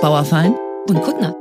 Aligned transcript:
Bauerfein 0.00 0.56
und 0.88 1.02
Kuttner. 1.02 1.36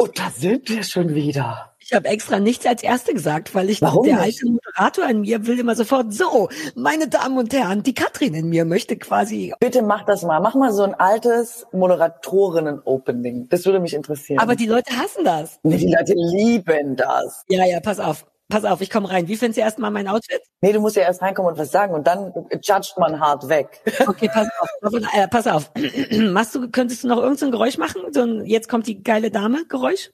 Und 0.00 0.18
da 0.18 0.30
sind 0.30 0.68
wir 0.70 0.82
schon 0.82 1.14
wieder. 1.14 1.74
Ich 1.78 1.92
habe 1.92 2.08
extra 2.08 2.38
nichts 2.38 2.64
als 2.64 2.82
Erste 2.82 3.12
gesagt, 3.12 3.54
weil 3.54 3.68
ich 3.68 3.82
Warum 3.82 4.04
der 4.04 4.16
nicht? 4.16 4.42
alte 4.42 4.46
Moderator 4.52 5.08
in 5.10 5.20
mir 5.22 5.46
will 5.46 5.58
immer 5.58 5.74
sofort 5.74 6.12
so, 6.12 6.48
meine 6.74 7.08
Damen 7.08 7.36
und 7.36 7.52
Herren, 7.52 7.82
die 7.82 7.94
Katrin 7.94 8.34
in 8.34 8.48
mir 8.48 8.64
möchte 8.64 8.96
quasi. 8.96 9.52
Bitte 9.60 9.82
mach 9.82 10.04
das 10.04 10.22
mal. 10.22 10.40
Mach 10.40 10.54
mal 10.54 10.72
so 10.72 10.84
ein 10.84 10.94
altes 10.94 11.66
Moderatorinnen-Opening. 11.72 13.48
Das 13.50 13.66
würde 13.66 13.80
mich 13.80 13.94
interessieren. 13.94 14.38
Aber 14.38 14.54
die 14.56 14.66
Leute 14.66 14.96
hassen 14.96 15.24
das. 15.24 15.58
nee, 15.64 15.76
die 15.76 15.92
Leute 15.92 16.14
lieben 16.14 16.96
das. 16.96 17.44
Ja, 17.48 17.66
ja, 17.66 17.80
pass 17.80 18.00
auf. 18.00 18.24
Pass 18.50 18.64
auf, 18.64 18.80
ich 18.80 18.88
komme 18.88 19.10
rein. 19.10 19.28
Wie 19.28 19.36
findest 19.36 19.58
du 19.58 19.60
erstmal 19.60 19.90
mein 19.90 20.08
Outfit? 20.08 20.40
Nee, 20.62 20.72
du 20.72 20.80
musst 20.80 20.96
ja 20.96 21.02
erst 21.02 21.20
reinkommen 21.20 21.52
und 21.52 21.58
was 21.58 21.70
sagen 21.70 21.92
und 21.92 22.06
dann 22.06 22.32
judgt 22.62 22.94
man 22.96 23.20
hart 23.20 23.46
weg. 23.48 23.80
Okay, 24.06 24.30
pass 24.32 24.48
auf. 24.58 24.94
Äh, 25.14 25.28
pass 25.28 25.46
auf. 25.46 25.70
Machst 26.12 26.54
du, 26.54 26.70
könntest 26.70 27.04
du 27.04 27.08
noch 27.08 27.18
irgendein 27.18 27.36
so 27.36 27.50
Geräusch 27.50 27.76
machen? 27.76 28.02
So 28.12 28.22
ein, 28.22 28.46
jetzt 28.46 28.68
kommt 28.68 28.86
die 28.86 29.02
geile 29.02 29.30
Dame 29.30 29.66
Geräusch? 29.66 30.10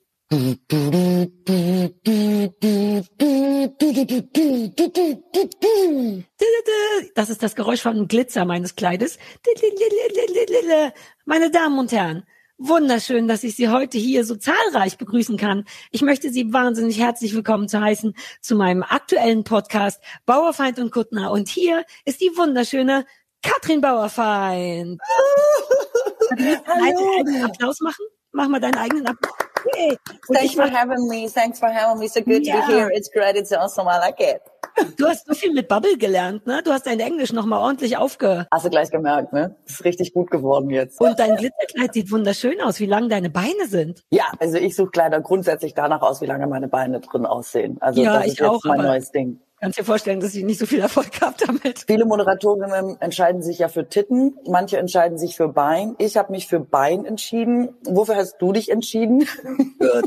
Das 7.15 7.31
ist 7.31 7.43
das 7.43 7.55
Geräusch 7.55 7.83
von 7.83 8.09
Glitzer 8.09 8.45
meines 8.45 8.75
Kleides. 8.75 9.19
Meine 11.25 11.51
Damen 11.53 11.79
und 11.79 11.93
Herren, 11.93 12.25
wunderschön, 12.59 13.29
dass 13.29 13.45
ich 13.45 13.57
Sie 13.57 13.69
heute 13.69 13.99
hier 13.99 14.25
so 14.25 14.37
zahlreich 14.37 14.99
begrüßen 14.99 15.37
kann. 15.37 15.65
Ich 15.91 16.03
möchte 16.03 16.31
Sie 16.31 16.53
wahnsinnig 16.53 16.99
herzlich 16.99 17.35
willkommen 17.35 17.69
zu 17.69 17.81
heißen 17.81 18.15
zu 18.41 18.57
meinem 18.57 18.83
aktuellen 18.83 19.45
Podcast 19.45 20.03
Bauerfeind 20.27 20.79
und 20.79 20.91
Kuttner. 20.91 21.31
Und 21.31 21.49
hier 21.49 21.85
ist 22.05 22.21
die 22.21 22.31
wunderschöne 22.37 23.07
Katrin 23.43 23.81
Bauerfeind. 23.81 25.01
Hallo. 26.31 27.11
Einen 27.19 27.45
Applaus 27.45 27.81
machen? 27.81 28.07
Mach 28.33 28.49
mal 28.49 28.61
deinen 28.61 28.77
eigenen 28.77 29.07
Applaus. 29.07 29.44
Und 30.29 30.37
Thanks 30.37 30.55
for 30.55 30.65
having 30.71 31.09
me. 31.09 31.29
Thanks 31.29 31.59
for 31.59 31.69
having 31.69 31.99
me. 31.99 32.09
So 32.09 32.21
good 32.23 32.47
Ja. 32.47 32.61
to 32.61 32.67
be 32.67 32.73
here. 32.73 32.91
It's 32.95 33.11
great. 33.11 33.37
It's 33.37 33.53
awesome. 33.53 33.87
I 33.89 33.99
like 33.99 34.21
it. 34.21 34.41
du 34.99 35.07
hast 35.07 35.27
so 35.27 35.35
viel 35.35 35.53
mit 35.53 35.69
Bubble 35.69 35.97
gelernt, 35.97 36.47
ne? 36.47 36.61
Du 36.65 36.73
hast 36.73 36.87
dein 36.87 36.99
Englisch 36.99 37.33
nochmal 37.33 37.61
ordentlich 37.61 37.97
aufge... 37.97 38.47
Hast 38.51 38.65
du 38.65 38.71
gleich 38.71 38.91
gemerkt, 38.91 39.33
ne? 39.33 39.55
Ist 39.67 39.85
richtig 39.85 40.13
gut 40.13 40.31
geworden 40.31 40.69
jetzt. 40.71 41.01
Und 41.01 41.19
dein 41.19 41.37
Glitzerkleid 41.37 41.95
sieht 41.95 42.11
wunderschön 42.11 42.61
aus, 42.61 42.81
wie 42.81 42.87
lang 42.87 43.09
deine 43.09 43.31
Beine 43.31 43.67
sind. 43.69 44.03
Ja, 44.11 44.25
also 44.41 44.57
ich 44.59 44.75
suche 44.75 44.91
Kleider 44.91 45.21
grundsätzlich 45.21 45.75
danach 45.75 46.03
aus, 46.03 46.21
wie 46.23 46.27
lange 46.27 46.47
meine 46.49 46.67
Beine 46.69 47.01
drin 47.01 47.25
aussehen. 47.25 47.77
Also 47.81 48.03
Ja, 48.03 48.15
das 48.15 48.27
ist 48.27 48.33
ich 48.33 48.39
jetzt 48.41 48.49
auch, 48.49 48.65
mein 48.65 48.83
neues 48.83 49.13
Ding. 49.13 49.41
Kannst 49.61 49.79
dir 49.79 49.85
vorstellen, 49.85 50.21
dass 50.21 50.35
ich 50.35 50.45
nicht 50.45 50.59
so 50.59 50.67
viel 50.67 50.81
Erfolg 50.81 51.21
habe 51.21 51.37
damit. 51.39 51.85
Viele 51.87 52.05
Moderatorinnen 52.05 53.01
entscheiden 53.01 53.43
sich 53.43 53.59
ja 53.59 53.69
für 53.69 53.89
Titten, 53.89 54.37
manche 54.47 54.79
entscheiden 54.79 55.17
sich 55.17 55.37
für 55.37 55.49
Bein. 55.49 55.95
Ich 55.99 56.17
habe 56.17 56.33
mich 56.33 56.47
für 56.47 56.61
Bein 56.61 57.05
entschieden. 57.05 57.75
Wofür 57.85 58.17
hast 58.17 58.39
du 58.39 58.53
dich 58.53 58.71
entschieden? 58.71 59.23
Für 59.23 60.03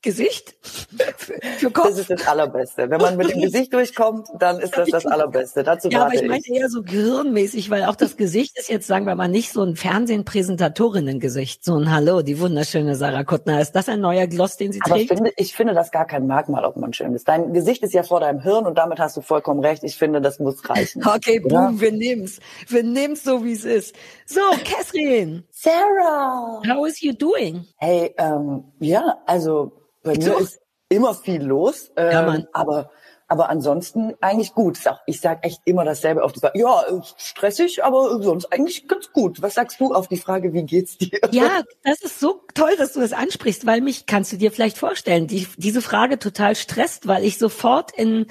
Gesicht, 0.00 0.54
für, 1.58 1.70
Kopf. 1.72 1.88
Das 1.88 1.98
ist 1.98 2.10
das 2.10 2.26
Allerbeste. 2.28 2.88
Wenn 2.88 3.00
man 3.00 3.16
mit 3.16 3.30
dem 3.30 3.40
Gesicht 3.40 3.72
durchkommt, 3.74 4.28
dann 4.38 4.60
ist 4.60 4.76
das 4.76 4.88
das 4.90 5.06
Allerbeste. 5.06 5.64
Dazu 5.64 5.88
ja, 5.88 6.04
aber 6.04 6.14
ich 6.14 6.22
meinte 6.26 6.52
eher 6.54 6.68
so 6.68 6.82
gehirnmäßig, 6.82 7.68
weil 7.68 7.84
auch 7.84 7.96
das 7.96 8.16
Gesicht 8.16 8.56
ist 8.58 8.68
jetzt, 8.68 8.86
sagen 8.86 9.06
wir 9.06 9.16
mal, 9.16 9.26
nicht 9.26 9.52
so 9.52 9.62
ein 9.64 9.74
Fernsehen-Präsentatorinnen-Gesicht. 9.74 11.64
So 11.64 11.74
ein 11.76 11.90
Hallo, 11.92 12.22
die 12.22 12.38
wunderschöne 12.38 12.94
Sarah 12.94 13.24
Kuttner. 13.24 13.60
Ist 13.60 13.72
das 13.72 13.88
ein 13.88 14.00
neuer 14.00 14.28
Gloss, 14.28 14.56
den 14.56 14.70
sie 14.72 14.80
Aber 14.84 14.94
trägt? 14.94 15.08
finde, 15.14 15.32
ich 15.36 15.54
finde 15.54 15.74
das 15.74 15.90
gar 15.90 16.06
kein 16.06 16.26
Merkmal, 16.28 16.64
ob 16.64 16.76
man 16.76 16.92
schön 16.92 17.12
ist. 17.14 17.26
Dein 17.26 17.52
Gesicht 17.52 17.82
ist 17.82 17.92
ja 17.92 18.04
vor 18.04 18.20
deinem 18.20 18.40
Hirn 18.40 18.66
und 18.66 18.78
damit 18.78 19.00
hast 19.00 19.16
du 19.16 19.20
vollkommen 19.20 19.60
recht. 19.60 19.82
Ich 19.82 19.96
finde, 19.96 20.20
das 20.20 20.38
muss 20.38 20.68
reichen. 20.70 21.04
Okay, 21.06 21.40
boom, 21.40 21.50
Ja. 21.52 21.72
wir 21.80 21.92
nehmen's. 21.92 22.38
Wir 22.68 22.84
nehmen's 22.84 23.24
so, 23.24 23.44
wie 23.44 23.52
es 23.52 23.64
ist. 23.64 23.96
So, 24.26 24.40
Catherine, 24.64 25.42
Sarah! 25.60 26.60
how 26.64 26.84
is 26.86 27.02
you 27.02 27.12
doing? 27.12 27.66
Hey, 27.80 28.14
ähm, 28.16 28.62
ja, 28.78 29.18
also 29.26 29.72
bei 30.04 30.12
mir 30.14 30.22
So. 30.22 30.38
ist 30.38 30.60
immer 30.88 31.14
viel 31.14 31.42
los, 31.42 31.90
ähm, 31.96 32.12
Ja, 32.12 32.22
Mann. 32.22 32.46
aber 32.52 32.90
aber 33.28 33.50
ansonsten 33.50 34.14
eigentlich 34.22 34.54
gut. 34.54 34.78
Ich 35.06 35.20
sage 35.20 35.42
echt 35.42 35.60
immer 35.66 35.84
dasselbe 35.84 36.24
auf 36.24 36.32
die 36.32 36.40
Frage. 36.40 36.58
Ja, 36.58 36.82
stressig, 37.18 37.84
aber 37.84 38.22
sonst 38.22 38.50
eigentlich 38.52 38.88
ganz 38.88 39.12
gut. 39.12 39.42
Was 39.42 39.54
sagst 39.54 39.78
du 39.80 39.92
auf 39.92 40.08
die 40.08 40.16
Frage, 40.16 40.54
wie 40.54 40.64
geht's 40.64 40.96
dir? 40.96 41.20
Ja, 41.30 41.62
das 41.84 42.00
ist 42.00 42.20
so 42.20 42.40
toll, 42.54 42.74
dass 42.78 42.94
du 42.94 43.00
das 43.00 43.12
ansprichst, 43.12 43.66
weil 43.66 43.82
mich 43.82 44.06
kannst 44.06 44.32
du 44.32 44.38
dir 44.38 44.50
vielleicht 44.50 44.78
vorstellen, 44.78 45.26
die, 45.26 45.46
diese 45.58 45.82
Frage 45.82 46.18
total 46.18 46.56
stresst, 46.56 47.06
weil 47.06 47.22
ich 47.22 47.36
sofort 47.36 47.92
in 47.92 48.26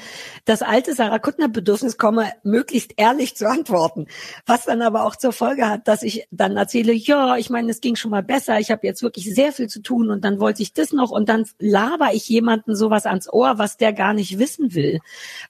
das 0.45 0.63
alte 0.63 0.95
Sarah 0.95 1.19
Kuttner 1.19 1.47
Bedürfnis 1.47 1.97
komme, 1.97 2.31
möglichst 2.43 2.93
ehrlich 2.97 3.35
zu 3.35 3.47
antworten. 3.47 4.07
Was 4.47 4.65
dann 4.65 4.81
aber 4.81 5.05
auch 5.05 5.15
zur 5.15 5.31
Folge 5.31 5.69
hat, 5.69 5.87
dass 5.87 6.01
ich 6.01 6.27
dann 6.31 6.57
erzähle, 6.57 6.93
ja, 6.93 7.37
ich 7.37 7.51
meine, 7.51 7.69
es 7.69 7.81
ging 7.81 7.95
schon 7.95 8.11
mal 8.11 8.23
besser, 8.23 8.59
ich 8.59 8.71
habe 8.71 8.87
jetzt 8.87 9.03
wirklich 9.03 9.33
sehr 9.33 9.53
viel 9.53 9.67
zu 9.67 9.83
tun 9.83 10.09
und 10.09 10.25
dann 10.25 10.39
wollte 10.39 10.63
ich 10.63 10.73
das 10.73 10.91
noch 10.91 11.11
und 11.11 11.29
dann 11.29 11.45
laber 11.59 12.13
ich 12.13 12.27
jemanden 12.27 12.75
sowas 12.75 13.05
ans 13.05 13.31
Ohr, 13.31 13.59
was 13.59 13.77
der 13.77 13.93
gar 13.93 14.13
nicht 14.15 14.39
wissen 14.39 14.73
will. 14.73 14.86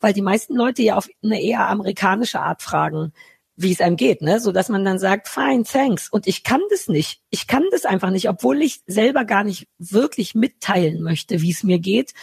Weil 0.01 0.13
die 0.13 0.21
meisten 0.21 0.55
Leute 0.55 0.81
ja 0.81 0.95
auf 0.95 1.07
eine 1.23 1.41
eher 1.41 1.67
amerikanische 1.67 2.39
Art 2.39 2.61
fragen 2.61 3.13
wie 3.59 3.71
es 3.71 3.81
einem 3.81 3.95
geht, 3.95 4.21
ne, 4.21 4.39
so 4.39 4.51
dass 4.51 4.69
man 4.69 4.85
dann 4.85 4.99
sagt, 4.99 5.27
fine, 5.27 5.63
thanks. 5.63 6.09
Und 6.09 6.27
ich 6.27 6.43
kann 6.43 6.61
das 6.69 6.87
nicht. 6.87 7.21
Ich 7.31 7.47
kann 7.47 7.63
das 7.71 7.85
einfach 7.85 8.11
nicht, 8.11 8.29
obwohl 8.29 8.61
ich 8.61 8.81
selber 8.85 9.25
gar 9.25 9.43
nicht 9.43 9.67
wirklich 9.79 10.35
mitteilen 10.35 11.01
möchte, 11.01 11.41
wie 11.41 11.49
es 11.49 11.63
mir 11.63 11.79
geht, 11.79 12.13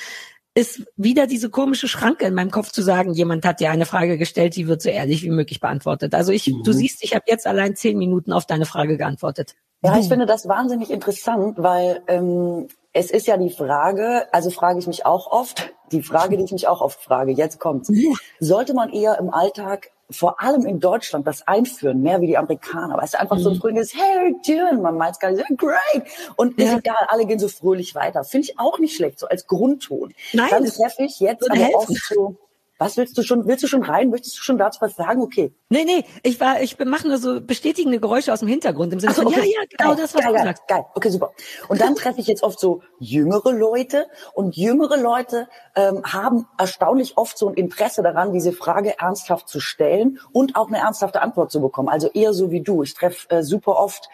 ist 0.54 0.84
wieder 0.96 1.26
diese 1.26 1.50
komische 1.50 1.88
Schranke 1.88 2.24
in 2.26 2.34
meinem 2.34 2.52
Kopf 2.52 2.70
zu 2.70 2.82
sagen, 2.82 3.12
jemand 3.12 3.44
hat 3.44 3.58
dir 3.58 3.72
eine 3.72 3.86
Frage 3.86 4.16
gestellt, 4.16 4.54
die 4.54 4.68
wird 4.68 4.80
so 4.80 4.88
ehrlich 4.88 5.24
wie 5.24 5.30
möglich 5.30 5.58
beantwortet. 5.58 6.14
Also 6.14 6.30
ich, 6.30 6.44
du 6.44 6.72
siehst, 6.72 7.02
ich 7.02 7.16
habe 7.16 7.24
jetzt 7.26 7.48
allein 7.48 7.74
zehn 7.74 7.98
Minuten 7.98 8.32
auf 8.32 8.46
deine 8.46 8.64
Frage 8.64 8.96
geantwortet. 8.96 9.56
Ja, 9.82 9.98
ich 9.98 10.06
finde 10.06 10.26
das 10.26 10.48
wahnsinnig 10.48 10.90
interessant, 10.90 11.56
weil 11.58 12.00
ähm, 12.06 12.68
es 12.94 13.10
ist 13.10 13.26
ja 13.26 13.36
die 13.36 13.50
Frage, 13.50 14.26
also 14.32 14.50
frage 14.50 14.78
ich 14.78 14.86
mich 14.86 15.04
auch 15.04 15.30
oft, 15.30 15.72
die 15.92 16.02
Frage, 16.02 16.36
die 16.38 16.44
ich 16.44 16.52
mich 16.52 16.68
auch 16.68 16.80
oft 16.80 17.02
frage, 17.02 17.32
jetzt 17.32 17.58
kommt's. 17.60 17.92
Sollte 18.40 18.72
man 18.72 18.90
eher 18.90 19.18
im 19.18 19.34
Alltag, 19.34 19.90
vor 20.10 20.40
allem 20.40 20.64
in 20.64 20.80
Deutschland, 20.80 21.26
das 21.26 21.46
einführen, 21.48 22.02
mehr 22.02 22.20
wie 22.20 22.28
die 22.28 22.36
Amerikaner, 22.38 22.96
weißt 22.96 23.14
du, 23.14 23.20
einfach 23.20 23.38
so 23.38 23.50
ein 23.50 23.56
fröhliches 23.56 23.94
Hey, 23.94 24.34
doing? 24.46 24.80
Man 24.80 24.96
meint 24.96 25.18
gar 25.18 25.32
nicht, 25.32 25.44
so, 25.48 25.56
great. 25.56 26.04
Und 26.36 26.56
ist 26.58 26.70
Ja. 26.70 26.78
egal, 26.78 26.96
alle 27.08 27.26
gehen 27.26 27.38
so 27.38 27.48
fröhlich 27.48 27.94
weiter. 27.94 28.22
Finde 28.22 28.48
ich 28.48 28.58
auch 28.60 28.78
nicht 28.78 28.94
schlecht, 28.96 29.18
so 29.18 29.26
als 29.26 29.46
Grundton. 29.46 30.14
Nein, 30.32 30.48
Dann 30.50 30.64
das 30.64 30.76
treffe 30.76 31.02
ich 31.02 31.18
jetzt 31.20 31.50
aber 31.50 31.74
oft 31.74 31.88
so, 32.08 32.36
was 32.78 32.96
willst 32.96 33.16
du 33.16 33.22
schon, 33.22 33.46
willst 33.46 33.62
du 33.62 33.68
schon 33.68 33.82
rein? 33.82 34.10
Möchtest 34.10 34.36
du 34.38 34.42
schon 34.42 34.58
dazu 34.58 34.80
was 34.80 34.96
sagen? 34.96 35.22
Okay. 35.22 35.54
Nee, 35.68 35.84
nee, 35.84 36.04
ich 36.22 36.40
war, 36.40 36.60
ich 36.60 36.78
mache 36.78 37.06
nur 37.06 37.18
so 37.18 37.40
bestätigende 37.40 38.00
Geräusche 38.00 38.32
aus 38.32 38.40
dem 38.40 38.48
Hintergrund 38.48 38.92
im 38.92 39.00
Sinne 39.00 39.14
so, 39.14 39.22
von, 39.22 39.32
okay. 39.32 39.40
ja, 39.40 39.60
ja, 39.60 39.66
genau 39.68 39.94
geil, 39.94 40.02
das, 40.02 40.14
was 40.14 40.22
geil, 40.22 40.32
du 40.32 40.38
sagst. 40.38 40.68
Geil, 40.68 40.84
okay, 40.94 41.08
super. 41.10 41.32
Und 41.68 41.80
dann 41.80 41.94
treffe 41.94 42.20
ich 42.20 42.26
jetzt 42.26 42.42
oft 42.42 42.58
so 42.58 42.82
jüngere 42.98 43.52
Leute 43.52 44.06
und 44.32 44.56
jüngere 44.56 44.96
Leute 44.96 45.48
ähm, 45.76 46.02
haben 46.04 46.46
erstaunlich 46.58 47.16
oft 47.16 47.38
so 47.38 47.48
ein 47.48 47.54
Interesse 47.54 48.02
daran, 48.02 48.32
diese 48.32 48.52
Frage 48.52 48.98
ernsthaft 48.98 49.48
zu 49.48 49.60
stellen 49.60 50.18
und 50.32 50.56
auch 50.56 50.68
eine 50.68 50.78
ernsthafte 50.78 51.22
Antwort 51.22 51.52
zu 51.52 51.60
bekommen. 51.60 51.88
Also 51.88 52.08
eher 52.08 52.32
so 52.32 52.50
wie 52.50 52.60
du. 52.60 52.82
Ich 52.82 52.94
treffe 52.94 53.30
äh, 53.30 53.42
super 53.42 53.76
oft 53.76 54.08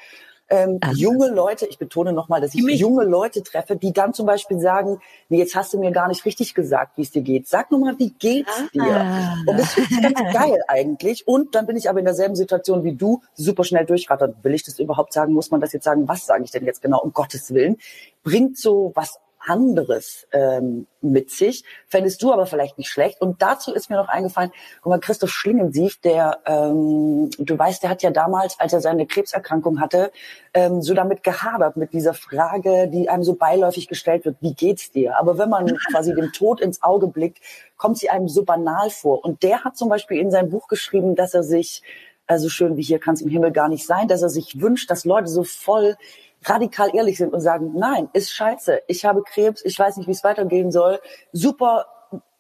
ähm, 0.51 0.81
junge 0.95 1.29
Leute, 1.29 1.67
ich 1.67 1.79
betone 1.79 2.13
nochmal, 2.13 2.41
dass 2.41 2.55
ich 2.55 2.63
mich. 2.63 2.81
junge 2.81 3.05
Leute 3.05 3.43
treffe, 3.43 3.77
die 3.77 3.93
dann 3.93 4.13
zum 4.13 4.27
Beispiel 4.27 4.59
sagen, 4.59 5.01
nee, 5.29 5.39
jetzt 5.39 5.55
hast 5.55 5.73
du 5.73 5.79
mir 5.79 5.93
gar 5.93 6.09
nicht 6.09 6.25
richtig 6.25 6.55
gesagt, 6.55 6.99
wie 6.99 7.03
es 7.03 7.13
dir 7.13 7.23
geht. 7.23 7.47
Sag 7.47 7.71
nur 7.71 7.81
mal, 7.81 7.99
wie 7.99 8.11
geht's 8.11 8.53
dir? 8.73 8.83
Ah. 8.83 9.37
Und 9.47 9.59
das 9.59 9.73
finde 9.75 9.89
ich 9.93 10.15
ganz 10.15 10.35
geil 10.35 10.61
eigentlich. 10.67 11.27
Und 11.29 11.55
dann 11.55 11.67
bin 11.67 11.77
ich 11.77 11.89
aber 11.89 12.01
in 12.01 12.05
derselben 12.05 12.35
Situation 12.35 12.83
wie 12.83 12.95
du, 12.95 13.23
super 13.35 13.63
schnell 13.63 13.87
durchrattert. 13.87 14.43
Will 14.43 14.55
ich 14.55 14.65
das 14.65 14.79
überhaupt 14.81 15.13
sagen? 15.13 15.33
Muss 15.33 15.51
man 15.51 15.61
das 15.61 15.73
jetzt 15.73 15.85
sagen? 15.85 16.09
Was 16.09 16.27
sage 16.27 16.43
ich 16.43 16.51
denn 16.51 16.65
jetzt 16.65 16.83
genau? 16.83 17.01
Um 17.01 17.13
Gottes 17.13 17.55
Willen. 17.55 17.77
Bringt 18.25 18.59
so 18.59 18.93
was 18.95 19.21
anderes 19.41 20.27
ähm, 20.33 20.87
mit 21.01 21.31
sich. 21.31 21.65
Fändest 21.87 22.23
du 22.23 22.33
aber 22.33 22.47
vielleicht 22.47 22.79
nicht 22.79 22.91
schlecht. 22.91 23.21
Und 23.21 23.41
dazu 23.43 23.73
ist 23.73 23.91
mir 23.91 23.97
noch 23.97 24.09
eingefallen, 24.09 24.53
guck 24.83 24.91
mal, 24.91 25.01
Christoph 25.01 25.31
Schlingensief, 25.31 26.01
der, 26.01 26.41
ähm, 26.47 27.31
du 27.39 27.59
weißt, 27.59 27.83
der 27.83 27.91
hat 27.91 28.03
ja 28.03 28.11
damals, 28.11 28.59
als 28.61 28.73
er 28.73 28.81
seine 28.81 29.07
Krebserkrankung 29.07 29.81
hatte, 29.81 30.13
ähm, 30.53 30.83
so 30.83 30.95
damit 30.95 31.23
gehadert, 31.23 31.77
mit 31.77 31.93
dieser 31.93 32.15
Frage, 32.15 32.89
die 32.89 33.09
einem 33.09 33.23
so 33.23 33.35
beiläufig 33.35 33.89
gestellt 33.89 34.25
wird, 34.25 34.37
wie 34.41 34.55
geht's 34.55 34.91
dir? 34.91 35.19
Aber 35.19 35.39
wenn 35.39 35.49
man 35.49 35.67
quasi 35.91 36.15
dem 36.15 36.33
Tod 36.33 36.61
ins 36.61 36.83
Auge 36.83 37.07
blickt, 37.07 37.39
kommt 37.77 37.99
sie 37.99 38.11
einem 38.11 38.29
so 38.29 38.45
banal 38.45 38.91
vor. 38.91 39.25
Und 39.25 39.43
der 39.43 39.65
hat 39.65 39.77
zum 39.77 39.89
Beispiel 39.89 40.19
in 40.19 40.31
sein 40.31 40.51
Buch 40.51 40.69
geschrieben, 40.69 41.17
dass 41.17 41.35
er 41.35 41.43
sich, 41.43 41.83
also 42.27 42.49
schön 42.49 42.77
wie 42.77 42.83
hier 42.83 42.99
kann 42.99 43.15
es 43.15 43.23
im 43.23 43.31
Himmel 43.31 43.53
gar 43.53 43.69
nicht 43.69 43.87
sein, 43.87 44.07
dass 44.07 44.23
er 44.23 44.29
sich 44.29 44.61
wünscht, 44.61 44.91
dass 44.91 45.05
Leute 45.05 45.29
so 45.29 45.45
voll 45.45 45.97
radikal 46.45 46.95
ehrlich 46.95 47.19
sind 47.19 47.33
und 47.33 47.41
sagen, 47.41 47.73
nein, 47.75 48.09
ist 48.13 48.33
scheiße, 48.33 48.83
ich 48.89 49.05
habe 49.05 49.23
Krebs, 49.23 49.65
ich 49.65 49.79
weiß 49.79 49.97
nicht, 49.97 50.07
wie 50.07 50.13
es 50.13 50.25
weitergehen 50.25 50.71
soll. 50.71 51.01
Super 51.33 51.87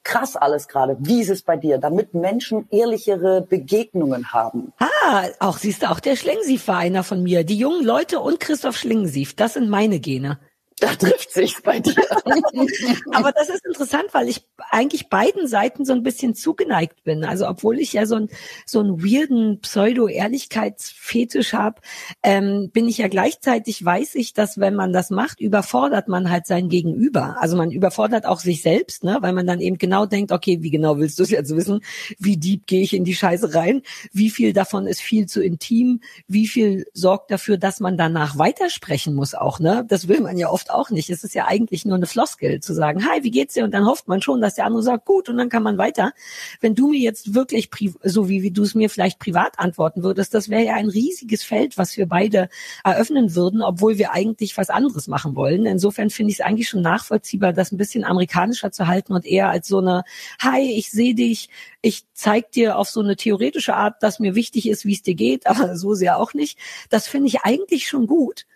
krass 0.02 0.34
alles 0.36 0.66
gerade. 0.66 0.96
Wie 1.00 1.20
ist 1.20 1.30
es 1.30 1.42
bei 1.42 1.56
dir? 1.56 1.78
Damit 1.78 2.14
Menschen 2.14 2.66
ehrlichere 2.70 3.42
Begegnungen 3.42 4.32
haben. 4.32 4.72
Ah, 4.78 5.26
auch 5.38 5.58
siehst 5.58 5.82
du, 5.82 5.90
auch 5.90 6.00
der 6.00 6.16
Schlingensief 6.16 6.68
war 6.68 6.78
einer 6.78 7.04
von 7.04 7.22
mir. 7.22 7.44
Die 7.44 7.56
jungen 7.56 7.84
Leute 7.84 8.20
und 8.20 8.40
Christoph 8.40 8.76
Schlingensief, 8.76 9.36
das 9.36 9.54
sind 9.54 9.68
meine 9.68 10.00
Gene. 10.00 10.38
Da 10.80 10.94
trifft 10.94 11.32
sich's 11.32 11.60
bei 11.62 11.78
dir. 11.80 11.94
Aber 13.12 13.32
das 13.32 13.50
ist 13.50 13.66
interessant, 13.66 14.06
weil 14.12 14.28
ich 14.28 14.46
eigentlich 14.70 15.08
beiden 15.08 15.46
Seiten 15.46 15.84
so 15.84 15.92
ein 15.92 16.02
bisschen 16.02 16.34
zugeneigt 16.34 17.04
bin. 17.04 17.24
Also 17.24 17.46
obwohl 17.46 17.78
ich 17.78 17.92
ja 17.92 18.06
so 18.06 18.16
ein 18.16 18.28
so 18.64 18.80
einen 18.80 19.02
weirden 19.02 19.60
Pseudo-Ehrlichkeitsfetisch 19.60 21.52
habe, 21.52 21.80
ähm, 22.22 22.70
bin 22.72 22.88
ich 22.88 22.98
ja 22.98 23.08
gleichzeitig 23.08 23.84
weiß 23.84 24.14
ich, 24.14 24.32
dass 24.32 24.58
wenn 24.58 24.74
man 24.74 24.92
das 24.92 25.10
macht, 25.10 25.40
überfordert 25.40 26.08
man 26.08 26.30
halt 26.30 26.46
sein 26.46 26.68
Gegenüber. 26.68 27.36
Also 27.40 27.56
man 27.56 27.70
überfordert 27.70 28.24
auch 28.24 28.40
sich 28.40 28.62
selbst, 28.62 29.04
ne, 29.04 29.18
weil 29.20 29.34
man 29.34 29.46
dann 29.46 29.60
eben 29.60 29.76
genau 29.76 30.06
denkt, 30.06 30.32
okay, 30.32 30.58
wie 30.62 30.70
genau 30.70 30.98
willst 30.98 31.18
du 31.18 31.24
es 31.24 31.30
jetzt 31.30 31.54
wissen? 31.54 31.80
Wie 32.18 32.38
deep 32.38 32.66
gehe 32.66 32.82
ich 32.82 32.94
in 32.94 33.04
die 33.04 33.14
Scheiße 33.14 33.54
rein? 33.54 33.82
Wie 34.12 34.30
viel 34.30 34.54
davon 34.54 34.86
ist 34.86 35.00
viel 35.00 35.26
zu 35.26 35.42
intim? 35.42 36.00
Wie 36.26 36.46
viel 36.46 36.86
sorgt 36.94 37.30
dafür, 37.30 37.58
dass 37.58 37.80
man 37.80 37.98
danach 37.98 38.38
weitersprechen 38.38 39.14
muss 39.14 39.34
auch, 39.34 39.60
ne? 39.60 39.84
Das 39.86 40.08
will 40.08 40.20
man 40.20 40.38
ja 40.38 40.48
oft 40.48 40.69
auch 40.74 40.90
nicht. 40.90 41.10
Es 41.10 41.24
ist 41.24 41.34
ja 41.34 41.46
eigentlich 41.46 41.84
nur 41.84 41.96
eine 41.96 42.06
Floskel 42.06 42.60
zu 42.60 42.74
sagen, 42.74 43.06
hi, 43.06 43.22
wie 43.22 43.30
geht's 43.30 43.54
dir? 43.54 43.64
Und 43.64 43.72
dann 43.72 43.86
hofft 43.86 44.08
man 44.08 44.22
schon, 44.22 44.40
dass 44.40 44.54
der 44.54 44.66
andere 44.66 44.82
sagt, 44.82 45.04
gut, 45.04 45.28
und 45.28 45.36
dann 45.36 45.48
kann 45.48 45.62
man 45.62 45.78
weiter. 45.78 46.12
Wenn 46.60 46.74
du 46.74 46.88
mir 46.88 47.00
jetzt 47.00 47.34
wirklich, 47.34 47.70
so 48.02 48.28
wie, 48.28 48.42
wie 48.42 48.50
du 48.50 48.62
es 48.62 48.74
mir 48.74 48.90
vielleicht 48.90 49.18
privat 49.18 49.58
antworten 49.58 50.02
würdest, 50.02 50.34
das 50.34 50.48
wäre 50.48 50.64
ja 50.64 50.74
ein 50.74 50.88
riesiges 50.88 51.42
Feld, 51.42 51.78
was 51.78 51.96
wir 51.96 52.06
beide 52.06 52.48
eröffnen 52.84 53.34
würden, 53.34 53.62
obwohl 53.62 53.98
wir 53.98 54.12
eigentlich 54.12 54.56
was 54.56 54.70
anderes 54.70 55.08
machen 55.08 55.36
wollen. 55.36 55.66
Insofern 55.66 56.10
finde 56.10 56.32
ich 56.32 56.40
es 56.40 56.44
eigentlich 56.44 56.68
schon 56.68 56.82
nachvollziehbar, 56.82 57.52
das 57.52 57.72
ein 57.72 57.76
bisschen 57.76 58.04
amerikanischer 58.04 58.72
zu 58.72 58.86
halten 58.86 59.12
und 59.12 59.26
eher 59.26 59.48
als 59.48 59.68
so 59.68 59.78
eine, 59.78 60.04
hi, 60.40 60.60
ich 60.60 60.90
sehe 60.90 61.14
dich, 61.14 61.48
ich 61.82 62.04
zeig 62.12 62.52
dir 62.52 62.78
auf 62.78 62.88
so 62.88 63.00
eine 63.00 63.16
theoretische 63.16 63.74
Art, 63.74 64.02
dass 64.02 64.18
mir 64.18 64.34
wichtig 64.34 64.68
ist, 64.68 64.84
wie 64.84 64.92
es 64.92 65.02
dir 65.02 65.14
geht, 65.14 65.46
aber 65.46 65.76
so 65.76 65.94
sehr 65.94 66.18
auch 66.18 66.34
nicht. 66.34 66.58
Das 66.88 67.08
finde 67.08 67.28
ich 67.28 67.40
eigentlich 67.42 67.88
schon 67.88 68.06
gut. 68.06 68.46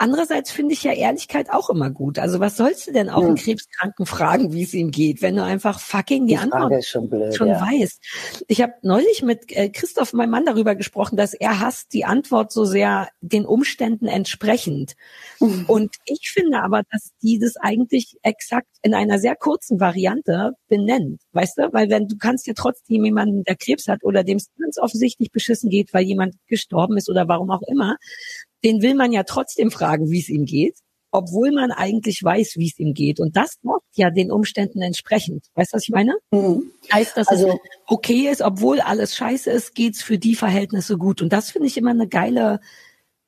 Andererseits 0.00 0.50
finde 0.50 0.72
ich 0.72 0.82
ja 0.82 0.94
Ehrlichkeit 0.94 1.50
auch 1.50 1.68
immer 1.68 1.90
gut. 1.90 2.18
Also 2.18 2.40
was 2.40 2.56
sollst 2.56 2.86
du 2.86 2.92
denn 2.92 3.10
auch 3.10 3.20
hm. 3.20 3.26
einen 3.26 3.36
Krebskranken 3.36 4.06
fragen, 4.06 4.50
wie 4.54 4.62
es 4.62 4.72
ihm 4.72 4.90
geht, 4.90 5.20
wenn 5.20 5.36
du 5.36 5.44
einfach 5.44 5.78
fucking 5.78 6.26
die, 6.26 6.36
die 6.36 6.38
Antwort 6.38 6.86
schon, 6.86 7.10
blöd, 7.10 7.36
schon 7.36 7.48
ja. 7.48 7.60
weißt. 7.60 8.02
Ich 8.48 8.62
habe 8.62 8.72
neulich 8.80 9.22
mit 9.22 9.54
äh, 9.54 9.68
Christoph, 9.68 10.14
meinem 10.14 10.30
Mann, 10.30 10.46
darüber 10.46 10.74
gesprochen, 10.74 11.18
dass 11.18 11.34
er 11.34 11.60
hasst 11.60 11.92
die 11.92 12.06
Antwort 12.06 12.50
so 12.50 12.64
sehr 12.64 13.08
den 13.20 13.44
Umständen 13.44 14.06
entsprechend. 14.06 14.94
Mhm. 15.38 15.64
Und 15.68 15.96
ich 16.06 16.30
finde 16.32 16.62
aber, 16.62 16.80
dass 16.90 17.10
die 17.22 17.38
das 17.38 17.58
eigentlich 17.58 18.16
exakt 18.22 18.70
in 18.80 18.94
einer 18.94 19.18
sehr 19.18 19.36
kurzen 19.36 19.80
Variante 19.80 20.52
benennt. 20.68 21.20
Weißt 21.32 21.58
du? 21.58 21.74
Weil 21.74 21.90
wenn 21.90 22.08
du 22.08 22.16
kannst 22.16 22.46
ja 22.46 22.54
trotzdem 22.56 23.04
jemanden, 23.04 23.44
der 23.44 23.56
Krebs 23.56 23.86
hat 23.86 24.02
oder 24.02 24.24
dem 24.24 24.38
es 24.38 24.48
ganz 24.58 24.78
offensichtlich 24.78 25.30
beschissen 25.30 25.68
geht, 25.68 25.92
weil 25.92 26.04
jemand 26.04 26.36
gestorben 26.46 26.96
ist 26.96 27.10
oder 27.10 27.28
warum 27.28 27.50
auch 27.50 27.62
immer, 27.68 27.98
den 28.64 28.82
will 28.82 28.94
man 28.94 29.12
ja 29.12 29.22
trotzdem 29.22 29.70
fragen, 29.70 30.10
wie 30.10 30.20
es 30.20 30.28
ihm 30.28 30.44
geht, 30.44 30.76
obwohl 31.10 31.50
man 31.52 31.72
eigentlich 31.72 32.22
weiß, 32.22 32.54
wie 32.56 32.68
es 32.68 32.78
ihm 32.78 32.94
geht. 32.94 33.20
Und 33.20 33.36
das 33.36 33.56
macht 33.62 33.82
ja 33.94 34.10
den 34.10 34.30
Umständen 34.30 34.80
entsprechend. 34.82 35.46
Weißt 35.54 35.72
du, 35.72 35.76
was 35.76 35.84
ich 35.84 35.90
meine? 35.90 36.14
Mhm. 36.30 36.70
Heißt, 36.92 37.16
dass 37.16 37.28
also, 37.28 37.48
es 37.48 37.54
okay 37.86 38.28
ist, 38.30 38.42
obwohl 38.42 38.80
alles 38.80 39.16
scheiße 39.16 39.50
ist, 39.50 39.74
geht's 39.74 40.02
für 40.02 40.18
die 40.18 40.34
Verhältnisse 40.34 40.96
gut. 40.96 41.22
Und 41.22 41.32
das 41.32 41.50
finde 41.50 41.66
ich 41.66 41.76
immer 41.76 41.90
eine 41.90 42.08
geile 42.08 42.60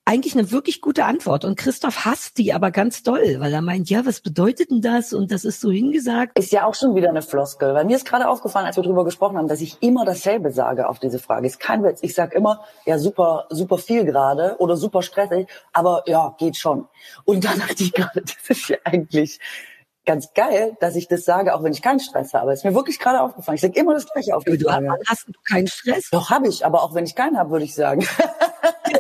eigentlich 0.05 0.35
eine 0.35 0.51
wirklich 0.51 0.81
gute 0.81 1.05
Antwort. 1.05 1.45
Und 1.45 1.57
Christoph 1.57 2.05
hasst 2.05 2.39
die 2.39 2.53
aber 2.53 2.71
ganz 2.71 3.03
doll, 3.03 3.37
weil 3.39 3.53
er 3.53 3.63
meint, 3.63 3.89
ja, 3.89 4.05
was 4.05 4.21
bedeutet 4.21 4.71
denn 4.71 4.81
das? 4.81 5.13
Und 5.13 5.31
das 5.31 5.45
ist 5.45 5.61
so 5.61 5.71
hingesagt. 5.71 6.39
Ist 6.39 6.53
ja 6.53 6.67
auch 6.67 6.75
schon 6.75 6.95
wieder 6.95 7.09
eine 7.09 7.23
Floskel. 7.23 7.75
Weil 7.75 7.85
mir 7.85 7.97
ist 7.97 8.07
gerade 8.07 8.29
aufgefallen, 8.29 8.67
als 8.67 8.77
wir 8.77 8.83
drüber 8.83 9.05
gesprochen 9.05 9.39
haben, 9.39 9.49
dass 9.49 9.61
ich 9.61 9.81
immer 9.81 10.05
dasselbe 10.05 10.51
sage 10.51 10.89
auf 10.89 10.99
diese 10.99 11.19
Frage. 11.19 11.47
Ist 11.47 11.61
kein 11.61 11.85
Witz. 11.85 12.01
Ich 12.03 12.15
sag 12.15 12.35
immer, 12.35 12.65
ja, 12.85 12.99
super, 12.99 13.47
super 13.51 13.79
viel 13.79 14.05
gerade 14.05 14.57
oder 14.59 14.77
super 14.77 15.03
stressig, 15.03 15.49
aber 15.73 16.03
ja, 16.07 16.35
geht 16.39 16.57
schon. 16.57 16.89
Und 17.25 17.45
dann 17.45 17.59
dachte 17.61 17.83
ich 17.83 17.93
gerade, 17.93 18.21
das 18.23 18.35
ist 18.49 18.69
ja 18.69 18.79
eigentlich 18.85 19.39
ganz 20.05 20.33
geil, 20.35 20.77
dass 20.81 20.97
ich 20.97 21.07
das 21.07 21.25
sage, 21.25 21.55
auch 21.55 21.63
wenn 21.63 21.73
ich 21.73 21.81
keinen 21.81 22.01
Stress 22.01 22.35
habe. 22.35 22.53
Ist 22.53 22.65
mir 22.65 22.75
wirklich 22.75 22.99
gerade 22.99 23.21
aufgefallen. 23.21 23.55
Ich 23.55 23.61
sage 23.61 23.79
immer 23.79 23.95
das 23.95 24.07
Gleiche 24.07 24.35
auf 24.35 24.43
die 24.45 24.59
du 24.59 24.65
Frage. 24.65 24.89
Hast 25.07 25.29
du 25.29 25.33
keinen 25.49 25.69
Stress? 25.69 26.11
Doch, 26.11 26.31
habe 26.31 26.49
ich. 26.49 26.67
Aber 26.67 26.83
auch 26.83 26.95
wenn 26.95 27.05
ich 27.05 27.15
keinen 27.15 27.39
habe, 27.39 27.51
würde 27.51 27.65
ich 27.65 27.75
sagen. 27.75 28.05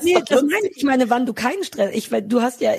nee, 0.02 0.16
das 0.26 0.42
meine 0.42 0.68
ich. 0.68 0.78
Ich 0.78 0.84
meine, 0.84 1.10
wann 1.10 1.26
du 1.26 1.32
keinen 1.32 1.64
Stress, 1.64 1.90
ich, 1.94 2.08
du 2.08 2.42
hast 2.42 2.60
ja 2.60 2.72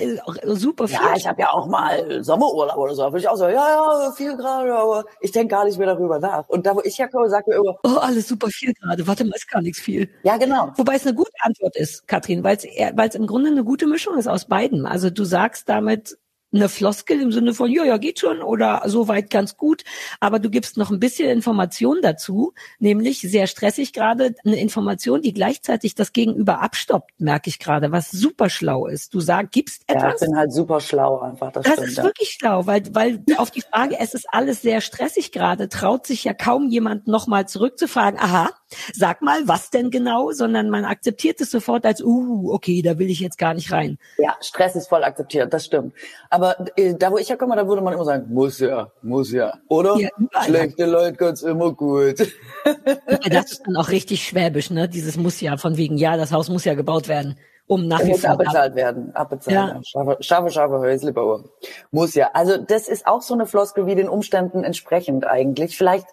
super 0.44 0.88
viel. 0.88 0.98
Ja, 1.02 1.14
ich 1.16 1.26
habe 1.26 1.40
ja 1.40 1.50
auch 1.50 1.66
mal 1.66 2.22
Sommerurlaub 2.22 2.76
oder 2.76 2.94
so. 2.94 3.02
Da 3.02 3.08
würde 3.08 3.20
ich 3.20 3.28
auch 3.28 3.36
sagen, 3.36 3.54
ja, 3.54 3.68
ja, 3.68 4.12
viel 4.12 4.36
gerade, 4.36 4.74
aber 4.74 5.04
ich 5.20 5.32
denke 5.32 5.48
gar 5.48 5.64
nicht 5.64 5.78
mehr 5.78 5.86
darüber 5.86 6.18
nach. 6.18 6.48
Und 6.48 6.66
da, 6.66 6.74
wo 6.74 6.80
ich 6.82 6.98
herkomme, 6.98 7.28
sagt 7.28 7.48
mir 7.48 7.56
immer, 7.56 7.78
oh, 7.82 7.98
alles 8.00 8.28
super 8.28 8.48
viel 8.48 8.72
gerade. 8.74 9.06
Warte 9.06 9.24
mal, 9.24 9.34
ist 9.36 9.50
gar 9.50 9.62
nichts 9.62 9.80
viel. 9.80 10.08
Ja, 10.22 10.36
genau. 10.36 10.72
Wobei 10.76 10.96
es 10.96 11.06
eine 11.06 11.14
gute 11.14 11.32
Antwort 11.40 11.76
ist, 11.76 12.06
Katrin, 12.06 12.44
weil 12.44 12.56
es 12.56 13.14
im 13.14 13.26
Grunde 13.26 13.50
eine 13.50 13.64
gute 13.64 13.86
Mischung 13.86 14.18
ist 14.18 14.28
aus 14.28 14.46
beiden. 14.46 14.86
Also 14.86 15.10
du 15.10 15.24
sagst 15.24 15.68
damit, 15.68 16.18
eine 16.54 16.68
Floskel 16.68 17.20
im 17.20 17.32
Sinne 17.32 17.54
von, 17.54 17.70
ja, 17.70 17.84
ja, 17.84 17.96
geht 17.96 18.20
schon 18.20 18.42
oder 18.42 18.82
soweit 18.86 19.30
ganz 19.30 19.56
gut, 19.56 19.84
aber 20.20 20.38
du 20.38 20.50
gibst 20.50 20.76
noch 20.76 20.90
ein 20.90 21.00
bisschen 21.00 21.28
Information 21.28 21.98
dazu, 22.02 22.54
nämlich 22.78 23.20
sehr 23.20 23.46
stressig 23.46 23.92
gerade, 23.92 24.34
eine 24.44 24.56
Information, 24.56 25.22
die 25.22 25.32
gleichzeitig 25.32 25.94
das 25.94 26.12
Gegenüber 26.12 26.60
abstoppt, 26.60 27.12
merke 27.18 27.48
ich 27.50 27.58
gerade, 27.58 27.92
was 27.92 28.10
super 28.10 28.50
schlau 28.50 28.86
ist. 28.86 29.14
Du 29.14 29.20
sagst, 29.20 29.52
gibst 29.52 29.82
etwas. 29.86 30.02
Ja, 30.02 30.14
ich 30.14 30.20
bin 30.20 30.36
halt 30.36 30.52
super 30.52 30.80
schlau 30.80 31.20
einfach. 31.20 31.52
Das, 31.52 31.64
das 31.64 31.74
stimmt, 31.74 31.88
ist 31.88 31.98
ja. 31.98 32.04
wirklich 32.04 32.30
schlau, 32.30 32.66
weil, 32.66 32.82
weil 32.94 33.22
auf 33.36 33.50
die 33.50 33.62
Frage, 33.62 33.96
es 33.98 34.14
ist 34.14 34.26
alles 34.30 34.62
sehr 34.62 34.80
stressig 34.80 35.32
gerade, 35.32 35.68
traut 35.68 36.06
sich 36.06 36.24
ja 36.24 36.34
kaum 36.34 36.68
jemand 36.68 37.06
nochmal 37.06 37.48
zurückzufragen, 37.48 38.18
aha, 38.18 38.50
sag 38.92 39.22
mal, 39.22 39.46
was 39.46 39.70
denn 39.70 39.90
genau, 39.90 40.30
sondern 40.32 40.70
man 40.70 40.84
akzeptiert 40.84 41.40
es 41.40 41.50
sofort 41.50 41.86
als, 41.86 42.02
uh, 42.02 42.52
okay, 42.52 42.82
da 42.82 42.98
will 42.98 43.10
ich 43.10 43.20
jetzt 43.20 43.38
gar 43.38 43.54
nicht 43.54 43.72
rein. 43.72 43.98
Ja, 44.18 44.36
Stress 44.40 44.76
ist 44.76 44.88
voll 44.88 45.04
akzeptiert, 45.04 45.52
das 45.52 45.64
stimmt. 45.64 45.94
Aber 46.30 46.56
äh, 46.76 46.94
da, 46.94 47.10
wo 47.10 47.18
ich 47.18 47.28
herkomme, 47.28 47.56
da 47.56 47.66
würde 47.66 47.82
man 47.82 47.94
immer 47.94 48.04
sagen, 48.04 48.32
muss 48.32 48.58
ja, 48.58 48.90
muss 49.02 49.32
ja, 49.32 49.54
oder? 49.68 49.96
Ja, 49.98 50.08
Schlechte 50.44 50.86
Leute 50.86 51.16
geht's 51.16 51.42
immer 51.42 51.72
gut. 51.72 52.18
Ja, 52.66 53.30
das 53.30 53.52
ist 53.52 53.62
dann 53.66 53.76
auch 53.76 53.90
richtig 53.90 54.26
schwäbisch, 54.26 54.70
ne? 54.70 54.88
Dieses 54.88 55.16
muss 55.16 55.40
ja, 55.40 55.56
von 55.56 55.76
wegen, 55.76 55.96
ja, 55.96 56.16
das 56.16 56.32
Haus 56.32 56.48
muss 56.48 56.64
ja 56.64 56.74
gebaut 56.74 57.08
werden 57.08 57.36
um 57.66 57.86
nach 57.86 58.04
wie 58.04 58.14
vor 58.14 58.30
abbezahlt 58.30 58.74
werden, 58.74 59.14
abbezahlt 59.14 59.54
ja. 59.54 59.66
werden. 59.68 59.84
Scharfe, 59.84 60.16
scharfe, 60.20 60.50
scharfe 60.50 60.78
Häuslebauer. 60.78 61.44
Muss 61.90 62.14
ja. 62.14 62.30
Also 62.34 62.58
das 62.58 62.88
ist 62.88 63.06
auch 63.06 63.22
so 63.22 63.34
eine 63.34 63.46
Floskel 63.46 63.86
wie 63.86 63.94
den 63.94 64.08
Umständen 64.08 64.64
entsprechend 64.64 65.26
eigentlich. 65.26 65.76
Vielleicht 65.76 66.06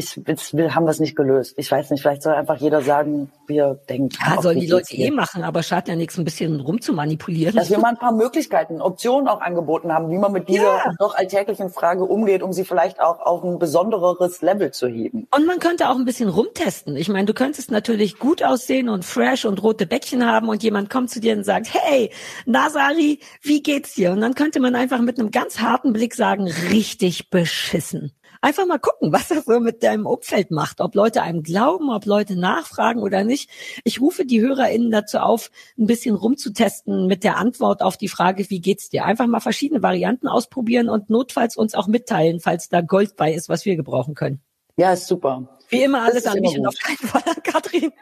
ich 0.00 0.20
jetzt 0.26 0.52
haben 0.52 0.84
wir 0.84 0.90
es 0.90 1.00
nicht 1.00 1.16
gelöst. 1.16 1.54
Ich 1.56 1.70
weiß 1.70 1.90
nicht, 1.90 2.02
vielleicht 2.02 2.22
soll 2.22 2.34
einfach 2.34 2.56
jeder 2.56 2.82
sagen, 2.82 3.30
wie 3.46 3.58
er 3.58 3.74
denkt. 3.74 4.18
Ja, 4.20 4.40
sollen 4.40 4.60
die 4.60 4.66
Leute 4.66 4.94
eh 4.94 5.10
machen, 5.10 5.44
aber 5.44 5.62
schadet 5.62 5.88
ja 5.88 5.96
nichts, 5.96 6.18
ein 6.18 6.24
bisschen 6.24 6.60
rumzumanipulieren. 6.60 7.54
Dass 7.54 7.70
wir 7.70 7.78
mal 7.78 7.90
ein 7.90 7.98
paar 7.98 8.12
Möglichkeiten, 8.12 8.80
Optionen 8.80 9.28
auch 9.28 9.40
angeboten 9.40 9.92
haben, 9.92 10.10
wie 10.10 10.18
man 10.18 10.32
mit 10.32 10.48
dieser 10.48 10.62
ja. 10.62 10.92
doch 10.98 11.14
alltäglichen 11.14 11.70
Frage 11.70 12.04
umgeht, 12.04 12.42
um 12.42 12.52
sie 12.52 12.64
vielleicht 12.64 13.00
auch 13.00 13.20
auf 13.20 13.44
ein 13.44 13.58
besondereres 13.58 14.42
Level 14.42 14.70
zu 14.72 14.88
heben. 14.88 15.26
Und 15.34 15.46
man 15.46 15.58
könnte 15.58 15.88
auch 15.90 15.96
ein 15.96 16.04
bisschen 16.04 16.28
rumtesten. 16.28 16.96
Ich 16.96 17.08
meine, 17.08 17.26
du 17.26 17.34
könntest 17.34 17.70
natürlich 17.70 18.18
gut 18.18 18.42
aussehen 18.42 18.88
und 18.88 19.04
fresh 19.04 19.44
und 19.44 19.62
rote 19.62 19.86
Bäckchen 19.86 20.26
haben 20.26 20.48
und 20.48 20.62
jemand 20.62 20.90
kommt 20.90 21.10
zu 21.10 21.20
dir 21.20 21.36
und 21.36 21.44
sagt, 21.44 21.68
hey, 21.72 22.10
Nasari, 22.46 23.20
wie 23.42 23.62
geht's 23.62 23.94
dir? 23.94 24.12
Und 24.12 24.20
dann 24.20 24.34
könnte 24.34 24.60
man 24.60 24.74
einfach 24.74 25.00
mit 25.00 25.18
einem 25.18 25.30
ganz 25.30 25.60
harten 25.60 25.92
Blick 25.92 26.14
sagen, 26.14 26.48
richtig 26.70 27.30
beschissen 27.30 28.12
einfach 28.40 28.66
mal 28.66 28.78
gucken, 28.78 29.12
was 29.12 29.28
das 29.28 29.44
so 29.44 29.60
mit 29.60 29.82
deinem 29.82 30.06
Umfeld 30.06 30.50
macht, 30.50 30.80
ob 30.80 30.94
Leute 30.94 31.22
einem 31.22 31.42
glauben, 31.42 31.90
ob 31.90 32.06
Leute 32.06 32.36
nachfragen 32.36 33.02
oder 33.02 33.24
nicht. 33.24 33.50
Ich 33.84 34.00
rufe 34.00 34.24
die 34.24 34.40
HörerInnen 34.40 34.90
dazu 34.90 35.18
auf, 35.18 35.50
ein 35.78 35.86
bisschen 35.86 36.14
rumzutesten 36.14 37.06
mit 37.06 37.24
der 37.24 37.36
Antwort 37.36 37.82
auf 37.82 37.96
die 37.96 38.08
Frage, 38.08 38.48
wie 38.50 38.60
geht's 38.60 38.88
dir? 38.88 39.04
Einfach 39.04 39.26
mal 39.26 39.40
verschiedene 39.40 39.82
Varianten 39.82 40.28
ausprobieren 40.28 40.88
und 40.88 41.10
notfalls 41.10 41.56
uns 41.56 41.74
auch 41.74 41.86
mitteilen, 41.86 42.40
falls 42.40 42.68
da 42.68 42.80
Gold 42.80 43.16
bei 43.16 43.32
ist, 43.32 43.48
was 43.48 43.64
wir 43.64 43.76
gebrauchen 43.76 44.14
können. 44.14 44.40
Ja, 44.76 44.92
ist 44.92 45.06
super. 45.06 45.59
Wie 45.70 45.82
immer 45.82 46.02
alles 46.02 46.26
an 46.26 46.40
mich 46.40 46.58
und 46.58 46.66
auf 46.66 46.74
keinen 46.74 46.96
Fall 46.96 47.22
an 47.26 47.42
Katrin. 47.42 47.92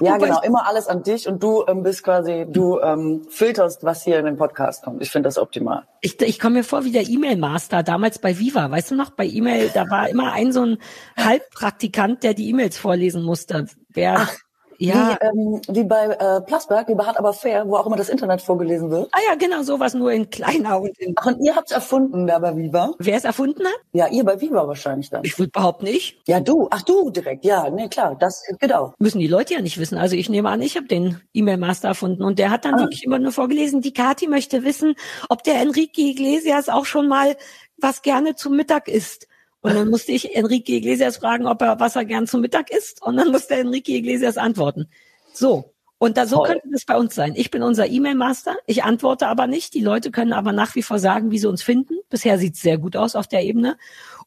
Ja, 0.00 0.14
Wobei 0.14 0.26
genau, 0.26 0.42
immer 0.42 0.66
alles 0.66 0.86
an 0.86 1.02
dich 1.02 1.26
und 1.26 1.42
du 1.42 1.64
ähm, 1.66 1.82
bist 1.82 2.02
quasi, 2.02 2.46
du 2.48 2.78
ähm, 2.80 3.26
filterst, 3.30 3.84
was 3.84 4.04
hier 4.04 4.18
in 4.18 4.26
den 4.26 4.36
Podcast 4.36 4.84
kommt. 4.84 5.02
Ich 5.02 5.10
finde 5.10 5.28
das 5.28 5.38
optimal. 5.38 5.86
Ich, 6.02 6.20
ich 6.20 6.38
komme 6.38 6.56
mir 6.56 6.64
vor 6.64 6.84
wie 6.84 6.92
der 6.92 7.08
E-Mail-Master 7.08 7.82
damals 7.82 8.18
bei 8.18 8.38
Viva. 8.38 8.70
Weißt 8.70 8.90
du 8.90 8.94
noch, 8.94 9.10
bei 9.10 9.26
E-Mail, 9.26 9.70
da 9.72 9.88
war 9.90 10.08
immer 10.08 10.32
ein 10.32 10.52
so 10.52 10.62
ein 10.62 10.78
Halbpraktikant, 11.16 12.22
der 12.22 12.34
die 12.34 12.48
E-Mails 12.50 12.76
vorlesen 12.76 13.22
musste. 13.22 13.66
Wer, 13.88 14.16
Ach, 14.18 14.36
ja. 14.78 15.18
Wie, 15.20 15.26
ähm, 15.26 15.60
wie 15.68 15.84
bei 15.84 16.06
äh, 16.06 16.40
Plasberg, 16.40 16.88
wie 16.88 16.94
bei 16.94 17.04
Hart 17.04 17.18
aber 17.18 17.32
fair, 17.32 17.66
wo 17.66 17.76
auch 17.76 17.86
immer 17.86 17.96
das 17.96 18.08
Internet 18.08 18.42
vorgelesen 18.42 18.90
wird. 18.90 19.08
Ah 19.12 19.20
ja, 19.28 19.34
genau, 19.34 19.62
sowas 19.62 19.94
nur 19.94 20.12
in 20.12 20.30
kleiner 20.30 20.80
und 20.80 20.98
in. 20.98 21.14
Ach, 21.16 21.26
und 21.26 21.40
ihr 21.44 21.54
habt's 21.56 21.72
erfunden 21.72 22.26
da 22.26 22.38
bei 22.38 22.56
Viva? 22.56 22.92
Wer 22.98 23.16
es 23.16 23.24
erfunden 23.24 23.64
hat? 23.64 23.78
Ja, 23.92 24.08
ihr 24.08 24.24
bei 24.24 24.40
Viva 24.40 24.66
wahrscheinlich 24.66 25.10
dann. 25.10 25.24
Ich 25.24 25.38
würde 25.38 25.50
behaupten 25.50 25.84
nicht. 25.84 26.18
Ja, 26.26 26.40
du. 26.40 26.68
Ach 26.70 26.82
du 26.82 27.10
direkt. 27.10 27.44
Ja, 27.44 27.70
nee, 27.70 27.88
klar, 27.88 28.16
das 28.18 28.42
genau. 28.58 28.94
Müssen 28.98 29.18
die 29.18 29.26
Leute 29.26 29.54
ja 29.54 29.60
nicht 29.60 29.78
wissen. 29.78 29.98
Also 29.98 30.16
ich 30.16 30.28
nehme 30.28 30.48
an, 30.48 30.62
ich 30.62 30.76
habe 30.76 30.86
den 30.86 31.20
E-Mail-Master 31.32 31.88
erfunden 31.88 32.22
und 32.22 32.38
der 32.38 32.50
hat 32.50 32.64
dann 32.64 32.74
ah. 32.74 32.80
wirklich 32.80 33.04
immer 33.04 33.18
nur 33.18 33.32
vorgelesen, 33.32 33.80
die 33.80 33.92
Kati 33.92 34.26
möchte 34.26 34.64
wissen, 34.64 34.94
ob 35.28 35.42
der 35.42 35.60
Enrique 35.60 35.98
Iglesias 35.98 36.68
auch 36.68 36.84
schon 36.84 37.08
mal 37.08 37.36
was 37.78 38.02
gerne 38.02 38.34
zum 38.34 38.56
Mittag 38.56 38.88
isst. 38.88 39.28
Und 39.66 39.74
dann 39.74 39.90
musste 39.90 40.12
ich 40.12 40.36
Enrique 40.36 40.76
Iglesias 40.76 41.16
fragen, 41.16 41.48
ob 41.48 41.60
er 41.60 41.80
was 41.80 41.96
er 41.96 42.04
gern 42.04 42.28
zum 42.28 42.40
Mittag 42.40 42.70
isst. 42.70 43.02
Und 43.02 43.16
dann 43.16 43.32
musste 43.32 43.56
Enrique 43.56 43.96
Iglesias 43.96 44.36
antworten. 44.36 44.88
So. 45.32 45.72
Und 45.98 46.16
da 46.18 46.26
so 46.26 46.36
Toll. 46.36 46.46
könnte 46.48 46.68
das 46.70 46.84
bei 46.84 46.96
uns 46.96 47.16
sein. 47.16 47.32
Ich 47.34 47.50
bin 47.50 47.64
unser 47.64 47.88
E-Mail-Master. 47.88 48.56
Ich 48.66 48.84
antworte 48.84 49.26
aber 49.26 49.48
nicht. 49.48 49.74
Die 49.74 49.80
Leute 49.80 50.12
können 50.12 50.34
aber 50.34 50.52
nach 50.52 50.76
wie 50.76 50.82
vor 50.82 51.00
sagen, 51.00 51.32
wie 51.32 51.38
sie 51.38 51.48
uns 51.48 51.64
finden. 51.64 51.94
Bisher 52.10 52.38
sieht's 52.38 52.60
sehr 52.60 52.78
gut 52.78 52.96
aus 52.96 53.16
auf 53.16 53.26
der 53.26 53.42
Ebene. 53.42 53.76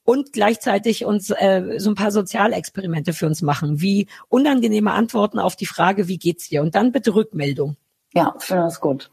Und 0.03 0.33
gleichzeitig 0.33 1.05
uns 1.05 1.29
äh, 1.29 1.75
so 1.77 1.91
ein 1.91 1.95
paar 1.95 2.11
Sozialexperimente 2.11 3.13
für 3.13 3.27
uns 3.27 3.41
machen, 3.41 3.79
wie 3.79 4.07
unangenehme 4.27 4.91
Antworten 4.91 5.39
auf 5.39 5.55
die 5.55 5.67
Frage, 5.67 6.09
wie 6.09 6.17
geht's 6.17 6.49
dir? 6.49 6.63
Und 6.63 6.75
dann 6.75 6.91
bitte 6.91 7.15
Rückmeldung. 7.15 7.77
Ja, 8.13 8.35
finde 8.39 8.63
das 8.63 8.81
gut. 8.81 9.09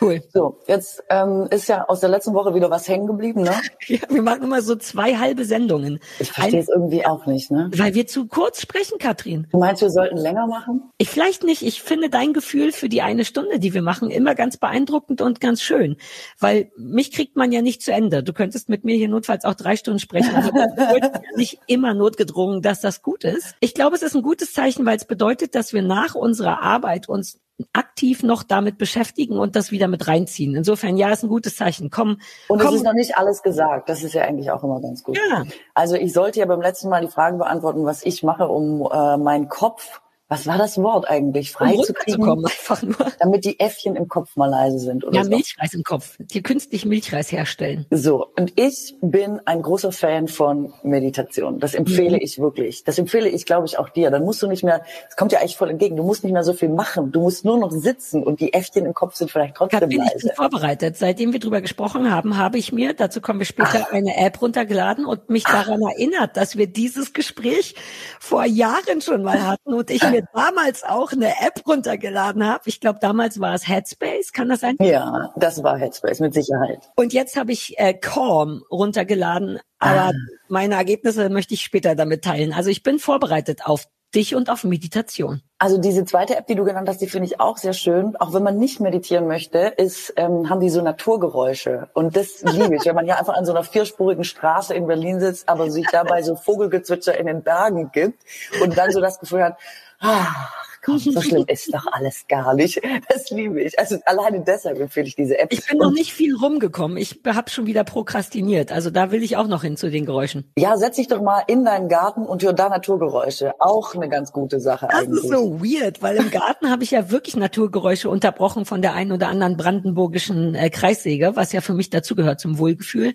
Cool. 0.00 0.22
So, 0.32 0.60
jetzt 0.66 1.02
ähm, 1.10 1.48
ist 1.50 1.68
ja 1.68 1.84
aus 1.86 2.00
der 2.00 2.08
letzten 2.08 2.34
Woche 2.34 2.54
wieder 2.54 2.70
was 2.70 2.88
hängen 2.88 3.06
geblieben, 3.06 3.42
ne? 3.42 3.54
Ja, 3.86 4.00
wir 4.10 4.22
machen 4.22 4.42
immer 4.42 4.60
so 4.60 4.76
zwei 4.76 5.16
halbe 5.16 5.44
Sendungen. 5.44 5.98
Ich 6.18 6.30
verstehe 6.30 6.60
es 6.60 6.68
irgendwie 6.68 7.06
auch 7.06 7.26
nicht, 7.26 7.50
ne? 7.50 7.70
Weil 7.74 7.94
wir 7.94 8.06
zu 8.06 8.26
kurz 8.26 8.60
sprechen, 8.60 8.98
Katrin. 8.98 9.46
Du 9.50 9.58
meinst, 9.58 9.82
wir 9.82 9.90
sollten 9.90 10.16
länger 10.16 10.46
machen? 10.46 10.90
Ich 10.98 11.08
vielleicht 11.08 11.42
nicht. 11.42 11.62
Ich 11.62 11.82
finde 11.82 12.10
dein 12.10 12.32
Gefühl 12.32 12.72
für 12.72 12.88
die 12.88 13.02
eine 13.02 13.24
Stunde, 13.24 13.58
die 13.58 13.72
wir 13.72 13.82
machen, 13.82 14.10
immer 14.10 14.34
ganz 14.34 14.56
beeindruckend 14.56 15.22
und 15.22 15.40
ganz 15.40 15.62
schön. 15.62 15.96
Weil 16.38 16.70
mich 16.76 17.12
kriegt 17.12 17.36
man 17.36 17.50
ja 17.50 17.62
nicht 17.62 17.82
zu 17.82 17.92
Ende. 17.92 18.22
Du 18.22 18.32
könntest 18.32 18.68
mit 18.68 18.84
mir 18.84 18.96
hier 18.96 19.08
notfalls 19.08 19.44
auch 19.44 19.54
drei 19.54 19.76
Stunden 19.76 20.00
sprechen. 20.00 20.30
Ja 20.32 21.10
nicht 21.36 21.60
immer 21.66 21.94
notgedrungen, 21.94 22.62
dass 22.62 22.80
das 22.80 23.02
gut 23.02 23.24
ist. 23.24 23.54
Ich 23.60 23.74
glaube, 23.74 23.96
es 23.96 24.02
ist 24.02 24.14
ein 24.14 24.22
gutes 24.22 24.52
Zeichen, 24.52 24.84
weil 24.86 24.96
es 24.96 25.06
bedeutet, 25.06 25.54
dass 25.54 25.72
wir 25.72 25.82
nach 25.82 26.14
unserer 26.14 26.62
Arbeit 26.62 27.08
uns 27.08 27.40
aktiv 27.72 28.22
noch 28.22 28.42
damit 28.42 28.78
beschäftigen 28.78 29.38
und 29.38 29.56
das 29.56 29.70
wieder 29.72 29.88
mit 29.88 30.06
reinziehen. 30.06 30.54
Insofern, 30.54 30.96
ja, 30.96 31.10
ist 31.10 31.24
ein 31.24 31.28
gutes 31.28 31.56
Zeichen. 31.56 31.90
Komm, 31.90 32.20
Und 32.48 32.60
es 32.60 32.66
komm. 32.66 32.76
ist 32.76 32.84
noch 32.84 32.92
nicht 32.92 33.16
alles 33.16 33.42
gesagt. 33.42 33.88
Das 33.88 34.02
ist 34.02 34.14
ja 34.14 34.22
eigentlich 34.22 34.50
auch 34.50 34.62
immer 34.62 34.80
ganz 34.80 35.02
gut. 35.02 35.18
Ja. 35.30 35.44
Also 35.74 35.96
ich 35.96 36.12
sollte 36.12 36.40
ja 36.40 36.46
beim 36.46 36.60
letzten 36.60 36.88
Mal 36.88 37.00
die 37.00 37.10
Frage 37.10 37.36
beantworten, 37.36 37.84
was 37.84 38.04
ich 38.04 38.22
mache, 38.22 38.48
um 38.48 38.88
äh, 38.90 39.16
meinen 39.16 39.48
Kopf, 39.48 40.00
was 40.28 40.46
war 40.46 40.58
das 40.58 40.76
Wort 40.78 41.08
eigentlich, 41.08 41.50
um 41.50 41.66
frei 41.68 41.76
zu 41.82 41.92
kriegen, 41.94 42.22
einfach 42.44 42.82
nur. 42.82 42.96
damit 43.18 43.44
die 43.44 43.58
Äffchen 43.60 43.96
im 43.96 44.08
Kopf 44.08 44.36
mal 44.36 44.46
leise 44.48 44.78
sind 44.78 45.04
oder 45.04 45.16
Ja, 45.16 45.24
so. 45.24 45.30
Milchreis 45.30 45.72
im 45.74 45.82
Kopf. 45.82 46.16
Dir 46.18 46.42
künstlich 46.42 46.84
Milchreis 46.84 47.32
herstellen. 47.32 47.86
So, 47.90 48.26
und 48.38 48.52
ich 48.60 48.94
bin 49.00 49.40
ein 49.46 49.62
großer 49.62 49.90
Fan 49.92 50.28
von 50.28 50.72
Meditation. 50.82 51.60
Das 51.60 51.74
empfehle 51.74 52.16
Mhm. 52.16 52.22
ich 52.22 52.38
wirklich. 52.38 52.84
Das 52.84 52.98
empfehle 52.98 53.28
ich, 53.28 53.46
glaube 53.46 53.66
ich, 53.66 53.78
auch 53.78 53.88
dir. 53.88 54.10
Dann 54.10 54.24
musst 54.24 54.42
du 54.42 54.46
nicht 54.48 54.62
mehr, 54.64 54.82
es 55.08 55.16
kommt 55.16 55.32
dir 55.32 55.40
eigentlich 55.40 55.56
voll 55.56 55.70
entgegen, 55.70 55.96
du 55.96 56.02
musst 56.02 56.24
nicht 56.24 56.32
mehr 56.32 56.44
so 56.44 56.52
viel 56.52 56.68
machen. 56.68 57.10
Du 57.12 57.20
musst 57.22 57.44
nur 57.44 57.58
noch 57.58 57.70
sitzen 57.70 58.22
und 58.22 58.40
die 58.40 58.52
Äffchen 58.52 58.84
im 58.86 58.94
Kopf 58.94 59.14
sind 59.14 59.30
vielleicht 59.30 59.54
trotzdem 59.56 59.80
Katrin, 59.80 60.02
ich 60.02 60.12
leise. 60.12 60.26
bin 60.28 60.36
vorbereitet. 60.36 60.96
Seitdem 60.96 61.32
wir 61.32 61.40
drüber 61.40 61.60
gesprochen 61.60 62.10
haben, 62.10 62.36
habe 62.36 62.58
ich 62.58 62.72
mir, 62.72 62.92
dazu 62.94 63.20
kommen 63.20 63.38
wir 63.38 63.46
später, 63.46 63.92
eine 63.92 64.16
App 64.16 64.42
runtergeladen 64.42 65.06
und 65.06 65.30
mich 65.30 65.44
daran 65.44 65.80
erinnert, 65.82 66.36
dass 66.36 66.56
wir 66.58 66.66
dieses 66.66 67.12
Gespräch 67.12 67.74
vor 68.20 68.44
Jahren 68.44 69.00
schon 69.00 69.22
mal 69.22 69.46
hatten 69.46 69.72
und 69.74 69.90
ich 69.90 70.02
mir 70.10 70.17
damals 70.34 70.84
auch 70.84 71.12
eine 71.12 71.28
App 71.40 71.62
runtergeladen 71.66 72.46
habe. 72.46 72.62
Ich 72.66 72.80
glaube, 72.80 72.98
damals 73.00 73.40
war 73.40 73.54
es 73.54 73.66
Headspace, 73.68 74.32
kann 74.32 74.48
das 74.48 74.60
sein? 74.60 74.76
Ja, 74.80 75.32
das 75.36 75.62
war 75.62 75.76
Headspace, 75.78 76.20
mit 76.20 76.34
Sicherheit. 76.34 76.90
Und 76.96 77.12
jetzt 77.12 77.36
habe 77.36 77.52
ich 77.52 77.78
äh, 77.78 77.94
Calm 77.94 78.62
runtergeladen, 78.70 79.58
aber 79.78 80.08
Ah. 80.08 80.12
meine 80.48 80.74
Ergebnisse 80.74 81.28
möchte 81.28 81.54
ich 81.54 81.62
später 81.62 81.94
damit 81.94 82.24
teilen. 82.24 82.52
Also 82.52 82.70
ich 82.70 82.82
bin 82.82 82.98
vorbereitet 82.98 83.66
auf 83.66 83.86
dich 84.14 84.34
und 84.34 84.48
auf 84.48 84.64
Meditation. 84.64 85.42
Also 85.58 85.76
diese 85.76 86.02
zweite 86.06 86.34
App, 86.36 86.46
die 86.46 86.54
du 86.54 86.64
genannt 86.64 86.88
hast, 86.88 87.02
die 87.02 87.08
finde 87.08 87.26
ich 87.26 87.40
auch 87.40 87.58
sehr 87.58 87.74
schön. 87.74 88.16
Auch 88.16 88.32
wenn 88.32 88.42
man 88.42 88.56
nicht 88.56 88.80
meditieren 88.80 89.26
möchte, 89.26 89.58
ist, 89.58 90.14
ähm, 90.16 90.48
haben 90.48 90.60
die 90.60 90.70
so 90.70 90.80
Naturgeräusche. 90.80 91.90
Und 91.92 92.16
das 92.16 92.42
liebe 92.42 92.74
ich, 92.76 92.86
wenn 92.86 92.94
man 92.94 93.04
ja 93.06 93.16
einfach 93.16 93.34
an 93.34 93.44
so 93.44 93.52
einer 93.52 93.64
vierspurigen 93.64 94.24
Straße 94.24 94.72
in 94.72 94.86
Berlin 94.86 95.20
sitzt, 95.20 95.46
aber 95.48 95.70
sich 95.70 95.86
dabei 95.92 96.22
so 96.22 96.36
Vogelgezwitscher 96.36 97.18
in 97.18 97.26
den 97.26 97.42
Bergen 97.42 97.90
gibt 97.92 98.22
und 98.62 98.78
dann 98.78 98.92
so 98.92 99.00
das 99.02 99.20
Gefühl 99.20 99.44
hat, 99.44 99.58
ach 100.00 100.50
komm, 100.84 100.98
so 100.98 101.20
schlimm 101.20 101.44
ist 101.48 101.72
doch 101.74 101.86
alles 101.92 102.24
gar 102.28 102.54
nicht. 102.54 102.80
Das 103.08 103.30
liebe 103.30 103.60
ich. 103.62 103.78
Also 103.78 103.98
alleine 104.06 104.42
deshalb 104.46 104.78
empfehle 104.80 105.06
ich 105.06 105.16
diese 105.16 105.38
App. 105.38 105.52
Ich 105.52 105.66
bin 105.66 105.78
noch 105.78 105.90
nicht 105.92 106.12
viel 106.12 106.34
rumgekommen. 106.36 106.96
Ich 106.96 107.20
habe 107.26 107.50
schon 107.50 107.66
wieder 107.66 107.84
prokrastiniert. 107.84 108.72
Also 108.72 108.90
da 108.90 109.10
will 109.10 109.22
ich 109.22 109.36
auch 109.36 109.48
noch 109.48 109.62
hin 109.62 109.76
zu 109.76 109.90
den 109.90 110.06
Geräuschen. 110.06 110.50
ja, 110.58 110.76
setz 110.76 110.96
dich 110.96 111.08
doch 111.08 111.20
mal 111.20 111.42
in 111.46 111.64
deinen 111.64 111.88
Garten 111.88 112.22
und 112.26 112.42
hör 112.42 112.52
da 112.52 112.68
Naturgeräusche. 112.68 113.54
Auch 113.60 113.94
eine 113.94 114.08
ganz 114.08 114.32
gute 114.32 114.60
Sache 114.60 114.88
Das 114.90 115.00
eigentlich. 115.02 115.24
ist 115.24 115.30
so 115.30 115.60
weird, 115.60 116.00
weil 116.02 116.16
im 116.16 116.30
Garten 116.30 116.70
habe 116.70 116.84
ich 116.84 116.90
ja 116.92 117.10
wirklich 117.10 117.36
Naturgeräusche 117.36 118.08
unterbrochen 118.08 118.64
von 118.64 118.80
der 118.82 118.94
einen 118.94 119.12
oder 119.12 119.28
anderen 119.28 119.56
brandenburgischen 119.56 120.54
äh, 120.54 120.70
Kreissäge, 120.70 121.32
was 121.34 121.52
ja 121.52 121.60
für 121.60 121.74
mich 121.74 121.90
dazugehört 121.90 122.40
zum 122.40 122.58
Wohlgefühl. 122.58 123.14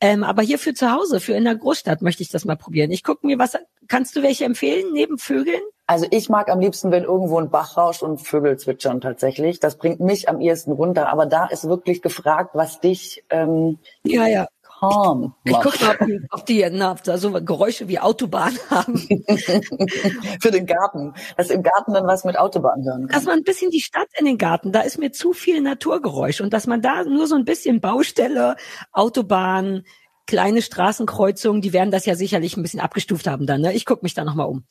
Ähm, 0.00 0.24
aber 0.24 0.42
hier 0.42 0.58
für 0.58 0.74
zu 0.74 0.90
Hause, 0.92 1.20
für 1.20 1.34
in 1.34 1.44
der 1.44 1.56
Großstadt 1.56 2.02
möchte 2.02 2.22
ich 2.22 2.30
das 2.30 2.44
mal 2.44 2.56
probieren. 2.56 2.90
Ich 2.90 3.04
gucke 3.04 3.26
mir 3.26 3.38
was. 3.38 3.56
Kannst 3.88 4.16
du 4.16 4.22
welche 4.22 4.44
empfehlen 4.44 4.92
neben 4.92 5.18
Vögeln? 5.18 5.60
Also 5.92 6.06
ich 6.10 6.30
mag 6.30 6.48
am 6.48 6.58
liebsten, 6.60 6.90
wenn 6.90 7.04
irgendwo 7.04 7.38
ein 7.38 7.50
Bach 7.50 7.76
rauscht 7.76 8.02
und 8.02 8.18
Vögel 8.18 8.58
zwitschern 8.58 9.02
tatsächlich. 9.02 9.60
Das 9.60 9.76
bringt 9.76 10.00
mich 10.00 10.26
am 10.28 10.40
ehesten 10.40 10.72
runter. 10.72 11.08
Aber 11.10 11.26
da 11.26 11.44
ist 11.46 11.68
wirklich 11.68 12.00
gefragt, 12.00 12.50
was 12.54 12.80
dich 12.80 13.22
ähm, 13.28 13.78
Ja, 14.04 14.26
ja. 14.26 14.46
calm 14.80 15.34
Ich 15.44 15.52
macht. 15.52 15.64
gucke 15.64 15.84
mal, 15.84 15.96
ob 16.00 16.06
die, 16.06 16.20
ob 16.30 16.46
die 16.46 16.66
na, 16.72 16.94
da 17.04 17.18
so 17.18 17.30
Geräusche 17.32 17.88
wie 17.88 17.98
Autobahn 17.98 18.56
haben. 18.70 18.96
Für 20.40 20.50
den 20.50 20.64
Garten. 20.66 21.12
Dass 21.36 21.50
im 21.50 21.62
Garten 21.62 21.92
dann 21.92 22.06
was 22.06 22.24
mit 22.24 22.38
Autobahn 22.38 22.84
hören 22.84 23.06
dass 23.08 23.16
kann. 23.18 23.24
man 23.26 23.38
ein 23.40 23.44
bisschen 23.44 23.70
die 23.70 23.80
Stadt 23.82 24.08
in 24.18 24.24
den 24.24 24.38
Garten, 24.38 24.72
da 24.72 24.80
ist 24.80 24.98
mir 24.98 25.12
zu 25.12 25.34
viel 25.34 25.60
Naturgeräusch 25.60 26.40
und 26.40 26.54
dass 26.54 26.66
man 26.66 26.80
da 26.80 27.04
nur 27.04 27.26
so 27.26 27.34
ein 27.34 27.44
bisschen 27.44 27.80
Baustelle, 27.82 28.56
Autobahn, 28.92 29.84
kleine 30.26 30.62
Straßenkreuzungen, 30.62 31.60
die 31.60 31.72
werden 31.74 31.90
das 31.90 32.06
ja 32.06 32.14
sicherlich 32.14 32.56
ein 32.56 32.62
bisschen 32.62 32.80
abgestuft 32.80 33.26
haben 33.26 33.46
dann. 33.46 33.60
Ne? 33.60 33.74
Ich 33.74 33.84
gucke 33.84 34.04
mich 34.04 34.14
da 34.14 34.24
nochmal 34.24 34.46
um. 34.48 34.64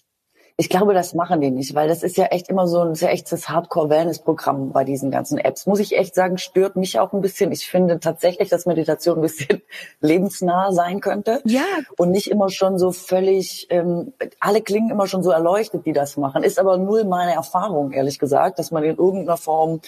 Ich 0.57 0.69
glaube, 0.69 0.93
das 0.93 1.13
machen 1.13 1.41
die 1.41 1.51
nicht, 1.51 1.73
weil 1.75 1.87
das 1.87 2.03
ist 2.03 2.17
ja 2.17 2.25
echt 2.25 2.49
immer 2.49 2.67
so 2.67 2.81
ein 2.81 2.95
sehr 2.95 3.11
echtes 3.11 3.49
Hardcore-Wellness-Programm 3.49 4.71
bei 4.71 4.83
diesen 4.83 5.11
ganzen 5.11 5.37
Apps. 5.37 5.65
Muss 5.65 5.79
ich 5.79 5.97
echt 5.97 6.15
sagen, 6.15 6.37
stört 6.37 6.75
mich 6.75 6.99
auch 6.99 7.13
ein 7.13 7.21
bisschen. 7.21 7.51
Ich 7.51 7.67
finde 7.67 7.99
tatsächlich, 7.99 8.49
dass 8.49 8.65
Meditation 8.65 9.17
ein 9.17 9.21
bisschen 9.21 9.61
lebensnah 10.01 10.71
sein 10.71 10.99
könnte. 10.99 11.41
Ja, 11.45 11.65
und 11.97 12.11
nicht 12.11 12.29
immer 12.29 12.49
schon 12.49 12.77
so 12.77 12.91
völlig, 12.91 13.67
ähm, 13.69 14.13
alle 14.39 14.61
klingen 14.61 14.91
immer 14.91 15.07
schon 15.07 15.23
so 15.23 15.31
erleuchtet, 15.31 15.85
die 15.85 15.93
das 15.93 16.17
machen. 16.17 16.43
Ist 16.43 16.59
aber 16.59 16.77
null 16.77 17.05
meine 17.05 17.33
Erfahrung, 17.33 17.91
ehrlich 17.91 18.19
gesagt, 18.19 18.59
dass 18.59 18.71
man 18.71 18.83
in 18.83 18.97
irgendeiner 18.97 19.37
Form 19.37 19.81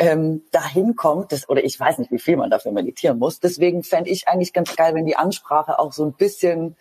ähm, 0.00 0.42
dahin 0.50 0.96
kommt, 0.96 1.30
das, 1.30 1.46
oder 1.48 1.62
ich 1.62 1.78
weiß 1.78 1.98
nicht, 1.98 2.10
wie 2.10 2.18
viel 2.18 2.38
man 2.38 2.50
dafür 2.50 2.72
meditieren 2.72 3.18
muss. 3.18 3.38
Deswegen 3.38 3.82
fände 3.82 4.08
ich 4.08 4.28
eigentlich 4.28 4.54
ganz 4.54 4.74
geil, 4.74 4.94
wenn 4.94 5.04
die 5.04 5.16
Ansprache 5.16 5.78
auch 5.78 5.92
so 5.92 6.04
ein 6.06 6.14
bisschen 6.14 6.74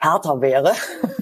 härter 0.00 0.40
wäre. 0.40 0.72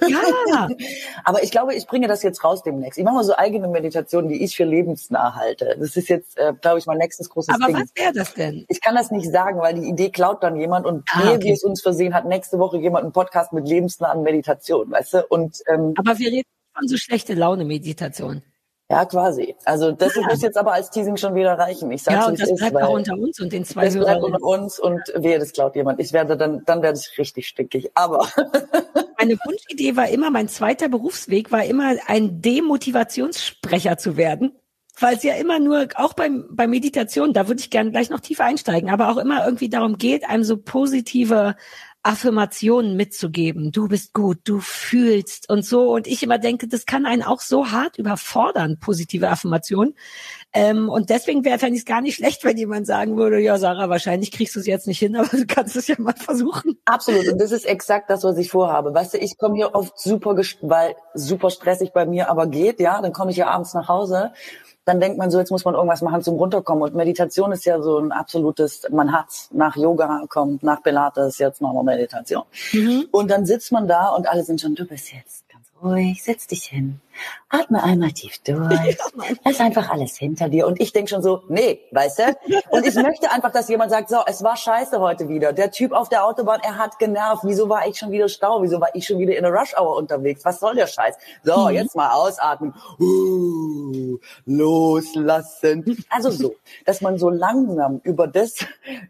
ja. 0.09 0.69
Aber 1.25 1.43
ich 1.43 1.51
glaube, 1.51 1.75
ich 1.75 1.87
bringe 1.87 2.09
das 2.09 2.23
jetzt 2.23 2.45
raus 2.45 2.63
demnächst. 2.63 2.99
Ich 2.99 3.05
mache 3.05 3.17
mal 3.17 3.25
so 3.25 3.37
eigene 3.37 3.69
Meditationen, 3.69 4.29
die 4.29 4.43
ich 4.43 4.57
für 4.57 4.65
lebensnah 4.65 5.35
halte. 5.35 5.77
Das 5.79 5.97
ist 5.97 6.09
jetzt, 6.09 6.39
äh, 6.39 6.53
glaube 6.61 6.79
ich, 6.79 6.87
mein 6.87 6.99
nächstes 6.99 7.29
großes 7.29 7.55
Aber 7.55 7.67
Ding. 7.67 7.77
was 7.83 7.91
wäre 7.95 8.13
das 8.13 8.35
denn? 8.35 8.65
Ich 8.69 8.81
kann 8.81 8.95
das 8.95 9.11
nicht 9.11 9.31
sagen, 9.31 9.59
weil 9.61 9.75
die 9.75 9.89
Idee 9.89 10.11
klaut 10.11 10.43
dann 10.43 10.57
jemand 10.57 10.87
und 10.87 11.05
Ah, 11.13 11.33
okay. 11.33 11.45
wir 11.45 11.53
es 11.55 11.65
uns 11.65 11.83
versehen, 11.83 12.15
hat 12.15 12.25
nächste 12.25 12.59
Woche 12.59 12.79
jemand 12.79 13.05
einen 13.05 13.13
Podcast 13.13 13.53
mit 13.53 13.67
lebensnahen 13.69 14.23
Meditation, 14.23 14.91
weißt 14.91 15.15
du? 15.15 15.27
Und 15.29 15.59
ähm, 15.67 15.95
Aber 15.99 16.19
wir 16.19 16.31
reden 16.31 16.49
von 16.77 16.87
so 16.89 16.97
schlechte 16.97 17.35
Laune 17.35 17.65
Meditation. 17.65 18.43
Ja, 18.91 19.05
quasi. 19.05 19.55
Also 19.65 19.93
das 19.93 20.15
Ja. 20.17 20.23
muss 20.23 20.43
jetzt 20.43 20.57
aber 20.57 20.73
als 20.73 20.91
Teasing 20.91 21.17
schon 21.17 21.35
wieder 21.35 21.59
reichen. 21.59 21.91
Ich 21.91 22.03
sag's, 22.03 22.17
Ja, 22.17 22.27
und 22.27 22.41
das 22.41 22.51
ist, 22.51 22.59
bleibt 22.59 22.77
auch 22.83 22.95
unter 22.95 23.15
uns 23.15 23.41
und 23.41 23.53
den 23.53 23.65
zwei 23.65 23.85
das 23.87 23.95
bleibt 23.97 24.23
unter 24.23 24.43
uns 24.43 24.79
und 24.79 25.01
wehe, 25.15 25.39
das 25.39 25.53
klaut 25.53 25.77
jemand. 25.77 26.01
Ich 26.01 26.13
werde 26.13 26.37
dann, 26.37 26.65
dann 26.65 26.83
werde 26.83 26.99
ich 26.99 27.19
richtig 27.19 27.49
stickig. 27.49 27.91
Aber 27.95 28.29
Meine 29.19 29.37
Wunschidee 29.45 29.97
war 29.97 30.09
immer, 30.09 30.31
mein 30.31 30.49
zweiter 30.49 30.89
Berufsweg 30.89 31.51
war 31.51 31.65
immer, 31.65 31.97
ein 32.07 32.41
Demotivationssprecher 32.41 33.99
zu 33.99 34.17
werden. 34.17 34.53
Weil 35.01 35.17
es 35.17 35.23
ja 35.23 35.35
immer 35.35 35.59
nur, 35.61 35.89
auch 35.95 36.15
beim, 36.15 36.47
bei 36.51 36.67
Meditation, 36.67 37.33
da 37.33 37.47
würde 37.47 37.61
ich 37.61 37.71
gerne 37.71 37.91
gleich 37.91 38.11
noch 38.11 38.21
tiefer 38.21 38.45
einsteigen, 38.45 38.91
aber 38.91 39.11
auch 39.11 39.17
immer 39.17 39.45
irgendwie 39.45 39.69
darum 39.69 39.97
geht, 39.99 40.29
einem 40.29 40.45
so 40.45 40.57
positive 40.57 41.55
Affirmationen 42.09 42.97
mitzugeben. 42.97 43.71
Du 43.71 43.87
bist 43.87 44.15
gut, 44.15 44.39
du 44.45 44.61
fühlst 44.61 45.51
und 45.51 45.63
so. 45.63 45.93
Und 45.93 46.07
ich 46.07 46.23
immer 46.23 46.39
denke, 46.39 46.67
das 46.67 46.87
kann 46.87 47.05
einen 47.05 47.23
auch 47.23 47.41
so 47.41 47.71
hart 47.71 47.99
überfordern, 47.99 48.79
positive 48.81 49.29
Affirmationen. 49.29 49.95
Ähm, 50.55 50.89
und 50.89 51.11
deswegen 51.11 51.45
wäre 51.45 51.59
fände 51.59 51.75
ich 51.75 51.83
es 51.83 51.85
gar 51.85 52.01
nicht 52.01 52.15
schlecht, 52.15 52.45
wenn 52.45 52.57
jemand 52.57 52.87
sagen 52.87 53.19
würde, 53.19 53.39
ja, 53.41 53.59
Sarah, 53.59 53.91
wahrscheinlich 53.91 54.33
kriegst 54.33 54.57
du 54.57 54.61
es 54.61 54.67
jetzt 54.67 54.87
nicht 54.87 54.99
hin, 54.99 55.17
aber 55.17 55.29
du 55.29 55.45
kannst 55.47 55.77
es 55.77 55.87
ja 55.87 55.97
mal 55.99 56.15
versuchen. 56.17 56.79
Absolut. 56.87 57.29
Und 57.29 57.39
das 57.43 57.53
ist 57.53 57.67
exakt 57.67 58.09
das, 58.09 58.25
was 58.25 58.39
ich 58.39 58.51
vorhabe. 58.51 58.95
Weißt 58.95 59.13
du, 59.13 59.19
ich 59.19 59.37
komme 59.37 59.57
hier 59.57 59.75
oft 59.75 60.01
super, 60.01 60.35
weil 60.63 60.97
super 61.13 61.51
stressig 61.51 61.93
bei 61.93 62.07
mir 62.07 62.31
aber 62.31 62.47
geht, 62.47 62.81
ja. 62.81 63.03
Dann 63.03 63.13
komme 63.13 63.33
ich 63.33 63.37
ja 63.37 63.49
abends 63.49 63.75
nach 63.75 63.89
Hause. 63.89 64.33
Dann 64.89 65.01
denkt 65.01 65.19
man 65.19 65.31
so, 65.31 65.39
jetzt 65.39 65.51
muss 65.51 65.67
man 65.67 65.75
irgendwas 65.75 66.01
machen 66.01 66.23
zum 66.23 66.37
Runterkommen. 66.37 66.83
Und 66.83 66.95
Meditation 66.95 67.53
ist 67.53 67.67
ja 67.67 67.79
so 67.83 67.99
ein 67.99 68.11
absolutes, 68.11 68.87
man 68.91 69.13
hat's. 69.13 69.51
Nach 69.53 69.77
Yoga 69.77 70.25
kommt, 70.31 70.63
nach 70.63 70.83
Pilates, 70.83 71.37
jetzt 71.37 71.61
machen 71.61 71.77
wir 71.77 71.83
Meditation. 71.83 72.45
Und 73.11 73.31
dann 73.31 73.45
sitzt 73.45 73.71
man 73.71 73.87
da 73.87 74.09
und 74.09 74.27
alle 74.27 74.45
sind 74.45 74.63
schon, 74.63 74.75
du 74.75 74.87
bist 74.87 75.13
jetzt 75.13 75.48
ruhig, 75.83 76.23
setz 76.23 76.47
dich 76.47 76.65
hin. 76.65 77.01
Atme 77.49 77.83
einmal 77.83 78.13
tief 78.13 78.39
durch. 78.45 78.97
Lass 79.45 79.61
einfach 79.61 79.91
alles 79.91 80.17
hinter 80.17 80.49
dir. 80.49 80.67
Und 80.67 80.81
ich 80.81 80.93
denk 80.93 81.09
schon 81.09 81.23
so, 81.23 81.43
nee, 81.49 81.81
weißt 81.91 82.19
du? 82.19 82.23
Und 82.71 82.87
ich 82.87 82.95
möchte 82.95 83.31
einfach, 83.31 83.51
dass 83.53 83.69
jemand 83.69 83.91
sagt, 83.91 84.09
so, 84.09 84.19
es 84.27 84.43
war 84.43 84.57
scheiße 84.57 85.01
heute 85.01 85.29
wieder. 85.29 85.53
Der 85.53 85.71
Typ 85.71 85.93
auf 85.93 86.09
der 86.09 86.25
Autobahn, 86.25 86.61
er 86.63 86.77
hat 86.77 86.99
genervt. 86.99 87.43
Wieso 87.45 87.69
war 87.69 87.87
ich 87.87 87.99
schon 87.99 88.11
wieder 88.11 88.29
Stau? 88.29 88.63
Wieso 88.63 88.81
war 88.81 88.95
ich 88.95 89.07
schon 89.07 89.19
wieder 89.19 89.37
in 89.37 89.43
der 89.43 89.53
Rush 89.53 89.75
Hour 89.77 89.97
unterwegs? 89.97 90.45
Was 90.45 90.61
soll 90.61 90.75
der 90.75 90.87
Scheiß? 90.87 91.17
So, 91.43 91.69
jetzt 91.71 91.97
mal 91.97 92.13
ausatmen. 92.13 92.75
Uh, 93.01 94.19
loslassen. 94.45 96.05
Also 96.11 96.31
so, 96.31 96.55
dass 96.85 97.01
man 97.01 97.19
so 97.19 97.31
langsam 97.31 98.01
über 98.05 98.27
das, 98.27 98.57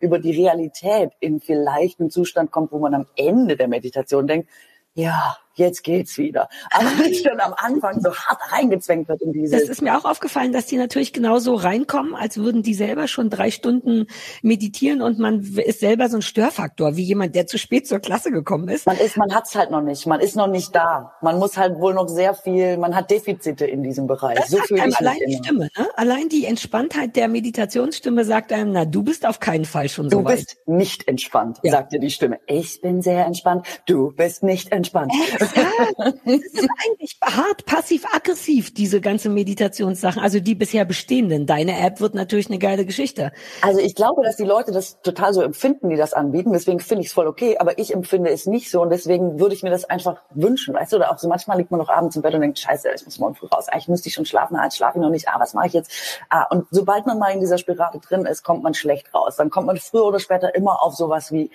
über 0.01 0.19
die 0.19 0.33
Realität 0.33 1.11
in 1.21 1.41
vielleicht 1.41 2.01
einen 2.01 2.11
Zustand 2.11 2.51
kommt, 2.51 2.73
wo 2.73 2.79
man 2.79 2.95
am 2.95 3.07
Ende 3.17 3.57
der 3.57 3.69
Meditation 3.69 4.27
denkt, 4.27 4.49
ja, 4.95 5.37
jetzt 5.59 5.83
geht's 5.85 6.19
wieder. 6.19 6.49
Aber 6.71 6.91
nicht 7.03 7.27
schon 7.27 7.41
am 7.41 7.55
Anfang 7.57 8.01
so 8.01 8.15
hart 8.15 8.41
reingezwängt 8.53 9.09
wird 9.09 9.23
in 9.23 9.33
diese. 9.33 9.59
Das 9.59 9.69
ist 9.69 9.83
mir 9.83 9.97
auch 9.97 10.05
aufgefallen, 10.05 10.53
dass 10.53 10.67
die 10.67 10.77
natürlich 10.77 11.13
genauso 11.13 11.55
reinkommen, 11.55 12.15
als 12.15 12.39
würden 12.39 12.63
die 12.63 12.75
selber 12.75 13.09
schon 13.09 13.31
drei 13.31 13.51
Stunden 13.51 14.07
meditieren 14.43 15.03
und 15.03 15.19
man 15.19 15.41
ist 15.41 15.81
selber 15.81 16.09
so 16.09 16.17
ein 16.17 16.23
Störfaktor, 16.23 16.97
wie 16.97 17.03
jemand, 17.03 17.35
der 17.35 17.47
zu 17.47 17.59
spät 17.59 17.87
zur 17.87 17.99
Klasse 17.99 18.31
gekommen 18.31 18.69
ist. 18.69 18.87
Man 18.87 18.97
ist, 18.97 19.17
man 19.17 19.35
hat's 19.35 19.55
halt 19.55 19.71
noch 19.71 19.83
nicht. 19.83 20.07
Man 20.07 20.21
ist 20.21 20.37
noch 20.37 20.47
nicht 20.47 20.75
da. 20.75 21.13
Man 21.23 21.39
muss 21.39 21.57
halt 21.57 21.79
wohl 21.79 21.95
noch 21.95 22.09
sehr 22.09 22.35
viel, 22.35 22.77
man 22.79 22.95
hat 22.95 23.11
Defizite 23.11 23.67
in 23.67 23.83
diesem 23.83 24.07
Bereich. 24.07 24.39
Das 24.39 24.51
so 24.51 24.59
sagt 24.59 24.73
einem 24.73 24.95
allein 24.95 25.19
die 25.27 25.37
Stimme, 25.37 25.69
ne? 25.77 25.89
Allein 25.97 26.29
die 26.29 26.45
Entspanntheit 26.47 27.17
der 27.17 27.29
Meditationsstimme 27.29 28.25
sagt 28.25 28.53
einem, 28.53 28.73
na, 28.73 28.85
du 28.85 29.03
bist 29.03 29.27
auf 29.27 29.41
keinen 29.41 29.65
Fall 29.65 29.89
schon 29.89 30.09
du 30.09 30.19
so 30.19 30.25
weit. 30.25 30.33
Du 30.33 30.37
bist 30.37 30.57
nicht 30.67 31.09
entspannt, 31.09 31.59
ja. 31.63 31.73
sagt 31.73 31.93
dir 31.93 32.01
die 32.01 32.11
Stimme. 32.11 32.39
Ich 32.47 32.81
bin 32.81 33.03
sehr 33.03 33.27
entspannt. 33.27 33.67
Du 33.87 34.13
bist 34.13 34.43
nicht 34.43 34.73
entspannt. 34.73 35.13
Das 36.25 36.43
ist 36.53 36.69
eigentlich 36.85 37.19
hart 37.23 37.65
passiv-aggressiv, 37.65 38.75
diese 38.75 39.01
ganzen 39.01 39.35
Meditationssachen, 39.35 40.23
also 40.23 40.41
die 40.41 40.55
bisher 40.55 40.85
bestehenden. 40.85 41.47
Deine 41.47 41.79
App 41.81 42.01
wird 42.01 42.15
natürlich 42.15 42.49
eine 42.49 42.59
geile 42.59 42.85
Geschichte. 42.85 43.33
Also 43.63 43.81
ich 43.81 43.95
glaube, 43.95 44.23
dass 44.23 44.37
die 44.37 44.45
Leute 44.45 44.73
das 44.73 45.01
total 45.03 45.33
so 45.33 45.43
empfinden, 45.43 45.89
die 45.89 45.97
das 45.97 46.13
anbieten. 46.13 46.53
Deswegen 46.53 46.81
finde 46.81 47.03
ich 47.03 47.09
es 47.09 47.13
voll 47.13 47.27
okay, 47.27 47.57
aber 47.59 47.79
ich 47.79 47.93
empfinde 47.93 48.31
es 48.31 48.47
nicht 48.47 48.71
so 48.71 48.83
und 48.83 48.91
deswegen 48.91 49.41
würde 49.41 49.55
ich 49.55 49.63
mir 49.63 49.71
das 49.71 49.85
einfach 49.85 50.23
wünschen, 50.31 50.75
weißt 50.75 50.93
du? 50.93 50.97
Oder 50.97 51.13
auch 51.13 51.19
so 51.19 51.29
manchmal 51.29 51.59
liegt 51.59 51.71
man 51.71 51.79
noch 51.79 51.89
abends 51.89 52.17
im 52.17 52.23
Bett 52.23 52.35
und 52.35 52.41
denkt, 52.41 52.59
scheiße, 52.59 52.89
ich 52.95 53.05
muss 53.05 53.19
morgen 53.19 53.35
früh 53.35 53.47
raus. 53.47 53.69
Eigentlich 53.69 53.89
müsste 53.89 54.09
ich 54.09 54.15
schon 54.15 54.27
schlafen, 54.27 54.57
ah, 54.57 54.65
jetzt 54.65 54.77
schlafe 54.77 54.99
ich 54.99 55.03
noch 55.03 55.11
nicht. 55.11 55.29
Ah, 55.29 55.39
was 55.39 55.55
mache 55.55 55.69
ich 55.69 55.73
jetzt? 55.73 55.91
Ah, 56.29 56.45
und 56.51 56.67
sobald 56.71 57.07
man 57.07 57.19
mal 57.19 57.33
in 57.33 57.41
dieser 57.41 57.59
Spirale 57.59 57.99
drin 58.01 58.27
ist, 58.27 58.43
kommt 58.43 58.63
man 58.63 58.75
schlecht 58.75 59.15
raus. 59.15 59.37
Dann 59.37 59.51
kommt 59.51 59.67
man 59.67 59.77
früher 59.79 60.05
oder 60.05 60.21
später 60.21 60.55
immer 60.55 60.83
auf 60.83 60.95
sowas 60.95 61.33
wie, 61.33 61.51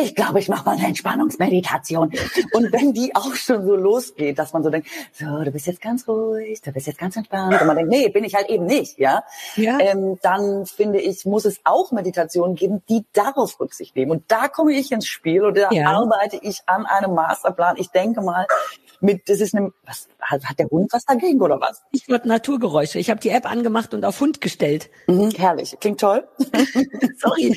ich 0.00 0.14
glaube, 0.14 0.38
ich 0.38 0.48
mache 0.48 0.64
mal 0.64 0.76
eine 0.76 0.86
Entspannungsmeditation. 0.86 2.12
Und 2.52 2.72
wenn 2.72 2.92
die 2.92 3.14
auch 3.14 3.34
schon 3.34 3.66
so 3.66 3.74
losgeht, 3.74 4.38
dass 4.38 4.52
man 4.52 4.62
so 4.62 4.70
denkt, 4.70 4.88
so, 5.12 5.26
du 5.42 5.50
bist 5.50 5.66
jetzt 5.66 5.80
ganz 5.80 6.06
ruhig, 6.06 6.60
du 6.62 6.72
bist 6.72 6.86
jetzt 6.86 6.98
ganz 6.98 7.16
entspannt. 7.16 7.60
Und 7.60 7.66
man 7.66 7.76
denkt, 7.76 7.90
nee, 7.90 8.08
bin 8.08 8.24
ich 8.24 8.34
halt 8.34 8.48
eben 8.48 8.66
nicht, 8.66 8.98
ja. 8.98 9.24
ja. 9.56 9.78
Ähm, 9.80 10.18
dann 10.22 10.66
finde 10.66 11.00
ich, 11.00 11.24
muss 11.24 11.44
es 11.44 11.60
auch 11.64 11.90
Meditationen 11.90 12.54
geben, 12.54 12.82
die 12.88 13.04
darauf 13.12 13.58
Rücksicht 13.58 13.96
nehmen. 13.96 14.12
Und 14.12 14.24
da 14.28 14.48
komme 14.48 14.72
ich 14.72 14.92
ins 14.92 15.06
Spiel 15.06 15.44
und 15.44 15.56
da 15.56 15.70
ja. 15.72 15.88
arbeite 15.88 16.38
ich 16.42 16.60
an 16.66 16.86
einem 16.86 17.14
Masterplan. 17.14 17.76
Ich 17.78 17.88
denke 17.88 18.20
mal, 18.20 18.46
mit, 19.00 19.28
das 19.28 19.40
ist 19.40 19.54
eine, 19.54 19.72
was, 19.84 20.08
hat, 20.20 20.44
hat 20.44 20.58
der 20.58 20.68
Hund 20.68 20.92
was 20.92 21.04
dagegen 21.04 21.40
oder 21.40 21.60
was? 21.60 21.82
Ich 21.92 22.08
würde 22.08 22.28
Naturgeräusche. 22.28 22.98
Ich 22.98 23.10
habe 23.10 23.20
die 23.20 23.30
App 23.30 23.50
angemacht 23.50 23.94
und 23.94 24.04
auf 24.04 24.20
Hund 24.20 24.40
gestellt. 24.40 24.90
Mhm, 25.06 25.30
herrlich. 25.30 25.76
Klingt 25.80 26.00
toll. 26.00 26.26
Sorry. 27.18 27.56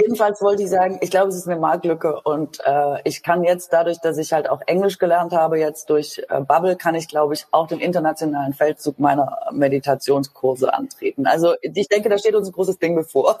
Jedenfalls 0.00 0.40
wollte 0.42 0.62
ich 0.62 0.70
sagen, 0.70 0.98
ich 1.00 1.10
glaube, 1.10 1.32
es 1.34 1.42
ist 1.42 1.48
eine 1.48 1.60
Marktlücke 1.60 2.20
und 2.22 2.60
äh, 2.64 3.00
ich 3.04 3.22
kann 3.22 3.44
jetzt 3.44 3.72
dadurch, 3.72 3.98
dass 4.00 4.18
ich 4.18 4.32
halt 4.32 4.48
auch 4.48 4.62
Englisch 4.66 4.98
gelernt 4.98 5.32
habe, 5.32 5.58
jetzt 5.58 5.90
durch 5.90 6.22
äh, 6.28 6.40
Bubble, 6.40 6.76
kann 6.76 6.94
ich, 6.94 7.08
glaube 7.08 7.34
ich, 7.34 7.46
auch 7.50 7.66
den 7.66 7.80
internationalen 7.80 8.52
Feldzug 8.52 8.98
meiner 8.98 9.38
Meditationskurse 9.52 10.72
antreten. 10.72 11.26
Also 11.26 11.54
ich 11.60 11.88
denke, 11.88 12.08
da 12.08 12.18
steht 12.18 12.34
uns 12.34 12.48
ein 12.48 12.52
großes 12.52 12.78
Ding 12.78 12.94
bevor. 12.94 13.38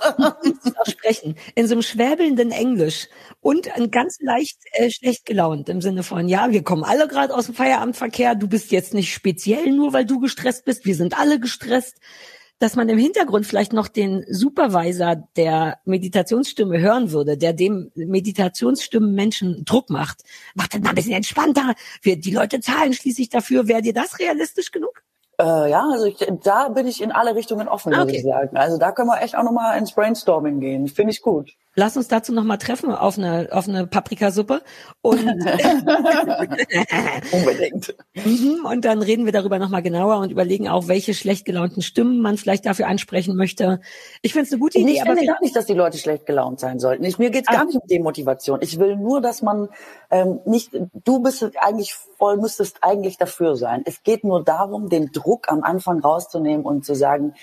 sprechen. 0.86 1.36
In 1.54 1.66
so 1.66 1.74
einem 1.74 1.82
schwäbelnden 1.82 2.50
Englisch 2.50 3.08
und 3.40 3.74
ein 3.76 3.90
ganz 3.90 4.18
leicht 4.20 4.58
äh, 4.72 4.90
schlecht 4.90 5.26
gelaunt 5.26 5.68
im 5.68 5.80
Sinne 5.80 6.02
von, 6.02 6.28
ja, 6.28 6.50
wir 6.50 6.62
kommen 6.62 6.84
alle 6.84 7.08
gerade 7.08 7.34
aus 7.34 7.46
dem 7.46 7.54
Feierabendverkehr, 7.54 8.34
du 8.34 8.48
bist 8.48 8.70
jetzt 8.72 8.94
nicht 8.94 9.12
speziell 9.12 9.70
nur, 9.72 9.92
weil 9.92 10.04
du 10.04 10.20
gestresst 10.20 10.64
bist, 10.64 10.86
wir 10.86 10.94
sind 10.94 11.18
alle 11.18 11.38
gestresst 11.38 11.98
dass 12.64 12.76
man 12.76 12.88
im 12.88 12.96
Hintergrund 12.96 13.44
vielleicht 13.44 13.74
noch 13.74 13.88
den 13.88 14.24
Supervisor 14.26 15.16
der 15.36 15.80
Meditationsstimme 15.84 16.80
hören 16.80 17.12
würde, 17.12 17.36
der 17.36 17.52
dem 17.52 17.92
Meditationsstimmen 17.94 19.14
Menschen 19.14 19.66
Druck 19.66 19.90
macht. 19.90 20.22
Macht 20.54 20.72
mal 20.82 20.88
ein 20.88 20.94
bisschen 20.94 21.12
entspannter. 21.12 21.74
Wir, 22.00 22.18
die 22.18 22.30
Leute 22.30 22.60
zahlen 22.60 22.94
schließlich 22.94 23.28
dafür. 23.28 23.68
Wäre 23.68 23.82
dir 23.82 23.92
das 23.92 24.18
realistisch 24.18 24.70
genug? 24.70 25.02
Äh, 25.38 25.72
ja, 25.72 25.84
also 25.92 26.06
ich, 26.06 26.16
da 26.42 26.70
bin 26.70 26.86
ich 26.86 27.02
in 27.02 27.12
alle 27.12 27.34
Richtungen 27.34 27.68
offen, 27.68 27.92
okay. 27.92 27.98
würde 27.98 28.16
ich 28.16 28.22
sagen. 28.22 28.56
Also 28.56 28.78
da 28.78 28.92
können 28.92 29.08
wir 29.08 29.20
echt 29.20 29.36
auch 29.36 29.42
nochmal 29.42 29.76
ins 29.76 29.92
Brainstorming 29.92 30.60
gehen. 30.60 30.88
Finde 30.88 31.12
ich 31.12 31.20
gut. 31.20 31.50
Lass 31.76 31.96
uns 31.96 32.08
dazu 32.08 32.32
nochmal 32.32 32.58
treffen 32.58 32.92
auf 32.92 33.18
eine, 33.18 33.48
auf 33.50 33.68
eine 33.68 33.86
Paprikasuppe. 33.86 34.62
Und 35.02 35.20
Unbedingt. 37.32 37.94
Mhm, 38.14 38.64
und 38.64 38.84
dann 38.84 39.02
reden 39.02 39.24
wir 39.24 39.32
darüber 39.32 39.58
nochmal 39.58 39.82
genauer 39.82 40.18
und 40.18 40.30
überlegen 40.30 40.68
auch, 40.68 40.86
welche 40.86 41.14
schlecht 41.14 41.44
gelaunten 41.44 41.82
Stimmen 41.82 42.20
man 42.20 42.36
vielleicht 42.36 42.66
dafür 42.66 42.86
ansprechen 42.86 43.34
möchte. 43.34 43.80
Ich 44.22 44.32
finde 44.32 44.46
es 44.46 44.52
eine 44.52 44.60
gute 44.60 44.78
Idee. 44.78 44.92
Ich 44.92 45.02
finde 45.02 45.26
gar 45.26 45.42
nicht, 45.42 45.56
dass 45.56 45.66
die 45.66 45.74
Leute 45.74 45.98
schlecht 45.98 46.26
gelaunt 46.26 46.60
sein 46.60 46.78
sollten. 46.78 47.02
Ich, 47.04 47.18
mir 47.18 47.30
geht's 47.30 47.48
ah. 47.48 47.54
gar 47.54 47.64
nicht 47.64 47.76
um 47.76 47.88
Demotivation. 47.88 48.60
Ich 48.62 48.78
will 48.78 48.94
nur, 48.96 49.20
dass 49.20 49.42
man 49.42 49.68
ähm, 50.10 50.40
nicht, 50.44 50.70
du 51.04 51.22
bist 51.22 51.44
eigentlich 51.60 51.94
voll, 51.94 52.36
müsstest 52.36 52.78
eigentlich 52.82 53.18
dafür 53.18 53.56
sein. 53.56 53.82
Es 53.84 54.04
geht 54.04 54.22
nur 54.22 54.44
darum, 54.44 54.88
den 54.88 55.10
Druck 55.12 55.50
am 55.50 55.64
Anfang 55.64 56.00
rauszunehmen 56.00 56.64
und 56.64 56.84
zu 56.84 56.94
sagen, 56.94 57.34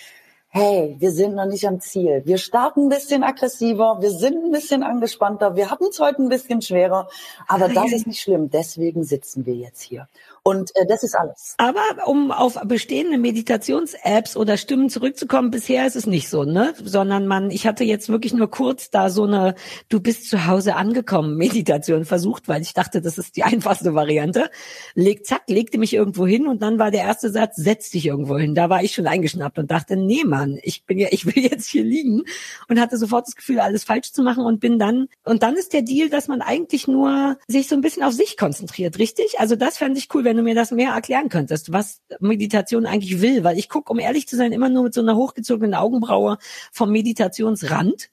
hey, 0.54 0.98
wir 1.00 1.12
sind 1.12 1.36
noch 1.36 1.46
nicht 1.46 1.66
am 1.66 1.80
Ziel. 1.80 2.24
Wir 2.26 2.38
starten 2.38 2.86
ein 2.86 2.90
bisschen 2.90 3.24
aggressiver, 3.24 4.02
wir 4.02 4.12
sind 4.12 4.44
ein 4.44 4.52
bisschen 4.52 4.84
angespannter, 4.84 5.56
wir 5.56 5.72
hatten 5.72 5.86
es 5.86 6.00
heute 6.00 6.22
ein 6.22 6.28
bisschen 6.28 6.62
schwerer, 6.62 7.08
aber 7.48 7.70
das 7.74 7.94
ist 7.94 8.06
nicht 8.06 8.22
schlimm. 8.22 8.50
Deswegen 8.50 9.04
sitzen 9.06 9.46
wir 9.46 9.56
jetzt 9.56 9.82
hier. 9.82 10.10
Und 10.44 10.72
äh, 10.76 10.88
das 10.88 11.04
ist 11.04 11.16
alles. 11.16 11.54
Aber 11.58 11.82
um 12.08 12.32
auf 12.32 12.60
bestehende 12.66 13.20
Meditations-Apps 13.20 14.36
oder 14.36 14.58
Stimmen 14.58 14.90
zurückzukommen, 14.90 15.52
bisher 15.52 15.86
ist 15.86 15.96
es 15.96 16.08
nicht 16.08 16.30
so, 16.30 16.46
ne? 16.46 16.74
Sondern 16.84 17.28
man, 17.28 17.52
ich 17.52 17.68
hatte 17.68 17.84
jetzt 17.84 18.10
wirklich 18.10 18.34
nur 18.34 18.50
kurz 18.50 18.90
da 18.90 19.12
so 19.12 19.26
eine 19.26 19.54
Du 19.90 20.00
bist 20.00 20.28
zu 20.30 20.48
Hause 20.48 20.76
angekommen 20.76 21.38
Meditation 21.38 22.06
versucht, 22.06 22.48
weil 22.48 22.64
ich 22.64 22.74
dachte, 22.74 23.02
das 23.02 23.20
ist 23.20 23.36
die 23.36 23.44
einfachste 23.52 23.94
Variante. 23.94 24.50
Leg, 24.96 25.28
zack, 25.28 25.44
legte 25.48 25.78
mich 25.78 25.94
irgendwo 25.94 26.26
hin 26.26 26.48
und 26.48 26.64
dann 26.64 26.80
war 26.80 26.90
der 26.90 27.02
erste 27.02 27.30
Satz, 27.30 27.58
setz 27.58 27.92
dich 27.92 28.08
irgendwo 28.08 28.38
hin. 28.38 28.56
Da 28.56 28.70
war 28.70 28.84
ich 28.84 28.94
schon 28.94 29.06
eingeschnappt 29.06 29.60
und 29.60 29.70
dachte, 29.70 29.96
nee, 29.96 30.24
Mann, 30.26 30.58
ich 30.64 30.86
bin 30.86 30.98
ja, 30.98 31.10
ich 31.12 31.28
will 31.28 31.44
jetzt 31.44 31.68
hier 31.68 31.84
liegen 31.84 32.24
und 32.68 32.80
hatte 32.80 32.98
sofort 32.98 33.28
das 33.28 33.36
Gefühl, 33.36 33.60
alles 33.60 33.84
falsch 33.84 34.12
zu 34.12 34.24
machen 34.24 34.44
und 34.44 34.60
bin 34.60 34.80
dann, 34.80 35.08
und 35.24 35.44
dann 35.44 35.56
ist 35.56 35.74
der 35.74 35.84
Deal, 35.84 36.10
dass 36.10 36.28
man 36.28 36.42
eigentlich 36.42 36.88
nur 36.88 37.38
sich 37.48 37.68
so 37.68 37.76
ein 37.76 37.82
bisschen 37.82 38.02
auf 38.02 38.14
sich 38.14 38.38
konzentriert, 38.38 38.98
richtig? 38.98 39.40
Also 39.40 39.56
das 39.56 39.78
fände 39.78 40.00
ich 40.00 40.08
cool, 40.16 40.24
wenn 40.24 40.31
du 40.38 40.44
mir 40.44 40.56
das 40.56 40.72
mehr 40.72 40.92
erklären 40.92 41.30
könntest, 41.30 41.72
was 41.72 42.02
Meditation 42.20 42.86
eigentlich 42.86 43.22
will, 43.22 43.44
weil 43.44 43.58
ich 43.58 43.70
gucke, 43.70 43.92
um 43.92 44.00
ehrlich 44.00 44.28
zu 44.28 44.36
sein, 44.36 44.52
immer 44.52 44.70
nur 44.70 44.84
mit 44.84 44.94
so 44.94 45.02
einer 45.02 45.16
hochgezogenen 45.16 45.74
Augenbraue 45.74 46.38
vom 46.72 46.92
Meditationsrand 46.92 48.10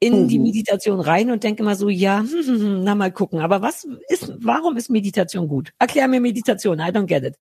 in 0.00 0.22
mhm. 0.22 0.28
die 0.28 0.38
Meditation 0.38 0.98
rein 1.00 1.30
und 1.30 1.44
denke 1.44 1.62
immer 1.62 1.76
so, 1.76 1.88
ja, 1.88 2.20
hm, 2.20 2.26
hm, 2.46 2.84
na 2.84 2.94
mal 2.94 3.12
gucken. 3.12 3.40
Aber 3.40 3.62
was 3.62 3.86
ist, 4.08 4.32
warum 4.38 4.76
ist 4.76 4.88
Meditation 4.88 5.46
gut? 5.46 5.72
Erklär 5.78 6.08
mir 6.08 6.20
Meditation. 6.20 6.78
I 6.78 6.90
don't 6.90 7.06
get 7.06 7.22
it. 7.24 7.36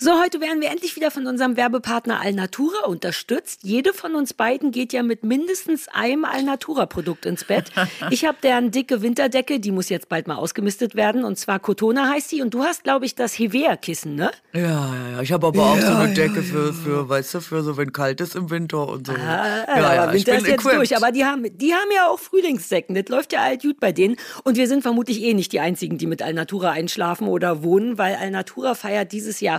So, 0.00 0.12
heute 0.22 0.40
werden 0.40 0.60
wir 0.60 0.70
endlich 0.70 0.94
wieder 0.94 1.10
von 1.10 1.26
unserem 1.26 1.56
Werbepartner 1.56 2.20
Alnatura 2.20 2.86
unterstützt. 2.86 3.64
Jede 3.64 3.92
von 3.92 4.14
uns 4.14 4.32
beiden 4.32 4.70
geht 4.70 4.92
ja 4.92 5.02
mit 5.02 5.24
mindestens 5.24 5.88
einem 5.88 6.24
Alnatura-Produkt 6.24 7.26
ins 7.26 7.42
Bett. 7.42 7.72
Ich 8.10 8.24
habe 8.24 8.38
deren 8.42 8.70
dicke 8.70 9.02
Winterdecke, 9.02 9.58
die 9.58 9.72
muss 9.72 9.88
jetzt 9.88 10.08
bald 10.08 10.28
mal 10.28 10.36
ausgemistet 10.36 10.94
werden. 10.94 11.24
Und 11.24 11.36
zwar 11.36 11.58
Cotona 11.58 12.08
heißt 12.10 12.30
die. 12.30 12.42
Und 12.42 12.54
du 12.54 12.62
hast, 12.62 12.84
glaube 12.84 13.06
ich, 13.06 13.16
das 13.16 13.36
Hevea-Kissen, 13.38 14.14
ne? 14.14 14.30
Ja, 14.52 14.60
ja, 14.60 15.10
ja. 15.14 15.20
Ich 15.22 15.32
habe 15.32 15.48
aber 15.48 15.64
auch 15.64 15.80
so 15.80 15.92
eine 15.92 16.14
Decke 16.14 16.42
für, 16.42 16.72
für, 16.72 17.08
weißt 17.08 17.34
du, 17.34 17.40
für 17.40 17.62
so, 17.62 17.76
wenn 17.76 17.92
kalt 17.92 18.20
ist 18.20 18.36
im 18.36 18.50
Winter 18.50 18.88
und 18.88 19.08
so. 19.08 19.14
Ah, 19.14 19.64
ja, 19.66 19.94
ja, 19.94 20.12
Winter 20.12 20.36
ist 20.36 20.46
jetzt 20.46 20.60
equipped. 20.60 20.76
durch. 20.76 20.96
Aber 20.96 21.10
die 21.10 21.24
haben, 21.24 21.44
die 21.58 21.74
haben 21.74 21.90
ja 21.94 22.06
auch 22.08 22.20
Frühlingssäcken. 22.20 22.94
Das 22.94 23.08
läuft 23.08 23.32
ja 23.32 23.40
alt 23.40 23.62
gut 23.62 23.80
bei 23.80 23.90
denen. 23.90 24.16
Und 24.44 24.56
wir 24.56 24.68
sind 24.68 24.82
vermutlich 24.82 25.22
eh 25.22 25.34
nicht 25.34 25.52
die 25.52 25.60
Einzigen, 25.60 25.98
die 25.98 26.06
mit 26.06 26.22
Alnatura 26.22 26.70
einschlafen 26.70 27.26
oder 27.26 27.64
wohnen, 27.64 27.98
weil 27.98 28.14
Alnatura 28.14 28.74
feiert 28.74 29.10
dieses 29.10 29.40
Jahr 29.40 29.58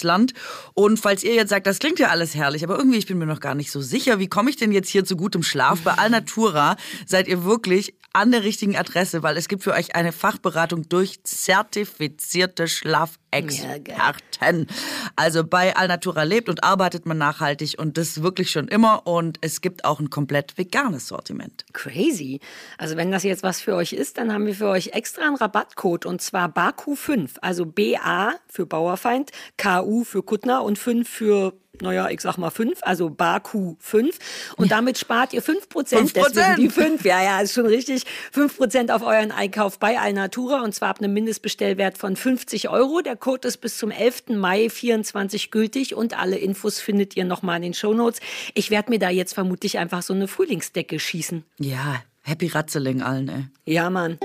Ausland. 0.01 0.33
Und 0.73 0.99
falls 0.99 1.23
ihr 1.23 1.35
jetzt 1.35 1.49
sagt, 1.49 1.67
das 1.67 1.79
klingt 1.79 1.99
ja 1.99 2.09
alles 2.09 2.35
herrlich, 2.35 2.63
aber 2.63 2.77
irgendwie, 2.77 2.97
ich 2.97 3.05
bin 3.05 3.17
mir 3.17 3.25
noch 3.25 3.39
gar 3.39 3.55
nicht 3.55 3.71
so 3.71 3.81
sicher, 3.81 4.19
wie 4.19 4.27
komme 4.27 4.49
ich 4.49 4.57
denn 4.57 4.71
jetzt 4.71 4.89
hier 4.89 5.05
zu 5.05 5.15
gutem 5.15 5.43
Schlaf? 5.43 5.81
Bei 5.81 5.93
Alnatura 5.93 6.75
seid 7.05 7.27
ihr 7.27 7.43
wirklich 7.43 7.93
an 8.13 8.31
der 8.31 8.43
richtigen 8.43 8.75
Adresse, 8.75 9.23
weil 9.23 9.37
es 9.37 9.47
gibt 9.47 9.63
für 9.63 9.73
euch 9.73 9.95
eine 9.95 10.11
Fachberatung 10.11 10.89
durch 10.89 11.23
zertifizierte 11.23 12.67
Schlafexperten. 12.67 14.67
also 15.15 15.45
bei 15.45 15.75
Alnatura 15.75 16.23
lebt 16.23 16.49
und 16.49 16.63
arbeitet 16.63 17.05
man 17.05 17.17
nachhaltig 17.17 17.75
und 17.77 17.97
das 17.97 18.21
wirklich 18.21 18.51
schon 18.51 18.67
immer 18.67 19.07
und 19.07 19.37
es 19.41 19.61
gibt 19.61 19.85
auch 19.85 19.99
ein 19.99 20.09
komplett 20.09 20.57
veganes 20.57 21.07
Sortiment. 21.07 21.65
Crazy. 21.73 22.41
Also 22.77 22.97
wenn 22.97 23.11
das 23.11 23.23
jetzt 23.23 23.43
was 23.43 23.61
für 23.61 23.75
euch 23.75 23.93
ist, 23.93 24.17
dann 24.17 24.33
haben 24.33 24.45
wir 24.45 24.55
für 24.55 24.67
euch 24.67 24.89
extra 24.89 25.25
einen 25.25 25.37
Rabattcode 25.37 26.05
und 26.05 26.21
zwar 26.21 26.49
BAKU5, 26.49 27.37
also 27.41 27.65
BA 27.65 28.35
für 28.47 28.65
Bauerfeind, 28.65 29.31
KU 29.57 30.03
für 30.03 30.23
Kuttner 30.23 30.63
und 30.63 30.77
5 30.77 31.07
für 31.07 31.53
naja, 31.81 32.09
ich 32.09 32.21
sag 32.21 32.37
mal 32.37 32.49
fünf, 32.49 32.79
also 32.81 33.09
Baku 33.09 33.75
fünf. 33.79 34.17
Und 34.57 34.71
damit 34.71 34.97
spart 34.97 35.33
ihr 35.33 35.41
fünf 35.41 35.69
Prozent. 35.69 36.15
Deswegen 36.15 36.55
die 36.57 36.69
fünf, 36.69 37.03
ja, 37.05 37.21
ja, 37.21 37.41
ist 37.41 37.53
schon 37.53 37.65
richtig. 37.65 38.03
Fünf 38.31 38.57
Prozent 38.57 38.91
auf 38.91 39.01
euren 39.01 39.31
Einkauf 39.31 39.79
bei 39.79 39.99
Alnatura 39.99 40.61
und 40.61 40.73
zwar 40.73 40.89
ab 40.89 40.99
einem 40.99 41.13
Mindestbestellwert 41.13 41.97
von 41.97 42.15
50 42.15 42.69
Euro. 42.69 43.01
Der 43.01 43.15
Code 43.15 43.47
ist 43.47 43.57
bis 43.57 43.77
zum 43.77 43.91
11. 43.91 44.29
Mai 44.29 44.69
24 44.69 45.51
gültig 45.51 45.95
und 45.95 46.17
alle 46.17 46.37
Infos 46.37 46.79
findet 46.79 47.17
ihr 47.17 47.25
nochmal 47.25 47.57
in 47.57 47.63
den 47.63 47.73
Shownotes. 47.73 48.19
Ich 48.53 48.71
werde 48.71 48.91
mir 48.91 48.99
da 48.99 49.09
jetzt 49.09 49.33
vermutlich 49.33 49.77
einfach 49.77 50.01
so 50.01 50.13
eine 50.13 50.27
Frühlingsdecke 50.27 50.99
schießen. 50.99 51.43
Ja, 51.59 52.01
Happy 52.23 52.47
Ratzeling 52.47 53.01
allen, 53.01 53.29
ey. 53.29 53.45
Ja, 53.65 53.89
Mann. 53.89 54.19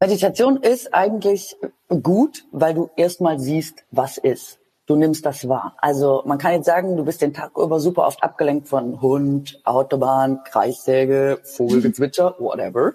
Meditation 0.00 0.58
ist 0.58 0.94
eigentlich 0.94 1.56
gut, 1.88 2.44
weil 2.52 2.72
du 2.72 2.88
erstmal 2.94 3.40
siehst, 3.40 3.84
was 3.90 4.16
ist. 4.16 4.60
Du 4.86 4.94
nimmst 4.94 5.26
das 5.26 5.48
wahr. 5.48 5.74
Also 5.78 6.22
man 6.24 6.38
kann 6.38 6.52
jetzt 6.52 6.66
sagen, 6.66 6.96
du 6.96 7.04
bist 7.04 7.20
den 7.20 7.34
Tag 7.34 7.58
über 7.58 7.80
super 7.80 8.06
oft 8.06 8.22
abgelenkt 8.22 8.68
von 8.68 9.02
Hund, 9.02 9.60
Autobahn, 9.64 10.44
Kreissäge, 10.44 11.40
Vogelgezwitscher, 11.42 12.36
whatever. 12.38 12.92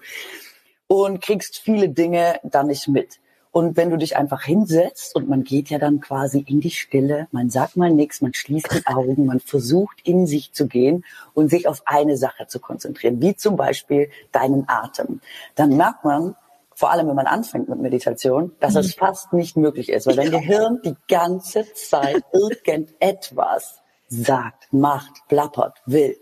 Und 0.88 1.22
kriegst 1.22 1.60
viele 1.60 1.90
Dinge 1.90 2.40
dann 2.44 2.68
nicht 2.68 2.88
mit. 2.88 3.20
Und 3.52 3.76
wenn 3.76 3.90
du 3.90 3.98
dich 3.98 4.16
einfach 4.16 4.44
hinsetzt 4.44 5.14
und 5.14 5.28
man 5.28 5.44
geht 5.44 5.70
ja 5.70 5.80
dann 5.80 6.00
quasi 6.00 6.40
in 6.40 6.62
die 6.62 6.72
Stille, 6.72 7.28
man 7.32 7.50
sagt 7.50 7.76
mal 7.76 7.92
nichts, 7.92 8.22
man 8.22 8.34
schließt 8.34 8.74
die 8.74 8.88
Augen, 8.88 9.26
man 9.26 9.42
versucht 9.42 9.98
in 10.06 10.26
sich 10.26 10.54
zu 10.54 10.68
gehen 10.68 11.04
und 11.34 11.50
sich 11.50 11.68
auf 11.68 11.84
eine 11.86 12.16
Sache 12.16 12.48
zu 12.48 12.60
konzentrieren, 12.60 13.22
wie 13.22 13.36
zum 13.36 13.58
Beispiel 13.58 14.10
deinen 14.32 14.68
Atem. 14.68 15.20
Dann 15.54 15.76
merkt 15.76 16.06
man, 16.06 16.36
vor 16.76 16.92
allem 16.92 17.08
wenn 17.08 17.16
man 17.16 17.28
anfängt 17.28 17.70
mit 17.70 17.80
Meditation, 17.80 18.54
dass 18.60 18.76
es 18.76 18.96
mhm. 18.96 19.00
fast 19.00 19.34
nicht 19.34 19.58
möglich 19.58 19.90
ist, 19.90 20.08
weil 20.08 20.16
dein 20.16 20.32
Gehirn 20.32 20.80
die 20.84 20.96
ganze 21.08 21.72
Zeit 21.74 22.24
irgendetwas 22.34 23.82
sagt, 24.08 24.72
macht, 24.72 25.28
plappert, 25.28 25.82
will. 25.86 26.18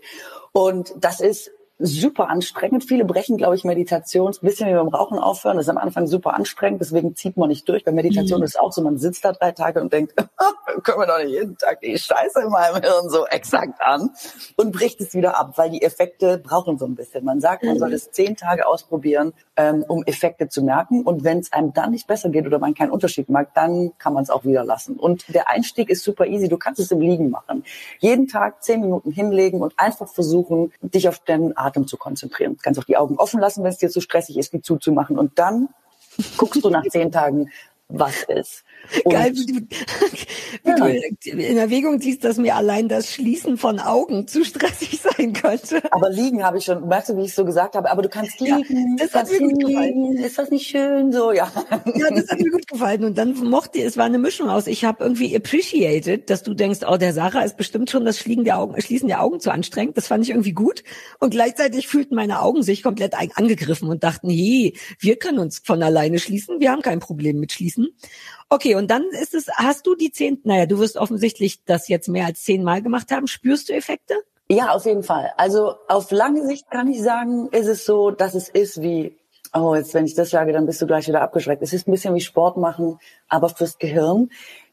Und 0.52 0.94
das 0.98 1.20
ist 1.20 1.50
super 1.82 2.28
anstrengend. 2.28 2.84
Viele 2.84 3.04
brechen, 3.04 3.36
glaube 3.36 3.56
ich, 3.56 3.64
Meditation 3.64 4.28
ein 4.28 4.46
bisschen 4.46 4.68
wie 4.68 4.74
beim 4.74 4.88
Rauchen 4.88 5.18
aufhören. 5.18 5.56
Das 5.56 5.66
ist 5.66 5.70
am 5.70 5.78
Anfang 5.78 6.06
super 6.06 6.34
anstrengend, 6.34 6.80
deswegen 6.80 7.16
zieht 7.16 7.36
man 7.36 7.48
nicht 7.48 7.68
durch. 7.68 7.84
Bei 7.84 7.92
Meditation 7.92 8.38
mhm. 8.38 8.44
ist 8.44 8.50
es 8.50 8.56
auch 8.56 8.72
so, 8.72 8.82
man 8.82 8.98
sitzt 8.98 9.24
da 9.24 9.32
drei 9.32 9.52
Tage 9.52 9.80
und 9.80 9.92
denkt, 9.92 10.14
können 10.84 11.00
wir 11.00 11.06
doch 11.06 11.18
nicht 11.18 11.30
jeden 11.30 11.56
Tag 11.56 11.80
die 11.80 11.98
Scheiße 11.98 12.42
in 12.42 12.50
meinem 12.50 12.80
Hirn 12.80 13.08
so 13.08 13.26
exakt 13.26 13.80
an 13.80 14.10
und 14.56 14.72
bricht 14.72 15.00
es 15.00 15.14
wieder 15.14 15.38
ab, 15.38 15.54
weil 15.56 15.70
die 15.70 15.82
Effekte 15.82 16.38
brauchen 16.38 16.78
so 16.78 16.86
ein 16.86 16.94
bisschen. 16.94 17.24
Man 17.24 17.40
sagt, 17.40 17.64
man 17.64 17.78
soll 17.78 17.88
mhm. 17.88 17.94
es 17.94 18.10
zehn 18.12 18.36
Tage 18.36 18.66
ausprobieren, 18.66 19.32
ähm, 19.56 19.84
um 19.88 20.02
Effekte 20.04 20.48
zu 20.48 20.62
merken. 20.62 21.02
Und 21.02 21.24
wenn 21.24 21.38
es 21.38 21.52
einem 21.52 21.72
dann 21.72 21.90
nicht 21.90 22.06
besser 22.06 22.30
geht 22.30 22.46
oder 22.46 22.58
man 22.58 22.74
keinen 22.74 22.90
Unterschied 22.90 23.28
mag, 23.28 23.54
dann 23.54 23.92
kann 23.98 24.14
man 24.14 24.22
es 24.22 24.30
auch 24.30 24.44
wieder 24.44 24.64
lassen. 24.64 24.96
Und 24.96 25.32
der 25.34 25.48
Einstieg 25.48 25.90
ist 25.90 26.04
super 26.04 26.26
easy. 26.26 26.48
Du 26.48 26.56
kannst 26.56 26.80
es 26.80 26.90
im 26.90 27.00
Liegen 27.00 27.30
machen. 27.30 27.64
Jeden 27.98 28.28
Tag 28.28 28.62
zehn 28.62 28.80
Minuten 28.80 29.10
hinlegen 29.10 29.60
und 29.60 29.74
einfach 29.78 30.08
versuchen, 30.08 30.72
dich 30.80 31.08
auf 31.08 31.20
Atem 31.22 31.52
Atem 31.56 31.86
zu 31.86 31.96
konzentrieren. 31.96 32.54
Du 32.56 32.62
kannst 32.62 32.80
auch 32.80 32.84
die 32.84 32.96
Augen 32.96 33.16
offen 33.16 33.40
lassen, 33.40 33.62
wenn 33.62 33.70
es 33.70 33.78
dir 33.78 33.90
zu 33.90 34.00
stressig 34.00 34.38
ist, 34.38 34.52
die 34.52 34.62
zuzumachen. 34.62 35.18
Und 35.18 35.38
dann 35.38 35.68
guckst 36.36 36.64
du 36.64 36.70
nach 36.70 36.84
zehn 36.84 37.10
Tagen, 37.10 37.50
was 37.88 38.22
ist. 38.24 38.64
Und 39.04 39.12
Geil, 39.12 39.32
wie 39.34 39.46
du, 39.46 39.54
wie 40.64 40.68
ja. 40.68 40.76
du 40.76 41.30
in 41.30 41.56
Erwägung 41.56 42.00
ziehst, 42.00 42.24
dass 42.24 42.36
mir 42.36 42.56
allein 42.56 42.88
das 42.88 43.12
Schließen 43.12 43.56
von 43.56 43.78
Augen 43.78 44.26
zu 44.26 44.44
stressig 44.44 45.00
sein 45.00 45.32
könnte. 45.32 45.82
Aber 45.92 46.10
liegen 46.10 46.44
habe 46.44 46.58
ich 46.58 46.64
schon, 46.64 46.86
merkst 46.88 47.10
du, 47.10 47.16
wie 47.16 47.24
ich 47.24 47.34
so 47.34 47.44
gesagt 47.44 47.74
habe, 47.74 47.90
aber 47.90 48.02
du 48.02 48.08
kannst 48.08 48.40
liegen. 48.40 48.96
Ja, 48.98 49.06
das 49.06 49.14
hat 49.14 49.30
mir 49.30 49.38
gut 49.38 49.64
gefallen. 49.64 50.16
Ist 50.18 50.38
das 50.38 50.50
nicht 50.50 50.66
schön 50.66 51.12
so? 51.12 51.32
Ja. 51.32 51.50
Ja, 51.94 52.10
das 52.10 52.28
hat 52.28 52.40
mir 52.40 52.50
gut 52.50 52.66
gefallen. 52.68 53.04
Und 53.04 53.18
dann 53.18 53.34
mochte, 53.34 53.80
es 53.82 53.96
war 53.96 54.04
eine 54.04 54.18
Mischung 54.18 54.48
aus. 54.48 54.66
Ich 54.66 54.84
habe 54.84 55.02
irgendwie 55.02 55.34
appreciated, 55.34 56.28
dass 56.28 56.42
du 56.42 56.54
denkst, 56.54 56.80
oh, 56.86 56.96
der 56.96 57.12
Sarah 57.12 57.42
ist 57.42 57.56
bestimmt 57.56 57.90
schon 57.90 58.04
das 58.04 58.18
Schließen 58.18 58.44
der 58.44 58.58
Augen, 58.58 58.80
Schließen 58.80 59.08
der 59.08 59.22
Augen 59.22 59.40
zu 59.40 59.50
anstrengend. 59.50 59.96
Das 59.96 60.08
fand 60.08 60.24
ich 60.24 60.30
irgendwie 60.30 60.52
gut. 60.52 60.82
Und 61.18 61.30
gleichzeitig 61.30 61.88
fühlten 61.88 62.14
meine 62.14 62.40
Augen 62.40 62.62
sich 62.62 62.82
komplett 62.82 63.14
angegriffen 63.36 63.88
und 63.88 64.04
dachten, 64.04 64.28
hey, 64.28 64.74
wir 64.98 65.16
können 65.16 65.38
uns 65.38 65.60
von 65.64 65.82
alleine 65.82 66.18
schließen. 66.18 66.60
Wir 66.60 66.70
haben 66.70 66.82
kein 66.82 67.00
Problem 67.00 67.38
mit 67.38 67.52
Schließen. 67.52 67.88
Okay, 68.52 68.74
und 68.74 68.90
dann 68.90 69.04
ist 69.18 69.32
es, 69.32 69.48
hast 69.56 69.86
du 69.86 69.94
die 69.94 70.12
zehn, 70.12 70.38
naja, 70.44 70.66
du 70.66 70.78
wirst 70.78 70.98
offensichtlich 70.98 71.64
das 71.64 71.88
jetzt 71.88 72.06
mehr 72.06 72.26
als 72.26 72.44
zehnmal 72.44 72.82
gemacht 72.82 73.10
haben. 73.10 73.26
Spürst 73.26 73.70
du 73.70 73.72
Effekte? 73.72 74.14
Ja, 74.50 74.72
auf 74.72 74.84
jeden 74.84 75.02
Fall. 75.02 75.32
Also 75.38 75.76
auf 75.88 76.10
lange 76.10 76.46
Sicht 76.46 76.70
kann 76.70 76.86
ich 76.86 77.00
sagen, 77.00 77.48
ist 77.52 77.66
es 77.66 77.86
so, 77.86 78.10
dass 78.10 78.34
es 78.34 78.50
ist 78.50 78.82
wie, 78.82 79.16
oh, 79.54 79.74
jetzt 79.74 79.94
wenn 79.94 80.04
ich 80.04 80.14
das 80.14 80.28
sage, 80.28 80.52
dann 80.52 80.66
bist 80.66 80.82
du 80.82 80.86
gleich 80.86 81.08
wieder 81.08 81.22
abgeschreckt. 81.22 81.62
Es 81.62 81.72
ist 81.72 81.88
ein 81.88 81.92
bisschen 81.92 82.14
wie 82.14 82.20
Sport 82.20 82.58
machen, 82.58 82.98
aber 83.26 83.48
fürs 83.48 83.78
Gehirn. 83.78 84.28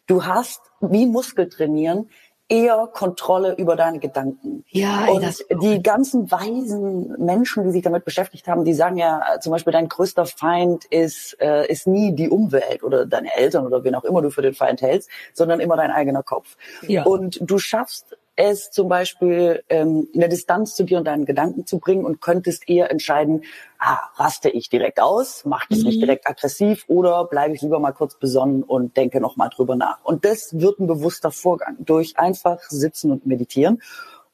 Du 0.08 0.26
hast 0.26 0.60
wie 0.82 1.06
Muskel 1.06 1.48
trainieren 1.48 2.10
eher 2.50 2.90
Kontrolle 2.92 3.56
über 3.56 3.76
deine 3.76 4.00
Gedanken. 4.00 4.66
Ja, 4.70 5.06
ey, 5.06 5.12
und 5.12 5.64
die 5.64 5.82
ganzen 5.82 6.30
weisen 6.32 7.16
Menschen, 7.24 7.64
die 7.64 7.72
sich 7.72 7.84
damit 7.84 8.06
beschäftigt 8.06 8.48
haben, 8.48 8.66
die 8.66 8.74
sagen 8.74 8.98
ja 8.98 9.22
zum 9.40 9.52
Beispiel, 9.52 9.72
dein 9.72 9.88
größter 9.88 10.26
Feind 10.26 10.86
ist, 10.86 11.38
äh, 11.40 11.68
ist 11.68 11.86
nie 11.86 12.16
die 12.16 12.30
Umwelt 12.30 12.84
oder 12.84 13.06
deine 13.06 13.34
Eltern 13.36 13.68
oder 13.68 13.84
wen 13.84 13.94
auch 13.94 14.04
immer 14.04 14.24
du 14.24 14.32
für 14.32 14.42
den 14.42 14.56
Feind 14.56 14.82
hältst, 14.82 15.10
sondern 15.34 15.60
immer 15.60 15.78
dein 15.78 15.92
eigener 15.92 16.24
Kopf. 16.24 16.58
Ja. 16.88 17.04
Und 17.04 17.40
du 17.42 17.60
schaffst 17.60 18.18
es 18.40 18.72
zum 18.72 18.88
Beispiel 18.88 19.64
ähm, 19.68 20.08
eine 20.16 20.30
Distanz 20.30 20.74
zu 20.74 20.86
dir 20.86 20.98
und 20.98 21.04
deinen 21.06 21.26
Gedanken 21.26 21.66
zu 21.66 21.78
bringen 21.78 22.06
und 22.06 22.22
könntest 22.22 22.70
eher 22.70 22.90
entscheiden, 22.90 23.44
ah, 23.80 24.00
raste 24.16 24.50
ich 24.50 24.70
direkt 24.70 25.02
aus, 25.02 25.44
macht 25.44 25.72
es 25.72 25.80
mhm. 25.80 25.88
mich 25.88 26.00
direkt 26.00 26.26
aggressiv 26.26 26.86
oder 26.88 27.26
bleibe 27.26 27.54
ich 27.54 27.62
lieber 27.62 27.80
mal 27.80 27.92
kurz 27.92 28.16
besonnen 28.16 28.64
und 28.64 28.96
denke 28.96 29.20
nochmal 29.20 29.50
drüber 29.50 29.76
nach. 29.76 30.04
Und 30.04 30.24
das 30.24 30.58
wird 30.58 30.80
ein 30.80 30.88
bewusster 30.88 31.32
Vorgang 31.32 31.76
durch 31.80 32.18
einfach 32.18 32.62
sitzen 32.70 33.12
und 33.12 33.26
meditieren. 33.26 33.82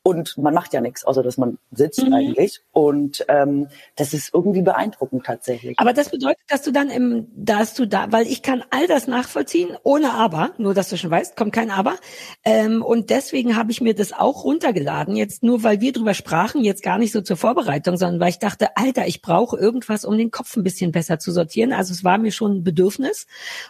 Und 0.08 0.38
man 0.38 0.54
macht 0.54 0.72
ja 0.72 0.82
nichts, 0.82 1.04
außer 1.04 1.24
dass 1.24 1.38
man 1.38 1.58
sitzt 1.72 2.06
mhm. 2.06 2.14
eigentlich. 2.14 2.62
Und 2.72 3.26
ähm, 3.28 3.70
das 3.96 4.14
ist 4.14 4.36
irgendwie 4.36 4.62
beeindruckend 4.62 5.26
tatsächlich. 5.26 5.80
Aber 5.80 5.94
das 5.94 6.10
bedeutet, 6.10 6.44
dass 6.48 6.62
du 6.62 6.72
dann 6.72 6.92
im, 6.92 7.28
dass 7.36 7.74
du 7.74 7.88
da, 7.88 8.12
weil 8.12 8.28
ich 8.28 8.44
kann 8.44 8.64
all 8.70 8.86
das 8.86 9.08
nachvollziehen, 9.08 9.76
ohne 9.82 10.14
Aber, 10.14 10.52
nur 10.60 10.76
dass 10.76 10.90
du 10.90 10.98
schon 10.98 11.10
weißt, 11.10 11.36
kommt 11.36 11.54
kein 11.54 11.72
Aber. 11.72 11.96
Ähm, 12.44 12.84
und 12.84 13.10
deswegen 13.10 13.56
habe 13.56 13.72
ich 13.72 13.82
mir 13.82 13.96
das 13.96 14.14
auch 14.14 14.44
runtergeladen, 14.44 15.16
jetzt 15.16 15.42
nur 15.42 15.64
weil 15.64 15.82
wir 15.82 15.92
drüber 15.92 16.14
sprachen, 16.14 16.64
jetzt 16.64 16.84
gar 16.84 17.00
nicht 17.00 17.12
so 17.12 17.22
zur 17.22 17.38
Vorbereitung, 17.38 17.98
sondern 17.98 18.20
weil 18.20 18.30
ich 18.30 18.38
dachte, 18.38 18.78
Alter, 18.78 19.08
ich 19.08 19.24
brauche 19.24 19.58
irgendwas, 19.58 20.06
um 20.06 20.20
den 20.20 20.30
Kopf 20.30 20.56
ein 20.56 20.62
bisschen 20.62 20.92
besser 20.92 21.18
zu 21.18 21.32
sortieren. 21.32 21.74
Also 21.74 21.94
es 21.94 22.04
war 22.04 22.20
mir 22.20 22.32
schon 22.32 22.58
ein 22.58 22.64
Bedürfnis. 22.64 23.26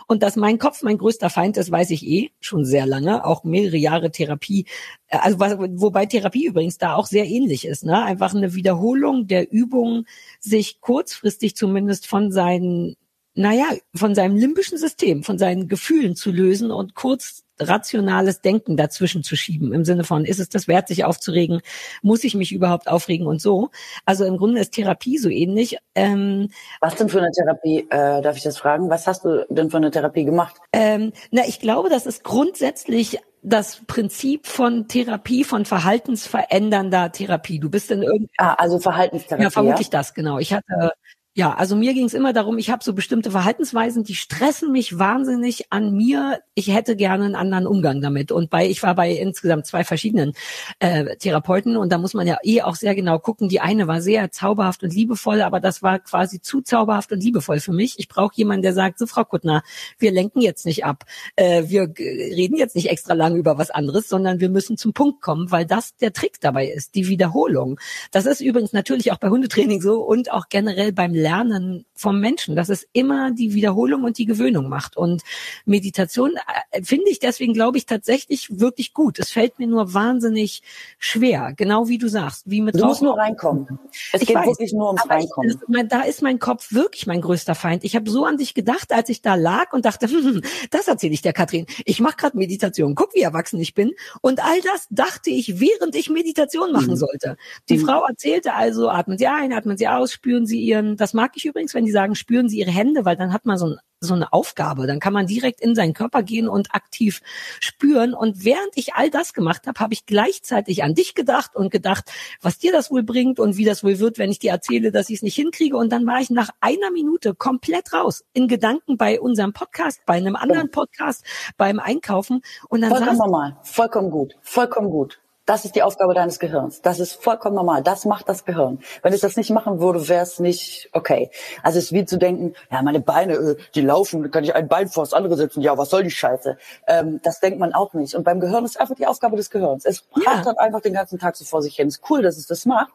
Und 0.05 0.21
dass 0.21 0.35
mein 0.35 0.59
Kopf 0.59 0.83
mein 0.83 0.97
größter 0.97 1.29
Feind 1.29 1.55
ist, 1.55 1.71
weiß 1.71 1.91
ich 1.91 2.05
eh, 2.05 2.31
schon 2.41 2.65
sehr 2.65 2.85
lange, 2.85 3.23
auch 3.23 3.45
mehrere 3.45 3.77
Jahre 3.77 4.11
Therapie 4.11 4.65
äh, 5.07 5.17
also 5.21 5.39
wobei 5.39 6.05
Therapie 6.05 6.24
übrigens 6.33 6.77
da 6.77 6.95
auch 6.95 7.05
sehr 7.05 7.25
ähnlich 7.25 7.65
ist, 7.65 7.85
ne? 7.85 8.03
Einfach 8.03 8.33
eine 8.33 8.55
Wiederholung 8.55 9.27
der 9.27 9.51
Übung, 9.51 10.05
sich 10.39 10.81
kurzfristig 10.81 11.55
zumindest 11.55 12.07
von 12.07 12.31
seinen, 12.31 12.95
naja, 13.35 13.65
von 13.93 14.15
seinem 14.15 14.37
limbischen 14.37 14.77
System, 14.77 15.23
von 15.23 15.37
seinen 15.37 15.67
Gefühlen 15.67 16.15
zu 16.15 16.31
lösen 16.31 16.71
und 16.71 16.95
kurz 16.95 17.45
rationales 17.59 18.41
Denken 18.41 18.77
dazwischen 18.77 19.23
zu 19.23 19.35
schieben, 19.35 19.73
im 19.73 19.85
Sinne 19.85 20.03
von, 20.03 20.25
ist 20.25 20.39
es 20.39 20.49
das 20.49 20.67
wert, 20.67 20.87
sich 20.87 21.05
aufzuregen? 21.05 21.61
Muss 22.01 22.23
ich 22.23 22.35
mich 22.35 22.51
überhaupt 22.51 22.87
aufregen 22.87 23.27
und 23.27 23.41
so? 23.41 23.69
Also 24.05 24.25
im 24.25 24.37
Grunde 24.37 24.61
ist 24.61 24.73
Therapie 24.73 25.17
so 25.17 25.29
ähnlich. 25.29 25.77
Ähm, 25.95 26.49
Was 26.81 26.95
denn 26.95 27.09
für 27.09 27.19
eine 27.19 27.31
Therapie, 27.31 27.87
äh, 27.89 28.21
darf 28.21 28.37
ich 28.37 28.43
das 28.43 28.57
fragen? 28.57 28.89
Was 28.89 29.07
hast 29.07 29.23
du 29.25 29.45
denn 29.49 29.69
für 29.69 29.77
eine 29.77 29.91
Therapie 29.91 30.25
gemacht? 30.25 30.55
Ähm, 30.73 31.13
na, 31.31 31.43
ich 31.47 31.59
glaube, 31.59 31.89
das 31.89 32.05
ist 32.05 32.23
grundsätzlich 32.23 33.19
das 33.45 33.81
Prinzip 33.85 34.47
von 34.47 34.87
Therapie, 34.87 35.43
von 35.43 35.65
verhaltensverändernder 35.65 37.11
Therapie. 37.11 37.59
Du 37.59 37.69
bist 37.69 37.91
in 37.91 38.01
irgendeinem... 38.01 38.29
Ah, 38.37 38.55
also 38.55 38.79
Verhaltenstherapie. 38.79 39.43
Ja, 39.43 39.49
vermutlich 39.51 39.87
ja? 39.87 39.91
das, 39.91 40.13
genau. 40.15 40.39
Ich 40.39 40.51
hatte 40.51 40.93
Ja, 41.37 41.53
also 41.53 41.75
mir 41.75 41.93
ging 41.93 42.05
es 42.05 42.13
immer 42.13 42.31
darum, 42.31 42.57
ich 42.57 42.69
habe 42.69 42.81
so 42.81 42.93
bestimmte 42.93 43.29
Verhaltensweisen, 43.29 44.05
die 44.05 44.15
stressen 44.15 44.71
mich 44.71 44.99
wahnsinnig 44.99 45.69
an 45.69 45.93
mir. 45.93 46.39
Ich 46.53 46.73
hätte 46.73 46.95
gerne 46.95 47.25
einen 47.25 47.35
anderen 47.35 47.67
Umgang 47.67 47.99
damit. 47.99 48.31
Und 48.31 48.49
bei, 48.49 48.69
ich 48.69 48.81
war 48.83 48.95
bei 48.95 49.11
insgesamt 49.11 49.65
zwei 49.65 49.83
verschiedenen 49.83 50.31
äh, 50.79 51.17
Therapeuten 51.17 51.75
und 51.75 51.91
da 51.91 51.97
muss 51.97 52.13
man 52.13 52.25
ja 52.25 52.37
eh 52.41 52.61
auch 52.61 52.75
sehr 52.75 52.95
genau 52.95 53.19
gucken. 53.19 53.49
Die 53.49 53.59
eine 53.59 53.85
war 53.85 54.01
sehr 54.01 54.31
zauberhaft 54.31 54.83
und 54.83 54.93
liebevoll, 54.93 55.41
aber 55.41 55.59
das 55.59 55.83
war 55.83 55.99
quasi 55.99 56.39
zu 56.39 56.61
zauberhaft 56.61 57.11
und 57.11 57.21
liebevoll 57.21 57.59
für 57.59 57.73
mich. 57.73 57.95
Ich 57.97 58.07
brauche 58.07 58.33
jemanden, 58.35 58.61
der 58.61 58.73
sagt, 58.73 58.97
so 58.97 59.05
Frau 59.05 59.25
Kuttner, 59.25 59.61
wir 59.99 60.13
lenken 60.13 60.39
jetzt 60.39 60.65
nicht 60.65 60.85
ab. 60.85 61.03
Äh, 61.35 61.63
wir 61.67 61.93
reden 61.99 62.55
jetzt 62.55 62.77
nicht 62.77 62.89
extra 62.89 63.13
lange 63.13 63.37
über 63.37 63.57
was 63.57 63.71
anderes, 63.71 64.07
sondern 64.07 64.39
wir 64.39 64.47
müssen 64.47 64.77
zum 64.77 64.93
Punkt 64.93 65.19
kommen, 65.19 65.51
weil 65.51 65.65
das 65.65 65.97
der 65.97 66.13
Trick 66.13 66.39
dabei 66.39 66.67
ist, 66.67 66.95
die 66.95 67.09
Wiederholung. 67.09 67.77
Das 68.11 68.25
ist 68.25 68.39
übrigens 68.39 68.71
natürlich 68.71 69.11
auch 69.11 69.17
bei 69.17 69.27
Hundetraining 69.27 69.81
so 69.81 70.01
und 70.01 70.31
auch 70.31 70.47
generell 70.47 70.93
beim 70.93 71.24
Lernen 71.25 71.85
vom 71.95 72.19
Menschen, 72.19 72.55
dass 72.55 72.69
es 72.69 72.87
immer 72.93 73.31
die 73.31 73.55
Wiederholung 73.55 74.03
und 74.03 74.19
die 74.19 74.27
Gewöhnung 74.27 74.69
macht. 74.69 74.95
Und 74.95 75.23
Meditation 75.65 76.33
äh, 76.71 76.83
finde 76.83 77.09
ich 77.09 77.17
deswegen, 77.17 77.53
glaube 77.53 77.79
ich, 77.79 77.87
tatsächlich 77.87 78.59
wirklich 78.59 78.93
gut. 78.93 79.17
Es 79.17 79.31
fällt 79.31 79.57
mir 79.57 79.65
nur 79.65 79.95
wahnsinnig 79.95 80.61
schwer, 80.99 81.53
genau 81.57 81.87
wie 81.87 81.97
du 81.97 82.07
sagst. 82.07 82.43
Wie 82.45 82.61
mit 82.61 82.75
du 82.75 82.85
musst 82.85 83.01
nur 83.01 83.17
reinkommen. 83.17 83.79
Es 84.13 84.21
ich 84.21 84.27
geht 84.27 84.35
weiß, 84.35 84.45
wirklich 84.45 84.73
nur 84.73 84.87
ums 84.87 85.09
Reinkommen. 85.09 85.49
Ich, 85.49 85.57
das, 85.67 85.87
da 85.87 86.01
ist 86.01 86.21
mein 86.21 86.37
Kopf 86.37 86.71
wirklich 86.71 87.07
mein 87.07 87.21
größter 87.21 87.55
Feind. 87.55 87.83
Ich 87.83 87.95
habe 87.95 88.07
so 88.07 88.25
an 88.25 88.37
dich 88.37 88.53
gedacht, 88.53 88.91
als 88.91 89.09
ich 89.09 89.23
da 89.23 89.33
lag 89.33 89.73
und 89.73 89.85
dachte, 89.85 90.07
hm, 90.09 90.43
das 90.69 90.87
erzähle 90.87 91.13
ich 91.13 91.23
der 91.23 91.33
Katrin. 91.33 91.65
Ich 91.85 91.99
mache 91.99 92.17
gerade 92.17 92.37
Meditation. 92.37 92.93
Guck, 92.93 93.15
wie 93.15 93.21
erwachsen 93.21 93.59
ich 93.59 93.73
bin. 93.73 93.93
Und 94.21 94.43
all 94.43 94.61
das 94.61 94.85
dachte 94.91 95.31
ich, 95.31 95.59
während 95.59 95.95
ich 95.95 96.11
Meditation 96.11 96.71
machen 96.71 96.91
mhm. 96.91 96.97
sollte. 96.97 97.37
Die 97.69 97.77
mhm. 97.77 97.85
Frau 97.85 98.05
erzählte 98.05 98.53
also, 98.53 98.89
atmen 98.89 99.17
Sie 99.17 99.25
ein, 99.25 99.53
atmen 99.53 99.75
Sie 99.75 99.87
aus, 99.87 100.11
spüren 100.11 100.45
Sie 100.45 100.61
Ihren, 100.61 100.97
das 100.97 101.14
mag 101.15 101.31
ich 101.35 101.45
übrigens, 101.45 101.73
wenn 101.73 101.85
die 101.85 101.91
sagen, 101.91 102.13
spüren 102.13 102.49
Sie 102.49 102.59
Ihre 102.59 102.71
Hände, 102.71 103.05
weil 103.05 103.15
dann 103.15 103.33
hat 103.33 103.45
man 103.45 103.57
so 103.57 103.67
ein 103.67 103.79
so 104.05 104.13
eine 104.13 104.31
Aufgabe. 104.31 104.87
Dann 104.87 104.99
kann 104.99 105.13
man 105.13 105.27
direkt 105.27 105.61
in 105.61 105.75
seinen 105.75 105.93
Körper 105.93 106.23
gehen 106.23 106.47
und 106.47 106.73
aktiv 106.73 107.21
spüren. 107.59 108.13
Und 108.13 108.45
während 108.45 108.71
ich 108.75 108.93
all 108.93 109.09
das 109.09 109.33
gemacht 109.33 109.67
habe, 109.67 109.79
habe 109.79 109.93
ich 109.93 110.05
gleichzeitig 110.05 110.83
an 110.83 110.93
dich 110.93 111.15
gedacht 111.15 111.55
und 111.55 111.71
gedacht, 111.71 112.11
was 112.41 112.57
dir 112.57 112.71
das 112.71 112.91
wohl 112.91 113.03
bringt 113.03 113.39
und 113.39 113.57
wie 113.57 113.65
das 113.65 113.83
wohl 113.83 113.99
wird, 113.99 114.17
wenn 114.17 114.31
ich 114.31 114.39
dir 114.39 114.51
erzähle, 114.51 114.91
dass 114.91 115.09
ich 115.09 115.17
es 115.17 115.21
nicht 115.21 115.35
hinkriege. 115.35 115.77
Und 115.77 115.91
dann 115.91 116.05
war 116.05 116.19
ich 116.19 116.29
nach 116.29 116.49
einer 116.61 116.91
Minute 116.91 117.35
komplett 117.35 117.93
raus 117.93 118.23
in 118.33 118.47
Gedanken 118.47 118.97
bei 118.97 119.19
unserem 119.19 119.53
Podcast, 119.53 120.01
bei 120.05 120.15
einem 120.15 120.35
anderen 120.35 120.71
Podcast, 120.71 121.23
beim 121.57 121.79
Einkaufen. 121.79 122.41
Und 122.69 122.81
dann 122.81 122.91
vollkommen 122.91 123.17
normal, 123.17 123.57
vollkommen 123.63 124.11
gut, 124.11 124.35
vollkommen 124.41 124.89
gut. 124.89 125.19
Das 125.45 125.63
ist 125.63 125.75
die 125.75 125.83
Aufgabe 125.83 126.15
deines 126.15 126.39
Gehirns. 126.39 126.81
Das 126.81 126.99
ist 126.99 127.21
vollkommen 127.21 127.55
normal. 127.55 127.83
Das 127.83 128.05
macht 128.05 128.27
das 128.27 128.45
Gehirn. 128.45 128.79
Wenn 129.03 129.13
es 129.13 129.21
das 129.21 129.37
nicht 129.37 129.51
machen 129.51 129.79
würde, 129.79 130.07
wäre 130.09 130.23
es 130.23 130.39
nicht 130.39 130.89
okay. 130.91 131.29
Also 131.61 131.77
es 131.77 131.85
ist 131.85 131.91
wie 131.91 132.05
zu 132.05 132.17
denken, 132.17 132.55
ja, 132.71 132.81
meine 132.81 132.99
Beine, 132.99 133.33
äh, 133.33 133.55
die 133.75 133.81
laufen, 133.81 134.31
kann 134.31 134.43
ich 134.43 134.55
ein 134.55 134.67
Bein 134.67 134.87
vor 134.87 135.03
das 135.03 135.13
andere 135.13 135.37
setzen. 135.37 135.61
Ja, 135.61 135.77
was 135.77 135.91
soll 135.91 136.03
die 136.03 136.11
Scheiße? 136.11 136.57
Ähm, 136.87 137.19
das 137.23 137.39
denkt 137.39 137.59
man 137.59 137.73
auch 137.73 137.93
nicht. 137.93 138.15
Und 138.15 138.23
beim 138.23 138.39
Gehirn 138.39 138.65
ist 138.65 138.79
einfach 138.79 138.95
die 138.95 139.05
Aufgabe 139.05 139.37
des 139.37 139.51
Gehirns. 139.51 139.85
Es 139.85 140.03
ja. 140.15 140.41
dann 140.43 140.57
einfach 140.57 140.81
den 140.81 140.93
ganzen 140.93 141.19
Tag 141.19 141.35
so 141.35 141.45
vor 141.45 141.61
sich 141.61 141.75
hin. 141.75 141.87
Ist 141.89 142.01
cool, 142.09 142.23
dass 142.23 142.37
es 142.37 142.47
das 142.47 142.65
macht. 142.65 142.93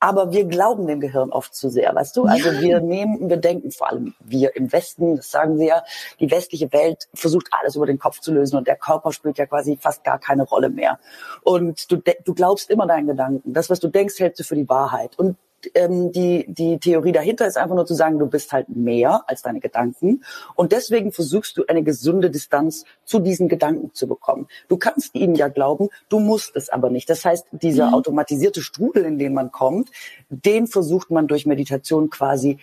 Aber 0.00 0.32
wir 0.32 0.44
glauben 0.44 0.86
dem 0.86 1.00
Gehirn 1.00 1.30
oft 1.30 1.54
zu 1.54 1.70
sehr, 1.70 1.94
weißt 1.94 2.16
du? 2.16 2.24
Also 2.24 2.50
ja. 2.50 2.60
wir 2.60 2.80
nehmen, 2.80 3.28
wir 3.28 3.36
denken, 3.36 3.72
vor 3.72 3.90
allem 3.90 4.14
wir 4.20 4.54
im 4.54 4.72
Westen, 4.72 5.16
das 5.16 5.30
sagen 5.30 5.58
wir 5.58 5.66
ja, 5.66 5.84
die 6.20 6.30
westliche 6.30 6.72
Welt 6.72 7.08
versucht 7.14 7.48
alles 7.50 7.74
über 7.74 7.86
den 7.86 7.98
Kopf 7.98 8.20
zu 8.20 8.32
lösen 8.32 8.56
und 8.56 8.68
der 8.68 8.76
Körper 8.76 9.12
spielt 9.12 9.38
ja 9.38 9.46
quasi 9.46 9.76
fast 9.80 10.04
gar 10.04 10.18
keine 10.18 10.44
Rolle 10.44 10.70
mehr. 10.70 11.00
Und 11.42 11.90
du, 11.90 11.96
du 11.96 12.34
glaubst 12.34 12.70
immer 12.70 12.86
deinen 12.86 13.08
Gedanken. 13.08 13.52
Das, 13.52 13.70
was 13.70 13.80
du 13.80 13.88
denkst, 13.88 14.18
hältst 14.18 14.38
du 14.40 14.44
für 14.44 14.56
die 14.56 14.68
Wahrheit. 14.68 15.18
Und 15.18 15.36
ähm, 15.74 16.12
die, 16.12 16.46
die 16.48 16.78
Theorie 16.78 17.12
dahinter 17.12 17.46
ist 17.46 17.56
einfach 17.56 17.74
nur 17.74 17.86
zu 17.86 17.94
sagen, 17.94 18.18
du 18.18 18.26
bist 18.26 18.52
halt 18.52 18.68
mehr 18.68 19.24
als 19.26 19.42
deine 19.42 19.60
Gedanken. 19.60 20.22
Und 20.54 20.72
deswegen 20.72 21.12
versuchst 21.12 21.56
du 21.56 21.64
eine 21.66 21.82
gesunde 21.82 22.30
Distanz 22.30 22.84
zu 23.04 23.18
diesen 23.18 23.48
Gedanken 23.48 23.92
zu 23.94 24.06
bekommen. 24.06 24.48
Du 24.68 24.76
kannst 24.76 25.14
ihnen 25.14 25.34
ja 25.34 25.48
glauben, 25.48 25.88
du 26.08 26.20
musst 26.20 26.54
es 26.56 26.68
aber 26.68 26.90
nicht. 26.90 27.10
Das 27.10 27.24
heißt, 27.24 27.46
dieser 27.52 27.88
mhm. 27.88 27.94
automatisierte 27.94 28.62
Strudel, 28.62 29.04
in 29.04 29.18
den 29.18 29.34
man 29.34 29.50
kommt, 29.50 29.90
den 30.28 30.66
versucht 30.66 31.10
man 31.10 31.26
durch 31.26 31.46
Meditation 31.46 32.10
quasi 32.10 32.58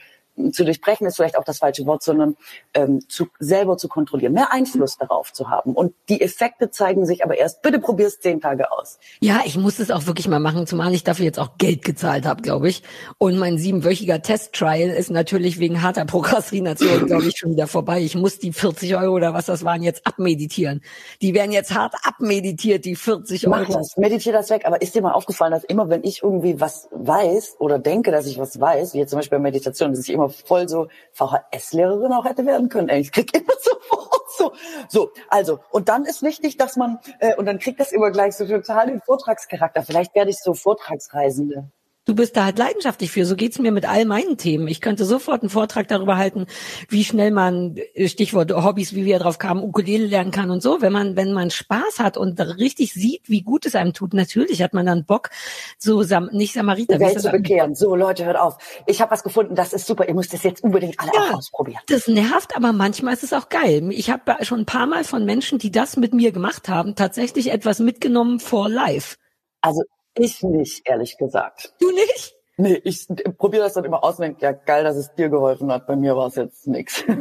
zu 0.52 0.66
durchbrechen 0.66 1.08
ist 1.08 1.16
vielleicht 1.16 1.38
auch 1.38 1.44
das 1.44 1.60
falsche 1.60 1.86
Wort, 1.86 2.04
sondern 2.04 2.36
ähm, 2.74 3.02
zu, 3.08 3.28
selber 3.40 3.78
zu 3.78 3.88
kontrollieren, 3.88 4.34
mehr 4.34 4.52
Einfluss 4.52 4.98
darauf 4.98 5.32
zu 5.32 5.50
haben. 5.50 5.74
Und 5.74 5.94
die 6.10 6.22
Effekte 6.22 6.70
zeigen 6.70 7.06
sich 7.06 7.24
aber 7.24 7.38
erst, 7.38 7.62
bitte 7.62 7.80
probier's 7.80 8.20
zehn 8.20 8.42
Tage 8.42 8.72
aus. 8.72 9.00
Ja, 9.20 9.42
ich 9.46 9.58
muss 9.58 9.80
es 9.80 9.92
auch 9.92 10.08
wirklich 10.08 10.28
mal 10.28 10.40
machen, 10.40 10.68
zumal 10.68 10.94
ich 10.94 11.04
dafür 11.04 11.26
jetzt 11.26 11.40
auch 11.40 11.58
Geld 11.58 11.84
gezahlt 11.84 12.26
habe, 12.26 12.42
glaube 12.42 12.68
ich. 12.68 12.84
Und 13.18 13.38
mein 13.38 13.58
siebenwöchiger 13.58 14.22
Testtrial 14.22 14.90
ist 14.90 15.10
natürlich 15.10 15.60
wegen 15.60 15.82
harter 15.82 16.06
Prokrastination, 16.06 17.06
glaube 17.08 17.28
ich, 17.28 17.38
schon 17.38 17.52
wieder 17.52 17.68
vorbei. 17.68 18.02
Ich 18.02 18.16
muss 18.16 18.40
die 18.40 18.52
40 18.52 18.96
Euro 18.98 19.16
oder 19.16 19.34
was 19.34 19.46
das 19.46 19.64
waren 19.64 19.84
jetzt 19.84 20.06
abmeditieren. 20.06 20.82
Die 21.22 21.34
werden 21.34 21.52
jetzt 21.52 21.74
hart 21.74 21.96
abmeditiert, 22.04 22.86
die 22.86 22.96
40 22.96 23.48
Euro. 23.48 23.58
Mach 23.60 23.68
das, 23.68 23.98
meditier 23.98 24.34
das 24.34 24.50
weg. 24.50 24.66
Aber 24.66 24.82
ist 24.82 24.96
dir 24.96 25.02
mal 25.02 25.14
aufgefallen, 25.14 25.52
dass 25.52 25.64
immer, 25.64 25.90
wenn 25.90 26.04
ich 26.04 26.24
irgendwie 26.24 26.60
was 26.60 26.90
weiß 26.92 27.56
oder 27.60 27.80
denke, 27.80 28.12
dass 28.12 28.26
ich 28.26 28.38
was 28.38 28.60
weiß, 28.60 28.94
wie 28.94 29.00
jetzt 29.00 29.12
zum 29.12 29.20
Beispiel 29.20 29.38
bei 29.38 29.44
Meditation, 29.44 29.92
dass 29.92 30.02
ich 30.02 30.12
immer 30.12 30.25
voll 30.30 30.68
so 30.68 30.88
VHS-Lehrerin 31.14 32.14
auch 32.14 32.26
hätte 32.26 32.46
werden 32.46 32.70
können. 32.70 32.90
Ich 32.90 33.12
krieg 33.12 33.34
immer 33.38 33.54
sofort 33.60 34.32
so. 34.38 34.52
So, 34.90 35.12
also, 35.30 35.60
und 35.72 35.90
dann 35.90 36.06
ist 36.06 36.22
wichtig, 36.22 36.58
dass 36.58 36.76
man, 36.76 37.00
äh, 37.20 37.36
und 37.36 37.46
dann 37.46 37.60
kriegt 37.60 37.80
das 37.80 37.92
immer 37.92 38.12
gleich 38.12 38.36
so 38.36 38.46
total 38.46 38.88
den 38.88 39.02
Vortragscharakter. 39.02 39.84
Vielleicht 39.84 40.14
werde 40.16 40.32
ich 40.32 40.40
so 40.40 40.54
Vortragsreisende 40.54 41.70
du 42.06 42.16
bist 42.16 42.38
da 42.38 42.46
halt 42.46 42.58
leidenschaftlich 42.58 43.12
für. 43.12 43.26
So 43.26 43.36
geht's 43.36 43.60
mir 43.60 43.72
mit 43.72 43.88
all 43.88 44.06
meinen 44.06 44.38
Themen. 44.38 44.68
Ich 44.68 44.82
könnte 44.82 45.06
sofort 45.06 45.42
einen 45.42 45.50
Vortrag 45.50 45.88
darüber 45.88 46.18
halten, 46.18 46.46
wie 46.88 47.04
schnell 47.04 47.32
man, 47.32 47.76
äh, 47.94 48.08
Stichwort 48.08 48.52
Hobbys, 48.52 48.94
wie 48.96 49.06
wir 49.06 49.20
drauf 49.20 49.40
kamen, 49.40 49.64
Ukulele 49.64 50.06
lernen 50.06 50.32
kann 50.32 50.52
und 50.52 50.62
so. 50.62 50.82
Wenn 50.82 50.94
man, 50.94 51.16
wenn 51.16 51.34
man 51.34 51.52
Spaß 51.52 52.00
hat 52.00 52.18
und 52.18 52.40
richtig 52.40 52.94
sieht, 52.94 53.30
wie 53.30 53.42
gut 53.42 53.66
es 53.66 53.76
einem 53.76 53.94
tut, 53.94 54.14
natürlich 54.14 54.62
hat 54.62 54.74
man 54.74 54.86
dann 54.86 55.06
Bock, 55.06 55.30
so 55.78 56.04
Sam 56.04 56.30
nicht 56.32 56.54
Samariter. 56.54 56.98
Die 56.98 57.04
Welt 57.04 57.20
zu 57.20 57.32
bekehren. 57.32 57.76
So, 57.76 57.96
Leute, 57.96 58.26
hört 58.26 58.38
auf. 58.38 58.58
Ich 58.86 59.02
habe 59.02 59.12
was 59.12 59.24
gefunden, 59.24 59.56
das 59.56 59.74
ist 59.74 59.88
super. 59.88 60.08
Ihr 60.08 60.14
müsst 60.14 60.34
es 60.34 60.44
jetzt 60.44 60.64
unbedingt 60.64 61.00
alle 61.00 61.12
ja, 61.14 61.36
ausprobieren. 61.36 61.82
Das 61.88 62.08
nervt, 62.08 62.56
aber 62.56 62.74
manchmal 62.74 63.14
ist 63.14 63.24
es 63.24 63.34
auch 63.34 63.50
geil. 63.50 63.90
Ich 63.92 64.10
habe 64.10 64.44
schon 64.46 64.62
ein 64.62 64.66
paar 64.66 64.88
Mal 64.88 65.04
von 65.04 65.26
Menschen, 65.26 65.60
die 65.60 65.72
das 65.72 65.98
mit 65.98 66.14
mir 66.14 66.32
gemacht 66.32 66.70
haben, 66.70 66.96
tatsächlich 66.96 67.52
etwas 67.52 67.80
mitgenommen 67.80 68.40
vor 68.40 68.70
live. 68.70 69.18
Also 69.62 69.82
ich 70.18 70.42
nicht, 70.44 70.82
ehrlich 70.88 71.18
gesagt. 71.18 71.74
Du 71.80 71.92
nicht? 71.92 72.35
Nee, 72.58 72.80
ich 72.86 73.06
probiere 73.38 73.64
das 73.64 73.74
dann 73.74 73.84
immer 73.84 74.02
aus 74.02 74.18
und 74.18 74.24
denke, 74.24 74.42
ja 74.42 74.54
geil, 74.54 74.86
dass 74.86 74.96
es 74.96 75.14
dir 75.14 75.28
geholfen 75.28 75.70
hat. 75.74 75.88
Bei 75.88 75.98
mir 75.98 76.16
war 76.16 76.28
es 76.28 76.36
jetzt 76.36 76.68
nix. 76.68 77.04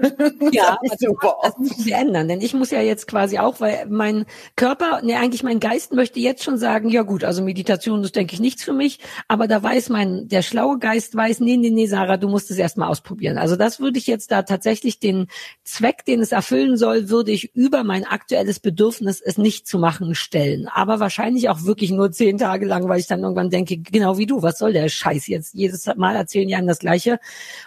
Ja, 0.53 0.79
das, 0.83 1.01
super. 1.01 1.37
das 1.43 1.59
müssen 1.59 1.85
wir 1.85 1.97
ändern, 1.97 2.29
denn 2.29 2.41
ich 2.41 2.55
muss 2.55 2.71
ja 2.71 2.81
jetzt 2.81 3.09
quasi 3.09 3.39
auch, 3.39 3.61
weil 3.61 3.87
mein 3.89 4.27
Körper, 4.57 5.01
nee, 5.03 5.15
eigentlich 5.15 5.43
mein 5.43 5.59
Geist 5.59 5.93
möchte 5.93 6.21
jetzt 6.21 6.45
schon 6.45 6.59
sagen, 6.59 6.89
ja 6.91 7.03
gut, 7.03 7.25
also 7.25 7.43
Meditation 7.43 8.03
ist, 8.05 8.15
denke 8.15 8.35
ich, 8.35 8.41
nichts 8.41 8.63
für 8.63 8.73
mich, 8.73 9.01
aber 9.27 9.49
da 9.49 9.63
weiß 9.63 9.89
mein, 9.89 10.29
der 10.29 10.43
schlaue 10.43 10.79
Geist 10.79 11.17
weiß, 11.17 11.41
nee, 11.41 11.57
nee, 11.57 11.71
nee, 11.71 11.87
Sarah, 11.87 12.17
du 12.17 12.29
musst 12.29 12.51
es 12.51 12.59
erstmal 12.59 12.89
ausprobieren. 12.89 13.39
Also 13.39 13.57
das 13.57 13.81
würde 13.81 13.99
ich 13.99 14.07
jetzt 14.07 14.31
da 14.31 14.43
tatsächlich 14.43 15.01
den 15.01 15.27
Zweck, 15.65 16.05
den 16.05 16.21
es 16.21 16.31
erfüllen 16.31 16.77
soll, 16.77 17.09
würde 17.09 17.33
ich 17.33 17.55
über 17.55 17.83
mein 17.83 18.05
aktuelles 18.05 18.61
Bedürfnis, 18.61 19.21
es 19.21 19.39
nicht 19.39 19.67
zu 19.67 19.79
machen, 19.79 20.15
stellen. 20.15 20.69
Aber 20.69 21.01
wahrscheinlich 21.01 21.49
auch 21.49 21.65
wirklich 21.65 21.91
nur 21.91 22.13
zehn 22.13 22.39
Tage 22.39 22.67
lang, 22.67 22.89
weil 22.89 23.01
ich 23.01 23.07
dann 23.07 23.23
irgendwann 23.23 23.51
denke, 23.51 23.79
genau 23.79 24.19
wie 24.19 24.27
du, 24.27 24.43
was 24.43 24.59
soll 24.59 24.73
der 24.73 24.89
Scheiß 24.89 25.24
ist 25.25 25.29
jetzt 25.29 25.55
jedes 25.55 25.87
Mal 25.97 26.17
erzählen 26.17 26.49
die 26.49 26.55
einem 26.55 26.67
das 26.67 26.79
Gleiche 26.79 27.19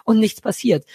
und 0.04 0.20
nichts 0.20 0.42
passiert. 0.42 0.86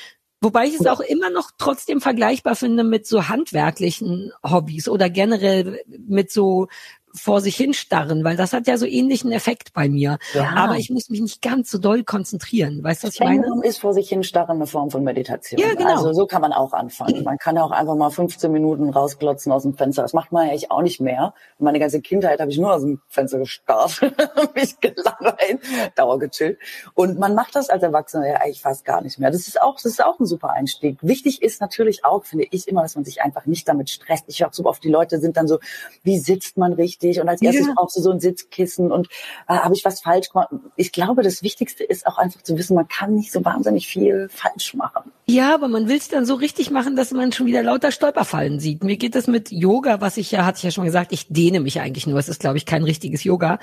Wobei 0.40 0.66
ich 0.66 0.74
es 0.74 0.86
auch 0.86 0.98
immer 0.98 1.30
noch 1.30 1.52
trotzdem 1.56 2.00
vergleichbar 2.00 2.56
finde 2.56 2.82
mit 2.82 3.06
so 3.06 3.28
handwerklichen 3.28 4.32
Hobbys 4.42 4.88
oder 4.88 5.08
generell 5.08 5.80
mit 5.86 6.32
so 6.32 6.66
vor 7.14 7.40
sich 7.40 7.56
hinstarren, 7.56 8.24
weil 8.24 8.36
das 8.36 8.52
hat 8.52 8.66
ja 8.66 8.78
so 8.78 8.86
ähnlichen 8.86 9.32
Effekt 9.32 9.72
bei 9.72 9.88
mir. 9.88 10.18
Ja. 10.32 10.54
Aber 10.56 10.76
ich 10.76 10.90
muss 10.90 11.10
mich 11.10 11.20
nicht 11.20 11.42
ganz 11.42 11.70
so 11.70 11.78
doll 11.78 12.04
konzentrieren. 12.04 12.82
Weißt 12.82 13.02
du, 13.02 13.08
was 13.08 13.14
ich 13.14 13.20
meine? 13.20 13.46
ist 13.62 13.78
vor 13.78 13.92
sich 13.92 14.08
hinstarren 14.08 14.56
eine 14.56 14.66
Form 14.66 14.90
von 14.90 15.04
Meditation. 15.04 15.60
Ja, 15.60 15.74
genau. 15.74 15.96
Also 15.96 16.12
so 16.12 16.26
kann 16.26 16.40
man 16.40 16.52
auch 16.52 16.72
anfangen. 16.72 17.22
Man 17.22 17.38
kann 17.38 17.58
auch 17.58 17.70
einfach 17.70 17.96
mal 17.96 18.10
15 18.10 18.50
Minuten 18.50 18.90
rausklotzen 18.90 19.52
aus 19.52 19.62
dem 19.62 19.74
Fenster. 19.74 20.02
Das 20.02 20.14
macht 20.14 20.32
man 20.32 20.46
ja 20.46 20.50
eigentlich 20.50 20.70
auch 20.70 20.82
nicht 20.82 21.00
mehr. 21.00 21.34
Meine 21.58 21.78
ganze 21.78 22.00
Kindheit 22.00 22.40
habe 22.40 22.50
ich 22.50 22.58
nur 22.58 22.72
aus 22.74 22.82
dem 22.82 23.00
Fenster 23.08 23.38
gestarrt, 23.38 24.00
mich 24.54 24.80
gelangweilt, 24.80 25.60
dauer 25.96 26.18
gechillt. 26.18 26.58
Und 26.94 27.18
man 27.18 27.34
macht 27.34 27.54
das 27.54 27.68
als 27.68 27.82
Erwachsener 27.82 28.26
ja 28.26 28.36
eigentlich 28.36 28.62
fast 28.62 28.84
gar 28.84 29.02
nicht 29.02 29.18
mehr. 29.18 29.30
Das 29.30 29.46
ist 29.46 29.60
auch, 29.60 29.74
das 29.76 29.86
ist 29.86 30.04
auch 30.04 30.18
ein 30.18 30.26
super 30.26 30.50
Einstieg. 30.50 30.98
Wichtig 31.02 31.42
ist 31.42 31.60
natürlich 31.60 32.04
auch, 32.04 32.24
finde 32.24 32.46
ich 32.50 32.68
immer, 32.68 32.82
dass 32.82 32.94
man 32.94 33.04
sich 33.04 33.22
einfach 33.22 33.46
nicht 33.46 33.68
damit 33.68 33.90
stresst. 33.90 34.24
Ich 34.28 34.40
höre 34.40 34.50
so 34.52 34.64
oft, 34.64 34.82
die 34.82 34.90
Leute 34.90 35.20
sind 35.20 35.36
dann 35.36 35.46
so, 35.46 35.58
wie 36.02 36.18
sitzt 36.18 36.56
man 36.56 36.72
richtig? 36.72 37.01
Richtig 37.02 37.20
und 37.20 37.28
als 37.28 37.42
erstes 37.42 37.66
ja. 37.66 37.72
brauchst 37.74 37.96
du 37.96 38.00
so 38.00 38.10
ein 38.10 38.20
Sitzkissen 38.20 38.90
und 38.90 39.08
äh, 39.48 39.54
habe 39.54 39.74
ich 39.74 39.84
was 39.84 40.00
falsch 40.00 40.30
gemacht. 40.30 40.48
Ich 40.76 40.92
glaube, 40.92 41.22
das 41.22 41.42
Wichtigste 41.42 41.84
ist 41.84 42.06
auch 42.06 42.18
einfach 42.18 42.42
zu 42.42 42.56
wissen, 42.56 42.74
man 42.74 42.88
kann 42.88 43.14
nicht 43.14 43.32
so 43.32 43.44
wahnsinnig 43.44 43.86
viel 43.86 44.28
falsch 44.28 44.74
machen. 44.74 45.12
Ja, 45.26 45.54
aber 45.54 45.68
man 45.68 45.88
will 45.88 45.96
es 45.96 46.08
dann 46.08 46.26
so 46.26 46.34
richtig 46.34 46.70
machen, 46.70 46.96
dass 46.96 47.12
man 47.12 47.32
schon 47.32 47.46
wieder 47.46 47.62
lauter 47.62 47.92
Stolperfallen 47.92 48.60
sieht. 48.60 48.84
Mir 48.84 48.96
geht 48.96 49.16
es 49.16 49.26
mit 49.26 49.50
Yoga, 49.50 50.00
was 50.00 50.16
ich 50.16 50.30
ja, 50.32 50.44
hatte 50.44 50.58
ich 50.58 50.64
ja 50.64 50.70
schon 50.70 50.84
gesagt, 50.84 51.12
ich 51.12 51.28
dehne 51.28 51.60
mich 51.60 51.80
eigentlich 51.80 52.06
nur. 52.06 52.18
Es 52.18 52.28
ist, 52.28 52.40
glaube 52.40 52.58
ich, 52.58 52.66
kein 52.66 52.84
richtiges 52.84 53.24
Yoga. 53.24 53.58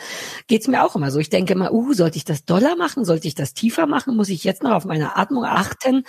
Geht's 0.47 0.67
mir 0.67 0.84
auch 0.84 0.95
immer 0.95 1.12
so. 1.12 1.19
Ich 1.19 1.30
denke 1.30 1.54
immer, 1.54 1.73
uh, 1.73 1.93
sollte 1.93 2.17
ich 2.17 2.25
das 2.25 2.45
doller 2.45 2.75
machen? 2.75 3.06
Sollte 3.06 3.28
ich 3.28 3.36
das 3.36 3.54
tiefer 3.54 3.88
machen? 3.88 4.15
Muss 4.15 4.30
ich 4.30 4.43
jetzt 4.43 4.63
noch 4.63 4.71
auf 4.71 4.86
meine 4.86 5.17
Atmung 5.17 5.45
achten? 5.45 6.06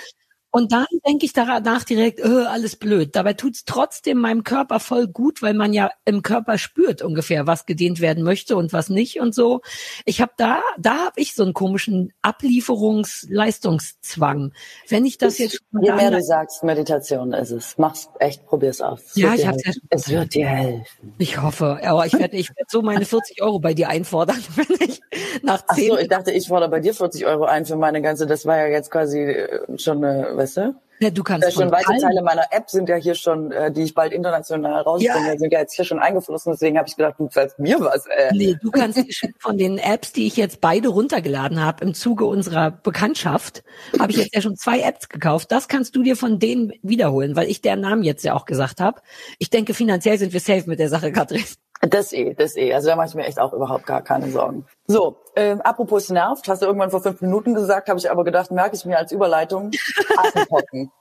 Und 0.53 0.73
dann 0.73 0.87
denke 1.07 1.27
ich 1.27 1.33
danach 1.33 1.85
direkt, 1.85 2.19
äh, 2.21 2.47
alles 2.47 2.75
blöd. 2.77 3.15
Dabei 3.15 3.35
tut's 3.35 3.65
trotzdem 3.65 4.19
meinem 4.19 4.43
Körper 4.43 4.81
voll 4.81 5.07
gut, 5.07 5.43
weil 5.43 5.55
man 5.55 5.73
ja 5.73 5.93
im 6.05 6.23
Körper 6.23 6.59
spürt 6.59 7.03
ungefähr, 7.03 7.47
was 7.47 7.67
gedehnt 7.67 8.01
werden 8.01 8.25
möchte 8.25 8.57
und 8.57 8.73
was 8.73 8.89
nicht 8.89 9.21
und 9.21 9.33
so. 9.35 9.61
Ich 10.05 10.21
habe 10.21 10.33
da, 10.37 10.61
da 10.79 11.07
habe 11.07 11.21
ich 11.21 11.35
so 11.35 11.45
einen 11.45 11.55
komischen 11.55 12.13
Ablieferungsleistungszwang. 12.23 14.53
Wenn 14.89 15.05
ich 15.05 15.19
das 15.19 15.39
jetzt 15.39 15.61
je 15.81 15.93
mehr 15.93 16.11
du 16.11 16.21
sagst, 16.23 16.65
Meditation 16.65 17.33
ist 17.33 17.53
es. 17.53 17.79
Mach's 17.79 18.09
echt, 18.19 18.45
probier's 18.47 18.81
aus. 18.81 19.03
Es 19.11 19.17
ja, 19.17 19.35
ich 19.35 19.47
hab's 19.47 19.65
ja 19.65 19.71
Es 19.91 20.09
wird 20.09 20.35
dir 20.35 20.49
helfen. 20.49 21.15
Ich 21.19 21.41
hoffe. 21.41 21.79
Aber 21.85 22.07
ich 22.07 22.15
werde, 22.15 22.37
ich 22.37 22.49
werde 22.51 22.67
so 22.69 22.83
meine 22.83 23.05
40 23.05 23.41
Euro 23.43 23.61
bei 23.61 23.75
dir 23.75 23.89
einfordern, 23.89 24.43
wenn 24.57 24.89
ich 24.89 25.01
nach 25.43 25.65
zehn. 25.67 25.91
Ach 25.93 25.97
so, 25.97 25.99
ich 25.99 26.09
dachte, 26.09 26.33
ich 26.33 26.49
fordere 26.49 26.71
bei 26.71 26.81
dir 26.81 26.95
40 26.95 27.27
Euro 27.27 27.45
ein 27.45 27.67
für 27.67 27.77
meine 27.77 28.03
ganze. 28.03 28.27
Das 28.27 28.47
war 28.47 28.57
ja 28.57 28.67
jetzt 28.67 28.91
quasi 28.91 29.21
äh, 29.21 29.79
schon 29.79 30.05
eine 30.05 30.40
weißt 30.41 30.57
du? 30.57 30.75
Ja, 31.03 31.09
du 31.09 31.23
kannst 31.23 31.47
ja, 31.47 31.51
schon 31.51 31.71
weite 31.71 31.87
Teile 31.99 32.23
meiner 32.23 32.45
App 32.51 32.69
sind 32.69 32.87
ja 32.91 32.97
hier 32.97 33.15
schon, 33.15 33.53
äh, 33.53 33.73
die 33.73 33.85
ich 33.85 33.95
bald 33.95 34.13
international 34.13 34.83
rausbringe, 34.83 35.33
ja. 35.33 35.39
sind 35.39 35.51
ja 35.51 35.61
jetzt 35.61 35.73
hier 35.75 35.87
schon 35.87 35.99
eingeflossen. 35.99 36.53
Deswegen 36.53 36.77
habe 36.77 36.89
ich 36.89 36.97
gedacht, 36.97 37.15
du 37.17 37.27
zeigst 37.29 37.59
mir 37.59 37.81
was. 37.81 38.05
Äh. 38.07 38.35
Nee, 38.35 38.57
du 38.61 38.71
kannst 38.71 39.03
von 39.39 39.57
den 39.57 39.79
Apps, 39.79 40.13
die 40.13 40.27
ich 40.27 40.37
jetzt 40.37 40.61
beide 40.61 40.89
runtergeladen 40.89 41.65
habe 41.65 41.85
im 41.85 41.95
Zuge 41.95 42.27
unserer 42.27 42.71
Bekanntschaft, 42.71 43.65
habe 43.99 44.13
ich 44.13 44.19
jetzt 44.19 44.35
ja 44.35 44.43
schon 44.43 44.57
zwei 44.57 44.81
Apps 44.81 45.09
gekauft. 45.09 45.51
Das 45.51 45.69
kannst 45.69 45.97
du 45.97 46.03
dir 46.03 46.17
von 46.17 46.39
denen 46.39 46.75
wiederholen, 46.83 47.35
weil 47.35 47.49
ich 47.49 47.63
deren 47.63 47.81
Namen 47.81 48.03
jetzt 48.03 48.23
ja 48.23 48.35
auch 48.35 48.45
gesagt 48.45 48.79
habe. 48.81 49.01
Ich 49.39 49.49
denke, 49.49 49.73
finanziell 49.73 50.19
sind 50.19 50.35
wir 50.35 50.41
safe 50.41 50.65
mit 50.69 50.79
der 50.79 50.91
Sache, 50.91 51.13
Katrin. 51.13 51.45
Das 51.81 52.13
eh, 52.13 52.35
das 52.35 52.57
eh. 52.57 52.75
Also 52.75 52.89
da 52.89 52.97
mache 52.97 53.09
ich 53.09 53.15
mir 53.15 53.25
echt 53.25 53.41
auch 53.41 53.55
überhaupt 53.55 53.87
gar 53.87 54.03
keine 54.03 54.31
Sorgen. 54.31 54.67
So, 54.87 55.17
ähm, 55.35 55.63
apropos 55.63 56.11
nervt, 56.11 56.47
hast 56.47 56.61
du 56.61 56.67
irgendwann 56.67 56.91
vor 56.91 57.01
fünf 57.01 57.23
Minuten 57.23 57.55
gesagt, 57.55 57.89
habe 57.89 57.99
ich 57.99 58.11
aber 58.11 58.23
gedacht, 58.23 58.51
merke 58.51 58.77
ich 58.77 58.85
mir 58.85 58.99
als 58.99 59.13
Überleitung, 59.13 59.71
Affenpocken. 60.19 60.93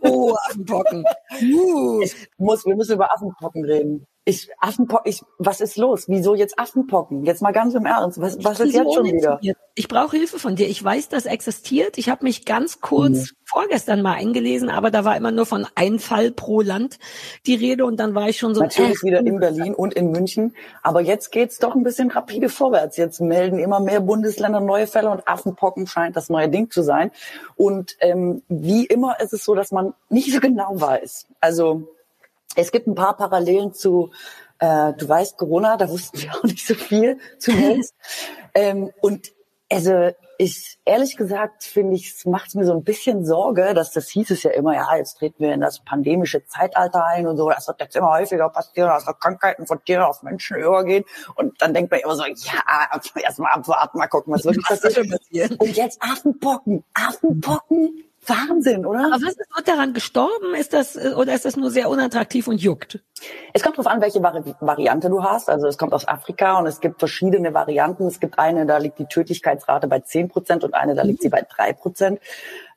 oh, 0.00 0.34
Affenpocken. 0.48 1.04
Uh. 1.42 2.00
Ich 2.02 2.28
muss, 2.38 2.64
wir 2.64 2.74
müssen 2.74 2.94
über 2.94 3.12
Affenpocken 3.12 3.64
reden. 3.66 4.06
Ich, 4.28 4.48
Affenpocken, 4.58 5.08
ich, 5.08 5.22
was 5.38 5.60
ist 5.60 5.76
los? 5.76 6.08
Wieso 6.08 6.34
jetzt 6.34 6.58
Affenpocken? 6.58 7.24
Jetzt 7.24 7.42
mal 7.42 7.52
ganz 7.52 7.74
im 7.74 7.86
Ernst. 7.86 8.20
Was, 8.20 8.42
was 8.42 8.58
ist 8.58 8.74
jetzt 8.74 8.92
schon 8.92 9.04
wieder? 9.04 9.38
Ich 9.76 9.86
brauche 9.86 10.16
Hilfe 10.16 10.40
von 10.40 10.56
dir. 10.56 10.68
Ich 10.68 10.82
weiß, 10.82 11.08
das 11.08 11.26
existiert. 11.26 11.96
Ich 11.96 12.08
habe 12.08 12.24
mich 12.24 12.44
ganz 12.44 12.80
kurz 12.80 13.12
mhm. 13.12 13.36
vorgestern 13.44 14.02
mal 14.02 14.14
eingelesen, 14.14 14.68
aber 14.68 14.90
da 14.90 15.04
war 15.04 15.16
immer 15.16 15.30
nur 15.30 15.46
von 15.46 15.64
ein 15.76 16.00
Fall 16.00 16.32
pro 16.32 16.60
Land 16.60 16.98
die 17.46 17.54
Rede 17.54 17.84
und 17.84 18.00
dann 18.00 18.16
war 18.16 18.28
ich 18.28 18.38
schon 18.38 18.52
so. 18.52 18.62
Natürlich 18.62 19.00
wieder 19.04 19.20
in 19.20 19.38
Berlin 19.38 19.76
und 19.76 19.94
in 19.94 20.10
München. 20.10 20.56
Aber 20.82 21.02
jetzt 21.02 21.30
geht's 21.30 21.60
doch 21.60 21.76
ein 21.76 21.84
bisschen 21.84 22.10
rapide 22.10 22.48
vorwärts. 22.48 22.96
Jetzt 22.96 23.20
melden 23.20 23.60
immer 23.60 23.78
mehr 23.78 24.00
Bundesländer 24.00 24.58
neue 24.58 24.88
Fälle 24.88 25.08
und 25.08 25.28
Affenpocken 25.28 25.86
scheint 25.86 26.16
das 26.16 26.30
neue 26.30 26.48
Ding 26.48 26.68
zu 26.68 26.82
sein. 26.82 27.12
Und 27.54 27.96
ähm, 28.00 28.42
wie 28.48 28.86
immer 28.86 29.20
ist 29.20 29.32
es 29.32 29.44
so, 29.44 29.54
dass 29.54 29.70
man 29.70 29.94
nicht 30.08 30.32
so 30.32 30.40
genau 30.40 30.80
weiß. 30.80 31.28
Also 31.40 31.86
es 32.56 32.72
gibt 32.72 32.86
ein 32.86 32.94
paar 32.94 33.16
Parallelen 33.16 33.72
zu, 33.72 34.10
äh, 34.58 34.92
du 34.94 35.08
weißt, 35.08 35.36
Corona, 35.36 35.76
da 35.76 35.88
wussten 35.88 36.20
wir 36.20 36.30
auch 36.34 36.42
nicht 36.44 36.66
so 36.66 36.74
viel 36.74 37.18
zunächst. 37.38 37.94
ähm, 38.54 38.90
und 39.00 39.32
also 39.70 40.10
ich 40.38 40.78
ehrlich 40.84 41.16
gesagt 41.16 41.64
finde 41.64 41.94
ich, 41.94 42.10
es 42.10 42.24
macht 42.24 42.54
mir 42.54 42.64
so 42.64 42.72
ein 42.72 42.84
bisschen 42.84 43.24
Sorge, 43.24 43.74
dass 43.74 43.92
das 43.92 44.08
hieß 44.10 44.30
es 44.30 44.42
ja 44.42 44.50
immer, 44.50 44.74
ja, 44.74 44.96
jetzt 44.96 45.18
treten 45.18 45.42
wir 45.42 45.52
in 45.52 45.60
das 45.60 45.80
pandemische 45.80 46.44
Zeitalter 46.44 47.04
ein 47.04 47.26
und 47.26 47.36
so, 47.36 47.48
das 47.48 47.66
wird 47.66 47.80
jetzt 47.80 47.96
immer 47.96 48.12
häufiger 48.12 48.48
passieren, 48.50 48.88
dass 48.88 49.06
Krankheiten 49.18 49.66
von 49.66 49.82
Tieren 49.84 50.02
auf 50.02 50.22
Menschen 50.22 50.58
übergehen. 50.58 51.04
Und 51.34 51.60
dann 51.60 51.74
denkt 51.74 51.90
man 51.90 52.00
immer 52.00 52.14
so, 52.14 52.24
ja, 52.24 53.00
erstmal 53.22 53.52
abwarten, 53.52 53.98
mal 53.98 54.08
gucken, 54.08 54.34
was 54.34 54.44
wirklich 54.44 54.66
passiert. 54.66 55.60
Und 55.60 55.76
jetzt 55.76 56.02
Affenpocken, 56.02 56.84
Affenpocken, 56.94 58.04
Wahnsinn, 58.28 58.86
oder? 58.86 59.06
Aber 59.06 59.22
was 59.22 59.34
ist 59.34 59.40
daran 59.64 59.94
gestorben? 59.94 60.54
Ist 60.54 60.72
das 60.72 60.96
oder 60.96 61.34
ist 61.34 61.44
das 61.44 61.56
nur 61.56 61.70
sehr 61.70 61.88
unattraktiv 61.88 62.48
und 62.48 62.60
juckt? 62.60 63.00
Es 63.52 63.62
kommt 63.62 63.78
darauf 63.78 63.90
an, 63.90 64.00
welche 64.00 64.22
Vari 64.22 64.42
Variante 64.60 65.08
du 65.08 65.22
hast. 65.22 65.48
Also 65.48 65.66
es 65.66 65.78
kommt 65.78 65.92
aus 65.92 66.06
Afrika 66.06 66.58
und 66.58 66.66
es 66.66 66.80
gibt 66.80 66.98
verschiedene 66.98 67.54
Varianten. 67.54 68.06
Es 68.06 68.20
gibt 68.20 68.38
eine, 68.38 68.66
da 68.66 68.78
liegt 68.78 68.98
die 68.98 69.06
Tödlichkeitsrate 69.06 69.86
bei 69.86 70.00
10 70.00 70.28
Prozent 70.28 70.64
und 70.64 70.74
eine, 70.74 70.94
da 70.94 71.02
liegt 71.02 71.22
sie 71.22 71.28
bei 71.28 71.42
drei 71.42 71.72
Prozent. 71.72 72.20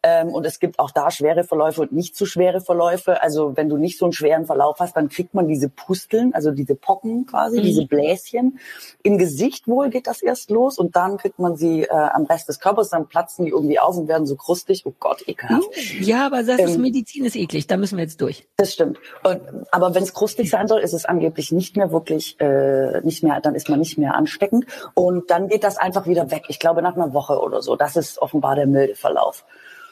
Ähm, 0.02 0.30
und 0.30 0.46
es 0.46 0.60
gibt 0.60 0.80
auch 0.80 0.92
da 0.92 1.12
schwere 1.12 1.44
Verläufe 1.44 1.82
und 1.82 1.92
nicht 1.92 2.16
zu 2.16 2.24
so 2.24 2.30
schwere 2.30 2.62
Verläufe. 2.62 3.22
Also 3.22 3.58
wenn 3.58 3.68
du 3.68 3.76
nicht 3.76 3.98
so 3.98 4.06
einen 4.06 4.14
schweren 4.14 4.46
Verlauf 4.46 4.80
hast, 4.80 4.96
dann 4.96 5.10
kriegt 5.10 5.34
man 5.34 5.48
diese 5.48 5.68
Pusteln, 5.68 6.34
also 6.34 6.52
diese 6.52 6.76
Pocken 6.76 7.26
quasi, 7.26 7.60
mhm. 7.60 7.64
diese 7.64 7.86
Bläschen. 7.86 8.60
Im 9.04 9.18
Gesicht 9.18 9.68
wohl 9.68 9.90
geht 9.90 10.08
das 10.08 10.22
erst 10.22 10.52
los 10.52 10.78
und 10.78 10.96
dann 10.96 11.18
kriegt 11.18 11.38
man 11.38 11.58
sie 11.58 11.84
äh, 11.84 11.90
am 11.90 12.24
Rest 12.24 12.48
des 12.48 12.62
Körpers, 12.62 12.90
dann 12.90 13.08
platzen 13.08 13.44
die 13.44 13.52
irgendwie 13.52 13.78
auf 13.80 13.98
und 13.98 14.08
werden 14.08 14.26
so 14.26 14.38
krustig. 14.38 14.84
Oh 14.86 14.94
Gott, 15.00 15.28
ekelhaft. 15.28 15.68
Ja, 16.00 16.26
aber 16.26 16.44
das 16.44 16.60
ist 16.60 16.76
ähm, 16.76 16.82
Medizin 16.82 17.26
ist 17.26 17.36
eklig, 17.36 17.68
da 17.68 17.76
müssen 17.76 17.98
wir 17.98 18.04
jetzt 18.04 18.22
durch. 18.22 18.48
Das 18.56 18.72
stimmt. 18.72 19.00
Und, 19.24 19.42
aber 19.72 19.94
wenn 19.96 20.04
es 20.04 20.14
krustig 20.14 20.50
sein 20.50 20.70
soll, 20.70 20.80
ist 20.80 20.94
es 20.94 21.04
angeblich 21.04 21.52
nicht 21.52 21.76
mehr 21.76 21.92
wirklich, 21.92 22.40
äh, 22.40 23.02
nicht 23.02 23.22
mehr, 23.22 23.42
dann 23.42 23.54
ist 23.54 23.68
man 23.68 23.80
nicht 23.80 23.98
mehr 23.98 24.16
ansteckend. 24.16 24.66
Und 24.94 25.30
dann 25.30 25.50
geht 25.50 25.66
das 25.66 25.78
einfach 25.78 26.08
wieder 26.08 26.32
weg. 26.32 26.44
Ich 26.48 26.60
glaube 26.60 26.82
nach 26.82 26.96
einer 26.96 27.14
Woche 27.14 27.42
oder 27.42 27.62
so. 27.62 27.76
Das 27.76 27.98
ist 27.98 28.22
offenbar 28.22 28.56
der 28.56 28.66
milde 28.66 28.96
Verlauf. 28.96 29.46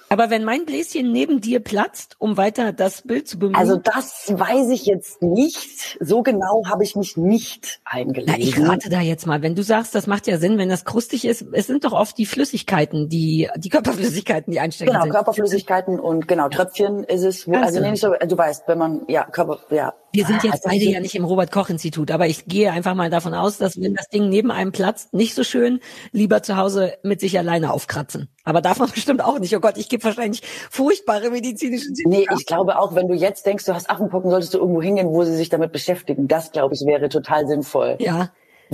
Aber 0.10 0.30
wenn 0.30 0.44
mein 0.44 0.66
Bläschen 0.66 1.12
neben 1.12 1.42
dir 1.42 1.60
platzt, 1.60 2.16
um 2.20 2.38
weiter 2.38 2.72
das 2.72 3.02
Bild 3.02 3.28
zu 3.28 3.40
bemühen. 3.40 3.56
Also 3.56 3.76
das 3.76 4.32
weiß 4.34 4.70
ich 4.70 4.86
jetzt 4.86 5.22
nicht. 5.22 5.98
So 6.00 6.24
genau 6.24 6.64
habe 6.68 6.84
ich 6.84 6.96
mich 6.96 7.18
nicht 7.18 7.82
eingelesen. 7.84 8.36
Na, 8.38 8.42
ich 8.42 8.60
rate 8.60 8.90
da 8.90 9.02
jetzt 9.02 9.28
mal. 9.28 9.42
Wenn 9.42 9.56
du 9.56 9.64
sagst, 9.64 9.94
das 9.96 10.08
macht 10.08 10.28
ja 10.28 10.38
Sinn, 10.38 10.58
wenn 10.58 10.70
das 10.70 10.86
krustig 10.86 11.26
ist, 11.26 11.46
es 11.52 11.68
sind 11.68 11.84
doch 11.84 11.92
oft 11.92 12.18
die 12.18 12.26
Flüssigkeiten, 12.26 13.10
die, 13.10 13.50
die 13.58 13.70
Körperflüssigkeiten, 13.70 14.52
die 14.52 14.60
einstecken 14.60 14.92
Genau, 14.92 15.04
sind. 15.04 15.12
Körperflüssigkeiten 15.12 16.00
und 16.00 16.28
genau, 16.28 16.48
Tröpfchen 16.48 17.04
ist 17.04 17.24
es. 17.24 17.48
Wo, 17.48 17.54
also, 17.54 17.66
also 17.66 17.80
nee, 17.82 17.92
nicht 17.92 18.02
so, 18.02 18.14
du 18.14 18.38
weißt, 18.38 18.64
wenn 18.68 18.78
man, 18.78 19.02
ja, 19.08 19.26
Körper, 19.26 19.60
ja, 19.70 19.94
wir 20.14 20.26
sind 20.26 20.44
jetzt 20.44 20.64
beide 20.64 20.86
ja 20.86 21.00
nicht 21.00 21.16
im 21.16 21.26
Robert-Koch-Institut, 21.26 22.12
aber 22.12 22.28
ich 22.28 22.46
gehe 22.46 22.72
einfach 22.72 22.96
mal 22.96 23.10
davon 23.10 23.34
aus, 23.34 23.58
dass 23.58 23.80
wenn 23.80 23.94
das 23.94 24.08
Ding 24.08 24.30
neben 24.30 24.52
einem 24.52 24.72
platzt, 24.72 25.14
nicht 25.14 25.36
so 25.36 25.44
schön, 25.44 25.80
lieber 26.12 26.42
zu 26.42 26.58
Hause 26.58 26.94
mit 27.04 27.20
sich 27.20 27.38
alleine 27.38 27.72
aufkratzen. 27.72 28.30
Aber 28.48 28.62
darf 28.62 28.80
man 28.80 28.90
bestimmt 28.96 29.22
auch 29.22 29.40
nicht. 29.40 29.56
Oh 29.56 29.60
Gott, 29.60 29.78
ich 29.78 29.90
gebe 29.90 30.04
wahrscheinlich 30.06 30.42
furchtbare 30.72 31.30
medizinische 31.30 31.88
Tipps. 31.88 32.06
Nee, 32.06 32.26
ich 32.38 32.46
glaube 32.46 32.80
auch, 32.80 32.96
wenn 32.96 33.08
du 33.08 33.14
jetzt 33.14 33.46
denkst, 33.46 33.66
du 33.66 33.74
hast 33.74 33.90
Affenpocken, 33.90 34.32
solltest 34.32 34.54
du 34.54 34.60
irgendwo 34.60 34.82
hingehen, 34.82 35.10
wo 35.10 35.24
sie 35.24 35.36
sich 35.36 35.50
damit 35.50 35.74
beschäftigen. 35.74 36.28
Das, 36.28 36.52
glaube 36.52 36.74
ich, 36.74 36.82
wäre 36.86 37.10
total 37.10 37.46
sinnvoll. 37.46 37.98
Ja, 38.00 38.30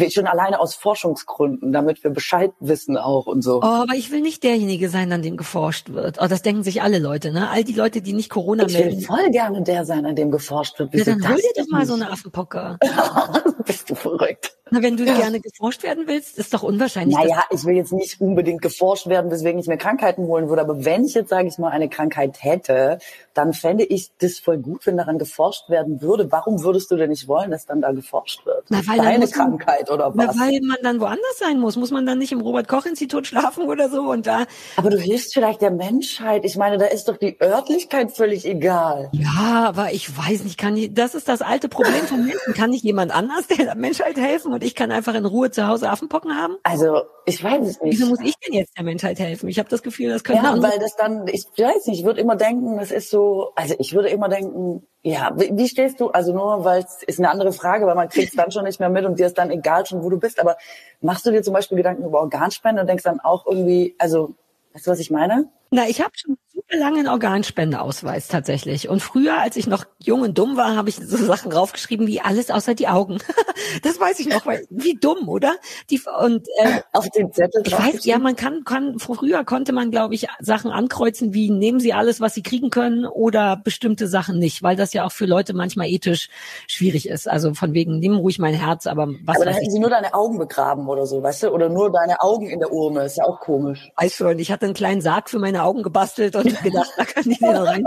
schon 0.10 0.28
alleine 0.28 0.60
aus 0.60 0.76
Forschungsgründen, 0.76 1.72
damit 1.72 2.04
wir 2.04 2.12
Bescheid 2.12 2.52
wissen 2.60 2.98
auch 2.98 3.26
und 3.26 3.42
so. 3.42 3.58
Oh, 3.58 3.66
aber 3.66 3.94
ich 3.96 4.12
will 4.12 4.22
nicht 4.22 4.44
derjenige 4.44 4.90
sein, 4.90 5.12
an 5.12 5.22
dem 5.22 5.38
geforscht 5.38 5.90
wird. 5.94 6.20
Oh, 6.22 6.28
das 6.28 6.42
denken 6.42 6.64
sich 6.64 6.82
alle 6.82 7.00
Leute, 7.00 7.32
ne? 7.32 7.50
All 7.50 7.64
die 7.64 7.74
Leute, 7.74 8.02
die 8.02 8.14
nicht 8.14 8.30
Corona 8.30 8.66
ich 8.66 8.74
melden. 8.74 9.00
Ich 9.00 9.10
will 9.10 9.18
voll 9.18 9.30
gerne 9.32 9.62
der 9.62 9.86
sein, 9.86 10.06
an 10.06 10.16
dem 10.16 10.32
geforscht 10.32 10.80
wird. 10.80 10.94
Ja, 10.94 11.04
dann 11.04 11.28
hol 11.28 11.38
dir 11.38 11.52
doch 11.56 11.70
mal 11.70 11.86
so 11.86 11.94
eine 11.94 12.12
Affenpocke. 12.12 12.78
Bist 13.66 13.90
du 13.90 13.96
verrückt. 13.96 14.58
Na, 14.71 14.82
wenn 14.82 14.95
du 14.95 15.04
gerne 15.04 15.41
geforscht 15.41 15.84
werden 15.84 16.06
willst, 16.08 16.38
ist 16.38 16.54
doch 16.54 16.63
unwahrscheinlich. 16.63 17.17
Naja, 17.17 17.43
ich 17.52 17.65
will 17.65 17.76
jetzt 17.76 17.91
nicht 17.91 18.21
unbedingt 18.21 18.62
geforscht 18.62 19.08
werden, 19.08 19.30
weswegen 19.30 19.60
ich 19.60 19.67
mir 19.67 19.78
Krankheiten 19.78 20.23
holen 20.23 20.47
würde. 20.47 20.62
Aber 20.62 20.86
wenn 20.86 21.04
ich 21.04 21.13
jetzt, 21.13 21.30
sage 21.30 21.49
ich 21.49 21.58
mal, 21.58 21.69
eine 21.69 21.89
Krankheit 21.89 22.41
hätte, 22.41 22.99
dann 23.34 23.52
fände 23.52 23.84
ich 23.84 24.12
das 24.19 24.39
voll 24.39 24.58
gut, 24.58 24.86
wenn 24.88 24.95
daran 24.95 25.19
geforscht 25.19 25.69
werden 25.69 26.02
würde. 26.02 26.32
Warum 26.32 26.63
würdest 26.63 26.91
du 26.91 26.95
denn 26.95 27.10
nicht 27.10 27.28
wollen, 27.28 27.52
dass 27.52 27.65
dann 27.65 27.82
da 27.82 27.91
geforscht 27.91 28.45
wird? 28.45 28.63
Na, 28.69 28.80
weil 28.88 28.97
Deine 28.97 29.28
Krankheit 29.28 29.91
oder 29.91 30.15
was? 30.15 30.36
Na, 30.36 30.45
weil 30.45 30.62
man 30.62 30.78
dann 30.82 31.02
woanders 31.02 31.38
sein 31.39 31.60
muss. 31.60 31.76
Muss 31.76 31.91
man 31.91 32.06
dann 32.06 32.17
nicht 32.17 32.32
im 32.32 32.39
Robert-Koch-Institut 32.39 33.28
schlafen 33.28 33.67
oder 33.67 33.89
so 33.89 34.04
und 34.04 34.26
da. 34.28 34.45
Aber 34.78 34.89
du 34.89 34.97
hilfst 34.97 35.34
vielleicht 35.34 35.62
der 35.62 35.71
Menschheit. 35.71 36.45
Ich 36.45 36.56
meine, 36.56 36.78
da 36.78 36.86
ist 36.86 37.10
doch 37.10 37.17
die 37.17 37.38
Örtlichkeit 37.41 38.15
völlig 38.15 38.45
egal. 38.45 39.10
Ja, 39.12 39.65
aber 39.67 39.91
ich 39.91 40.15
weiß 40.17 40.45
nicht, 40.45 40.58
kann 40.58 40.78
ich, 40.78 40.93
das 40.93 41.15
ist 41.15 41.28
das 41.28 41.41
alte 41.41 41.67
Problem 41.67 42.06
von 42.08 42.26
Menschen. 42.26 42.54
Kann 42.54 42.69
nicht 42.69 42.86
jemand 42.86 43.13
anders 43.13 43.47
der 43.47 43.76
Menschheit 43.76 44.15
helfen 44.15 44.53
und 44.54 44.63
ich 44.63 44.76
kann 44.76 44.92
einfach 44.92 45.13
in 45.16 45.26
Ruhe 45.26 45.52
zu 45.52 45.68
Hause 45.68 45.89
Affenpocken 45.89 46.36
haben? 46.36 46.58
Also, 46.63 47.02
ich 47.26 47.44
weiß 47.44 47.68
es 47.68 47.82
nicht. 47.82 48.00
Wieso 48.00 48.08
muss 48.08 48.20
ich 48.22 48.36
denn 48.38 48.54
jetzt 48.54 48.78
der 48.78 48.84
Menschheit 48.84 49.20
helfen? 49.20 49.50
Ich 49.50 49.60
habe 49.60 49.70
das 49.70 49.84
Gefühl, 49.84 50.10
das 50.10 50.24
könnte 50.24 50.44
Ja, 50.44 50.62
weil 50.62 50.80
das 50.80 50.96
dann, 50.96 51.28
ich 51.28 51.46
weiß 51.58 51.88
nicht, 51.88 52.00
ich 52.00 52.06
würde 52.06 52.22
immer 52.22 52.36
denken, 52.36 52.78
das 52.78 52.92
ist 52.92 53.10
so, 53.10 53.52
also 53.56 53.76
ich 53.80 53.94
würde 53.94 54.10
immer 54.10 54.30
denken, 54.30 54.88
ja, 55.02 55.32
wie, 55.36 55.52
wie 55.54 55.68
stehst 55.68 56.00
du, 56.00 56.10
also 56.10 56.34
nur, 56.34 56.63
weil 56.63 56.84
es 56.84 57.04
ist 57.04 57.20
eine 57.20 57.30
andere 57.30 57.52
Frage, 57.52 57.86
weil 57.86 57.96
man 57.96 58.10
kriegt 58.10 58.30
es 58.30 58.36
dann 58.36 58.52
schon 58.52 58.63
nicht 58.63 58.80
mehr 58.80 58.89
mit 58.89 59.06
und 59.06 59.20
dir 59.20 59.28
ist 59.28 59.38
dann 59.38 59.52
egal 59.52 59.86
schon, 59.86 60.04
wo 60.04 60.10
du 60.10 60.18
bist, 60.18 60.39
aber 60.39 60.58
machst 61.02 61.26
du 61.26 61.32
dir 61.32 61.44
zum 61.44 61.54
Beispiel 61.54 61.78
Gedanken 61.78 62.06
über 62.06 62.22
Organspende 62.22 62.82
und 62.82 62.88
denkst 62.88 63.04
dann 63.04 63.20
auch 63.20 63.46
irgendwie, 63.46 63.96
also, 63.98 64.36
weißt 64.74 64.88
du, 64.88 64.92
was 64.92 65.00
ich 65.00 65.12
meine? 65.12 65.50
Na, 65.74 65.90
ich 65.90 66.02
habe 66.02 66.12
schon 66.14 66.38
super 66.54 66.78
lange 66.78 67.00
einen 67.00 67.08
Organspendeausweis 67.08 68.28
tatsächlich. 68.28 68.90
Und 68.90 69.02
früher, 69.02 69.40
als 69.40 69.56
ich 69.56 69.66
noch 69.66 69.86
jung 69.98 70.22
und 70.22 70.38
dumm 70.38 70.56
war, 70.56 70.76
habe 70.76 70.90
ich 70.90 70.98
so 70.98 71.18
Sachen 71.18 71.50
draufgeschrieben 71.50 72.06
wie 72.06 72.22
alles 72.22 72.52
außer 72.52 72.76
die 72.76 72.88
Augen. 72.88 73.18
das 73.82 74.00
weiß 74.00 74.20
ich 74.20 74.28
noch, 74.28 74.46
weil 74.46 74.68
wie 74.70 74.94
dumm, 74.94 75.28
oder? 75.28 75.56
Die 75.90 76.00
und 76.22 76.48
äh, 76.60 76.82
auf 76.92 77.10
den 77.10 77.34
Zettel. 77.34 77.64
Ich 77.66 77.74
weiß, 77.74 78.06
ja, 78.06 78.20
man 78.20 78.36
kann, 78.36 78.64
kann 78.66 79.00
früher 79.00 79.44
konnte 79.44 79.74
man, 79.74 79.90
glaube 79.90 80.14
ich, 80.14 80.28
Sachen 80.40 80.70
ankreuzen 80.70 81.34
wie 81.34 81.50
nehmen 81.50 81.80
Sie 81.80 81.92
alles, 81.92 82.22
was 82.22 82.36
Sie 82.36 82.44
kriegen 82.44 82.70
können, 82.70 83.08
oder 83.08 83.58
bestimmte 83.58 84.08
Sachen 84.08 84.38
nicht, 84.38 84.62
weil 84.62 84.76
das 84.76 84.94
ja 84.94 85.06
auch 85.06 85.12
für 85.12 85.26
Leute 85.26 85.56
manchmal 85.56 85.88
ethisch 85.88 86.30
schwierig 86.68 87.10
ist. 87.10 87.28
Also 87.28 87.56
von 87.56 87.74
wegen 87.74 87.98
nehmen 87.98 88.18
ruhig 88.18 88.38
mein 88.38 88.54
Herz, 88.54 88.86
aber 88.86 89.08
was. 89.24 89.38
Aber 89.38 89.46
dann 89.46 89.56
hätten 89.56 89.72
Sie 89.72 89.80
nur 89.80 89.90
deine 89.90 90.14
Augen 90.14 90.38
begraben 90.38 90.88
oder 90.88 91.08
so, 91.08 91.24
weißt 91.24 91.43
du, 91.43 91.50
oder 91.50 91.70
nur 91.70 91.91
deine 91.91 92.22
Augen 92.22 92.47
in 92.47 92.60
der 92.60 92.72
Urne. 92.72 93.06
Ist 93.06 93.18
ja 93.18 93.24
auch 93.24 93.39
komisch. 93.39 93.91
Weiß 93.97 94.14
schon. 94.14 94.38
Ich 94.38 94.52
hatte 94.52 94.66
einen 94.66 94.76
kleinen 94.76 95.02
Sarg 95.02 95.32
für 95.32 95.39
meine 95.39 95.62
Augen 95.64 95.84
gebastelt 95.84 96.36
und 96.36 96.61
gedacht, 96.64 96.91
da 96.97 97.05
kann 97.05 97.30
ich 97.30 97.39
wieder 97.39 97.64
rein. 97.64 97.86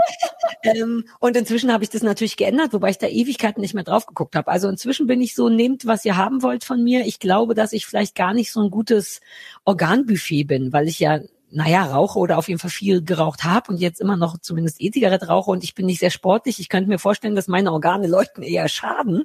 ähm, 0.63 1.05
und 1.19 1.37
inzwischen 1.37 1.71
habe 1.71 1.83
ich 1.83 1.89
das 1.89 2.03
natürlich 2.03 2.37
geändert, 2.37 2.73
wobei 2.73 2.89
ich 2.89 2.97
da 2.97 3.07
Ewigkeiten 3.07 3.61
nicht 3.61 3.73
mehr 3.73 3.83
drauf 3.83 4.05
geguckt 4.05 4.35
habe. 4.35 4.51
Also 4.51 4.67
inzwischen 4.67 5.07
bin 5.07 5.21
ich 5.21 5.35
so, 5.35 5.49
nehmt, 5.49 5.85
was 5.85 6.05
ihr 6.05 6.17
haben 6.17 6.41
wollt 6.43 6.63
von 6.63 6.83
mir. 6.83 7.05
Ich 7.05 7.19
glaube, 7.19 7.53
dass 7.55 7.73
ich 7.73 7.85
vielleicht 7.85 8.15
gar 8.15 8.33
nicht 8.33 8.51
so 8.51 8.61
ein 8.61 8.71
gutes 8.71 9.21
Organbuffet 9.65 10.43
bin, 10.45 10.73
weil 10.73 10.87
ich 10.87 10.99
ja 10.99 11.19
naja, 11.49 11.85
rauche 11.85 12.19
oder 12.19 12.37
auf 12.37 12.49
jeden 12.49 12.59
Fall 12.59 12.69
viel 12.69 13.01
geraucht 13.01 13.43
habe 13.43 13.71
und 13.71 13.77
jetzt 13.77 14.01
immer 14.01 14.17
noch 14.17 14.37
zumindest 14.37 14.81
E-Zigarette 14.81 15.27
rauche 15.27 15.51
und 15.51 15.63
ich 15.63 15.75
bin 15.75 15.85
nicht 15.85 15.99
sehr 15.99 16.09
sportlich. 16.09 16.59
Ich 16.59 16.67
könnte 16.69 16.89
mir 16.89 16.99
vorstellen, 16.99 17.35
dass 17.35 17.47
meine 17.47 17.71
Organe 17.71 18.07
Leuten 18.07 18.43
eher 18.43 18.67
schaden. 18.67 19.23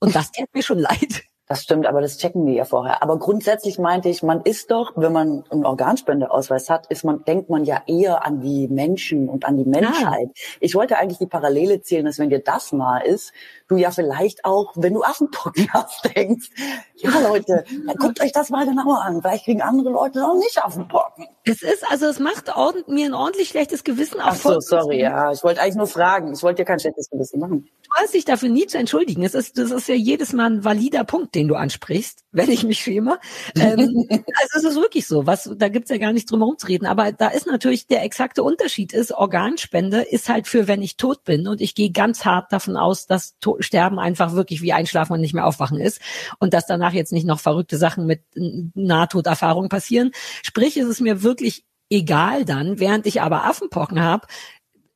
Und 0.00 0.16
das 0.16 0.32
tut 0.32 0.52
mir 0.52 0.64
schon 0.64 0.80
leid. 0.80 1.22
Das 1.52 1.64
stimmt, 1.64 1.86
aber 1.86 2.00
das 2.00 2.16
checken 2.16 2.46
die 2.46 2.54
ja 2.54 2.64
vorher. 2.64 3.02
Aber 3.02 3.18
grundsätzlich 3.18 3.78
meinte 3.78 4.08
ich, 4.08 4.22
man 4.22 4.40
ist 4.40 4.70
doch, 4.70 4.92
wenn 4.96 5.12
man 5.12 5.44
einen 5.50 5.66
Organspendeausweis 5.66 6.70
hat, 6.70 6.86
ist 6.86 7.04
man, 7.04 7.26
denkt 7.26 7.50
man 7.50 7.64
ja 7.64 7.82
eher 7.86 8.24
an 8.24 8.40
die 8.40 8.68
Menschen 8.68 9.28
und 9.28 9.44
an 9.44 9.58
die 9.58 9.66
Menschheit. 9.66 10.30
Ah. 10.30 10.56
Ich 10.60 10.74
wollte 10.74 10.96
eigentlich 10.96 11.18
die 11.18 11.26
Parallele 11.26 11.82
zählen, 11.82 12.06
dass 12.06 12.18
wenn 12.18 12.30
dir 12.30 12.38
das 12.38 12.72
nah 12.72 13.00
ist, 13.00 13.34
du 13.68 13.76
ja 13.76 13.90
vielleicht 13.90 14.46
auch, 14.46 14.72
wenn 14.76 14.94
du 14.94 15.02
Affenpocken 15.02 15.68
hast, 15.74 16.08
denkst, 16.16 16.48
ja 16.96 17.10
Leute, 17.20 17.66
dann 17.86 17.96
guckt 17.96 18.22
euch 18.22 18.32
das 18.32 18.48
mal 18.48 18.64
genauer 18.64 19.02
an. 19.02 19.20
Vielleicht 19.20 19.44
kriegen 19.44 19.60
andere 19.60 19.90
Leute 19.90 20.20
noch 20.20 20.36
nicht 20.36 20.58
Affenpocken. 20.64 21.26
Es 21.44 21.60
ist, 21.62 21.84
also 21.90 22.06
es 22.06 22.18
macht 22.18 22.48
ordentlich, 22.56 22.86
mir 22.86 23.04
ein 23.04 23.14
ordentlich 23.14 23.50
schlechtes 23.50 23.84
Gewissen 23.84 24.22
auf. 24.22 24.46
Ach 24.46 24.52
so, 24.52 24.60
sorry, 24.60 25.02
ja. 25.02 25.30
Ich 25.32 25.44
wollte 25.44 25.60
eigentlich 25.60 25.76
nur 25.76 25.86
fragen. 25.86 26.32
Ich 26.32 26.42
wollte 26.42 26.62
dir 26.62 26.64
kein 26.64 26.80
schlechtes 26.80 27.10
Gewissen 27.10 27.40
machen. 27.40 27.68
Hast 27.94 28.14
dich 28.14 28.24
dafür 28.24 28.48
nie 28.48 28.66
zu 28.66 28.78
entschuldigen. 28.78 29.22
Es 29.22 29.34
ist, 29.34 29.58
das 29.58 29.70
ist 29.70 29.88
ja 29.88 29.94
jedes 29.94 30.32
Mal 30.32 30.50
ein 30.50 30.64
valider 30.64 31.04
Punkt, 31.04 31.34
den 31.34 31.48
du 31.48 31.54
ansprichst, 31.54 32.24
wenn 32.32 32.50
ich 32.50 32.64
mich 32.64 32.80
schäme. 32.80 33.18
ähm, 33.54 34.06
also 34.10 34.58
es 34.58 34.64
ist 34.64 34.76
wirklich 34.76 35.06
so. 35.06 35.26
Was, 35.26 35.50
da 35.56 35.68
gibt's 35.68 35.90
ja 35.90 35.98
gar 35.98 36.12
nicht 36.12 36.30
drum 36.30 36.40
herum 36.40 36.58
zu 36.58 36.66
reden. 36.66 36.86
Aber 36.86 37.12
da 37.12 37.28
ist 37.28 37.46
natürlich 37.46 37.86
der 37.86 38.02
exakte 38.02 38.42
Unterschied 38.42 38.92
ist, 38.92 39.12
Organspende 39.12 40.02
ist 40.02 40.28
halt 40.28 40.46
für, 40.46 40.68
wenn 40.68 40.82
ich 40.82 40.96
tot 40.96 41.24
bin. 41.24 41.46
Und 41.46 41.60
ich 41.60 41.74
gehe 41.74 41.90
ganz 41.90 42.24
hart 42.24 42.52
davon 42.52 42.76
aus, 42.76 43.06
dass 43.06 43.38
to 43.38 43.56
Sterben 43.60 43.98
einfach 43.98 44.34
wirklich 44.34 44.62
wie 44.62 44.72
Einschlafen 44.72 45.12
und 45.12 45.20
nicht 45.20 45.34
mehr 45.34 45.46
aufwachen 45.46 45.78
ist. 45.78 46.00
Und 46.38 46.54
dass 46.54 46.66
danach 46.66 46.92
jetzt 46.92 47.12
nicht 47.12 47.26
noch 47.26 47.40
verrückte 47.40 47.76
Sachen 47.76 48.06
mit 48.06 48.22
Nahtoderfahrung 48.34 49.68
passieren. 49.68 50.12
Sprich, 50.42 50.76
ist 50.76 50.88
es 50.88 51.00
mir 51.00 51.22
wirklich 51.22 51.64
egal 51.92 52.44
dann, 52.44 52.80
während 52.80 53.06
ich 53.06 53.20
aber 53.20 53.44
Affenpocken 53.44 54.00
habe, 54.00 54.26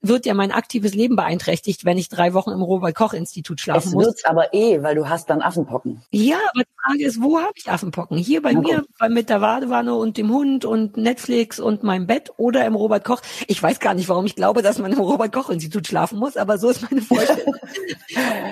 wird 0.08 0.26
ja 0.26 0.34
mein 0.34 0.52
aktives 0.52 0.94
Leben 0.94 1.16
beeinträchtigt, 1.16 1.84
wenn 1.84 1.98
ich 1.98 2.08
drei 2.08 2.34
Wochen 2.34 2.50
im 2.50 2.62
Robert-Koch-Institut 2.62 3.60
schlafen 3.60 3.88
es 3.88 3.94
muss. 3.94 4.02
Es 4.02 4.08
wird's 4.08 4.24
aber 4.24 4.54
eh, 4.54 4.82
weil 4.82 4.94
du 4.94 5.08
hast 5.08 5.30
dann 5.30 5.42
Affenpocken. 5.42 6.02
Ja, 6.10 6.36
aber 6.52 6.64
die 6.64 6.82
Frage 6.84 7.04
ist, 7.04 7.22
wo 7.22 7.38
habe 7.38 7.52
ich 7.54 7.70
Affenpocken? 7.70 8.18
Hier 8.18 8.42
bei 8.42 8.52
Na, 8.52 8.60
mir, 8.60 8.84
bei, 8.98 9.08
mit 9.08 9.28
der 9.28 9.40
Badewanne 9.40 9.94
und 9.94 10.16
dem 10.16 10.32
Hund 10.32 10.64
und 10.64 10.96
Netflix 10.96 11.60
und 11.60 11.82
meinem 11.82 12.06
Bett 12.06 12.32
oder 12.36 12.64
im 12.66 12.74
Robert-Koch. 12.74 13.20
Ich 13.46 13.62
weiß 13.62 13.80
gar 13.80 13.94
nicht, 13.94 14.08
warum 14.08 14.26
ich 14.26 14.36
glaube, 14.36 14.62
dass 14.62 14.78
man 14.78 14.92
im 14.92 15.00
Robert-Koch-Institut 15.00 15.86
schlafen 15.86 16.18
muss, 16.18 16.36
aber 16.36 16.58
so 16.58 16.70
ist 16.70 16.82
meine 16.88 17.02
Vorstellung. 17.02 17.54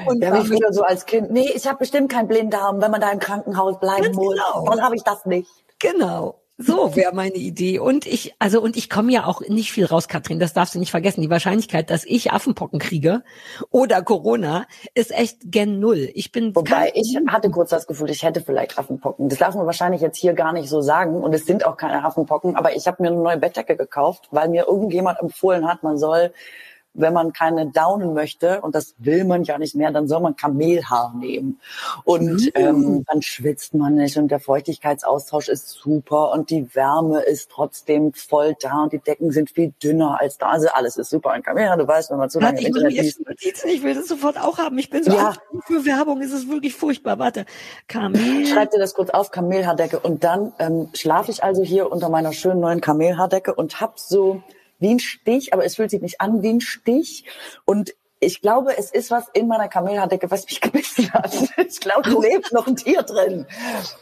und 0.06 0.22
ja, 0.22 0.34
wie 0.34 0.46
früher 0.46 0.72
so 0.72 0.82
als 0.82 1.06
Kind, 1.06 1.30
nee, 1.30 1.50
ich 1.54 1.66
habe 1.66 1.78
bestimmt 1.78 2.10
keinen 2.10 2.28
Blinddarm, 2.28 2.80
wenn 2.80 2.90
man 2.90 3.00
da 3.00 3.10
im 3.10 3.18
Krankenhaus 3.18 3.78
bleiben 3.80 4.14
muss. 4.14 4.34
Genau. 4.34 4.66
Dann 4.68 4.82
habe 4.82 4.96
ich 4.96 5.02
das 5.02 5.26
nicht. 5.26 5.48
Genau. 5.78 6.40
So 6.56 6.94
wäre 6.94 7.12
meine 7.12 7.34
Idee. 7.34 7.80
Und 7.80 8.06
ich, 8.06 8.34
also, 8.38 8.60
und 8.60 8.76
ich 8.76 8.88
komme 8.88 9.10
ja 9.10 9.26
auch 9.26 9.40
nicht 9.40 9.72
viel 9.72 9.86
raus, 9.86 10.06
Katrin, 10.06 10.38
das 10.38 10.52
darfst 10.52 10.76
du 10.76 10.78
nicht 10.78 10.92
vergessen. 10.92 11.20
Die 11.20 11.30
Wahrscheinlichkeit, 11.30 11.90
dass 11.90 12.04
ich 12.04 12.30
Affenpocken 12.30 12.78
kriege 12.78 13.24
oder 13.70 14.02
Corona, 14.02 14.66
ist 14.94 15.10
echt 15.10 15.38
gen 15.44 15.80
null. 15.80 16.10
Ich 16.14 16.30
bin. 16.30 16.54
Wobei, 16.54 16.92
ich 16.94 17.18
hatte 17.26 17.50
kurz 17.50 17.70
das 17.70 17.88
Gefühl, 17.88 18.08
ich 18.10 18.22
hätte 18.22 18.40
vielleicht 18.40 18.78
Affenpocken. 18.78 19.28
Das 19.28 19.40
darf 19.40 19.56
man 19.56 19.66
wahrscheinlich 19.66 20.00
jetzt 20.00 20.16
hier 20.16 20.34
gar 20.34 20.52
nicht 20.52 20.68
so 20.68 20.80
sagen. 20.80 21.24
Und 21.24 21.34
es 21.34 21.44
sind 21.44 21.66
auch 21.66 21.76
keine 21.76 22.04
Affenpocken. 22.04 22.54
Aber 22.54 22.76
ich 22.76 22.86
habe 22.86 23.02
mir 23.02 23.08
eine 23.08 23.20
neue 23.20 23.38
Bettdecke 23.38 23.76
gekauft, 23.76 24.28
weil 24.30 24.48
mir 24.48 24.66
irgendjemand 24.68 25.18
empfohlen 25.18 25.66
hat, 25.66 25.82
man 25.82 25.98
soll 25.98 26.32
wenn 26.94 27.12
man 27.12 27.32
keine 27.32 27.66
downen 27.66 28.14
möchte, 28.14 28.60
und 28.60 28.74
das 28.74 28.94
will 28.98 29.24
man 29.24 29.44
ja 29.44 29.58
nicht 29.58 29.74
mehr, 29.74 29.90
dann 29.90 30.08
soll 30.08 30.20
man 30.20 30.36
Kamelhaar 30.36 31.14
nehmen. 31.16 31.60
Und 32.04 32.40
mhm. 32.40 32.50
ähm, 32.54 33.04
dann 33.06 33.22
schwitzt 33.22 33.74
man 33.74 33.94
nicht 33.96 34.16
und 34.16 34.28
der 34.28 34.40
Feuchtigkeitsaustausch 34.40 35.48
ist 35.48 35.68
super 35.70 36.32
und 36.32 36.50
die 36.50 36.74
Wärme 36.74 37.20
ist 37.20 37.50
trotzdem 37.50 38.12
voll 38.12 38.54
da 38.60 38.84
und 38.84 38.92
die 38.92 38.98
Decken 39.00 39.32
sind 39.32 39.50
viel 39.50 39.72
dünner 39.82 40.18
als 40.20 40.38
da. 40.38 40.50
Also 40.50 40.68
alles 40.72 40.96
ist 40.96 41.10
super. 41.10 41.30
Ein 41.30 41.42
Kamelhaar, 41.42 41.76
du 41.76 41.86
weißt, 41.86 42.10
wenn 42.10 42.18
man 42.18 42.30
zu 42.30 42.40
lange 42.40 42.60
im 42.60 42.66
Internet 42.66 42.92
liest. 42.92 43.20
Ich 43.64 43.82
will 43.82 43.94
das 43.94 44.06
sofort 44.06 44.38
auch 44.38 44.58
haben. 44.58 44.78
Ich 44.78 44.90
bin 44.90 45.02
so 45.02 45.12
ja. 45.12 45.34
für 45.66 45.84
Werbung. 45.84 46.22
Es 46.22 46.32
ist 46.32 46.48
wirklich 46.48 46.74
furchtbar. 46.74 47.18
Warte. 47.18 47.44
Kamel. 47.88 48.46
Schreib 48.46 48.70
dir 48.70 48.78
das 48.78 48.94
kurz 48.94 49.10
auf, 49.10 49.30
Kamelhaardecke. 49.30 49.98
Und 49.98 50.24
dann 50.24 50.52
ähm, 50.58 50.88
schlafe 50.94 51.30
ich 51.30 51.42
also 51.42 51.62
hier 51.62 51.90
unter 51.90 52.08
meiner 52.08 52.32
schönen 52.32 52.60
neuen 52.60 52.80
Kamelhaardecke 52.80 53.54
und 53.54 53.80
hab 53.80 53.98
so 53.98 54.42
wie 54.78 54.90
ein 54.90 55.00
Stich, 55.00 55.52
aber 55.52 55.64
es 55.64 55.76
fühlt 55.76 55.90
sich 55.90 56.02
nicht 56.02 56.20
an 56.20 56.42
wie 56.42 56.50
ein 56.50 56.60
Stich. 56.60 57.24
Und 57.64 57.94
ich 58.24 58.40
glaube, 58.40 58.76
es 58.76 58.90
ist 58.90 59.10
was 59.10 59.28
in 59.34 59.46
meiner 59.48 59.68
Kamelhaardecke, 59.68 60.30
was 60.30 60.46
mich 60.46 60.60
gebissen 60.60 61.12
hat. 61.12 61.34
Ich 61.56 61.80
glaube, 61.80 62.10
da 62.10 62.18
lebt 62.18 62.52
noch 62.52 62.66
ein 62.66 62.76
Tier 62.76 63.02
drin. 63.02 63.46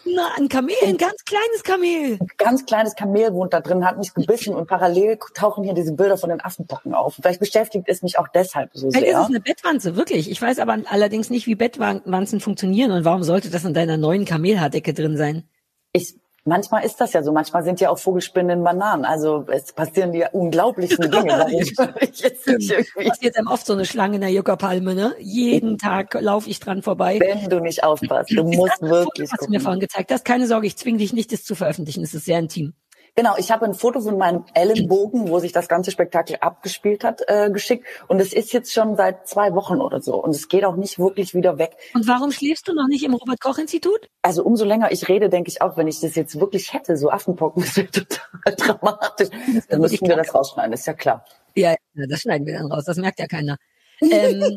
Na, 0.05 0.31
ein 0.37 0.49
Kamel, 0.49 0.75
ein 0.85 0.97
ganz 0.97 1.25
kleines 1.25 1.62
Kamel. 1.62 2.18
Ein 2.20 2.29
ganz 2.37 2.64
kleines 2.64 2.95
Kamel 2.95 3.33
wohnt 3.35 3.53
da 3.53 3.61
drin, 3.61 3.85
hat 3.85 3.99
mich 3.99 4.14
gebissen 4.14 4.55
und 4.55 4.66
parallel 4.66 5.18
tauchen 5.35 5.64
hier 5.64 5.75
diese 5.75 5.93
Bilder 5.93 6.16
von 6.16 6.31
den 6.31 6.41
Affenpocken 6.41 6.95
auf. 6.95 7.14
Vielleicht 7.14 7.41
beschäftigt 7.41 7.85
es 7.89 8.03
mich 8.03 8.18
auch 8.18 8.29
deshalb 8.29 8.70
so 8.75 8.91
sehr. 8.91 9.01
Vielleicht 9.01 9.16
ist 9.16 9.23
es 9.23 9.29
eine 9.29 9.41
Bettwanze, 9.41 9.97
wirklich. 9.97 10.31
Ich 10.31 10.41
weiß 10.41 10.59
aber 10.59 10.79
allerdings 10.87 11.31
nicht, 11.31 11.47
wie 11.47 11.55
Bettwanzen 11.55 12.41
funktionieren 12.41 12.93
und 12.93 13.05
warum 13.05 13.23
sollte 13.23 13.51
das 13.51 13.64
in 13.64 13.75
deiner 13.75 13.97
neuen 13.97 14.25
Kamelhaardecke 14.25 14.95
drin 14.95 15.16
sein? 15.16 15.49
Ich 15.93 16.22
Manchmal 16.45 16.84
ist 16.84 17.01
das 17.01 17.12
ja 17.12 17.22
so. 17.22 17.32
Manchmal 17.32 17.62
sind 17.62 17.80
ja 17.80 17.90
auch 17.90 17.99
Vogelspinnen 17.99 18.59
in 18.59 18.64
Bananen. 18.64 19.05
Also 19.05 19.45
es 19.49 19.72
passieren 19.72 20.12
die 20.12 20.24
unglaublichsten 20.32 21.11
Dinge. 21.11 21.38
Warum 21.38 21.61
ich 21.61 21.76
passiert 21.76 23.36
einem 23.36 23.47
oft 23.47 23.64
so 23.64 23.74
eine 23.74 23.84
Schlange 23.84 24.16
in 24.16 24.22
der 24.22 24.30
Juckerpalme, 24.30 24.95
ne? 24.95 25.14
Jeden 25.20 25.78
Tag 25.78 26.20
laufe 26.20 26.51
ich 26.51 26.59
dran 26.59 26.82
vorbei. 26.82 27.20
Wenn 27.20 27.49
du 27.49 27.61
nicht 27.61 27.84
aufpasst, 27.84 28.30
du 28.32 28.43
musst 28.43 28.82
wirklich 28.82 29.30
Foto, 29.30 29.40
was 29.40 29.47
du 29.47 29.53
mir 29.53 29.61
vorhin 29.61 29.80
gezeigt 29.80 30.11
hast. 30.11 30.24
Keine 30.24 30.49
Sorge, 30.49 30.66
ich 30.66 30.76
zwinge 30.76 30.99
dich 30.99 31.12
nicht, 31.12 31.32
das 31.32 31.45
zu 31.45 31.55
veröffentlichen. 31.55 32.03
Es 32.03 32.12
ist 32.12 32.24
sehr 32.24 32.40
intim. 32.40 32.74
Genau, 33.15 33.35
ich 33.37 33.51
habe 33.51 33.67
ein 33.67 33.75
Foto 33.75 34.01
von 34.01 34.17
meinem 34.17 34.47
Ellenbogen, 34.55 35.29
wo 35.29 35.39
sich 35.39 35.53
das 35.53 35.69
ganze 35.69 35.91
Spektakel 35.91 36.37
abgespielt 36.41 37.05
hat, 37.05 37.21
äh, 37.27 37.51
geschickt. 37.51 37.87
Und 38.09 38.21
es 38.21 38.33
ist 38.33 38.55
jetzt 38.55 38.73
schon 38.73 38.97
seit 38.97 39.29
zwei 39.29 39.55
Wochen 39.55 39.83
oder 39.83 40.01
so. 40.01 40.15
Und 40.15 40.31
es 40.31 40.49
geht 40.49 40.65
auch 40.65 40.77
nicht 40.77 40.99
wirklich 40.99 41.35
wieder 41.35 41.59
weg. 41.59 41.77
Und 41.95 42.09
warum 42.09 42.33
schläfst 42.33 42.69
du 42.69 42.73
noch 42.73 42.89
nicht 42.89 43.05
im 43.05 43.13
Robert-Koch-Institut? 43.13 44.09
Also 44.23 44.43
umso 44.45 44.65
länger 44.65 44.93
ich 44.93 45.11
rede, 45.11 45.29
denke 45.29 45.51
ich 45.51 45.61
auch, 45.61 45.77
wenn 45.77 45.89
ich 45.89 46.01
das 46.01 46.15
jetzt 46.15 46.41
wirklich 46.41 46.73
hätte, 46.73 46.97
so 46.97 47.11
Affenpocken, 47.11 47.63
das 47.65 47.77
wäre 47.77 47.91
total 47.91 48.55
dramatisch. 48.57 49.29
Dann 49.69 49.81
müssten 49.83 50.09
wir 50.09 50.17
das 50.17 50.35
rausschneiden, 50.35 50.73
ist 50.73 50.87
ja 50.87 50.95
klar. 50.95 51.25
Ja, 51.55 51.75
das 51.93 52.21
schneiden 52.21 52.47
wir 52.47 52.55
dann 52.55 52.73
raus, 52.73 52.85
das 52.87 52.97
merkt 52.97 53.19
ja 53.19 53.27
keiner. 53.27 53.59
ähm, 54.01 54.57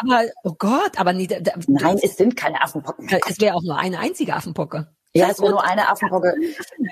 aber, 0.00 0.24
oh 0.42 0.54
Gott, 0.58 0.98
aber 0.98 1.12
nie, 1.12 1.28
da, 1.28 1.52
Nein, 1.68 1.98
es 2.02 2.16
sind 2.16 2.36
keine 2.36 2.60
Affenpocken. 2.60 3.08
Es 3.28 3.40
wäre 3.40 3.54
auch 3.54 3.62
nur 3.62 3.78
eine 3.78 4.00
einzige 4.00 4.34
Affenpocke. 4.34 4.88
Ja, 5.14 5.28
es 5.28 5.40
wäre 5.40 5.50
nur 5.50 5.64
eine 5.64 5.88
Affenpocke. 5.88 6.34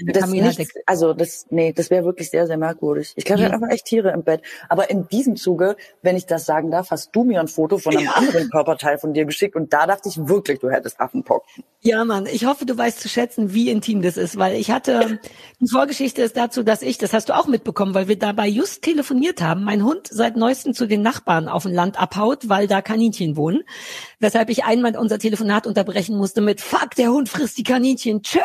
Das 0.06 0.28
nicht, 0.28 0.72
also 0.86 1.12
das, 1.12 1.46
nee, 1.50 1.72
das 1.72 1.90
wäre 1.90 2.04
wirklich 2.04 2.30
sehr, 2.30 2.46
sehr 2.46 2.56
merkwürdig. 2.56 3.12
Ich 3.16 3.24
glaube, 3.24 3.42
ja. 3.42 3.50
einfach 3.50 3.68
echt 3.68 3.84
Tiere 3.84 4.10
im 4.10 4.22
Bett. 4.22 4.42
Aber 4.68 4.88
in 4.88 5.08
diesem 5.08 5.36
Zuge, 5.36 5.76
wenn 6.02 6.16
ich 6.16 6.26
das 6.26 6.46
sagen 6.46 6.70
darf, 6.70 6.90
hast 6.90 7.14
du 7.14 7.24
mir 7.24 7.40
ein 7.40 7.48
Foto 7.48 7.78
von 7.78 7.96
einem 7.96 8.06
ja. 8.06 8.12
anderen 8.12 8.50
Körperteil 8.50 8.98
von 8.98 9.12
dir 9.12 9.24
geschickt 9.26 9.56
und 9.56 9.72
da 9.72 9.86
dachte 9.86 10.08
ich 10.08 10.28
wirklich, 10.28 10.58
du 10.58 10.70
hättest 10.70 11.00
Affenpocken. 11.00 11.64
Ja, 11.82 12.04
Mann, 12.04 12.26
ich 12.26 12.44
hoffe, 12.44 12.66
du 12.66 12.76
weißt 12.76 13.00
zu 13.00 13.08
schätzen, 13.08 13.54
wie 13.54 13.70
intim 13.70 14.02
das 14.02 14.18
ist, 14.18 14.36
weil 14.36 14.54
ich 14.60 14.70
hatte, 14.70 15.18
die 15.60 15.68
Vorgeschichte 15.68 16.20
ist 16.20 16.36
dazu, 16.36 16.62
dass 16.62 16.82
ich, 16.82 16.98
das 16.98 17.14
hast 17.14 17.30
du 17.30 17.36
auch 17.36 17.46
mitbekommen, 17.46 17.94
weil 17.94 18.06
wir 18.06 18.18
dabei 18.18 18.48
just 18.48 18.82
telefoniert 18.82 19.40
haben, 19.40 19.64
mein 19.64 19.82
Hund 19.82 20.06
seit 20.10 20.36
neuestem 20.36 20.74
zu 20.74 20.86
den 20.86 21.00
Nachbarn 21.00 21.48
auf 21.48 21.62
dem 21.62 21.72
Land 21.72 21.98
abhaut, 21.98 22.50
weil 22.50 22.66
da 22.66 22.82
Kaninchen 22.82 23.36
wohnen. 23.36 23.62
Weshalb 24.18 24.50
ich 24.50 24.64
einmal 24.64 24.94
unser 24.94 25.18
Telefonat 25.18 25.66
unterbrechen 25.66 26.18
musste 26.18 26.42
mit, 26.42 26.60
fuck, 26.60 26.94
der 26.96 27.12
Hund 27.12 27.30
frisst 27.30 27.56
die 27.56 27.62
Kaninchen, 27.62 28.09
tschö. 28.18 28.40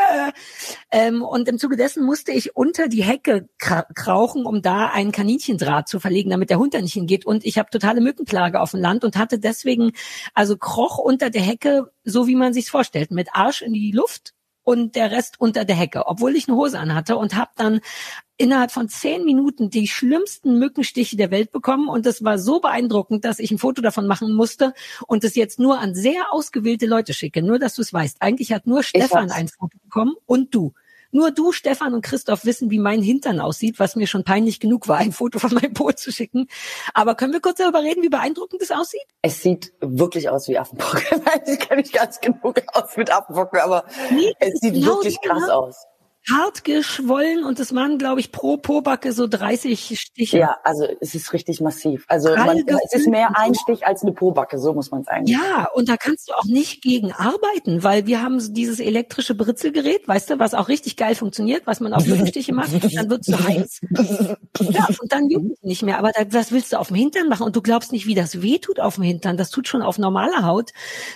Ähm, 0.92 1.24
und 1.24 1.50
im 1.50 1.58
Zuge 1.58 1.76
dessen 1.76 2.06
musste 2.06 2.32
ich 2.32 2.56
unter 2.56 2.88
die 2.88 3.04
Hecke 3.04 3.50
krauchen, 3.58 4.46
um 4.46 4.62
da 4.62 4.88
einen 4.88 5.12
Kaninchendraht 5.12 5.90
zu 5.90 6.00
verlegen, 6.00 6.30
damit 6.30 6.52
der 6.52 6.60
Hund 6.60 6.76
da 6.76 6.82
nicht 6.82 6.94
hingeht. 6.94 7.26
Und 7.26 7.44
ich 7.44 7.58
habe 7.58 7.72
totale 7.72 8.02
Mückenplage 8.02 8.62
auf 8.62 8.72
dem 8.72 8.82
Land 8.82 9.04
und 9.04 9.18
hatte 9.18 9.40
deswegen, 9.40 9.92
also 10.36 10.56
kroch 10.56 11.00
unter 11.00 11.32
der 11.32 11.42
Hecke, 11.42 11.92
so 12.04 12.28
wie 12.28 12.36
man 12.36 12.54
sich's 12.54 12.70
vorstellt, 12.70 13.10
mit 13.10 13.30
Arsch 13.34 13.64
in 13.64 13.74
die 13.74 13.92
Luft 13.92 14.35
und 14.66 14.96
der 14.96 15.12
Rest 15.12 15.36
unter 15.40 15.64
der 15.64 15.76
Hecke, 15.78 16.08
obwohl 16.08 16.36
ich 16.36 16.50
eine 16.50 16.58
Hose 16.58 16.78
anhatte 16.78 17.16
und 17.16 17.36
habe 17.36 17.52
dann 17.56 17.80
innerhalb 18.38 18.72
von 18.72 18.90
zehn 18.90 19.24
Minuten 19.24 19.70
die 19.70 19.88
schlimmsten 19.88 20.60
Mückenstiche 20.60 21.16
der 21.16 21.32
Welt 21.32 21.52
bekommen 21.52 21.88
und 21.88 22.06
das 22.06 22.24
war 22.24 22.38
so 22.38 22.60
beeindruckend, 22.60 23.24
dass 23.24 23.40
ich 23.40 23.52
ein 23.52 23.60
Foto 23.60 23.82
davon 23.82 24.08
machen 24.08 24.34
musste 24.34 24.74
und 25.08 25.24
es 25.24 25.36
jetzt 25.36 25.60
nur 25.60 25.80
an 25.80 25.96
sehr 25.96 26.34
ausgewählte 26.34 26.88
Leute 26.88 27.14
schicke. 27.14 27.42
Nur, 27.42 27.60
dass 27.60 27.76
du 27.76 27.82
es 27.82 27.94
weißt. 27.94 28.18
Eigentlich 28.20 28.52
hat 28.52 28.68
nur 28.68 28.84
Stefan 28.84 29.32
ein 29.32 29.48
Foto 29.48 29.78
bekommen 29.84 30.16
und 30.26 30.54
du. 30.54 30.74
Nur 31.16 31.32
du, 31.32 31.54
Stefan 31.54 31.94
und 31.94 32.02
Christoph 32.02 32.44
wissen, 32.44 32.72
wie 32.72 32.78
mein 32.78 33.02
Hintern 33.02 33.40
aussieht, 33.40 33.80
was 33.80 33.96
mir 33.96 34.06
schon 34.06 34.26
peinlich 34.26 34.60
genug 34.60 34.90
war, 34.90 34.98
ein 34.98 35.14
Foto 35.14 35.40
von 35.40 35.54
meinem 35.54 35.74
Po 35.74 35.90
zu 35.94 36.12
schicken. 36.12 36.50
Aber 36.94 37.16
können 37.16 37.32
wir 37.32 37.40
kurz 37.40 37.60
darüber 37.60 37.82
reden, 37.84 38.04
wie 38.04 38.10
beeindruckend 38.10 38.62
das 38.62 38.72
aussieht? 38.72 39.06
Es 39.22 39.42
sieht 39.42 39.72
wirklich 39.80 40.28
aus 40.28 40.50
wie 40.50 40.58
Affenpocken. 40.58 41.22
ich 41.48 41.58
kenne 41.60 41.82
mich 41.82 41.94
ganz 41.94 42.20
genug 42.20 42.62
aus 42.74 42.98
mit 42.98 43.10
Affenpocken, 43.14 43.62
aber 43.62 43.86
nee, 44.12 44.34
es 44.40 44.60
sieht 44.60 44.74
genau 44.74 44.88
wirklich 44.88 45.18
krass 45.22 45.44
genau. 45.44 45.68
aus 45.68 45.86
hart 46.32 46.64
geschwollen 46.64 47.44
und 47.44 47.60
es 47.60 47.74
waren, 47.76 47.98
glaube 47.98 48.20
ich, 48.20 48.32
pro 48.32 48.58
Pobacke 48.58 49.12
so 49.14 49.28
30 49.28 50.00
Stiche. 50.00 50.40
Ja, 50.40 50.58
also 50.64 50.88
es 51.00 51.16
ist 51.16 51.34
richtig 51.34 51.62
massiv. 51.62 52.06
Also 52.08 52.36
man, 52.36 52.58
es 52.58 52.94
ist 52.94 53.08
mehr 53.08 53.30
ein 53.36 53.54
Stich 53.54 53.86
als 53.86 54.02
eine 54.02 54.12
Pobacke, 54.12 54.58
so 54.58 54.74
muss 54.74 54.92
man 54.92 55.02
es 55.02 55.08
eigentlich 55.08 55.38
Ja, 55.38 55.68
und 55.74 55.90
da 55.90 55.98
kannst 55.98 56.30
du 56.30 56.34
auch 56.34 56.46
nicht 56.46 56.82
gegen 56.82 57.12
arbeiten, 57.12 57.84
weil 57.84 58.08
wir 58.08 58.22
haben 58.22 58.40
dieses 58.54 58.80
elektrische 58.80 59.36
Britzelgerät, 59.36 60.08
weißt 60.08 60.32
du, 60.32 60.40
was 60.40 60.54
auch 60.54 60.68
richtig 60.68 60.98
geil 60.98 61.16
funktioniert, 61.16 61.68
was 61.68 61.80
man 61.80 61.94
auf 61.94 62.06
Mückenstiche 62.06 62.54
macht, 62.54 62.74
und 62.74 62.96
dann 62.96 63.10
wird 63.10 63.22
es 63.22 63.28
zu 63.28 63.48
heiß. 63.48 63.82
ja, 64.72 64.88
und 65.00 65.12
dann 65.12 65.30
juckt 65.30 65.52
es 65.52 65.64
nicht 65.64 65.84
mehr. 65.84 66.00
Aber 66.00 66.12
da, 66.12 66.22
was 66.32 66.52
willst 66.52 66.74
du 66.74 66.80
auf 66.80 66.88
dem 66.88 66.98
Hintern 66.98 67.28
machen? 67.30 67.44
Und 67.44 67.56
du 67.56 67.62
glaubst 67.62 67.92
nicht, 67.92 68.08
wie 68.08 68.16
das 68.16 68.42
weh 68.42 68.58
tut 68.58 68.80
auf 68.80 68.96
dem 68.96 69.04
Hintern. 69.04 69.38
Das 69.38 69.50
tut 69.50 69.68
schon 69.68 69.82
auf 69.82 69.98
normaler 69.98 70.46
Haut 70.46 70.72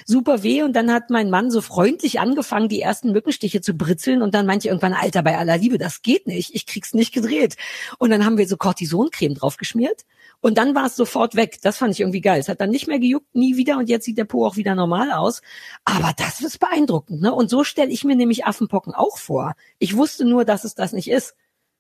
super 0.06 0.44
weh. 0.44 0.64
Und 0.64 0.74
dann 0.76 0.92
hat 0.92 1.10
mein 1.10 1.30
Mann 1.30 1.52
so 1.52 1.62
freundlich 1.62 2.20
angefangen, 2.20 2.70
die 2.70 2.82
ersten 2.82 3.12
Mückenstiche 3.12 3.62
zu 3.62 3.74
britzeln 3.74 4.22
und 4.22 4.34
dann 4.34 4.46
meinte 4.46 4.68
irgendwann, 4.68 4.94
Alter, 5.00 5.24
bei 5.24 5.38
aller 5.38 5.58
Liebe, 5.58 5.78
das 5.78 6.02
geht 6.02 6.28
nicht. 6.28 6.54
Ich 6.56 6.66
krieg's 6.66 6.94
nicht 6.94 7.14
gedreht. 7.14 7.56
Und 7.98 8.10
dann 8.10 8.26
haben 8.26 8.38
wir 8.38 8.48
so 8.48 8.58
Cortisoncreme 8.58 9.34
draufgeschmiert. 9.34 10.06
Und 10.42 10.58
dann 10.58 10.76
war 10.76 10.86
es 10.86 10.96
sofort 10.96 11.36
weg. 11.36 11.60
Das 11.62 11.78
fand 11.78 11.94
ich 11.94 12.00
irgendwie 12.00 12.22
geil. 12.22 12.40
Es 12.40 12.50
hat 12.50 12.62
dann 12.62 12.70
nicht 12.70 12.88
mehr 12.88 13.00
gejuckt, 13.00 13.36
nie 13.36 13.58
wieder. 13.58 13.78
Und 13.78 13.90
jetzt 13.90 14.06
sieht 14.06 14.18
der 14.18 14.26
Po 14.26 14.46
auch 14.46 14.56
wieder 14.56 14.76
normal 14.76 15.12
aus. 15.12 15.42
Aber 15.84 16.14
das 16.16 16.42
ist 16.42 16.60
beeindruckend. 16.60 17.22
Ne? 17.22 17.34
Und 17.34 17.50
so 17.50 17.64
stelle 17.64 17.92
ich 17.92 18.04
mir 18.04 18.16
nämlich 18.16 18.46
Affenpocken 18.46 18.94
auch 18.94 19.18
vor. 19.18 19.54
Ich 19.80 19.98
wusste 19.98 20.26
nur, 20.26 20.46
dass 20.46 20.64
es 20.64 20.76
das 20.76 20.94
nicht 20.94 21.10
ist. 21.10 21.36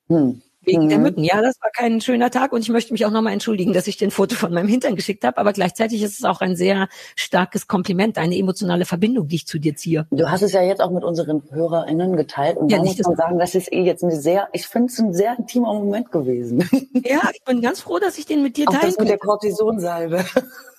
Hm. 0.07 0.41
Wegen 0.61 0.85
mhm. 0.85 0.89
der 0.89 0.99
Mücken. 0.99 1.23
Ja, 1.23 1.41
das 1.41 1.55
war 1.61 1.69
kein 1.71 2.01
schöner 2.01 2.31
Tag 2.31 2.51
und 2.51 2.61
ich 2.61 2.69
möchte 2.69 2.91
mich 2.91 3.05
auch 3.05 3.11
nochmal 3.11 3.33
entschuldigen, 3.33 3.71
dass 3.71 3.87
ich 3.87 3.97
den 3.97 4.11
Foto 4.11 4.35
von 4.35 4.53
meinem 4.53 4.67
Hintern 4.67 4.95
geschickt 4.95 5.23
habe, 5.23 5.37
aber 5.37 5.53
gleichzeitig 5.53 6.03
ist 6.03 6.19
es 6.19 6.25
auch 6.25 6.41
ein 6.41 6.55
sehr 6.55 6.89
starkes 7.15 7.67
Kompliment, 7.67 8.17
eine 8.17 8.37
emotionale 8.37 8.85
Verbindung, 8.85 9.27
die 9.27 9.37
ich 9.37 9.47
zu 9.47 9.57
dir 9.57 9.75
ziehe. 9.75 10.05
Du 10.11 10.29
hast 10.29 10.41
es 10.41 10.51
ja 10.51 10.61
jetzt 10.61 10.81
auch 10.81 10.91
mit 10.91 11.03
unseren 11.03 11.43
HörerInnen 11.49 12.17
geteilt 12.17 12.57
und 12.57 12.69
ja, 12.71 12.77
da 12.77 12.83
muss 12.83 12.99
man 12.99 13.15
sagen, 13.15 13.39
das 13.39 13.55
ist 13.55 13.71
eh 13.71 13.83
jetzt 13.83 14.03
eine 14.03 14.15
sehr, 14.15 14.49
ich 14.51 14.67
finde 14.67 14.87
es 14.87 14.99
ein 14.99 15.13
sehr 15.13 15.37
intimer 15.37 15.73
Moment 15.73 16.11
gewesen. 16.11 16.67
Ja, 17.05 17.21
ich 17.33 17.43
bin 17.43 17.61
ganz 17.61 17.81
froh, 17.81 17.99
dass 17.99 18.17
ich 18.17 18.25
den 18.25 18.43
mit 18.43 18.57
dir 18.57 18.65
teilen 18.65 18.77
auch 18.77 18.81
das 18.81 18.97
mit 18.97 19.09
der 19.09 19.17
Cortisonsalbe 19.17 20.25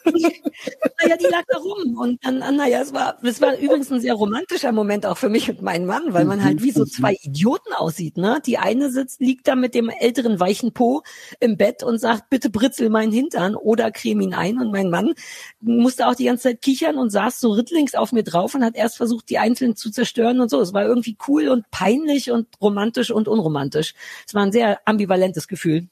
naja, 0.04 1.16
die 1.16 1.26
lag 1.30 1.42
da 1.48 1.58
rum. 1.58 1.98
Und 1.98 2.24
dann, 2.24 2.38
naja, 2.38 2.80
es 2.80 2.92
war, 2.92 3.18
es 3.22 3.40
war 3.40 3.56
übrigens 3.56 3.90
ein 3.90 4.00
sehr 4.00 4.14
romantischer 4.14 4.72
Moment 4.72 5.06
auch 5.06 5.18
für 5.18 5.28
mich 5.28 5.48
und 5.50 5.62
meinen 5.62 5.86
Mann, 5.86 6.12
weil 6.12 6.24
man 6.24 6.44
halt 6.44 6.62
wie 6.62 6.70
so 6.70 6.84
zwei 6.84 7.16
Idioten 7.22 7.72
aussieht, 7.72 8.16
ne? 8.16 8.40
Die 8.44 8.58
eine 8.58 8.90
sitzt, 8.90 9.20
liegt 9.20 9.48
da 9.48 9.54
mit 9.54 9.74
dem 9.74 9.88
älteren 9.88 10.40
weichen 10.40 10.72
Po 10.72 11.02
im 11.40 11.56
Bett 11.56 11.82
und 11.82 11.98
sagt, 11.98 12.30
bitte 12.30 12.50
britzel 12.50 12.90
meinen 12.90 13.12
Hintern 13.12 13.54
oder 13.54 13.90
creme 13.90 14.22
ihn 14.22 14.34
ein. 14.34 14.58
Und 14.58 14.72
mein 14.72 14.90
Mann 14.90 15.14
musste 15.60 16.06
auch 16.06 16.14
die 16.14 16.24
ganze 16.24 16.44
Zeit 16.44 16.62
kichern 16.62 16.96
und 16.96 17.10
saß 17.10 17.40
so 17.40 17.52
rittlings 17.52 17.94
auf 17.94 18.12
mir 18.12 18.24
drauf 18.24 18.54
und 18.54 18.64
hat 18.64 18.76
erst 18.76 18.96
versucht, 18.96 19.30
die 19.30 19.38
einzeln 19.38 19.76
zu 19.76 19.90
zerstören 19.90 20.40
und 20.40 20.50
so. 20.50 20.60
Es 20.60 20.72
war 20.72 20.84
irgendwie 20.84 21.16
cool 21.28 21.48
und 21.48 21.70
peinlich 21.70 22.30
und 22.30 22.48
romantisch 22.60 23.10
und 23.10 23.28
unromantisch. 23.28 23.94
Es 24.26 24.34
war 24.34 24.42
ein 24.42 24.52
sehr 24.52 24.80
ambivalentes 24.86 25.48
Gefühl. 25.48 25.88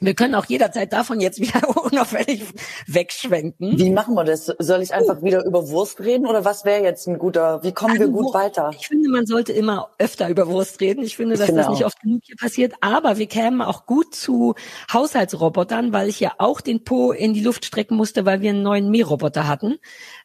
Wir 0.00 0.14
können 0.14 0.34
auch 0.34 0.46
jederzeit 0.46 0.92
davon 0.92 1.20
jetzt 1.20 1.40
wieder 1.40 1.76
unauffällig 1.84 2.42
wegschwenken. 2.86 3.78
Wie 3.78 3.90
machen 3.90 4.14
wir 4.14 4.24
das? 4.24 4.46
Soll 4.58 4.82
ich 4.82 4.92
einfach 4.92 5.18
oh. 5.20 5.24
wieder 5.24 5.44
über 5.44 5.68
Wurst 5.68 6.00
reden 6.00 6.26
oder 6.26 6.44
was 6.44 6.64
wäre 6.64 6.82
jetzt 6.82 7.06
ein 7.06 7.18
guter, 7.18 7.62
wie 7.62 7.72
kommen 7.72 7.98
wir 7.98 8.08
gut 8.08 8.34
weiter? 8.34 8.70
Ich 8.78 8.88
finde, 8.88 9.08
man 9.08 9.26
sollte 9.26 9.52
immer 9.52 9.90
öfter 9.98 10.28
über 10.28 10.48
Wurst 10.48 10.80
reden. 10.80 11.02
Ich 11.04 11.16
finde, 11.16 11.36
dass 11.36 11.46
finde 11.46 11.62
das 11.62 11.70
nicht 11.70 11.84
oft 11.84 12.00
genug 12.00 12.20
hier 12.24 12.36
passiert. 12.36 12.74
Aber 12.80 13.18
wir 13.18 13.26
kämen 13.26 13.62
auch 13.62 13.86
gut 13.86 14.14
zu 14.14 14.54
Haushaltsrobotern, 14.92 15.92
weil 15.92 16.08
ich 16.08 16.20
ja 16.20 16.32
auch 16.38 16.60
den 16.60 16.84
Po 16.84 17.12
in 17.12 17.34
die 17.34 17.42
Luft 17.42 17.64
strecken 17.64 17.96
musste, 17.96 18.26
weil 18.26 18.40
wir 18.40 18.50
einen 18.50 18.62
neuen 18.62 18.90
Mähroboter 18.90 19.48
hatten 19.48 19.78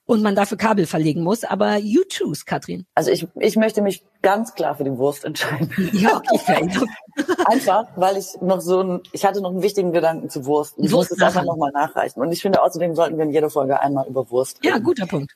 und 0.09 0.23
man 0.23 0.33
dafür 0.33 0.57
Kabel 0.57 0.87
verlegen 0.87 1.21
muss. 1.21 1.43
Aber 1.43 1.77
you 1.77 2.01
choose, 2.09 2.43
Katrin. 2.43 2.87
Also 2.95 3.11
ich, 3.11 3.27
ich 3.35 3.55
möchte 3.57 3.83
mich 3.83 4.03
ganz 4.23 4.55
klar 4.55 4.75
für 4.75 4.83
die 4.83 4.97
Wurst 4.97 5.23
entscheiden. 5.23 5.69
Ja, 5.93 6.19
okay. 6.31 6.67
einfach, 7.45 7.85
weil 7.95 8.17
ich 8.17 8.25
noch 8.41 8.59
so 8.59 8.81
ein, 8.81 9.01
ich 9.11 9.23
hatte 9.23 9.39
noch 9.39 9.51
einen 9.51 9.61
wichtigen 9.61 9.91
Gedanken 9.91 10.29
zu 10.29 10.47
Wurst. 10.47 10.73
Ich 10.77 10.91
Wurst 10.91 11.11
muss 11.11 11.19
es 11.19 11.23
einfach 11.23 11.43
nochmal 11.43 11.71
nachreichen. 11.71 12.21
Und 12.21 12.31
ich 12.31 12.41
finde, 12.41 12.61
außerdem 12.63 12.95
sollten 12.95 13.17
wir 13.17 13.25
in 13.25 13.31
jeder 13.31 13.51
Folge 13.51 13.79
einmal 13.79 14.07
über 14.07 14.31
Wurst 14.31 14.57
reden. 14.63 14.73
Ja, 14.73 14.79
guter 14.79 15.05
Punkt. 15.05 15.35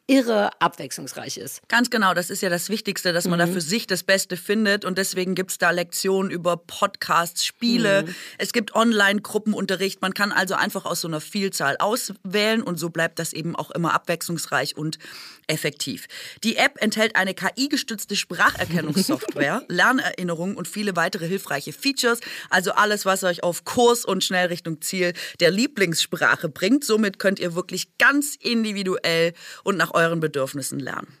irre 0.11 0.49
abwechslungsreich 0.59 1.37
ist. 1.37 1.61
Ganz 1.69 1.89
genau, 1.89 2.13
das 2.13 2.29
ist 2.29 2.41
ja 2.41 2.49
das 2.49 2.67
Wichtigste, 2.67 3.13
dass 3.13 3.27
man 3.29 3.39
mhm. 3.39 3.45
da 3.45 3.47
für 3.47 3.61
sich 3.61 3.87
das 3.87 4.03
Beste 4.03 4.35
findet. 4.35 4.83
Und 4.83 4.97
deswegen 4.97 5.35
gibt 5.35 5.51
es 5.51 5.57
da 5.57 5.71
Lektionen 5.71 6.29
über 6.29 6.57
Podcasts, 6.57 7.45
Spiele. 7.45 8.03
Mhm. 8.03 8.15
Es 8.37 8.51
gibt 8.51 8.75
Online-Gruppenunterricht. 8.75 10.01
Man 10.01 10.13
kann 10.13 10.33
also 10.33 10.55
einfach 10.55 10.83
aus 10.85 10.99
so 11.01 11.07
einer 11.07 11.21
Vielzahl 11.21 11.77
auswählen 11.79 12.61
und 12.61 12.77
so 12.77 12.89
bleibt 12.89 13.19
das 13.19 13.31
eben 13.31 13.55
auch 13.55 13.71
immer 13.71 13.93
abwechslungsreich 13.93 14.75
und 14.75 14.99
effektiv. 15.51 16.07
Die 16.43 16.55
App 16.55 16.81
enthält 16.81 17.15
eine 17.15 17.33
KI-gestützte 17.33 18.15
Spracherkennungssoftware, 18.15 19.63
Lernerinnerungen 19.67 20.55
und 20.55 20.67
viele 20.67 20.95
weitere 20.95 21.27
hilfreiche 21.27 21.73
Features. 21.73 22.21
Also 22.49 22.71
alles, 22.71 23.05
was 23.05 23.23
euch 23.23 23.43
auf 23.43 23.65
Kurs 23.65 24.05
und 24.05 24.23
schnell 24.23 24.47
Richtung 24.47 24.81
Ziel 24.81 25.13
der 25.39 25.51
Lieblingssprache 25.51 26.49
bringt. 26.49 26.85
Somit 26.85 27.19
könnt 27.19 27.39
ihr 27.39 27.53
wirklich 27.53 27.97
ganz 27.97 28.35
individuell 28.39 29.33
und 29.63 29.77
nach 29.77 29.93
euren 29.93 30.21
Bedürfnissen 30.21 30.79
lernen. 30.79 31.20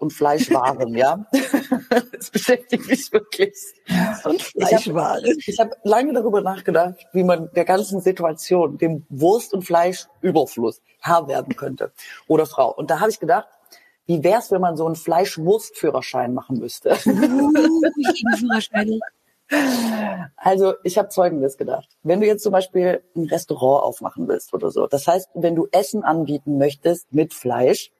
und 0.00 0.12
Fleischwaren, 0.12 0.94
ja. 0.94 1.24
das 2.12 2.30
beschäftigt 2.30 2.88
mich 2.88 3.12
wirklich. 3.12 3.54
Und 4.24 4.42
Fleischwaren. 4.42 5.38
Ich 5.46 5.58
habe 5.58 5.70
hab 5.70 5.84
lange 5.84 6.12
darüber 6.12 6.40
nachgedacht, 6.40 7.06
wie 7.12 7.24
man 7.24 7.50
der 7.54 7.64
ganzen 7.64 8.00
Situation, 8.00 8.78
dem 8.78 9.04
Wurst- 9.08 9.52
und 9.52 9.62
Fleischüberfluss 9.62 10.80
Herr 11.00 11.28
werden 11.28 11.56
könnte 11.56 11.92
oder 12.26 12.46
Frau. 12.46 12.72
Und 12.72 12.90
da 12.90 13.00
habe 13.00 13.10
ich 13.10 13.20
gedacht, 13.20 13.48
wie 14.06 14.24
wär's, 14.24 14.50
wenn 14.50 14.60
man 14.60 14.76
so 14.76 14.86
einen 14.86 14.96
Fleischwurstführerschein 14.96 16.34
machen 16.34 16.58
müsste? 16.58 16.96
Also 20.36 20.74
ich 20.84 20.96
habe 20.98 21.10
Folgendes 21.10 21.56
gedacht. 21.56 21.88
Wenn 22.02 22.20
du 22.20 22.26
jetzt 22.26 22.42
zum 22.42 22.52
Beispiel 22.52 23.02
ein 23.16 23.24
Restaurant 23.24 23.84
aufmachen 23.84 24.28
willst 24.28 24.54
oder 24.54 24.70
so, 24.70 24.86
das 24.86 25.06
heißt, 25.06 25.28
wenn 25.34 25.54
du 25.54 25.68
Essen 25.72 26.04
anbieten 26.04 26.58
möchtest 26.58 27.12
mit 27.12 27.34
Fleisch, 27.34 27.90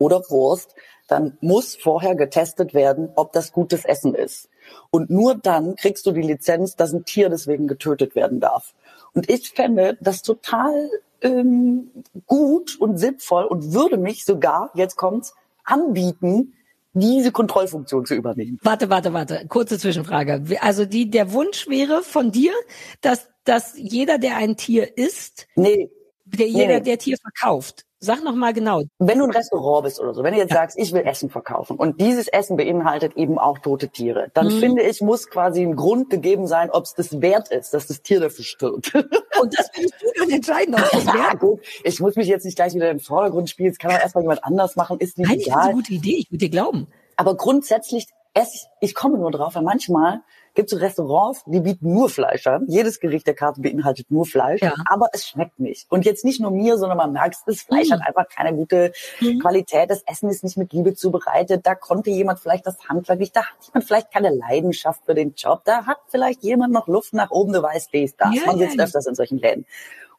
oder 0.00 0.22
Wurst, 0.30 0.74
dann 1.06 1.36
muss 1.40 1.76
vorher 1.76 2.16
getestet 2.16 2.74
werden, 2.74 3.10
ob 3.14 3.32
das 3.32 3.52
gutes 3.52 3.84
Essen 3.84 4.14
ist. 4.14 4.48
Und 4.90 5.10
nur 5.10 5.34
dann 5.34 5.76
kriegst 5.76 6.06
du 6.06 6.12
die 6.12 6.22
Lizenz, 6.22 6.76
dass 6.76 6.92
ein 6.92 7.04
Tier 7.04 7.28
deswegen 7.28 7.68
getötet 7.68 8.14
werden 8.14 8.40
darf. 8.40 8.74
Und 9.12 9.28
ich 9.28 9.50
fände 9.50 9.98
das 10.00 10.22
total 10.22 10.88
ähm, 11.20 11.90
gut 12.26 12.76
und 12.80 12.96
sinnvoll 12.96 13.44
und 13.44 13.72
würde 13.72 13.96
mich 13.96 14.24
sogar, 14.24 14.70
jetzt 14.74 14.96
kommt's, 14.96 15.34
anbieten, 15.64 16.54
diese 16.92 17.32
Kontrollfunktion 17.32 18.06
zu 18.06 18.14
übernehmen. 18.14 18.58
Warte, 18.62 18.90
warte, 18.90 19.12
warte. 19.12 19.46
Kurze 19.48 19.78
Zwischenfrage. 19.78 20.42
Also 20.60 20.84
die, 20.84 21.10
der 21.10 21.32
Wunsch 21.32 21.68
wäre 21.68 22.02
von 22.02 22.32
dir, 22.32 22.52
dass, 23.00 23.28
dass 23.44 23.74
jeder, 23.76 24.18
der 24.18 24.36
ein 24.36 24.56
Tier 24.56 24.96
isst, 24.96 25.46
nee. 25.54 25.90
der 26.24 26.48
jeder, 26.48 26.78
nee. 26.78 26.80
der 26.80 26.98
Tier 26.98 27.16
verkauft, 27.18 27.84
Sag 28.02 28.24
noch 28.24 28.34
mal 28.34 28.54
genau. 28.54 28.82
Wenn 28.98 29.18
du 29.18 29.24
ein 29.24 29.30
Restaurant 29.30 29.84
bist 29.84 30.00
oder 30.00 30.14
so, 30.14 30.22
wenn 30.22 30.32
du 30.32 30.38
jetzt 30.38 30.52
ja. 30.52 30.56
sagst, 30.56 30.78
ich 30.78 30.92
will 30.92 31.02
Essen 31.02 31.28
verkaufen 31.28 31.76
und 31.76 32.00
dieses 32.00 32.28
Essen 32.28 32.56
beinhaltet 32.56 33.14
eben 33.18 33.38
auch 33.38 33.58
tote 33.58 33.90
Tiere, 33.90 34.30
dann 34.32 34.46
mhm. 34.46 34.58
finde 34.58 34.82
ich, 34.82 35.02
muss 35.02 35.28
quasi 35.28 35.62
ein 35.62 35.76
Grund 35.76 36.08
gegeben 36.08 36.46
sein, 36.46 36.70
ob 36.70 36.84
es 36.84 36.94
das 36.94 37.20
wert 37.20 37.48
ist, 37.48 37.74
dass 37.74 37.88
das 37.88 38.00
Tier 38.00 38.20
dafür 38.20 38.44
stirbt. 38.44 38.94
Und 38.94 39.58
das 39.58 39.70
willst 39.76 39.94
du 40.00 40.06
dann 40.18 40.30
entscheiden, 40.30 40.74
ob 40.74 40.90
das 40.90 41.04
ja, 41.14 41.34
gut. 41.34 41.60
Ich 41.84 42.00
muss 42.00 42.16
mich 42.16 42.26
jetzt 42.26 42.46
nicht 42.46 42.56
gleich 42.56 42.72
wieder 42.72 42.90
im 42.90 43.00
Vordergrund 43.00 43.50
spielen. 43.50 43.68
Das 43.68 43.78
kann 43.78 43.90
auch 43.90 44.00
erstmal 44.00 44.24
jemand 44.24 44.44
anders 44.44 44.76
machen. 44.76 44.98
Ist 44.98 45.18
nicht 45.18 45.28
Nein, 45.28 45.40
egal. 45.40 45.54
Das 45.54 45.62
ist 45.62 45.68
eine 45.68 45.74
gute 45.74 45.92
Idee. 45.92 46.16
Ich 46.20 46.30
würde 46.30 46.38
dir 46.38 46.50
glauben. 46.50 46.86
Aber 47.16 47.36
grundsätzlich 47.36 48.06
esse 48.32 48.54
ich, 48.54 48.88
ich 48.88 48.94
komme 48.94 49.18
nur 49.18 49.30
drauf, 49.30 49.54
weil 49.56 49.62
manchmal 49.62 50.22
gibt 50.54 50.72
es 50.72 50.80
Restaurants, 50.80 51.42
die 51.46 51.60
bieten 51.60 51.92
nur 51.92 52.08
Fleisch 52.08 52.46
an. 52.46 52.64
Jedes 52.68 53.00
Gericht 53.00 53.26
der 53.26 53.34
Karte 53.34 53.60
beinhaltet 53.60 54.10
nur 54.10 54.26
Fleisch, 54.26 54.62
ja. 54.62 54.74
aber 54.86 55.08
es 55.12 55.26
schmeckt 55.26 55.58
nicht. 55.58 55.90
Und 55.90 56.04
jetzt 56.04 56.24
nicht 56.24 56.40
nur 56.40 56.50
mir, 56.50 56.78
sondern 56.78 56.98
man 56.98 57.12
merkt, 57.12 57.36
das 57.46 57.62
Fleisch 57.62 57.88
mhm. 57.88 57.94
hat 57.94 58.06
einfach 58.06 58.28
keine 58.28 58.56
gute 58.56 58.92
mhm. 59.20 59.38
Qualität. 59.40 59.90
Das 59.90 60.02
Essen 60.02 60.28
ist 60.28 60.44
nicht 60.44 60.56
mit 60.56 60.72
Liebe 60.72 60.94
zubereitet. 60.94 61.66
Da 61.66 61.74
konnte 61.74 62.10
jemand 62.10 62.40
vielleicht 62.40 62.66
das 62.66 62.78
Handwerk 62.88 63.18
nicht. 63.18 63.34
Da 63.34 63.44
hat 63.44 63.56
jemand 63.66 63.84
vielleicht 63.84 64.12
keine 64.12 64.30
Leidenschaft 64.30 65.04
für 65.04 65.14
den 65.14 65.34
Job. 65.34 65.62
Da 65.64 65.86
hat 65.86 65.98
vielleicht 66.08 66.42
jemand 66.42 66.72
noch 66.72 66.88
Luft 66.88 67.12
nach 67.12 67.30
oben. 67.30 67.52
Du 67.52 67.62
weißt, 67.62 67.92
dies, 67.92 68.16
das. 68.16 68.34
Ja, 68.34 68.46
man 68.46 68.58
sitzt 68.58 68.76
ja. 68.76 68.84
öfters 68.84 69.06
in 69.06 69.14
solchen 69.14 69.38
Läden. 69.38 69.66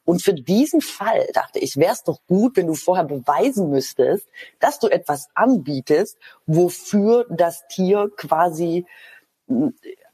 Und 0.04 0.22
für 0.22 0.34
diesen 0.34 0.80
Fall 0.80 1.28
dachte 1.32 1.60
ich, 1.60 1.76
wäre 1.76 1.92
es 1.92 2.02
doch 2.02 2.18
gut, 2.26 2.56
wenn 2.56 2.66
du 2.66 2.74
vorher 2.74 3.04
beweisen 3.04 3.70
müsstest, 3.70 4.26
dass 4.58 4.80
du 4.80 4.88
etwas 4.88 5.28
anbietest, 5.34 6.18
wofür 6.46 7.26
das 7.30 7.66
Tier 7.68 8.10
quasi 8.16 8.84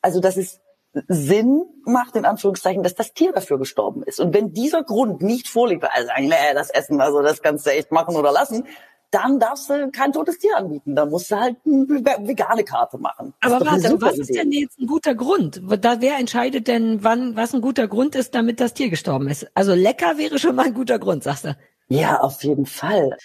also 0.03 0.21
dass 0.21 0.37
es 0.37 0.61
Sinn 1.07 1.65
macht, 1.85 2.17
in 2.17 2.25
Anführungszeichen, 2.25 2.83
dass 2.83 2.95
das 2.95 3.13
Tier 3.13 3.33
dafür 3.33 3.59
gestorben 3.59 4.03
ist. 4.03 4.21
Und 4.21 4.35
wenn 4.35 4.53
dieser 4.53 4.83
Grund 4.83 5.23
nicht 5.23 5.49
vorliegt, 5.49 5.83
weil 5.83 5.91
also 5.93 6.09
sagen, 6.09 6.29
nee, 6.29 6.55
das 6.55 6.71
Essen, 6.71 7.01
also 7.01 7.23
das 7.23 7.43
kannst 7.43 7.67
du 7.67 7.71
echt 7.71 7.93
machen 7.93 8.17
oder 8.17 8.33
lassen, 8.33 8.65
dann 9.11 9.39
darfst 9.39 9.71
du 9.71 9.91
kein 9.91 10.13
totes 10.13 10.39
Tier 10.39 10.57
anbieten. 10.57 10.95
Dann 10.95 11.09
musst 11.11 11.31
du 11.31 11.37
halt 11.37 11.57
eine 11.65 11.89
vegane 12.29 12.65
Karte 12.65 12.99
machen. 12.99 13.33
Aber 13.41 13.65
warte, 13.65 14.01
was 14.01 14.19
ist 14.19 14.35
denn 14.35 14.53
jetzt 14.53 14.79
ein 14.79 14.87
guter 14.87 15.15
Grund? 15.15 15.63
Da 15.81 16.01
wer 16.01 16.19
entscheidet 16.19 16.69
denn, 16.69 17.03
wann 17.05 17.37
was 17.37 17.55
ein 17.55 17.61
guter 17.61 17.89
Grund 17.89 18.15
ist, 18.15 18.35
damit 18.35 18.61
das 18.61 18.75
Tier 18.75 18.91
gestorben 18.91 19.29
ist? 19.29 19.47
Also 19.55 19.75
lecker 19.75 20.19
wäre 20.19 20.39
schon 20.39 20.57
mal 20.57 20.67
ein 20.67 20.75
guter 20.75 20.99
Grund, 20.99 21.23
sagst 21.23 21.45
du. 21.45 21.57
Ja, 21.91 22.21
auf 22.21 22.45
jeden 22.45 22.67
Fall. 22.67 23.17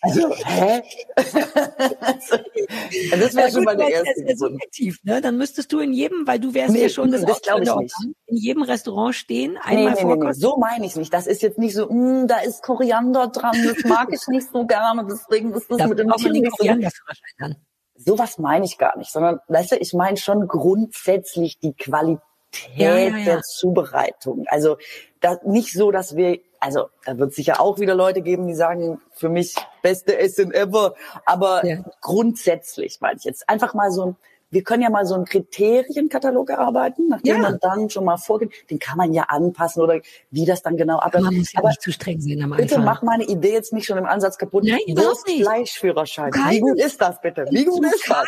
Also, 0.00 0.32
hä? 0.32 0.82
also, 1.16 2.36
das 3.20 3.34
wäre 3.34 3.48
ja, 3.48 3.50
schon 3.50 3.64
mal 3.64 3.76
der 3.76 3.88
erste. 3.88 4.24
Das 4.24 4.38
subjektiv, 4.38 5.00
ne? 5.02 5.20
Dann 5.20 5.36
müsstest 5.36 5.72
du 5.72 5.80
in 5.80 5.92
jedem, 5.92 6.24
weil 6.24 6.38
du 6.38 6.54
wärst 6.54 6.74
nee, 6.74 6.82
ja 6.82 6.88
schon 6.88 7.10
das, 7.12 7.24
das 7.24 7.42
glaube 7.42 7.64
ich 7.64 7.74
nicht. 7.74 7.96
in 8.26 8.36
jedem 8.36 8.62
Restaurant 8.62 9.16
stehen, 9.16 9.58
einmal 9.60 9.94
nee, 9.94 10.04
nee, 10.04 10.14
nee, 10.14 10.24
nee. 10.26 10.32
So 10.32 10.56
meine 10.58 10.86
ich 10.86 10.94
nicht. 10.94 11.12
Das 11.12 11.26
ist 11.26 11.42
jetzt 11.42 11.58
nicht 11.58 11.74
so, 11.74 11.86
mh, 11.86 11.90
hm, 11.90 12.28
da 12.28 12.38
ist 12.38 12.62
Koriander 12.62 13.28
dran, 13.28 13.56
das 13.66 13.84
mag 13.84 14.12
ich 14.12 14.24
nicht 14.28 14.48
so 14.52 14.64
gerne, 14.64 15.04
deswegen 15.04 15.52
ist 15.52 15.68
das 15.68 15.78
da 15.78 15.86
mit 15.88 15.98
dem 15.98 16.06
nicht 16.06 16.52
so. 16.56 16.66
Sowas 18.00 18.38
meine 18.38 18.64
ich 18.64 18.78
gar 18.78 18.96
nicht, 18.96 19.10
sondern, 19.10 19.40
weißt 19.48 19.72
du, 19.72 19.76
ich 19.76 19.92
meine 19.92 20.18
schon 20.18 20.46
grundsätzlich 20.46 21.58
die 21.58 21.72
Qualität 21.72 22.22
ja, 22.76 22.96
ja, 22.96 23.24
der 23.24 23.42
Zubereitung. 23.42 24.44
Also 24.48 24.78
da, 25.20 25.38
nicht 25.44 25.72
so, 25.72 25.90
dass 25.90 26.16
wir 26.16 26.38
also 26.60 26.88
da 27.04 27.18
wird 27.18 27.34
sicher 27.34 27.60
auch 27.60 27.78
wieder 27.78 27.94
Leute 27.94 28.22
geben, 28.22 28.46
die 28.46 28.54
sagen, 28.54 29.00
für 29.12 29.28
mich 29.28 29.54
beste 29.82 30.18
Essen 30.18 30.52
ever. 30.52 30.94
Aber 31.24 31.64
ja. 31.64 31.78
grundsätzlich 32.00 33.00
meine 33.00 33.18
ich 33.18 33.24
jetzt 33.24 33.48
einfach 33.48 33.74
mal 33.74 33.90
so 33.90 34.16
wir 34.50 34.62
können 34.62 34.82
ja 34.82 34.90
mal 34.90 35.04
so 35.04 35.14
einen 35.14 35.24
Kriterienkatalog 35.24 36.50
erarbeiten, 36.50 37.08
nachdem 37.08 37.36
ja. 37.36 37.42
man 37.42 37.58
dann 37.60 37.90
schon 37.90 38.04
mal 38.04 38.16
vorgeht. 38.16 38.52
Den 38.70 38.78
kann 38.78 38.96
man 38.96 39.12
ja 39.12 39.24
anpassen 39.24 39.82
oder 39.82 40.00
wie 40.30 40.46
das 40.46 40.62
dann 40.62 40.76
genau 40.76 40.98
abläuft. 40.98 41.24
Man 41.26 41.36
muss 41.36 41.52
ja 41.52 41.58
Aber 41.58 41.68
nicht 41.68 41.82
zu 41.82 41.92
streng 41.92 42.20
sein 42.20 42.42
am 42.42 42.52
Anfang. 42.52 42.66
Bitte 42.66 42.80
mach 42.80 43.02
meine 43.02 43.24
Idee 43.24 43.52
jetzt 43.52 43.72
nicht 43.72 43.86
schon 43.86 43.98
im 43.98 44.06
Ansatz 44.06 44.38
kaputt. 44.38 44.64
Nein, 44.64 44.78
überhaupt 44.86 45.26
nicht. 45.26 45.42
Fleischführerschein. 45.42 46.32
Wie 46.32 46.60
gut 46.60 46.78
ist 46.78 47.00
das 47.00 47.20
bitte? 47.20 47.46
Wie 47.50 47.64
gut 47.64 47.84
ist 47.84 48.08
das? 48.08 48.26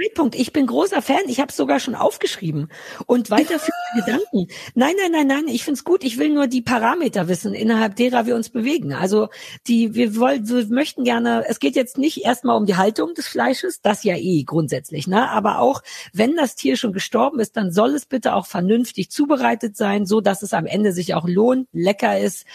Zeitpunkt. 0.00 0.34
Ich 0.34 0.52
bin 0.52 0.66
großer 0.66 1.02
Fan. 1.02 1.22
Ich 1.26 1.40
habe 1.40 1.50
es 1.50 1.56
sogar 1.56 1.80
schon 1.80 1.94
aufgeschrieben. 1.94 2.68
Und 3.06 3.30
weiterführende 3.30 3.72
Gedanken. 4.04 4.46
Nein, 4.74 4.94
nein, 5.00 5.12
nein, 5.12 5.26
nein. 5.26 5.48
Ich 5.48 5.64
find's 5.64 5.84
gut. 5.84 6.04
Ich 6.04 6.18
will 6.18 6.30
nur 6.30 6.46
die 6.46 6.62
Parameter 6.62 7.28
wissen, 7.28 7.54
innerhalb 7.54 7.96
derer 7.96 8.26
wir 8.26 8.34
uns 8.34 8.50
bewegen. 8.50 8.92
Also 8.92 9.28
die, 9.66 9.94
wir 9.94 10.16
wollen, 10.16 10.48
wir 10.48 10.66
möchten 10.66 11.04
gerne. 11.04 11.44
Es 11.48 11.58
geht 11.58 11.76
jetzt 11.76 11.98
nicht 11.98 12.24
erstmal 12.24 12.56
um 12.56 12.66
die 12.66 12.76
Haltung 12.76 13.14
des 13.14 13.26
Fleisches, 13.26 13.80
das 13.80 14.04
ja 14.04 14.16
eh 14.16 14.44
grundsätzlich, 14.44 15.06
ne. 15.06 15.28
Aber 15.30 15.60
auch 15.60 15.82
wenn 16.12 16.36
das 16.36 16.54
Tier 16.54 16.76
schon 16.76 16.92
gestorben 16.92 17.40
ist, 17.40 17.56
dann 17.56 17.72
soll 17.72 17.90
es 17.90 18.06
bitte 18.06 18.34
auch 18.34 18.46
vernünftig 18.46 19.10
zubereitet 19.10 19.76
sein, 19.76 20.06
so 20.06 20.20
dass 20.20 20.42
es 20.42 20.52
am 20.52 20.66
Ende 20.66 20.92
sich 20.92 21.14
auch 21.14 21.26
lohnt, 21.26 21.68
lecker 21.72 22.18
ist, 22.18 22.46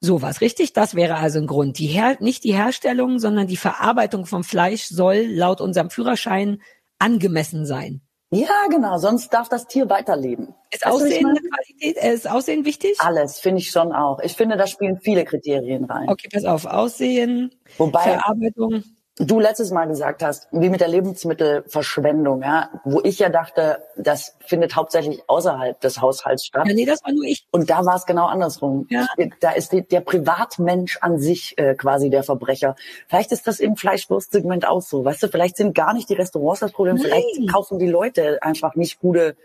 Sowas, 0.00 0.40
richtig? 0.40 0.72
Das 0.72 0.94
wäre 0.94 1.16
also 1.16 1.40
ein 1.40 1.48
Grund. 1.48 1.76
Die 1.80 1.88
Her 1.88 2.16
nicht 2.20 2.44
die 2.44 2.54
Herstellung, 2.54 3.18
sondern 3.18 3.48
die 3.48 3.56
Verarbeitung 3.56 4.26
vom 4.26 4.44
Fleisch 4.44 4.84
soll 4.84 5.26
laut 5.28 5.60
unserem 5.60 5.90
Führerschein 5.90 6.62
angemessen 6.98 7.66
sein. 7.66 8.00
Ja, 8.30 8.66
genau, 8.68 8.98
sonst 8.98 9.32
darf 9.32 9.48
das 9.48 9.66
Tier 9.66 9.88
weiterleben. 9.88 10.54
Ist 10.70 10.86
Aussehen 10.86 11.26
eine 11.26 11.40
Qualität? 11.40 11.96
Äh, 11.96 12.12
ist 12.12 12.28
Aussehen 12.28 12.66
wichtig? 12.66 12.96
Alles, 12.98 13.38
finde 13.38 13.60
ich 13.60 13.70
schon 13.70 13.92
auch. 13.92 14.20
Ich 14.20 14.34
finde, 14.34 14.58
da 14.58 14.66
spielen 14.66 14.98
viele 15.00 15.24
Kriterien 15.24 15.84
rein. 15.84 16.10
Okay, 16.10 16.28
pass 16.30 16.44
auf. 16.44 16.66
Aussehen, 16.66 17.54
Wobei, 17.78 18.02
Verarbeitung. 18.02 18.84
Du 19.18 19.40
letztes 19.40 19.70
Mal 19.70 19.86
gesagt 19.86 20.22
hast, 20.22 20.48
wie 20.52 20.68
mit 20.70 20.80
der 20.80 20.88
Lebensmittelverschwendung, 20.88 22.42
ja, 22.42 22.70
wo 22.84 23.00
ich 23.02 23.18
ja 23.18 23.28
dachte, 23.28 23.78
das 23.96 24.36
findet 24.46 24.76
hauptsächlich 24.76 25.22
außerhalb 25.26 25.80
des 25.80 26.00
Haushalts 26.00 26.46
statt. 26.46 26.66
Ja, 26.66 26.74
nee, 26.74 26.84
das 26.84 27.02
war 27.04 27.12
nur 27.12 27.24
ich. 27.24 27.46
Und 27.50 27.70
da 27.70 27.84
war 27.84 27.96
es 27.96 28.06
genau 28.06 28.26
andersrum. 28.26 28.86
Ja. 28.90 29.06
Da 29.40 29.52
ist 29.52 29.72
die, 29.72 29.86
der 29.86 30.00
Privatmensch 30.00 30.98
an 31.00 31.18
sich 31.18 31.56
äh, 31.58 31.74
quasi 31.74 32.10
der 32.10 32.22
Verbrecher. 32.22 32.76
Vielleicht 33.08 33.32
ist 33.32 33.46
das 33.46 33.60
im 33.60 33.76
Fleischwurstsegment 33.76 34.66
auch 34.66 34.82
so. 34.82 35.04
Weißt 35.04 35.22
du, 35.22 35.28
vielleicht 35.28 35.56
sind 35.56 35.74
gar 35.74 35.94
nicht 35.94 36.08
die 36.08 36.14
Restaurants 36.14 36.60
das 36.60 36.72
Problem, 36.72 36.96
Nein. 36.96 37.06
vielleicht 37.06 37.52
kaufen 37.52 37.78
die 37.78 37.88
Leute 37.88 38.42
einfach 38.42 38.74
nicht 38.74 39.00
gute 39.00 39.36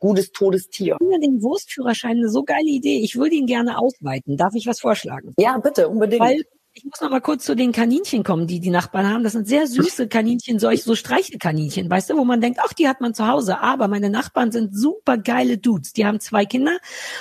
gutes 0.00 0.30
Todestier. 0.30 0.96
Ich 1.00 1.06
finde 1.06 1.26
den 1.26 1.42
Wurstführerschein 1.42 2.18
eine 2.18 2.28
so 2.28 2.44
geile 2.44 2.68
Idee. 2.68 3.00
Ich 3.00 3.16
würde 3.16 3.34
ihn 3.34 3.46
gerne 3.46 3.78
ausweiten. 3.78 4.36
Darf 4.36 4.54
ich 4.54 4.66
was 4.66 4.80
vorschlagen? 4.80 5.34
Ja, 5.38 5.58
bitte, 5.58 5.88
unbedingt. 5.88 6.22
Weil 6.22 6.44
ich 6.74 6.84
muss 6.84 7.00
noch 7.00 7.10
mal 7.10 7.20
kurz 7.20 7.44
zu 7.44 7.56
den 7.56 7.72
Kaninchen 7.72 8.22
kommen, 8.22 8.46
die 8.46 8.60
die 8.60 8.70
Nachbarn 8.70 9.08
haben. 9.12 9.24
Das 9.24 9.32
sind 9.32 9.48
sehr 9.48 9.66
süße 9.66 10.06
Kaninchen, 10.06 10.60
solch 10.60 10.84
so 10.84 10.94
Streichelkaninchen, 10.94 11.90
weißt 11.90 12.10
du, 12.10 12.16
wo 12.16 12.24
man 12.24 12.40
denkt, 12.40 12.60
ach, 12.62 12.72
die 12.72 12.86
hat 12.86 13.00
man 13.00 13.14
zu 13.14 13.26
Hause. 13.26 13.58
Aber 13.60 13.88
meine 13.88 14.10
Nachbarn 14.10 14.52
sind 14.52 14.76
super 14.76 15.18
geile 15.18 15.58
Dudes. 15.58 15.92
Die 15.92 16.06
haben 16.06 16.20
zwei 16.20 16.44
Kinder 16.44 16.78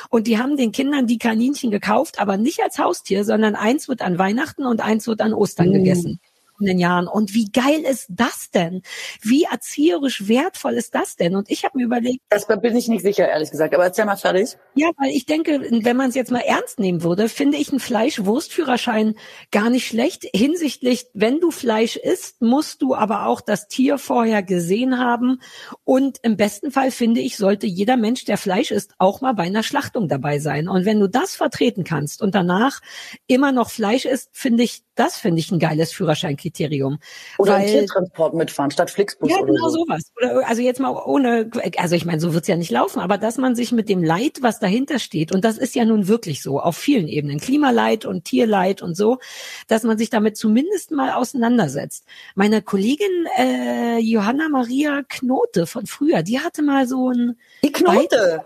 und 0.09 0.27
die 0.27 0.37
haben 0.37 0.57
den 0.57 0.71
Kindern 0.71 1.07
die 1.07 1.17
Kaninchen 1.17 1.71
gekauft, 1.71 2.19
aber 2.19 2.37
nicht 2.37 2.61
als 2.61 2.77
Haustier, 2.77 3.23
sondern 3.23 3.55
eins 3.55 3.87
wird 3.87 4.03
an 4.03 4.19
Weihnachten 4.19 4.63
und 4.63 4.81
eins 4.81 5.07
wird 5.07 5.21
an 5.21 5.33
Ostern 5.33 5.69
Mm. 5.69 5.73
gegessen 5.73 6.19
den 6.65 6.79
Jahren. 6.79 7.07
Und 7.07 7.33
wie 7.33 7.51
geil 7.51 7.81
ist 7.81 8.07
das 8.09 8.49
denn? 8.51 8.81
Wie 9.21 9.43
erzieherisch 9.43 10.27
wertvoll 10.27 10.73
ist 10.73 10.95
das 10.95 11.15
denn? 11.15 11.35
Und 11.35 11.49
ich 11.49 11.63
habe 11.63 11.77
mir 11.77 11.85
überlegt, 11.85 12.23
das 12.29 12.47
bin 12.47 12.75
ich 12.75 12.87
nicht 12.87 13.03
sicher, 13.03 13.27
ehrlich 13.27 13.51
gesagt. 13.51 13.73
Aber 13.73 13.83
erzähl 13.83 14.05
mal 14.05 14.17
fertig. 14.17 14.57
ja, 14.75 14.89
weil 14.97 15.11
ich 15.11 15.25
denke, 15.25 15.61
wenn 15.83 15.97
man 15.97 16.09
es 16.09 16.15
jetzt 16.15 16.31
mal 16.31 16.39
ernst 16.39 16.79
nehmen 16.79 17.03
würde, 17.03 17.29
finde 17.29 17.57
ich 17.57 17.69
einen 17.69 17.79
Fleischwurstführerschein 17.79 19.15
gar 19.51 19.69
nicht 19.69 19.87
schlecht. 19.87 20.27
Hinsichtlich, 20.33 21.07
wenn 21.13 21.39
du 21.39 21.51
Fleisch 21.51 21.95
isst, 21.95 22.41
musst 22.41 22.81
du 22.81 22.95
aber 22.95 23.27
auch 23.27 23.41
das 23.41 23.67
Tier 23.67 23.97
vorher 23.97 24.43
gesehen 24.43 24.99
haben. 24.99 25.41
Und 25.83 26.19
im 26.23 26.37
besten 26.37 26.71
Fall 26.71 26.91
finde 26.91 27.21
ich, 27.21 27.37
sollte 27.37 27.67
jeder 27.67 27.97
Mensch, 27.97 28.25
der 28.25 28.37
Fleisch 28.37 28.71
isst, 28.71 28.93
auch 28.97 29.21
mal 29.21 29.33
bei 29.33 29.43
einer 29.43 29.63
Schlachtung 29.63 30.07
dabei 30.07 30.39
sein. 30.39 30.67
Und 30.67 30.85
wenn 30.85 30.99
du 30.99 31.07
das 31.07 31.35
vertreten 31.35 31.83
kannst 31.83 32.21
und 32.21 32.35
danach 32.35 32.81
immer 33.27 33.51
noch 33.51 33.69
Fleisch 33.69 34.05
isst, 34.05 34.29
finde 34.33 34.63
ich, 34.63 34.83
das 34.97 35.17
finde 35.17 35.39
ich 35.39 35.51
ein 35.51 35.59
geiles 35.59 35.93
Führerscheinkriterium. 35.93 36.99
Oder 37.37 37.53
Weil- 37.53 37.67
Tiertransport 37.67 38.33
mitfahren, 38.33 38.71
statt 38.71 38.91
Flixbus 38.91 39.29
ja, 39.29 39.37
oder 39.37 39.53
genau 39.53 39.69
so. 39.69 39.85
sowas. 39.85 40.11
Oder 40.17 40.47
also 40.47 40.61
jetzt 40.61 40.79
mal 40.79 40.89
ohne, 40.91 41.49
also 41.77 41.95
ich 41.95 42.05
meine, 42.05 42.19
so 42.19 42.33
wird's 42.33 42.47
ja 42.47 42.55
nicht 42.57 42.71
laufen, 42.71 42.99
aber 42.99 43.17
dass 43.17 43.37
man 43.37 43.55
sich 43.55 43.71
mit 43.71 43.89
dem 43.89 44.03
Leid, 44.03 44.39
was 44.41 44.59
dahinter 44.59 44.99
steht, 44.99 45.31
und 45.31 45.43
das 45.45 45.57
ist 45.57 45.75
ja 45.75 45.85
nun 45.85 46.07
wirklich 46.07 46.41
so, 46.41 46.59
auf 46.59 46.75
vielen 46.77 47.07
Ebenen, 47.07 47.39
Klimaleid 47.39 48.05
und 48.05 48.25
Tierleid 48.25 48.81
und 48.81 48.95
so, 48.95 49.19
dass 49.67 49.83
man 49.83 49.97
sich 49.97 50.09
damit 50.09 50.37
zumindest 50.37 50.91
mal 50.91 51.11
auseinandersetzt. 51.13 52.05
Meine 52.35 52.61
Kollegin 52.61 53.27
äh, 53.37 53.99
Johanna 53.99 54.49
Maria 54.49 55.03
Knote 55.07 55.67
von 55.67 55.85
früher, 55.85 56.23
die 56.23 56.39
hatte 56.39 56.61
mal 56.63 56.87
so 56.87 57.11
ein 57.11 57.37
Die 57.63 57.71
Knote. 57.71 58.43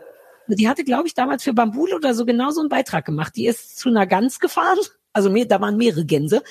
die 0.47 0.67
hatte, 0.67 0.83
glaube 0.83 1.07
ich, 1.07 1.13
damals 1.13 1.43
für 1.43 1.53
Bambul 1.53 1.93
oder 1.93 2.13
so 2.13 2.25
genau 2.25 2.51
so 2.51 2.59
einen 2.59 2.69
Beitrag 2.69 3.05
gemacht. 3.05 3.35
Die 3.35 3.47
ist 3.47 3.77
zu 3.77 3.89
einer 3.89 4.05
Gans 4.05 4.39
gefahren. 4.39 4.77
Also 5.13 5.29
mehr, 5.29 5.45
da 5.45 5.59
waren 5.59 5.77
mehrere 5.77 6.05
Gänse. 6.05 6.41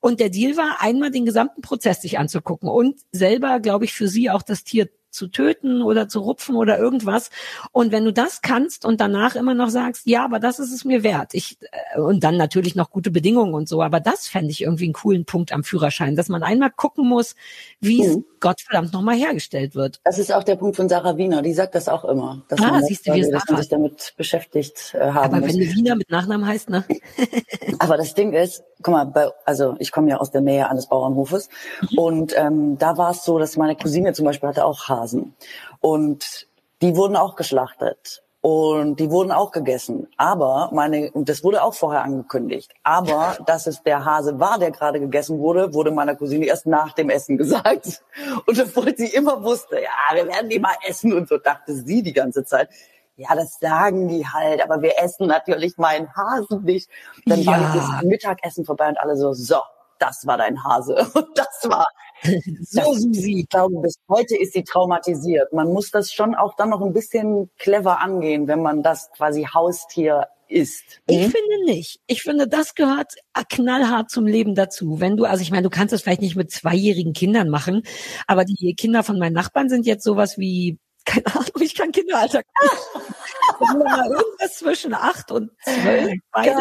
Und 0.00 0.20
der 0.20 0.30
Deal 0.30 0.56
war, 0.56 0.80
einmal 0.80 1.10
den 1.10 1.24
gesamten 1.24 1.62
Prozess 1.62 2.02
sich 2.02 2.18
anzugucken 2.18 2.68
und 2.68 3.00
selber, 3.12 3.60
glaube 3.60 3.84
ich, 3.84 3.92
für 3.92 4.08
sie 4.08 4.30
auch 4.30 4.42
das 4.42 4.64
Tier 4.64 4.88
zu 5.14 5.28
töten 5.28 5.82
oder 5.82 6.08
zu 6.08 6.20
rupfen 6.20 6.56
oder 6.56 6.78
irgendwas. 6.78 7.30
Und 7.72 7.92
wenn 7.92 8.04
du 8.04 8.12
das 8.12 8.42
kannst 8.42 8.84
und 8.84 9.00
danach 9.00 9.36
immer 9.36 9.54
noch 9.54 9.70
sagst, 9.70 10.06
ja, 10.06 10.24
aber 10.24 10.40
das 10.40 10.58
ist 10.58 10.72
es 10.72 10.84
mir 10.84 11.02
wert. 11.02 11.34
Ich, 11.34 11.56
äh, 11.94 12.00
und 12.00 12.24
dann 12.24 12.36
natürlich 12.36 12.74
noch 12.74 12.90
gute 12.90 13.10
Bedingungen 13.10 13.54
und 13.54 13.68
so. 13.68 13.82
Aber 13.82 14.00
das 14.00 14.26
fände 14.26 14.50
ich 14.50 14.62
irgendwie 14.62 14.84
einen 14.84 14.92
coolen 14.94 15.24
Punkt 15.24 15.52
am 15.52 15.64
Führerschein, 15.64 16.16
dass 16.16 16.28
man 16.28 16.42
einmal 16.42 16.70
gucken 16.70 17.08
muss, 17.08 17.34
wie 17.80 18.04
es 18.04 18.16
Mhm. 18.16 18.24
Gottverdammt 18.40 18.92
nochmal 18.92 19.16
hergestellt 19.16 19.74
wird. 19.74 20.00
Das 20.04 20.18
ist 20.18 20.32
auch 20.32 20.44
der 20.44 20.56
Punkt 20.56 20.76
von 20.76 20.88
Sarah 20.88 21.16
Wiener. 21.16 21.40
Die 21.40 21.54
sagt 21.54 21.74
das 21.74 21.88
auch 21.88 22.04
immer. 22.04 22.42
Dass 22.48 22.60
Ah, 22.60 22.72
man, 22.72 22.84
siehst 22.84 23.06
du, 23.08 23.14
wie 23.14 23.20
es 23.20 23.30
dass 23.30 23.44
man 23.48 23.58
sich 23.58 23.70
damit 23.70 24.12
beschäftigt 24.18 24.94
äh, 24.94 25.00
haben 25.00 25.32
Aber 25.34 25.38
muss. 25.38 25.48
wenn 25.54 25.60
du 25.60 25.66
Wiener 25.74 25.96
mit 25.96 26.10
Nachnamen 26.10 26.46
heißt, 26.46 26.68
ne? 26.68 26.84
Aber 27.78 27.96
das 27.96 28.14
Ding 28.14 28.32
ist, 28.34 28.62
guck 28.82 28.92
mal, 28.92 29.04
bei, 29.04 29.28
also 29.46 29.76
ich 29.78 29.92
komme 29.92 30.10
ja 30.10 30.18
aus 30.18 30.30
der 30.30 30.42
Nähe 30.42 30.68
eines 30.68 30.88
Bauernhofes 30.88 31.48
und 31.96 32.34
ähm, 32.36 32.76
da 32.78 32.98
war 32.98 33.12
es 33.12 33.24
so, 33.24 33.38
dass 33.38 33.56
meine 33.56 33.76
Cousine 33.76 34.12
zum 34.12 34.26
Beispiel 34.26 34.48
hatte 34.48 34.64
auch 34.66 34.88
Hasen 35.04 35.34
und 35.80 36.46
die 36.82 36.96
wurden 36.96 37.16
auch 37.16 37.36
geschlachtet 37.36 38.22
und 38.40 39.00
die 39.00 39.10
wurden 39.10 39.32
auch 39.32 39.52
gegessen. 39.52 40.08
Aber 40.18 40.68
meine 40.72 41.10
und 41.12 41.28
das 41.28 41.42
wurde 41.44 41.62
auch 41.62 41.72
vorher 41.74 42.02
angekündigt. 42.02 42.72
Aber 42.82 43.36
dass 43.46 43.66
es 43.66 43.82
der 43.82 44.04
Hase 44.04 44.38
war, 44.38 44.58
der 44.58 44.70
gerade 44.70 45.00
gegessen 45.00 45.38
wurde, 45.38 45.72
wurde 45.72 45.90
meiner 45.92 46.14
Cousine 46.14 46.44
erst 46.46 46.66
nach 46.66 46.92
dem 46.92 47.08
Essen 47.10 47.38
gesagt. 47.42 48.02
Und 48.46 48.60
obwohl 48.60 48.94
sie 48.96 49.06
immer 49.08 49.42
wusste, 49.42 49.76
ja, 49.80 50.14
wir 50.14 50.26
werden 50.26 50.50
die 50.50 50.58
mal 50.58 50.74
essen 50.86 51.12
und 51.14 51.28
so 51.28 51.38
dachte 51.38 51.74
sie 51.74 52.02
die 52.02 52.12
ganze 52.12 52.44
Zeit. 52.44 52.68
Ja, 53.16 53.34
das 53.36 53.58
sagen 53.60 54.08
die 54.08 54.26
halt, 54.26 54.62
aber 54.62 54.82
wir 54.82 54.98
essen 54.98 55.28
natürlich 55.28 55.78
meinen 55.78 56.14
Hasen 56.16 56.64
nicht. 56.64 56.90
Dann 57.26 57.46
war 57.46 57.58
Ja. 57.60 57.72
dieses 57.72 58.02
Mittagessen 58.02 58.64
vorbei 58.64 58.88
und 58.88 58.98
alle 58.98 59.16
so, 59.16 59.32
so, 59.32 59.56
das 60.00 60.26
war 60.26 60.36
dein 60.36 60.62
Hase. 60.64 60.96
Und 61.14 61.28
das 61.38 61.60
war, 61.70 61.86
So, 62.62 62.80
Das- 62.80 63.02
Susi. 63.02 63.40
ich 63.40 63.48
glaube, 63.48 63.80
bis 63.82 63.96
heute 64.08 64.36
ist 64.36 64.54
sie 64.54 64.64
traumatisiert. 64.64 65.52
Man 65.52 65.72
muss 65.72 65.90
das 65.90 66.12
schon 66.12 66.34
auch 66.34 66.54
dann 66.56 66.70
noch 66.70 66.80
ein 66.80 66.92
bisschen 66.92 67.50
clever 67.58 68.00
angehen, 68.00 68.48
wenn 68.48 68.62
man 68.62 68.82
das 68.82 69.10
quasi 69.16 69.44
Haustier 69.52 70.28
isst. 70.48 71.00
Ich 71.06 71.18
Mhm. 71.26 71.30
finde 71.32 71.64
nicht. 71.66 72.00
Ich 72.06 72.22
finde, 72.22 72.46
das 72.48 72.74
gehört 72.74 73.12
knallhart 73.50 74.10
zum 74.10 74.26
Leben 74.26 74.54
dazu. 74.54 75.00
Wenn 75.00 75.16
du, 75.16 75.24
also 75.24 75.42
ich 75.42 75.50
meine, 75.50 75.62
du 75.62 75.70
kannst 75.70 75.92
es 75.92 76.02
vielleicht 76.02 76.20
nicht 76.22 76.36
mit 76.36 76.50
zweijährigen 76.50 77.12
Kindern 77.12 77.48
machen, 77.48 77.82
aber 78.26 78.44
die 78.44 78.74
Kinder 78.74 79.02
von 79.02 79.18
meinen 79.18 79.32
Nachbarn 79.34 79.68
sind 79.68 79.86
jetzt 79.86 80.04
sowas 80.04 80.38
wie, 80.38 80.78
keine 81.04 81.26
Ahnung, 81.26 81.46
ich 81.60 81.74
kann 81.74 81.92
Kinderalter. 81.92 82.40
Irgendwas 83.60 84.54
zwischen 84.58 84.94
acht 84.94 85.30
und 85.30 85.50
zwölf. 85.62 86.12
Beide. 86.32 86.52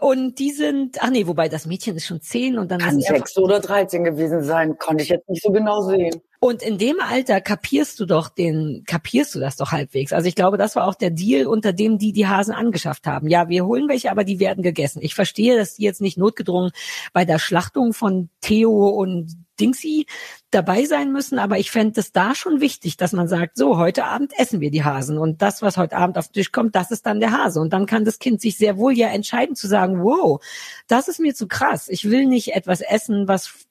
Und 0.00 0.38
die 0.38 0.50
sind, 0.50 0.98
ach 1.00 1.10
nee, 1.10 1.26
wobei 1.26 1.48
das 1.48 1.66
Mädchen 1.66 1.96
ist 1.96 2.06
schon 2.06 2.20
zehn 2.20 2.58
und 2.58 2.70
dann 2.70 2.80
Kann 2.80 3.00
sechs 3.00 3.38
oder 3.38 3.60
13 3.60 4.04
gewesen 4.04 4.42
sein, 4.42 4.76
konnte 4.78 5.04
ich 5.04 5.08
jetzt 5.08 5.28
nicht 5.28 5.42
so 5.42 5.52
genau 5.52 5.80
sehen. 5.82 6.20
Und 6.40 6.62
in 6.62 6.76
dem 6.76 7.00
Alter 7.00 7.40
kapierst 7.40 7.98
du 8.00 8.04
doch 8.04 8.28
den, 8.28 8.82
kapierst 8.86 9.34
du 9.34 9.40
das 9.40 9.56
doch 9.56 9.72
halbwegs. 9.72 10.12
Also 10.12 10.28
ich 10.28 10.34
glaube, 10.34 10.58
das 10.58 10.76
war 10.76 10.86
auch 10.86 10.94
der 10.94 11.10
Deal, 11.10 11.46
unter 11.46 11.72
dem 11.72 11.96
die 11.96 12.12
die 12.12 12.26
Hasen 12.26 12.52
angeschafft 12.52 13.06
haben. 13.06 13.28
Ja, 13.28 13.48
wir 13.48 13.64
holen 13.64 13.88
welche, 13.88 14.10
aber 14.10 14.24
die 14.24 14.40
werden 14.40 14.62
gegessen. 14.62 15.00
Ich 15.00 15.14
verstehe, 15.14 15.56
dass 15.56 15.76
die 15.76 15.84
jetzt 15.84 16.02
nicht 16.02 16.18
notgedrungen 16.18 16.72
bei 17.14 17.24
der 17.24 17.38
Schlachtung 17.38 17.94
von 17.94 18.28
Theo 18.42 18.88
und 18.88 19.32
Dingsy 19.60 20.06
dabei 20.50 20.84
sein 20.84 21.12
müssen, 21.12 21.38
aber 21.38 21.58
ich 21.58 21.70
fände 21.70 22.00
es 22.00 22.12
da 22.12 22.34
schon 22.34 22.60
wichtig, 22.60 22.96
dass 22.96 23.12
man 23.12 23.28
sagt, 23.28 23.56
so, 23.56 23.78
heute 23.78 24.04
Abend 24.04 24.32
essen 24.38 24.60
wir 24.60 24.70
die 24.70 24.84
Hasen 24.84 25.18
und 25.18 25.42
das, 25.42 25.62
was 25.62 25.76
heute 25.76 25.96
Abend 25.96 26.18
auf 26.18 26.28
den 26.28 26.34
Tisch 26.34 26.52
kommt, 26.52 26.74
das 26.74 26.90
ist 26.90 27.06
dann 27.06 27.20
der 27.20 27.32
Hase. 27.32 27.60
Und 27.60 27.72
dann 27.72 27.86
kann 27.86 28.04
das 28.04 28.18
Kind 28.18 28.40
sich 28.40 28.56
sehr 28.56 28.76
wohl 28.76 28.96
ja 28.96 29.08
entscheiden 29.08 29.56
zu 29.56 29.66
sagen, 29.66 30.02
wow, 30.02 30.42
das 30.88 31.08
ist 31.08 31.20
mir 31.20 31.34
zu 31.34 31.48
krass. 31.48 31.88
Ich 31.88 32.10
will 32.10 32.26
nicht 32.26 32.54
etwas 32.54 32.80
essen, 32.80 33.28
was 33.28 33.66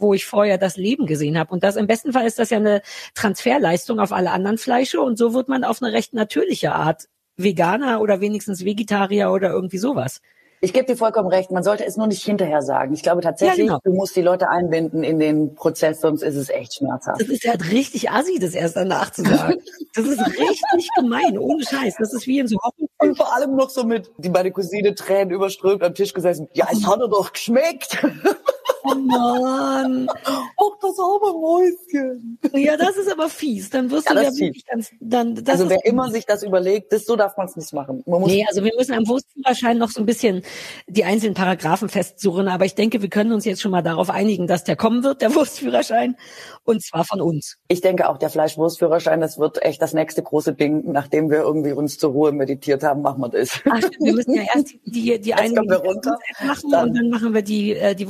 wo 0.00 0.14
ich 0.14 0.26
vorher 0.26 0.58
das 0.58 0.76
Leben 0.76 1.06
gesehen 1.06 1.38
habe. 1.38 1.52
Und 1.52 1.64
das 1.64 1.74
im 1.74 1.88
besten 1.88 2.12
Fall 2.12 2.26
ist 2.26 2.38
das 2.38 2.50
ja 2.50 2.58
eine 2.58 2.82
Transferleistung 3.14 3.98
auf 3.98 4.12
alle 4.12 4.30
anderen 4.30 4.58
Fleische 4.58 5.00
und 5.00 5.18
so 5.18 5.34
wird 5.34 5.48
man 5.48 5.64
auf 5.64 5.82
eine 5.82 5.92
recht 5.92 6.14
natürliche 6.14 6.72
Art 6.72 7.08
Veganer 7.36 8.00
oder 8.00 8.20
wenigstens 8.20 8.64
Vegetarier 8.64 9.30
oder 9.30 9.50
irgendwie 9.50 9.78
sowas. 9.78 10.20
Ich 10.60 10.72
gebe 10.72 10.86
dir 10.86 10.96
vollkommen 10.96 11.28
recht, 11.28 11.50
man 11.52 11.62
sollte 11.62 11.84
es 11.84 11.96
nur 11.96 12.08
nicht 12.08 12.24
hinterher 12.24 12.62
sagen. 12.62 12.92
Ich 12.92 13.02
glaube 13.02 13.20
tatsächlich, 13.20 13.66
Ja, 13.66 13.78
genau. 13.78 13.80
du 13.84 13.92
musst 13.92 14.16
die 14.16 14.22
Leute 14.22 14.48
einbinden 14.48 15.04
in 15.04 15.18
den 15.20 15.54
Prozess, 15.54 16.00
sonst 16.00 16.22
ist 16.22 16.34
es 16.34 16.48
echt 16.48 16.74
schmerzhaft. 16.74 17.20
Das 17.20 17.28
ist 17.28 17.44
ja 17.44 17.52
richtig 17.52 18.10
assi, 18.10 18.38
das 18.40 18.54
erst 18.54 18.76
danach 18.76 19.10
zu 19.10 19.22
sagen. 19.22 19.58
Das 19.94 20.06
ist 20.06 20.20
richtig 20.20 20.88
gemein, 20.96 21.36
ohne 21.38 21.64
Scheiß. 21.64 21.96
Das 21.98 22.12
ist 22.12 22.26
wie 22.26 22.38
in 22.38 22.46
so. 22.46 22.56
Und 22.98 23.16
vor 23.16 23.34
allem 23.34 23.56
noch 23.56 23.70
so 23.70 23.82
mit, 23.84 24.12
die 24.18 24.28
meine 24.28 24.52
Cousine 24.52 24.94
Tränen 24.94 25.30
überströmt 25.30 25.82
am 25.82 25.94
Tisch 25.94 26.12
gesessen. 26.12 26.48
Ja, 26.52 26.68
es 26.70 26.86
hat 26.86 27.00
doch 27.00 27.32
geschmeckt. 27.32 27.98
Oh 28.90 28.94
Mann. 28.94 30.08
Auch 30.56 30.78
das 30.80 30.98
arme 30.98 31.38
Mäuschen. 31.38 32.38
Ja, 32.54 32.76
das 32.76 32.96
ist 32.96 33.10
aber 33.10 33.28
fies. 33.28 33.70
Dann 33.70 33.90
wirst 33.90 34.08
Ja, 34.08 34.14
du 34.14 34.22
das 34.22 34.38
ja 34.38 34.46
wirklich 34.46 34.64
ganz, 34.66 34.90
dann, 35.00 35.34
das 35.34 35.60
also 35.60 35.70
wer 35.70 35.84
immer 35.84 36.10
sich 36.10 36.24
das 36.26 36.42
überlegt, 36.42 36.92
das, 36.92 37.04
so 37.04 37.16
darf 37.16 37.36
man 37.36 37.46
es 37.46 37.56
nicht 37.56 37.72
machen. 37.72 38.02
Man 38.06 38.22
Nee, 38.22 38.44
also 38.48 38.64
wir 38.64 38.72
müssen 38.76 38.94
am 38.94 39.06
Wurstführerschein 39.06 39.78
noch 39.78 39.90
so 39.90 40.00
ein 40.00 40.06
bisschen 40.06 40.42
die 40.86 41.04
einzelnen 41.04 41.34
Paragraphen 41.34 41.88
festsuchen, 41.88 42.48
aber 42.48 42.64
ich 42.64 42.74
denke, 42.74 43.02
wir 43.02 43.08
können 43.10 43.32
uns 43.32 43.44
jetzt 43.44 43.60
schon 43.62 43.70
mal 43.70 43.82
darauf 43.82 44.10
einigen, 44.10 44.46
dass 44.46 44.64
der 44.64 44.76
kommen 44.76 45.02
wird, 45.04 45.22
der 45.22 45.34
Wurstführerschein, 45.34 46.16
und 46.64 46.82
zwar 46.84 47.04
von 47.04 47.20
uns. 47.20 47.56
Ich 47.68 47.80
denke 47.80 48.08
auch, 48.08 48.18
der 48.18 48.30
Fleischwurstführerschein, 48.30 49.20
das 49.20 49.38
wird 49.38 49.62
echt 49.62 49.80
das 49.82 49.94
nächste 49.94 50.22
große 50.22 50.54
Ding. 50.54 50.90
Nachdem 50.92 51.30
wir 51.30 51.38
irgendwie 51.40 51.72
uns 51.72 51.98
zur 51.98 52.12
Ruhe 52.12 52.32
meditiert 52.32 52.82
haben, 52.82 53.02
machen 53.02 53.20
wir 53.22 53.28
das. 53.28 53.60
Ach, 53.70 53.80
wir 54.00 54.12
müssen 54.12 54.34
ja 54.34 54.42
erst 54.54 54.74
die, 54.84 55.18
die 55.20 55.34
eine 55.34 55.62
machen 55.62 56.70
dann- 56.70 56.88
und 56.88 56.94
dann 56.96 57.08
machen 57.10 57.34
wir 57.34 57.42
die, 57.42 57.74
äh, 57.74 57.94
die 57.94 58.08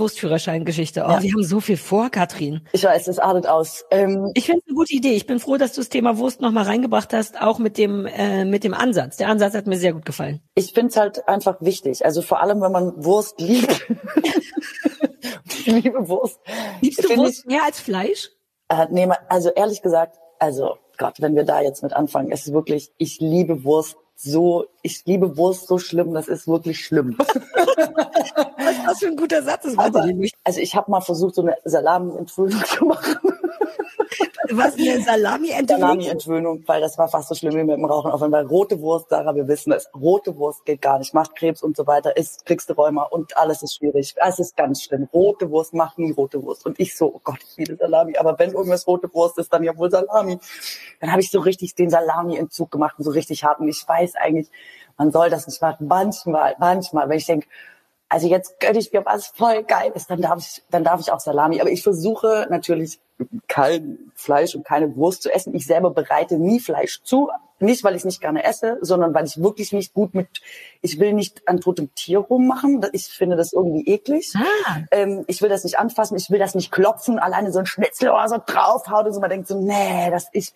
Wurstführerschein-Geschichte. 0.69 1.05
Oh, 1.07 1.11
Ja. 1.11 1.23
wir 1.23 1.33
haben 1.33 1.43
so 1.43 1.61
viel 1.61 1.77
vor, 1.77 2.11
Katrin. 2.11 2.61
Ich 2.73 2.85
weiß, 2.85 3.09
es 3.09 3.19
artet 3.19 3.47
aus. 3.47 3.85
Ähm, 3.91 4.31
Ich 4.35 4.47
finde 4.47 4.61
es 4.65 4.69
eine 4.69 4.75
gute 4.77 4.93
Idee. 4.95 5.13
Ich 5.15 5.27
bin 5.27 5.39
froh, 5.41 5.57
dass 5.57 5.73
du 5.73 5.81
das 5.81 5.89
Thema 5.89 6.19
Wurst 6.19 6.41
noch 6.41 6.53
mal 6.53 6.65
reingebracht 6.65 7.13
hast, 7.13 7.41
auch 7.41 7.59
mit 7.59 7.79
dem, 7.79 8.07
äh, 8.07 8.45
mit 8.45 8.65
dem 8.65 8.75
Ansatz. 8.75 9.17
Der 9.17 9.29
Ansatz 9.29 9.55
hat 9.55 9.67
mir 9.67 9.77
sehr 9.79 9.93
gut 9.93 10.05
gefallen. 10.05 10.41
ich 10.55 10.73
finde 10.73 10.89
es 10.91 10.97
halt 10.97 11.27
einfach 11.29 11.61
wichtig. 11.61 12.05
Also 12.05 12.23
vor 12.23 12.41
allem, 12.43 12.61
wenn 12.61 12.73
man 12.73 12.93
Wurst 13.05 13.41
liebt. 13.41 13.87
ich 15.49 15.67
liebe 15.67 16.09
Wurst. 16.09 16.39
Liebst 16.81 17.05
du 17.05 17.17
Wurst 17.17 17.41
ich- 17.41 17.47
mehr 17.47 17.65
als 17.65 17.81
Fleisch? 17.81 18.31
Äh, 18.69 18.87
nee, 18.91 19.09
also 19.29 19.51
ehrlich 19.51 19.83
gesagt, 19.83 20.17
also 20.39 20.77
Gott, 20.99 21.15
wenn 21.21 21.35
wir 21.37 21.45
da 21.45 21.61
jetzt 21.63 21.83
mit 21.83 21.93
anfangen, 21.93 22.31
es 22.33 22.47
ist 22.47 22.53
wirklich, 22.53 22.91
ich 22.99 23.19
liebe 23.21 23.65
Wurst 23.65 23.97
so, 24.21 24.67
ich 24.83 25.07
liebe 25.07 25.37
Wurst 25.37 25.69
so 25.69 25.79
schlimm, 25.79 26.13
das 26.13 26.27
ist 26.27 26.49
wirklich 26.49 26.85
schlimm. 26.85 27.17
Was 27.19 28.77
ist 28.77 28.87
das 28.87 28.99
für 28.99 29.07
ein 29.07 29.17
guter 29.17 29.43
Satz? 29.45 29.63
Das 29.63 29.79
Aber, 29.79 30.09
also 30.43 30.61
ich 30.61 30.75
habe 30.75 30.91
mal 30.91 31.01
versucht, 31.01 31.37
so 31.37 31.43
eine 31.43 31.57
Salami-Entwöhnung 31.65 32.65
zu 32.65 32.85
machen. 32.85 33.17
Was 34.51 34.75
eine 34.77 35.03
salami 35.03 35.53
Salami-Entwöhnung, 35.67 36.63
weil 36.67 36.81
das 36.81 36.97
war 36.97 37.09
fast 37.09 37.29
so 37.29 37.35
schlimm 37.35 37.55
wie 37.55 37.65
mit 37.65 37.77
dem 37.77 37.85
Rauchen. 37.85 38.11
Auf 38.11 38.23
einmal 38.23 38.47
rote 38.47 38.81
Wurst, 38.81 39.11
Sarah, 39.11 39.35
wir 39.35 39.47
wissen 39.47 39.73
es, 39.73 39.91
rote 39.95 40.37
Wurst 40.37 40.65
geht 40.65 40.81
gar 40.81 40.99
nicht, 40.99 41.13
macht 41.13 41.37
Krebs 41.37 41.63
und 41.63 41.77
so 41.77 41.87
weiter, 41.87 42.17
ist, 42.17 42.47
kriegst 42.47 42.71
du 42.71 42.75
Rheuma 42.75 43.03
und 43.03 43.37
alles 43.37 43.63
ist 43.63 43.77
schwierig. 43.77 44.15
Es 44.17 44.39
ist 44.39 44.57
ganz 44.57 44.83
schlimm. 44.83 45.09
Rote 45.13 45.51
Wurst 45.51 45.75
macht 45.75 45.99
nie 45.99 46.13
rote 46.13 46.43
Wurst. 46.43 46.65
Und 46.65 46.81
ich 46.81 46.97
so, 46.97 47.15
oh 47.15 47.21
Gott, 47.23 47.41
ich 47.43 47.57
liebe 47.59 47.77
Salami. 47.77 48.17
Aber 48.17 48.39
wenn 48.39 48.53
irgendwas 48.53 48.87
rote 48.87 49.13
Wurst 49.13 49.39
ist, 49.39 49.53
dann 49.53 49.65
ja 49.65 49.77
wohl 49.77 49.91
Salami. 49.91 50.39
Dann 51.01 51.13
habe 51.13 51.21
ich 51.21 51.31
so 51.31 51.41
richtig 51.41 51.75
den 51.75 51.91
Salami-Entzug 51.91 52.71
gemacht 52.71 52.95
und 52.99 53.05
so 53.05 53.11
richtig 53.11 53.45
hart. 53.45 53.61
Und 53.61 53.69
ich 53.69 53.87
weiß 53.87 54.08
eigentlich, 54.17 54.49
man 54.97 55.13
soll 55.13 55.31
das 55.31 55.47
nicht 55.47 55.61
machen. 55.63 55.87
Manchmal, 55.87 56.57
manchmal, 56.59 57.09
wenn 57.09 57.19
ich 57.19 57.27
denke, 57.27 57.47
also 58.09 58.27
jetzt 58.27 58.59
gönne 58.59 58.79
ich 58.79 58.93
mir 58.93 59.05
was 59.05 59.27
voll 59.27 59.63
geil 59.65 59.93
ist, 59.95 60.11
dann 60.11 60.23
darf 60.23 60.39
ich, 60.39 60.63
dann 60.71 60.85
darf 60.85 61.01
ich 61.01 61.13
auch 61.13 61.21
Salami. 61.21 61.61
Aber 61.61 61.71
ich 61.71 61.83
versuche 61.83 62.47
natürlich 62.51 63.01
kein 63.49 63.99
Fleisch 64.15 64.55
und 64.55 64.65
keine 64.65 64.97
Wurst 64.97 65.23
zu 65.23 65.33
essen. 65.33 65.55
Ich 65.55 65.67
selber 65.67 65.91
bereite 65.91 66.39
nie 66.39 66.61
Fleisch 66.61 67.03
zu. 67.03 67.29
Nicht, 67.61 67.83
weil 67.83 67.95
ich 67.95 68.01
es 68.01 68.05
nicht 68.05 68.21
gerne 68.21 68.45
esse, 68.45 68.79
sondern 68.83 69.13
weil 69.15 69.27
ich 69.27 69.43
wirklich 69.43 69.73
nicht 69.73 69.93
gut 69.93 70.15
mit, 70.15 70.29
ich 70.81 71.01
will 71.01 71.13
nicht 71.13 71.49
an 71.49 71.61
totem 71.61 71.93
Tier 71.95 72.21
rummachen. 72.21 72.87
Ich 72.93 73.09
finde 73.09 73.37
das 73.37 73.53
irgendwie 73.53 73.85
eklig. 73.89 74.33
Ah. 74.37 74.79
Ähm, 74.93 75.25
ich 75.27 75.43
will 75.43 75.49
das 75.49 75.65
nicht 75.65 75.79
anfassen, 75.79 76.17
ich 76.17 76.31
will 76.31 76.39
das 76.39 76.55
nicht 76.55 76.71
klopfen, 76.71 77.19
alleine 77.19 77.51
so 77.51 77.59
ein 77.59 77.67
Schnitzel 77.67 78.11
oder 78.11 78.29
so 78.29 78.37
draufhaut 78.45 79.07
und 79.07 79.13
so. 79.13 79.21
Man 79.21 79.31
denkt 79.31 79.49
so, 79.49 79.59
nee, 79.61 80.09
das 80.11 80.29
ich, 80.33 80.55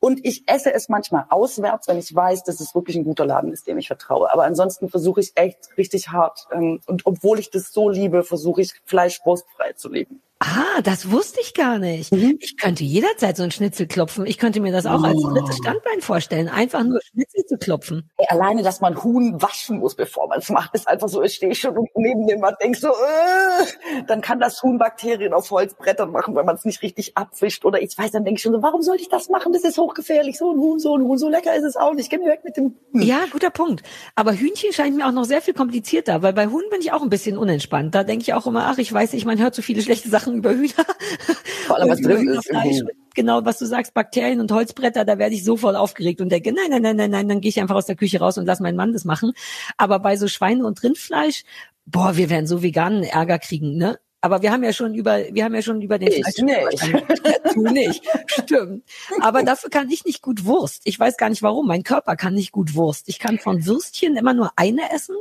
und 0.00 0.24
ich 0.24 0.48
esse 0.48 0.72
es 0.72 0.88
manchmal 0.88 1.26
auswärts, 1.28 1.86
wenn 1.86 1.98
ich 1.98 2.14
weiß, 2.14 2.42
dass 2.44 2.60
es 2.60 2.74
wirklich 2.74 2.96
ein 2.96 3.04
guter 3.04 3.26
Laden 3.26 3.52
ist, 3.52 3.66
dem 3.66 3.76
ich 3.78 3.86
vertraue. 3.86 4.32
Aber 4.32 4.44
ansonsten 4.44 4.88
versuche 4.88 5.20
ich 5.20 5.32
echt 5.34 5.76
richtig 5.76 6.08
hart. 6.08 6.46
Ähm, 6.52 6.80
und 6.86 7.04
obwohl 7.04 7.38
ich 7.38 7.50
das 7.50 7.72
so 7.72 7.90
liebe, 7.90 8.24
versuche 8.24 8.62
ich 8.62 8.72
fleischwurstfrei 8.86 9.74
zu 9.74 9.90
leben. 9.90 10.22
Ah, 10.42 10.80
das 10.82 11.10
wusste 11.10 11.38
ich 11.42 11.52
gar 11.52 11.78
nicht. 11.78 12.12
Mhm. 12.12 12.38
Ich 12.40 12.56
könnte 12.56 12.82
jederzeit 12.82 13.36
so 13.36 13.42
ein 13.42 13.50
Schnitzel 13.50 13.86
klopfen. 13.86 14.24
Ich 14.24 14.38
könnte 14.38 14.60
mir 14.60 14.72
das 14.72 14.86
auch 14.86 15.02
als 15.02 15.22
Oh. 15.22 15.28
drittes 15.34 15.58
Standbein 15.58 16.00
vorstellen, 16.00 16.48
einfach 16.48 16.82
nur 16.82 16.98
Schnitzel 17.02 17.44
zu 17.44 17.58
klopfen. 17.58 18.08
Ey, 18.16 18.24
alleine, 18.30 18.62
dass 18.62 18.80
man 18.80 19.02
Huhn 19.04 19.42
waschen 19.42 19.80
muss, 19.80 19.94
bevor 19.96 20.28
man 20.28 20.38
es 20.38 20.48
macht, 20.48 20.74
ist 20.74 20.88
einfach 20.88 21.10
so, 21.10 21.22
ich 21.22 21.34
stehe 21.34 21.54
schon 21.54 21.74
neben 21.94 22.26
dem 22.26 22.42
und 22.42 22.54
denk 22.62 22.74
so, 22.76 22.88
äh, 22.88 24.02
dann 24.06 24.22
kann 24.22 24.40
das 24.40 24.62
Huhn 24.62 24.78
Bakterien 24.78 25.34
auf 25.34 25.50
Holzbrettern 25.50 26.10
machen, 26.10 26.34
wenn 26.34 26.46
man 26.46 26.54
es 26.56 26.64
nicht 26.64 26.80
richtig 26.80 27.18
abwischt. 27.18 27.66
Oder 27.66 27.82
ich 27.82 27.98
weiß, 27.98 28.10
dann 28.12 28.24
denke 28.24 28.38
ich 28.38 28.42
schon 28.42 28.54
so, 28.54 28.62
warum 28.62 28.80
soll 28.80 28.96
ich 28.96 29.10
das 29.10 29.28
machen? 29.28 29.52
Das 29.52 29.62
ist 29.62 29.76
hochgefährlich. 29.76 30.38
So 30.38 30.52
ein 30.54 30.58
Huhn, 30.58 30.78
so 30.78 30.96
ein 30.96 31.02
Huhn, 31.02 31.18
so 31.18 31.28
lecker 31.28 31.54
ist 31.54 31.64
es 31.64 31.76
auch 31.76 31.92
nicht. 31.92 32.08
Geh 32.08 32.16
mir 32.16 32.30
weg 32.30 32.40
mit 32.44 32.56
dem 32.56 32.76
Huhn. 32.94 33.02
Ja, 33.02 33.26
guter 33.30 33.50
Punkt. 33.50 33.82
Aber 34.14 34.32
Hühnchen 34.32 34.72
scheint 34.72 34.96
mir 34.96 35.06
auch 35.06 35.12
noch 35.12 35.24
sehr 35.26 35.42
viel 35.42 35.52
komplizierter, 35.52 36.22
weil 36.22 36.32
bei 36.32 36.46
Huhn 36.46 36.64
bin 36.70 36.80
ich 36.80 36.92
auch 36.92 37.02
ein 37.02 37.10
bisschen 37.10 37.36
unentspannt. 37.36 37.94
Da 37.94 38.04
denke 38.04 38.22
ich 38.22 38.32
auch 38.32 38.46
immer, 38.46 38.68
ach, 38.68 38.78
ich 38.78 38.90
weiß 38.90 39.12
nicht, 39.12 39.26
man 39.26 39.38
hört 39.38 39.54
so 39.54 39.60
viele 39.60 39.82
schlechte 39.82 40.08
Sachen 40.08 40.29
über 40.34 40.52
Hühner. 40.52 40.86
Vor 41.66 41.76
allem, 41.76 41.88
was 41.90 42.00
drin 42.00 42.28
ist. 42.28 42.84
Genau, 43.14 43.44
was 43.44 43.58
du 43.58 43.66
sagst, 43.66 43.92
Bakterien 43.92 44.40
und 44.40 44.52
Holzbretter, 44.52 45.04
da 45.04 45.18
werde 45.18 45.34
ich 45.34 45.44
sofort 45.44 45.74
aufgeregt 45.74 46.20
und 46.20 46.30
denke, 46.30 46.52
nein, 46.52 46.70
nein, 46.70 46.82
nein, 46.82 46.96
nein, 46.96 47.10
nein, 47.10 47.28
dann 47.28 47.40
gehe 47.40 47.48
ich 47.48 47.60
einfach 47.60 47.74
aus 47.74 47.86
der 47.86 47.96
Küche 47.96 48.20
raus 48.20 48.38
und 48.38 48.46
lass 48.46 48.60
meinen 48.60 48.76
Mann 48.76 48.92
das 48.92 49.04
machen. 49.04 49.32
Aber 49.76 49.98
bei 49.98 50.16
so 50.16 50.28
Schweine- 50.28 50.64
und 50.64 50.82
Rindfleisch, 50.82 51.44
boah, 51.86 52.16
wir 52.16 52.30
werden 52.30 52.46
so 52.46 52.62
veganen 52.62 53.02
Ärger 53.02 53.38
kriegen, 53.38 53.76
ne? 53.76 53.98
Aber 54.22 54.42
wir 54.42 54.52
haben 54.52 54.62
ja 54.62 54.72
schon 54.72 54.94
über, 54.94 55.18
wir 55.32 55.44
haben 55.44 55.54
ja 55.54 55.62
schon 55.62 55.80
über 55.80 55.98
den 55.98 56.08
Ich 56.08 56.22
Fleisch. 56.24 56.82
nicht. 56.82 57.04
Du 57.54 57.62
nicht. 57.62 58.04
Stimmt. 58.26 58.84
Aber 59.20 59.42
dafür 59.42 59.70
kann 59.70 59.90
ich 59.90 60.04
nicht 60.04 60.22
gut 60.22 60.44
Wurst. 60.44 60.82
Ich 60.84 60.98
weiß 61.00 61.16
gar 61.16 61.28
nicht 61.30 61.42
warum. 61.42 61.66
Mein 61.66 61.82
Körper 61.82 62.14
kann 62.14 62.34
nicht 62.34 62.52
gut 62.52 62.74
Wurst. 62.76 63.08
Ich 63.08 63.18
kann 63.18 63.38
von 63.38 63.66
Würstchen 63.66 64.16
immer 64.16 64.34
nur 64.34 64.52
eine 64.54 64.92
essen. 64.92 65.16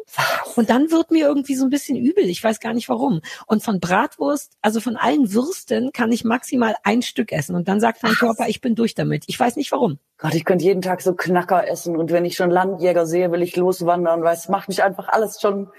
Und 0.56 0.70
dann 0.70 0.91
wird 0.91 1.10
mir 1.10 1.26
irgendwie 1.26 1.56
so 1.56 1.64
ein 1.66 1.72
bisschen 1.72 1.97
übel. 1.97 2.26
Ich 2.26 2.43
weiß 2.43 2.60
gar 2.60 2.74
nicht 2.74 2.88
warum. 2.88 3.22
Und 3.47 3.64
von 3.64 3.80
Bratwurst, 3.80 4.52
also 4.62 4.80
von 4.80 4.95
allen 4.95 5.34
Würsten 5.34 5.91
kann 5.91 6.12
ich 6.12 6.24
maximal 6.24 6.76
ein 6.84 7.02
Stück 7.02 7.32
essen. 7.32 7.56
Und 7.56 7.68
dann 7.68 7.80
sagt 7.80 8.04
mein 8.04 8.14
Körper, 8.14 8.47
ich 8.47 8.62
bin 8.62 8.76
durch 8.76 8.93
damit. 8.93 9.24
Ich 9.28 9.39
weiß 9.39 9.56
nicht 9.56 9.72
warum. 9.72 9.97
Gott, 10.20 10.36
ich 10.36 10.45
könnte 10.45 10.66
jeden 10.66 10.82
Tag 10.82 11.02
so 11.02 11.16
Knacker 11.16 11.68
essen 11.68 11.95
und 11.95 12.12
wenn 12.12 12.26
ich 12.26 12.36
schon 12.36 12.52
Landjäger 12.52 13.06
sehe, 13.06 13.32
will 13.32 13.41
ich 13.41 13.56
loswandern, 13.56 14.22
weil 14.22 14.36
es 14.36 14.50
macht 14.50 14.68
mich 14.68 14.84
einfach 14.84 15.08
alles 15.08 15.39
schon, 15.41 15.70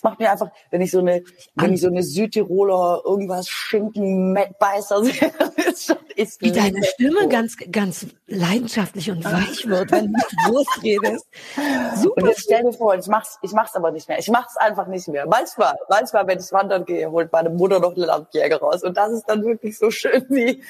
es 0.00 0.04
macht 0.04 0.18
mir 0.18 0.30
einfach, 0.30 0.50
wenn 0.70 0.80
ich 0.80 0.90
so 0.90 1.00
eine, 1.00 1.22
wenn 1.56 1.74
ich 1.74 1.82
so 1.82 1.88
eine 1.88 2.02
Südtiroler 2.02 3.02
irgendwas 3.04 3.48
Schinken 3.48 4.32
Mettbeißer 4.32 5.04
sehe, 5.04 5.30
ist 5.68 5.84
schon, 5.84 5.96
ist 6.16 6.40
Wie 6.40 6.50
deine. 6.50 6.82
Stimme 6.84 7.28
ganz, 7.28 7.58
ganz 7.70 8.06
leidenschaftlich 8.26 9.10
und 9.10 9.22
weich 9.22 9.68
wird, 9.68 9.92
wenn 9.92 10.06
du 10.06 10.52
Wurst 10.52 10.82
redest. 10.82 11.26
Und 11.54 11.98
Super. 11.98 12.28
jetzt 12.28 12.40
stell 12.40 12.62
dir 12.62 12.72
vor, 12.72 12.94
ich 12.94 13.06
mach's, 13.08 13.38
ich 13.42 13.52
mach's 13.52 13.76
aber 13.76 13.90
nicht 13.90 14.08
mehr. 14.08 14.18
Ich 14.18 14.28
mach's 14.28 14.56
einfach 14.56 14.86
nicht 14.86 15.06
mehr. 15.08 15.26
Manchmal, 15.26 15.74
manchmal, 15.90 16.26
wenn 16.26 16.38
ich 16.38 16.50
wandern 16.50 16.86
gehe, 16.86 17.10
holt 17.10 17.30
meine 17.30 17.50
Mutter 17.50 17.78
noch 17.78 17.94
eine 17.94 18.06
Landjäger 18.06 18.58
raus. 18.58 18.82
Und 18.82 18.96
das 18.96 19.12
ist 19.12 19.24
dann 19.28 19.44
wirklich 19.44 19.76
so 19.76 19.90
schön 19.90 20.24
wie 20.30 20.62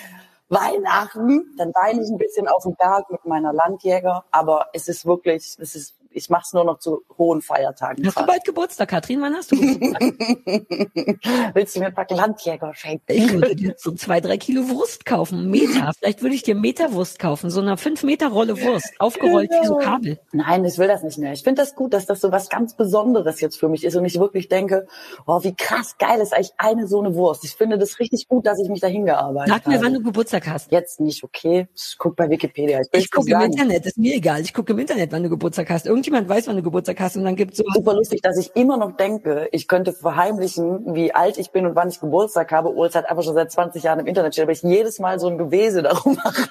Weihnachten. 0.48 1.54
Dann 1.56 1.72
weine 1.72 2.02
ich 2.02 2.10
ein 2.10 2.18
bisschen 2.18 2.48
auf 2.48 2.64
dem 2.64 2.74
Berg 2.74 3.08
mit 3.10 3.24
meiner 3.26 3.52
Landjäger. 3.52 4.24
Aber 4.32 4.70
es 4.72 4.88
ist 4.88 5.06
wirklich, 5.06 5.56
es 5.60 5.76
ist, 5.76 5.99
ich 6.12 6.28
mach's 6.30 6.52
nur 6.52 6.64
noch 6.64 6.78
zu 6.78 7.02
hohen 7.16 7.40
Feiertagen. 7.42 8.06
Hast 8.06 8.18
du 8.18 8.26
bald 8.26 8.44
Geburtstag, 8.44 8.88
Katrin? 8.88 9.20
Wann 9.22 9.34
hast 9.34 9.52
du 9.52 9.56
Geburtstag? 9.60 10.02
Willst 11.54 11.76
du 11.76 11.80
mir 11.80 11.86
ein 11.86 11.94
paar 11.94 12.06
Landjäger 12.10 12.72
schenken? 12.74 13.04
Ich 13.08 13.32
würde 13.32 13.54
dir 13.56 13.74
so 13.76 13.92
zwei, 13.92 14.20
drei 14.20 14.36
Kilo 14.36 14.68
Wurst 14.68 15.06
kaufen. 15.06 15.50
Meter. 15.50 15.92
Vielleicht 15.98 16.22
würde 16.22 16.34
ich 16.34 16.42
dir 16.42 16.54
Meterwurst 16.54 17.18
kaufen. 17.18 17.50
So 17.50 17.60
eine 17.60 17.76
fünf 17.76 18.02
Meter 18.02 18.28
Rolle 18.28 18.60
Wurst. 18.60 18.92
Aufgerollt 18.98 19.50
wie 19.50 19.66
so 19.66 19.76
Genau. 19.76 19.84
Kabel. 19.90 20.18
Nein, 20.32 20.64
ich 20.64 20.78
will 20.78 20.88
das 20.88 21.02
nicht 21.02 21.18
mehr. 21.18 21.32
Ich 21.32 21.42
finde 21.42 21.62
das 21.62 21.74
gut, 21.74 21.92
dass 21.94 22.06
das 22.06 22.20
so 22.20 22.32
was 22.32 22.48
ganz 22.48 22.74
Besonderes 22.74 23.40
jetzt 23.40 23.56
für 23.58 23.68
mich 23.68 23.84
ist 23.84 23.94
und 23.96 24.04
ich 24.04 24.18
wirklich 24.18 24.48
denke, 24.48 24.86
oh, 25.26 25.42
wie 25.42 25.54
krass 25.54 25.96
geil 25.98 26.20
ist 26.20 26.32
eigentlich 26.34 26.52
eine 26.58 26.86
so 26.86 27.00
eine 27.00 27.14
Wurst. 27.14 27.44
Ich 27.44 27.52
finde 27.52 27.78
das 27.78 27.98
richtig 27.98 28.28
gut, 28.28 28.46
dass 28.46 28.58
ich 28.60 28.68
mich 28.68 28.80
dahin 28.80 29.06
gearbeitet 29.06 29.52
Sag 29.54 29.66
mir, 29.66 29.74
habe. 29.74 29.86
wann 29.86 29.94
du 29.94 30.02
Geburtstag 30.02 30.46
hast. 30.48 30.70
Jetzt 30.72 31.00
nicht, 31.00 31.22
okay? 31.24 31.68
Ich 31.74 31.96
guck 31.98 32.16
bei 32.16 32.28
Wikipedia. 32.28 32.80
Ich, 32.80 32.88
Ich 32.92 33.10
gucke 33.10 33.30
im. 33.30 33.40
Internet, 33.40 33.86
ist 33.86 33.96
mir 33.98 34.14
egal. 34.14 34.40
Ich 34.42 34.52
gucke 34.54 34.72
im 34.72 34.78
Internet, 34.78 35.12
wann 35.12 35.22
du 35.22 35.28
Geburtstag 35.28 35.70
hast. 35.70 35.86
Irgendjemand 36.00 36.30
weiß, 36.30 36.46
wann 36.46 36.56
du 36.56 36.62
Geburtstag 36.62 36.98
hast 36.98 37.18
und 37.18 37.24
dann 37.24 37.36
gibt's 37.36 37.58
so. 37.58 37.64
Super 37.74 37.92
lustig, 37.92 38.22
dass 38.22 38.38
ich 38.38 38.56
immer 38.56 38.78
noch 38.78 38.96
denke, 38.96 39.50
ich 39.52 39.68
könnte 39.68 39.92
verheimlichen, 39.92 40.94
wie 40.94 41.12
alt 41.12 41.36
ich 41.36 41.50
bin 41.50 41.66
und 41.66 41.76
wann 41.76 41.90
ich 41.90 42.00
Geburtstag 42.00 42.50
habe, 42.52 42.70
obwohl 42.70 42.86
es 42.86 42.94
halt 42.94 43.04
einfach 43.04 43.22
schon 43.22 43.34
seit 43.34 43.52
20 43.52 43.82
Jahren 43.82 44.00
im 44.00 44.06
Internet 44.06 44.32
steht, 44.32 44.44
aber 44.44 44.52
ich 44.52 44.62
jedes 44.62 44.98
Mal 44.98 45.20
so 45.20 45.28
ein 45.28 45.36
Gewese 45.36 45.82
darum 45.82 46.14
mache. 46.14 46.48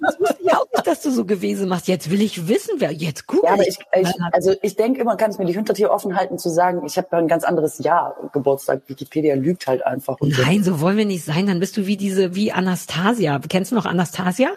Das 0.00 0.18
wusste 0.18 0.36
ich 0.42 0.52
auch 0.52 0.66
nicht, 0.74 0.86
dass 0.88 1.02
du 1.02 1.12
so 1.12 1.24
gewesen 1.24 1.68
machst. 1.68 1.86
Jetzt 1.86 2.10
will 2.10 2.20
ich 2.20 2.48
wissen, 2.48 2.74
wer. 2.78 2.90
Jetzt 2.90 3.28
guck 3.28 3.44
Ja, 3.44 3.52
aber 3.52 3.62
ich, 3.62 3.78
ich 3.94 4.08
also 4.32 4.56
ich 4.60 4.74
denke 4.74 5.02
immer, 5.02 5.16
kann 5.16 5.30
ich 5.30 5.38
mir 5.38 5.44
die 5.44 5.52
Hintertür 5.52 5.92
offen 5.92 6.16
halten, 6.16 6.36
zu 6.36 6.48
sagen, 6.48 6.84
ich 6.84 6.98
habe 6.98 7.16
ein 7.16 7.28
ganz 7.28 7.44
anderes 7.44 7.78
Jahr 7.78 8.16
Geburtstag. 8.32 8.82
Wikipedia 8.88 9.36
lügt 9.36 9.68
halt 9.68 9.86
einfach. 9.86 10.16
Und 10.18 10.34
so. 10.34 10.42
Nein, 10.42 10.64
so 10.64 10.80
wollen 10.80 10.96
wir 10.96 11.04
nicht 11.06 11.24
sein. 11.24 11.46
Dann 11.46 11.60
bist 11.60 11.76
du 11.76 11.86
wie 11.86 11.96
diese, 11.96 12.34
wie 12.34 12.50
Anastasia. 12.50 13.38
Kennst 13.48 13.70
du 13.70 13.76
noch 13.76 13.86
Anastasia? 13.86 14.48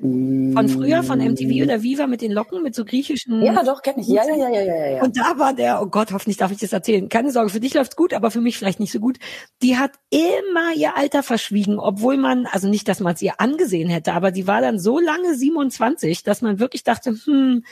Von 0.00 0.68
früher, 0.68 1.02
von 1.02 1.18
MTV 1.18 1.64
oder 1.64 1.82
Viva 1.82 2.06
mit 2.06 2.22
den 2.22 2.32
Locken, 2.32 2.62
mit 2.62 2.74
so 2.74 2.84
griechischen. 2.84 3.42
Ja, 3.42 3.62
doch, 3.62 3.82
kenne 3.82 4.00
ich. 4.00 4.08
Ja, 4.08 4.22
ja, 4.24 4.36
ja, 4.36 4.48
ja, 4.48 4.62
ja, 4.62 4.86
ja. 4.96 5.02
Und 5.02 5.16
da 5.16 5.38
war 5.38 5.54
der, 5.54 5.82
oh 5.82 5.86
Gott, 5.86 6.12
hoffentlich 6.12 6.36
darf 6.36 6.50
ich 6.50 6.58
das 6.58 6.72
erzählen. 6.72 7.08
Keine 7.08 7.30
Sorge, 7.30 7.50
für 7.50 7.60
dich 7.60 7.74
läuft's 7.74 7.96
gut, 7.96 8.14
aber 8.14 8.30
für 8.30 8.40
mich 8.40 8.58
vielleicht 8.58 8.80
nicht 8.80 8.92
so 8.92 9.00
gut. 9.00 9.18
Die 9.62 9.76
hat 9.76 9.92
immer 10.10 10.74
ihr 10.76 10.96
Alter 10.96 11.22
verschwiegen, 11.22 11.78
obwohl 11.78 12.16
man, 12.16 12.46
also 12.46 12.68
nicht, 12.68 12.88
dass 12.88 13.00
man 13.00 13.14
es 13.14 13.22
ihr 13.22 13.40
angesehen 13.40 13.88
hätte, 13.88 14.12
aber 14.12 14.30
die 14.30 14.46
war 14.46 14.60
dann 14.60 14.78
so 14.78 14.98
lange 14.98 15.34
27, 15.34 16.22
dass 16.22 16.42
man 16.42 16.58
wirklich 16.58 16.84
dachte, 16.84 17.16
hm, 17.24 17.64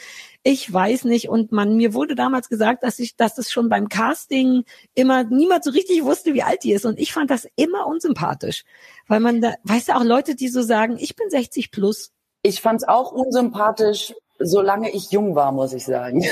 ich 0.42 0.72
weiß 0.72 1.04
nicht. 1.04 1.28
Und 1.28 1.52
man, 1.52 1.76
mir 1.76 1.94
wurde 1.94 2.14
damals 2.14 2.48
gesagt, 2.48 2.82
dass 2.82 2.98
ich, 2.98 3.16
dass 3.16 3.34
das 3.34 3.50
schon 3.50 3.68
beim 3.68 3.88
Casting 3.88 4.64
immer 4.94 5.24
niemand 5.24 5.64
so 5.64 5.70
richtig 5.70 6.04
wusste, 6.04 6.34
wie 6.34 6.42
alt 6.42 6.64
die 6.64 6.72
ist. 6.72 6.84
Und 6.84 6.98
ich 6.98 7.12
fand 7.12 7.30
das 7.30 7.46
immer 7.56 7.86
unsympathisch. 7.86 8.64
Weil 9.06 9.20
man 9.20 9.40
da, 9.40 9.54
weißt 9.64 9.88
du, 9.88 9.96
auch 9.96 10.04
Leute, 10.04 10.34
die 10.34 10.48
so 10.48 10.62
sagen, 10.62 10.96
ich 10.98 11.14
bin 11.16 11.30
60 11.30 11.70
plus. 11.70 12.12
Ich 12.42 12.60
fand's 12.60 12.82
auch 12.82 13.12
unsympathisch, 13.12 14.14
solange 14.40 14.90
ich 14.90 15.12
jung 15.12 15.36
war, 15.36 15.52
muss 15.52 15.72
ich 15.72 15.84
sagen. 15.84 16.24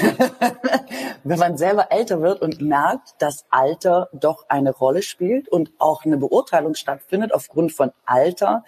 Wenn 1.25 1.39
man 1.39 1.57
selber 1.57 1.93
älter 1.93 2.21
wird 2.21 2.43
und 2.43 2.61
merkt, 2.61 3.15
dass 3.21 3.45
Alter 3.51 4.09
doch 4.13 4.47
eine 4.49 4.73
Rolle 4.73 5.03
spielt 5.03 5.49
und 5.49 5.71
auch 5.79 6.05
eine 6.05 6.17
Beurteilung 6.17 6.75
stattfindet 6.75 7.33
aufgrund 7.33 7.73
von 7.73 7.93
Alter, 8.07 8.65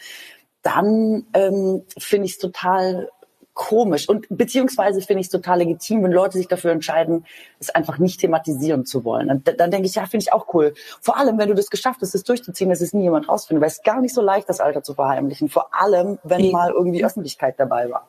dann 0.63 1.27
ähm, 1.35 1.85
finde 1.99 2.27
ich 2.27 2.33
es 2.33 2.39
total 2.39 3.11
komisch 3.55 4.09
und 4.09 4.27
beziehungsweise 4.31 5.01
finde 5.03 5.21
ich 5.21 5.27
es 5.27 5.31
total 5.31 5.59
legitim, 5.59 6.03
wenn 6.03 6.13
Leute 6.13 6.39
sich 6.39 6.49
dafür 6.49 6.73
entscheiden, 6.73 7.27
es 7.61 7.71
einfach 7.71 7.99
nicht 7.99 8.21
thematisieren 8.21 8.87
zu 8.87 9.05
wollen. 9.05 9.31
Und 9.31 9.61
dann 9.61 9.71
denke 9.71 9.87
ich, 9.87 9.95
ja, 9.95 10.07
finde 10.07 10.25
ich 10.25 10.33
auch 10.33 10.53
cool. 10.55 10.75
Vor 11.01 11.19
allem, 11.19 11.39
wenn 11.39 11.49
du 11.49 11.55
das 11.55 11.69
geschafft 11.69 12.01
hast, 12.01 12.15
es 12.15 12.25
durchzuziehen, 12.25 12.71
dass 12.71 12.81
es 12.81 12.93
nie 12.93 13.03
jemand 13.03 13.29
rausfindet, 13.29 13.61
weil 13.61 13.69
es 13.69 13.83
gar 13.83 14.01
nicht 14.01 14.15
so 14.15 14.23
leicht, 14.23 14.49
das 14.49 14.61
Alter 14.61 14.83
zu 14.83 14.95
verheimlichen. 14.95 15.49
Vor 15.49 15.69
allem, 15.73 16.19
wenn 16.23 16.51
mal 16.51 16.71
irgendwie 16.71 17.05
Öffentlichkeit 17.05 17.55
dabei 17.59 17.91
war. 17.91 18.09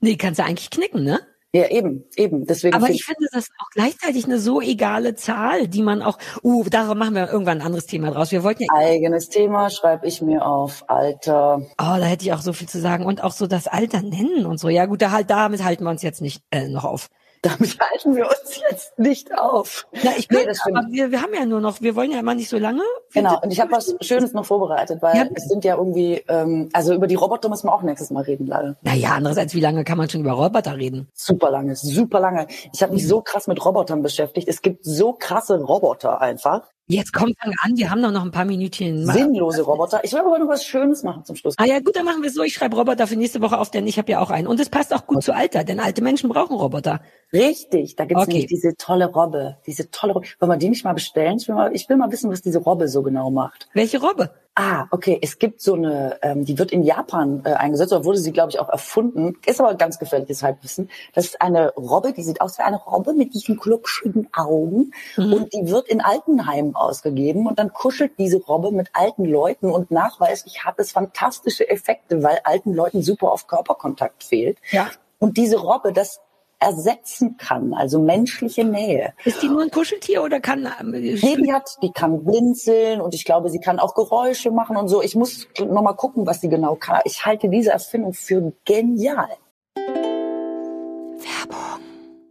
Nee, 0.00 0.16
kannst 0.16 0.38
du 0.38 0.44
eigentlich 0.44 0.70
knicken, 0.70 1.02
ne? 1.02 1.20
Ja, 1.54 1.68
eben, 1.68 2.04
eben. 2.16 2.46
Deswegen 2.46 2.74
Aber 2.74 2.90
ich 2.90 3.04
finde 3.04 3.28
das 3.30 3.46
auch 3.60 3.70
gleichzeitig 3.70 4.24
eine 4.24 4.40
so 4.40 4.60
egale 4.60 5.14
Zahl, 5.14 5.68
die 5.68 5.82
man 5.82 6.02
auch, 6.02 6.18
uh, 6.42 6.64
darauf 6.64 6.96
machen 6.96 7.14
wir 7.14 7.30
irgendwann 7.30 7.58
ein 7.58 7.66
anderes 7.66 7.86
Thema 7.86 8.10
draus. 8.10 8.32
Wir 8.32 8.42
wollten 8.42 8.64
ja 8.64 8.68
Eigenes 8.74 9.28
Thema 9.28 9.70
schreibe 9.70 10.04
ich 10.08 10.20
mir 10.20 10.44
auf, 10.44 10.82
Alter. 10.90 11.62
Oh, 11.78 11.96
da 11.96 12.02
hätte 12.06 12.24
ich 12.24 12.32
auch 12.32 12.40
so 12.40 12.52
viel 12.52 12.68
zu 12.68 12.80
sagen. 12.80 13.06
Und 13.06 13.22
auch 13.22 13.30
so 13.30 13.46
das 13.46 13.68
Alter 13.68 14.02
nennen 14.02 14.46
und 14.46 14.58
so. 14.58 14.68
Ja 14.68 14.86
gut, 14.86 15.00
da 15.00 15.12
halt, 15.12 15.30
damit 15.30 15.62
halten 15.62 15.84
wir 15.84 15.90
uns 15.90 16.02
jetzt 16.02 16.20
nicht 16.20 16.42
äh, 16.50 16.66
noch 16.66 16.82
auf. 16.82 17.08
Damit 17.44 17.78
halten 17.92 18.16
wir 18.16 18.24
uns 18.26 18.60
jetzt 18.70 18.98
nicht 18.98 19.36
auf. 19.38 19.86
Na, 20.02 20.12
ich 20.16 20.28
bin, 20.28 20.38
nee, 20.38 20.46
das 20.46 20.60
aber 20.66 20.86
wir, 20.88 21.10
wir 21.10 21.20
haben 21.20 21.34
ja 21.34 21.44
nur 21.44 21.60
noch, 21.60 21.82
wir 21.82 21.94
wollen 21.94 22.10
ja 22.10 22.18
immer 22.18 22.34
nicht 22.34 22.48
so 22.48 22.56
lange. 22.58 22.82
Genau, 23.12 23.38
und 23.42 23.52
ich 23.52 23.60
habe 23.60 23.70
was 23.72 23.94
Schönes 24.00 24.32
noch 24.32 24.46
vorbereitet, 24.46 25.02
weil 25.02 25.16
ja. 25.16 25.26
es 25.34 25.44
sind 25.44 25.62
ja 25.62 25.76
irgendwie, 25.76 26.24
ähm, 26.28 26.70
also 26.72 26.94
über 26.94 27.06
die 27.06 27.16
Roboter 27.16 27.50
müssen 27.50 27.68
wir 27.68 27.74
auch 27.74 27.82
nächstes 27.82 28.10
Mal 28.10 28.22
reden, 28.22 28.46
leider. 28.46 28.76
Naja, 28.80 29.10
andererseits, 29.14 29.54
wie 29.54 29.60
lange 29.60 29.84
kann 29.84 29.98
man 29.98 30.08
schon 30.08 30.22
über 30.22 30.32
Roboter 30.32 30.76
reden? 30.76 31.08
Super 31.12 31.50
lange, 31.50 31.76
super 31.76 32.18
lange. 32.18 32.46
Ich 32.72 32.82
habe 32.82 32.94
mich 32.94 33.06
so 33.06 33.20
krass 33.20 33.46
mit 33.46 33.62
Robotern 33.62 34.02
beschäftigt. 34.02 34.48
Es 34.48 34.62
gibt 34.62 34.84
so 34.84 35.12
krasse 35.12 35.60
Roboter 35.60 36.22
einfach. 36.22 36.62
Jetzt 36.86 37.14
kommt 37.14 37.34
fang 37.40 37.54
an, 37.62 37.78
wir 37.78 37.90
haben 37.90 38.02
doch 38.02 38.10
noch 38.10 38.22
ein 38.22 38.30
paar 38.30 38.44
Minütchen. 38.44 39.06
Sinnlose 39.06 39.62
Roboter. 39.62 40.04
Ich 40.04 40.12
will 40.12 40.20
aber 40.20 40.38
noch 40.38 40.48
was 40.48 40.66
Schönes 40.66 41.02
machen 41.02 41.24
zum 41.24 41.34
Schluss. 41.34 41.54
Ah 41.56 41.64
ja, 41.64 41.80
gut, 41.80 41.96
dann 41.96 42.04
machen 42.04 42.20
wir 42.20 42.28
es 42.28 42.34
so. 42.34 42.42
Ich 42.42 42.52
schreibe 42.52 42.76
Roboter 42.76 43.06
für 43.06 43.16
nächste 43.16 43.40
Woche 43.40 43.58
auf, 43.58 43.70
denn 43.70 43.86
ich 43.86 43.96
habe 43.96 44.12
ja 44.12 44.20
auch 44.20 44.30
einen. 44.30 44.46
Und 44.46 44.60
es 44.60 44.68
passt 44.68 44.92
auch 44.92 45.06
gut 45.06 45.16
okay. 45.18 45.24
zu 45.24 45.34
Alter, 45.34 45.64
denn 45.64 45.80
alte 45.80 46.02
Menschen 46.02 46.28
brauchen 46.28 46.56
Roboter. 46.56 47.00
Richtig, 47.32 47.96
da 47.96 48.04
gibt's 48.04 48.24
okay. 48.24 48.32
nämlich 48.32 48.48
diese 48.48 48.76
tolle 48.76 49.06
Robbe. 49.06 49.56
Diese 49.66 49.90
tolle 49.90 50.12
Robbe. 50.12 50.26
Wollen 50.40 50.52
wir 50.52 50.58
die 50.58 50.68
nicht 50.68 50.84
mal 50.84 50.92
bestellen? 50.92 51.38
Ich 51.38 51.48
will 51.48 51.54
mal, 51.54 51.74
ich 51.74 51.88
will 51.88 51.96
mal 51.96 52.12
wissen, 52.12 52.30
was 52.30 52.42
diese 52.42 52.58
Robbe 52.58 52.86
so 52.86 53.02
genau 53.02 53.30
macht. 53.30 53.66
Welche 53.72 54.02
Robbe? 54.02 54.30
Ah, 54.56 54.86
okay. 54.92 55.18
Es 55.20 55.40
gibt 55.40 55.60
so 55.60 55.74
eine, 55.74 56.18
ähm, 56.22 56.44
die 56.44 56.58
wird 56.58 56.70
in 56.70 56.84
Japan 56.84 57.42
äh, 57.44 57.54
eingesetzt, 57.54 57.92
oder 57.92 58.04
wurde 58.04 58.18
sie, 58.18 58.30
glaube 58.30 58.50
ich, 58.50 58.60
auch 58.60 58.68
erfunden. 58.68 59.36
Ist 59.44 59.60
aber 59.60 59.74
ganz 59.74 59.98
gefährliches 59.98 60.44
Halbwissen. 60.44 60.90
Das 61.12 61.24
ist 61.24 61.40
eine 61.40 61.74
Robbe, 61.74 62.12
die 62.12 62.22
sieht 62.22 62.40
aus 62.40 62.58
wie 62.58 62.62
eine 62.62 62.76
Robbe 62.76 63.14
mit 63.14 63.34
diesen 63.34 63.58
kluckschigen 63.58 64.28
Augen. 64.32 64.92
Mhm. 65.16 65.32
Und 65.32 65.52
die 65.54 65.68
wird 65.68 65.88
in 65.88 66.00
Altenheimen 66.00 66.76
ausgegeben. 66.76 67.48
Und 67.48 67.58
dann 67.58 67.72
kuschelt 67.72 68.12
diese 68.16 68.38
Robbe 68.44 68.70
mit 68.70 68.90
alten 68.92 69.24
Leuten. 69.24 69.70
Und 69.70 69.90
nachweislich 69.90 70.64
hat 70.64 70.78
es 70.78 70.92
fantastische 70.92 71.68
Effekte, 71.68 72.22
weil 72.22 72.38
alten 72.44 72.74
Leuten 72.74 73.02
super 73.02 73.32
auf 73.32 73.48
Körperkontakt 73.48 74.22
fehlt. 74.22 74.58
Ja. 74.70 74.88
Und 75.18 75.36
diese 75.36 75.56
Robbe, 75.56 75.92
das 75.92 76.20
ersetzen 76.64 77.36
kann, 77.36 77.74
also 77.74 78.00
menschliche 78.00 78.64
Nähe. 78.64 79.12
Ist 79.24 79.42
die 79.42 79.48
nur 79.48 79.62
ein 79.62 79.70
Kuscheltier 79.70 80.22
oder 80.22 80.40
kann? 80.40 80.68
Ähm, 80.80 80.90
nee, 80.90 81.16
die 81.16 81.52
hat, 81.52 81.76
die 81.82 81.92
kann 81.92 82.24
blinzeln 82.24 83.00
und 83.00 83.14
ich 83.14 83.24
glaube, 83.24 83.50
sie 83.50 83.60
kann 83.60 83.78
auch 83.78 83.94
Geräusche 83.94 84.50
machen 84.50 84.76
und 84.76 84.88
so. 84.88 85.02
Ich 85.02 85.14
muss 85.14 85.48
noch 85.58 85.82
mal 85.82 85.94
gucken, 85.94 86.26
was 86.26 86.40
sie 86.40 86.48
genau 86.48 86.74
kann. 86.74 87.00
Ich 87.04 87.24
halte 87.24 87.48
diese 87.48 87.70
Erfindung 87.70 88.12
für 88.12 88.52
genial. 88.64 89.28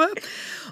habe. 0.00 0.20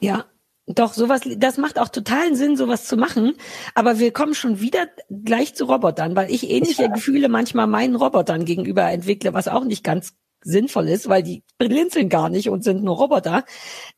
Ja, 0.00 0.26
doch, 0.68 0.92
sowas, 0.92 1.22
das 1.24 1.56
macht 1.56 1.78
auch 1.78 1.88
totalen 1.88 2.36
Sinn, 2.36 2.56
sowas 2.58 2.84
zu 2.84 2.98
machen. 2.98 3.32
Aber 3.74 3.98
wir 3.98 4.12
kommen 4.12 4.34
schon 4.34 4.60
wieder 4.60 4.86
gleich 5.24 5.54
zu 5.54 5.64
Robotern, 5.64 6.14
weil 6.14 6.30
ich 6.30 6.50
ähnliche 6.50 6.82
ja. 6.82 6.88
Gefühle 6.88 7.30
manchmal 7.30 7.66
meinen 7.66 7.96
Robotern 7.96 8.44
gegenüber 8.44 8.82
entwickle, 8.82 9.32
was 9.32 9.48
auch 9.48 9.64
nicht 9.64 9.82
ganz 9.82 10.14
sinnvoll 10.42 10.88
ist, 10.88 11.08
weil 11.08 11.22
die 11.22 11.42
blinzeln 11.58 12.08
gar 12.08 12.28
nicht 12.28 12.48
und 12.48 12.62
sind 12.62 12.82
nur 12.84 12.96
Roboter. 12.96 13.44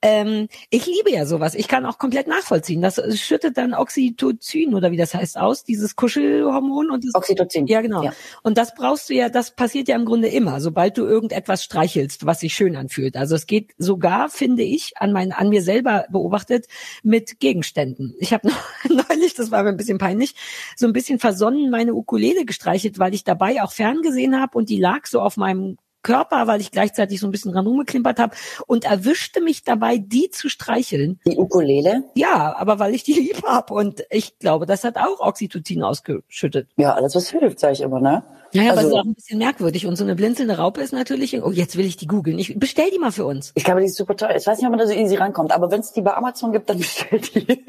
Ähm, 0.01 0.49
ich 0.70 0.86
liebe 0.86 1.11
ja 1.11 1.26
sowas. 1.26 1.55
Ich 1.55 1.68
kann 1.68 1.84
auch 1.84 1.99
komplett 1.99 2.26
nachvollziehen. 2.26 2.80
Das 2.80 3.01
schüttet 3.20 3.59
dann 3.59 3.74
Oxytocin 3.74 4.74
oder 4.74 4.91
wie 4.91 4.97
das 4.97 5.14
heißt 5.14 5.36
aus, 5.38 5.64
dieses 5.64 5.97
Kuschelhormon 5.97 6.91
und 6.91 7.05
das, 7.05 7.14
Oxytocin. 7.14 7.66
Ja, 7.66 7.82
genau. 7.82 8.03
Ja. 8.03 8.12
Und 8.43 8.57
das 8.57 8.74
brauchst 8.74 9.11
du 9.11 9.14
ja, 9.14 9.28
das 9.28 9.55
passiert 9.55 9.88
ja 9.88 9.97
im 9.97 10.07
Grunde 10.07 10.28
immer, 10.28 10.61
sobald 10.61 10.97
du 10.97 11.05
irgendetwas 11.05 11.62
streichelst, 11.62 12.24
was 12.24 12.41
sich 12.41 12.55
schön 12.55 12.76
anfühlt. 12.76 13.16
Also 13.16 13.34
es 13.34 13.47
geht 13.47 13.72
sogar, 13.76 14.30
finde 14.30 14.62
ich, 14.62 14.97
an 14.97 15.12
mein, 15.12 15.32
an 15.32 15.51
mir 15.51 15.62
selber 15.62 16.07
beobachtet 16.11 16.66
mit 17.03 17.41
Gegenständen. 17.41 18.14
Ich 18.18 18.32
habe 18.32 18.49
neulich, 18.88 19.34
das 19.34 19.51
war 19.51 19.62
mir 19.62 19.70
ein 19.70 19.76
bisschen 19.76 19.99
peinlich, 19.99 20.34
so 20.76 20.86
ein 20.86 20.93
bisschen 20.95 21.18
versonnen 21.18 21.70
meine 21.70 21.95
Ukulele 21.95 22.47
gestreichelt, 22.47 22.99
weil 22.99 23.14
ich 23.14 23.24
dabei 23.24 23.62
auch 23.62 23.72
ferngesehen 23.72 24.41
habe 24.41 24.57
und 24.57 24.70
die 24.70 24.80
lag 24.80 25.07
so 25.07 25.20
auf 25.20 25.36
meinem 25.36 25.76
Körper, 26.03 26.47
weil 26.47 26.61
ich 26.61 26.71
gleichzeitig 26.71 27.21
so 27.21 27.27
ein 27.27 27.31
bisschen 27.31 27.53
dran 27.53 27.67
rumgeklimpert 27.67 28.19
habe 28.19 28.37
und 28.67 28.85
erwischte 28.85 29.41
mich 29.41 29.65
dabei, 29.65 29.99
die 29.99 30.31
zu 30.31 30.49
streicheln. 30.49 31.21
Die 31.27 31.37
Ukulele? 31.37 32.05
Ja, 32.15 32.57
aber 32.57 32.79
weil 32.79 32.95
ich 32.95 33.03
die 33.03 33.15
lieb 33.15 33.43
hab 33.45 33.71
und 33.71 34.05
ich 34.11 34.39
glaube, 34.39 34.67
das 34.67 34.85
hat 34.85 34.97
auch 34.97 35.21
Oxytocin 35.21 35.83
ausgeschüttet. 35.83 36.69
Ja, 36.77 36.95
alles 36.95 37.15
was 37.15 37.31
hilft, 37.31 37.61
sage 37.61 37.75
ich 37.75 37.81
immer, 37.81 38.01
ne? 38.01 38.23
Ja, 38.53 38.63
ja, 38.65 38.71
also, 38.73 38.81
aber 38.81 38.81
es 38.81 38.93
ist 38.93 38.99
auch 38.99 39.05
ein 39.05 39.15
bisschen 39.15 39.39
merkwürdig. 39.39 39.87
Und 39.87 39.97
so 39.97 40.05
eine 40.05 40.17
blinzelnde 40.17 40.57
Raupe 40.59 40.81
ist 40.81 40.93
natürlich, 40.93 41.41
oh, 41.41 41.53
jetzt 41.53 41.77
will 41.77 41.87
ich 41.87 41.97
die 41.97 42.07
googeln. 42.07 42.39
Ich 42.39 42.59
bestell 42.59 42.91
die 42.91 42.99
mal 42.99 43.13
für 43.13 43.25
uns. 43.25 43.53
Ich 43.55 43.65
glaube, 43.65 43.81
die 43.81 43.87
ist 43.87 43.97
super 43.97 44.17
toll. 44.17 44.31
Ich 44.37 44.47
weiß 44.47 44.59
nicht, 44.59 44.67
ob 44.67 44.71
man 44.71 44.79
da 44.79 44.87
so 44.87 44.93
easy 44.93 45.17
rankommt, 45.17 45.53
aber 45.53 45.71
wenn 45.71 45.81
es 45.81 45.93
die 45.93 46.01
bei 46.01 46.15
Amazon 46.15 46.53
gibt, 46.53 46.69
dann 46.69 46.79
bestell 46.79 47.21
die. 47.21 47.65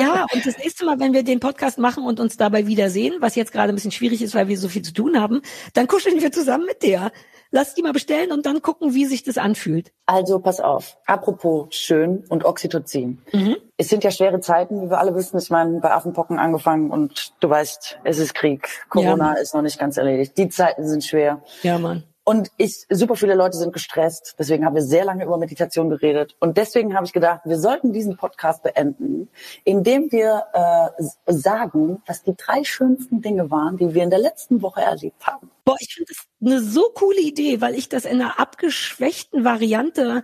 ja, 0.00 0.26
und 0.32 0.46
das 0.46 0.58
nächste 0.58 0.84
Mal, 0.84 1.00
wenn 1.00 1.12
wir 1.12 1.24
den 1.24 1.40
Podcast 1.40 1.78
machen 1.78 2.04
und 2.04 2.20
uns 2.20 2.36
dabei 2.36 2.66
wiedersehen, 2.66 3.14
was 3.20 3.34
jetzt 3.34 3.52
gerade 3.52 3.72
ein 3.72 3.74
bisschen 3.74 3.90
schwierig 3.90 4.22
ist, 4.22 4.34
weil 4.34 4.46
wir 4.46 4.58
so 4.58 4.68
viel 4.68 4.82
zu 4.82 4.92
tun 4.92 5.20
haben, 5.20 5.42
dann 5.74 5.88
kuscheln 5.88 6.20
wir 6.20 6.30
zusammen 6.30 6.66
mit 6.66 6.82
der 6.82 7.10
lass 7.50 7.74
die 7.74 7.82
mal 7.82 7.92
bestellen 7.92 8.32
und 8.32 8.46
dann 8.46 8.62
gucken, 8.62 8.94
wie 8.94 9.06
sich 9.06 9.22
das 9.22 9.38
anfühlt. 9.38 9.92
Also 10.06 10.40
pass 10.40 10.60
auf. 10.60 10.96
Apropos 11.06 11.74
schön 11.74 12.24
und 12.28 12.44
Oxytocin. 12.44 13.22
Mhm. 13.32 13.56
Es 13.76 13.88
sind 13.88 14.04
ja 14.04 14.10
schwere 14.10 14.40
Zeiten, 14.40 14.82
wie 14.82 14.90
wir 14.90 14.98
alle 14.98 15.14
wissen. 15.14 15.38
Ich 15.38 15.50
meine, 15.50 15.80
bei 15.80 15.90
Affenpocken 15.90 16.38
angefangen 16.38 16.90
und 16.90 17.32
du 17.40 17.48
weißt, 17.48 18.00
es 18.04 18.18
ist 18.18 18.34
Krieg. 18.34 18.68
Corona 18.88 19.34
ja, 19.34 19.40
ist 19.40 19.54
noch 19.54 19.62
nicht 19.62 19.78
ganz 19.78 19.96
erledigt. 19.96 20.36
Die 20.36 20.48
Zeiten 20.48 20.86
sind 20.86 21.04
schwer. 21.04 21.42
Ja, 21.62 21.78
Mann. 21.78 22.04
Und 22.30 22.52
ich, 22.58 22.86
super 22.88 23.16
viele 23.16 23.34
Leute 23.34 23.56
sind 23.56 23.72
gestresst. 23.72 24.36
Deswegen 24.38 24.64
haben 24.64 24.76
wir 24.76 24.82
sehr 24.82 25.04
lange 25.04 25.24
über 25.24 25.36
Meditation 25.36 25.90
geredet. 25.90 26.36
Und 26.38 26.58
deswegen 26.58 26.94
habe 26.94 27.04
ich 27.04 27.12
gedacht, 27.12 27.40
wir 27.44 27.58
sollten 27.58 27.92
diesen 27.92 28.16
Podcast 28.16 28.62
beenden, 28.62 29.28
indem 29.64 30.12
wir 30.12 30.44
äh, 30.52 31.02
sagen, 31.26 32.00
was 32.06 32.22
die 32.22 32.36
drei 32.36 32.62
schönsten 32.62 33.20
Dinge 33.20 33.50
waren, 33.50 33.78
die 33.78 33.94
wir 33.94 34.04
in 34.04 34.10
der 34.10 34.20
letzten 34.20 34.62
Woche 34.62 34.80
erlebt 34.80 35.26
haben. 35.26 35.50
Boah, 35.64 35.74
ich 35.80 35.92
finde 35.92 36.12
das 36.12 36.28
eine 36.40 36.60
so 36.60 36.92
coole 36.94 37.20
Idee, 37.20 37.60
weil 37.60 37.74
ich 37.74 37.88
das 37.88 38.04
in 38.04 38.20
einer 38.20 38.38
abgeschwächten 38.38 39.44
Variante 39.44 40.22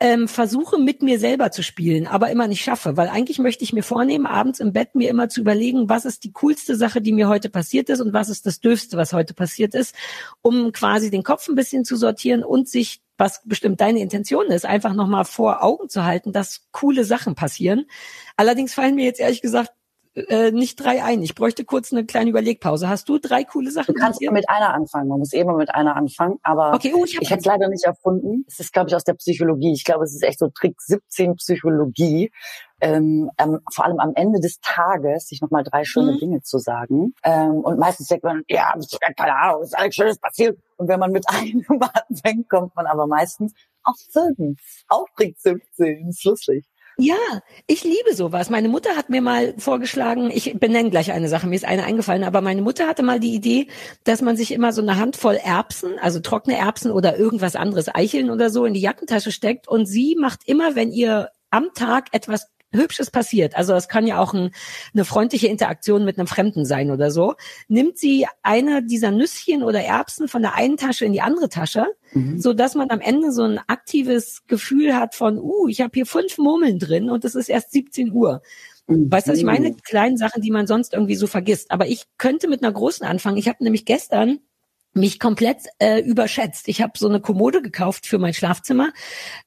ähm, 0.00 0.28
versuche 0.28 0.78
mit 0.78 1.02
mir 1.02 1.18
selber 1.18 1.50
zu 1.50 1.62
spielen, 1.62 2.06
aber 2.06 2.30
immer 2.30 2.46
nicht 2.46 2.62
schaffe, 2.62 2.96
weil 2.96 3.08
eigentlich 3.08 3.38
möchte 3.38 3.64
ich 3.64 3.72
mir 3.72 3.82
vornehmen, 3.82 4.26
abends 4.26 4.60
im 4.60 4.72
Bett 4.72 4.94
mir 4.94 5.10
immer 5.10 5.28
zu 5.28 5.40
überlegen, 5.40 5.88
was 5.88 6.04
ist 6.04 6.22
die 6.24 6.32
coolste 6.32 6.76
Sache, 6.76 7.00
die 7.00 7.12
mir 7.12 7.28
heute 7.28 7.50
passiert 7.50 7.88
ist 7.88 8.00
und 8.00 8.12
was 8.12 8.28
ist 8.28 8.46
das 8.46 8.60
dürfste, 8.60 8.96
was 8.96 9.12
heute 9.12 9.34
passiert 9.34 9.74
ist, 9.74 9.94
um 10.40 10.70
quasi 10.72 11.10
den 11.10 11.24
Kopf 11.24 11.48
ein 11.48 11.56
bisschen 11.56 11.84
zu 11.84 11.96
sortieren 11.96 12.44
und 12.44 12.68
sich 12.68 13.00
was 13.20 13.42
bestimmt 13.44 13.80
deine 13.80 13.98
Intention 13.98 14.46
ist, 14.46 14.64
einfach 14.64 14.94
nochmal 14.94 15.24
vor 15.24 15.64
Augen 15.64 15.88
zu 15.88 16.04
halten, 16.04 16.32
dass 16.32 16.68
coole 16.70 17.02
Sachen 17.04 17.34
passieren. 17.34 17.86
Allerdings 18.36 18.74
fallen 18.74 18.94
mir 18.94 19.04
jetzt 19.04 19.18
ehrlich 19.18 19.42
gesagt 19.42 19.72
äh, 20.14 20.50
nicht 20.50 20.76
drei 20.76 21.02
ein. 21.02 21.22
Ich 21.22 21.34
bräuchte 21.34 21.64
kurz 21.64 21.92
eine 21.92 22.04
kleine 22.04 22.30
Überlegpause. 22.30 22.88
Hast 22.88 23.08
du 23.08 23.18
drei 23.18 23.44
coole 23.44 23.70
Sachen? 23.70 23.94
Du 23.94 24.00
kannst 24.00 24.20
mit 24.20 24.48
einer 24.48 24.74
anfangen. 24.74 25.08
Man 25.08 25.18
muss 25.18 25.32
immer 25.32 25.54
mit 25.54 25.74
einer 25.74 25.96
anfangen. 25.96 26.38
Aber 26.42 26.74
okay, 26.74 26.92
oh, 26.94 27.04
ich, 27.04 27.20
ich 27.20 27.30
hätte 27.30 27.40
es 27.40 27.46
leider 27.46 27.68
nicht 27.68 27.84
erfunden. 27.84 28.44
Es 28.48 28.60
ist, 28.60 28.72
glaube 28.72 28.88
ich, 28.88 28.96
aus 28.96 29.04
der 29.04 29.14
Psychologie. 29.14 29.72
Ich 29.72 29.84
glaube, 29.84 30.04
es 30.04 30.14
ist 30.14 30.22
echt 30.22 30.38
so 30.38 30.48
Trick 30.48 30.80
17 30.80 31.36
Psychologie. 31.36 32.30
Ähm, 32.80 33.30
ähm, 33.38 33.58
vor 33.72 33.84
allem 33.84 33.98
am 33.98 34.12
Ende 34.14 34.38
des 34.40 34.60
Tages 34.60 35.28
sich 35.28 35.40
nochmal 35.40 35.64
drei 35.64 35.84
schöne 35.84 36.12
mhm. 36.12 36.18
Dinge 36.18 36.42
zu 36.42 36.58
sagen. 36.58 37.12
Ähm, 37.24 37.60
und 37.60 37.78
meistens 37.78 38.06
denkt 38.08 38.24
man, 38.24 38.42
ja, 38.48 38.72
keine 39.16 39.34
Ahnung, 39.36 39.62
ist 39.62 39.76
alles 39.76 39.94
Schönes 39.94 40.18
passiert. 40.18 40.58
Und 40.76 40.88
wenn 40.88 41.00
man 41.00 41.10
mit 41.10 41.24
einem 41.28 41.64
anfängt, 42.08 42.48
kommt 42.48 42.76
man 42.76 42.86
aber 42.86 43.06
meistens 43.06 43.52
auf 43.82 43.96
fünf. 44.10 44.60
Auf 44.88 45.08
Trick 45.16 45.36
17. 45.38 46.08
Ist 46.08 46.24
lustig. 46.24 46.66
Ja, 47.00 47.14
ich 47.68 47.84
liebe 47.84 48.12
sowas. 48.12 48.50
Meine 48.50 48.68
Mutter 48.68 48.96
hat 48.96 49.08
mir 49.08 49.22
mal 49.22 49.54
vorgeschlagen, 49.56 50.32
ich 50.32 50.58
benenne 50.58 50.90
gleich 50.90 51.12
eine 51.12 51.28
Sache, 51.28 51.46
mir 51.46 51.54
ist 51.54 51.64
eine 51.64 51.84
eingefallen, 51.84 52.24
aber 52.24 52.40
meine 52.40 52.60
Mutter 52.60 52.88
hatte 52.88 53.04
mal 53.04 53.20
die 53.20 53.34
Idee, 53.34 53.68
dass 54.02 54.20
man 54.20 54.36
sich 54.36 54.50
immer 54.50 54.72
so 54.72 54.82
eine 54.82 54.96
Handvoll 54.96 55.36
Erbsen, 55.36 55.96
also 56.00 56.18
trockene 56.18 56.56
Erbsen 56.58 56.90
oder 56.90 57.16
irgendwas 57.16 57.54
anderes, 57.54 57.86
Eicheln 57.94 58.30
oder 58.30 58.50
so, 58.50 58.64
in 58.64 58.74
die 58.74 58.80
Jackentasche 58.80 59.30
steckt 59.30 59.68
und 59.68 59.86
sie 59.86 60.16
macht 60.18 60.40
immer, 60.48 60.74
wenn 60.74 60.90
ihr 60.90 61.30
am 61.50 61.72
Tag 61.72 62.08
etwas 62.10 62.48
Hübsches 62.72 63.10
passiert, 63.10 63.56
also 63.56 63.74
es 63.74 63.88
kann 63.88 64.06
ja 64.06 64.18
auch 64.18 64.34
ein, 64.34 64.50
eine 64.94 65.04
freundliche 65.04 65.48
Interaktion 65.48 66.04
mit 66.04 66.18
einem 66.18 66.26
Fremden 66.26 66.64
sein 66.64 66.90
oder 66.90 67.10
so, 67.10 67.34
nimmt 67.68 67.98
sie 67.98 68.26
eine 68.42 68.82
dieser 68.82 69.10
Nüsschen 69.10 69.62
oder 69.62 69.80
Erbsen 69.80 70.28
von 70.28 70.42
der 70.42 70.54
einen 70.54 70.76
Tasche 70.76 71.04
in 71.04 71.12
die 71.12 71.20
andere 71.22 71.48
Tasche, 71.48 71.86
mhm. 72.12 72.40
so 72.40 72.52
dass 72.52 72.74
man 72.74 72.90
am 72.90 73.00
Ende 73.00 73.32
so 73.32 73.42
ein 73.42 73.58
aktives 73.66 74.46
Gefühl 74.46 74.94
hat 74.94 75.14
von, 75.14 75.38
uh, 75.38 75.68
ich 75.68 75.80
habe 75.80 75.92
hier 75.94 76.06
fünf 76.06 76.38
Murmeln 76.38 76.78
drin 76.78 77.10
und 77.10 77.24
es 77.24 77.34
ist 77.34 77.48
erst 77.48 77.72
17 77.72 78.12
Uhr. 78.12 78.42
Mhm. 78.88 79.10
Weißt 79.12 79.26
du, 79.26 79.32
was 79.32 79.38
ich 79.38 79.44
meine? 79.44 79.70
Die 79.70 79.80
kleinen 79.80 80.16
Sachen, 80.16 80.42
die 80.42 80.50
man 80.50 80.66
sonst 80.66 80.94
irgendwie 80.94 81.14
so 81.14 81.26
vergisst. 81.26 81.70
Aber 81.70 81.86
ich 81.86 82.04
könnte 82.16 82.48
mit 82.48 82.62
einer 82.62 82.72
großen 82.72 83.06
anfangen. 83.06 83.36
Ich 83.36 83.48
habe 83.48 83.62
nämlich 83.62 83.84
gestern 83.84 84.40
mich 84.94 85.20
komplett 85.20 85.62
äh, 85.78 86.00
überschätzt. 86.00 86.68
Ich 86.68 86.82
habe 86.82 86.92
so 86.96 87.08
eine 87.08 87.20
Kommode 87.20 87.62
gekauft 87.62 88.06
für 88.06 88.18
mein 88.18 88.34
Schlafzimmer, 88.34 88.92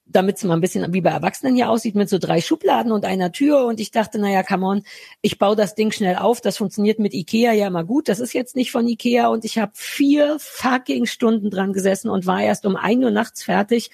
damit 0.06 0.36
es 0.36 0.44
mal 0.44 0.54
ein 0.54 0.60
bisschen 0.60 0.92
wie 0.92 1.00
bei 1.00 1.10
Erwachsenen 1.10 1.54
hier 1.54 1.70
aussieht, 1.70 1.94
mit 1.94 2.08
so 2.08 2.18
drei 2.18 2.40
Schubladen 2.40 2.92
und 2.92 3.04
einer 3.04 3.32
Tür. 3.32 3.66
Und 3.66 3.80
ich 3.80 3.90
dachte, 3.90 4.18
naja, 4.18 4.42
come 4.42 4.66
on, 4.66 4.82
ich 5.20 5.38
baue 5.38 5.56
das 5.56 5.74
Ding 5.74 5.92
schnell 5.92 6.16
auf. 6.16 6.40
Das 6.40 6.56
funktioniert 6.56 6.98
mit 6.98 7.14
Ikea 7.14 7.52
ja 7.52 7.70
mal 7.70 7.84
gut. 7.84 8.08
Das 8.08 8.20
ist 8.20 8.32
jetzt 8.32 8.56
nicht 8.56 8.72
von 8.72 8.86
Ikea. 8.86 9.28
Und 9.28 9.44
ich 9.44 9.58
habe 9.58 9.72
vier 9.74 10.36
fucking 10.38 11.06
Stunden 11.06 11.50
dran 11.50 11.72
gesessen 11.72 12.08
und 12.08 12.26
war 12.26 12.42
erst 12.42 12.66
um 12.66 12.76
ein 12.76 13.02
Uhr 13.02 13.10
nachts 13.10 13.42
fertig 13.42 13.90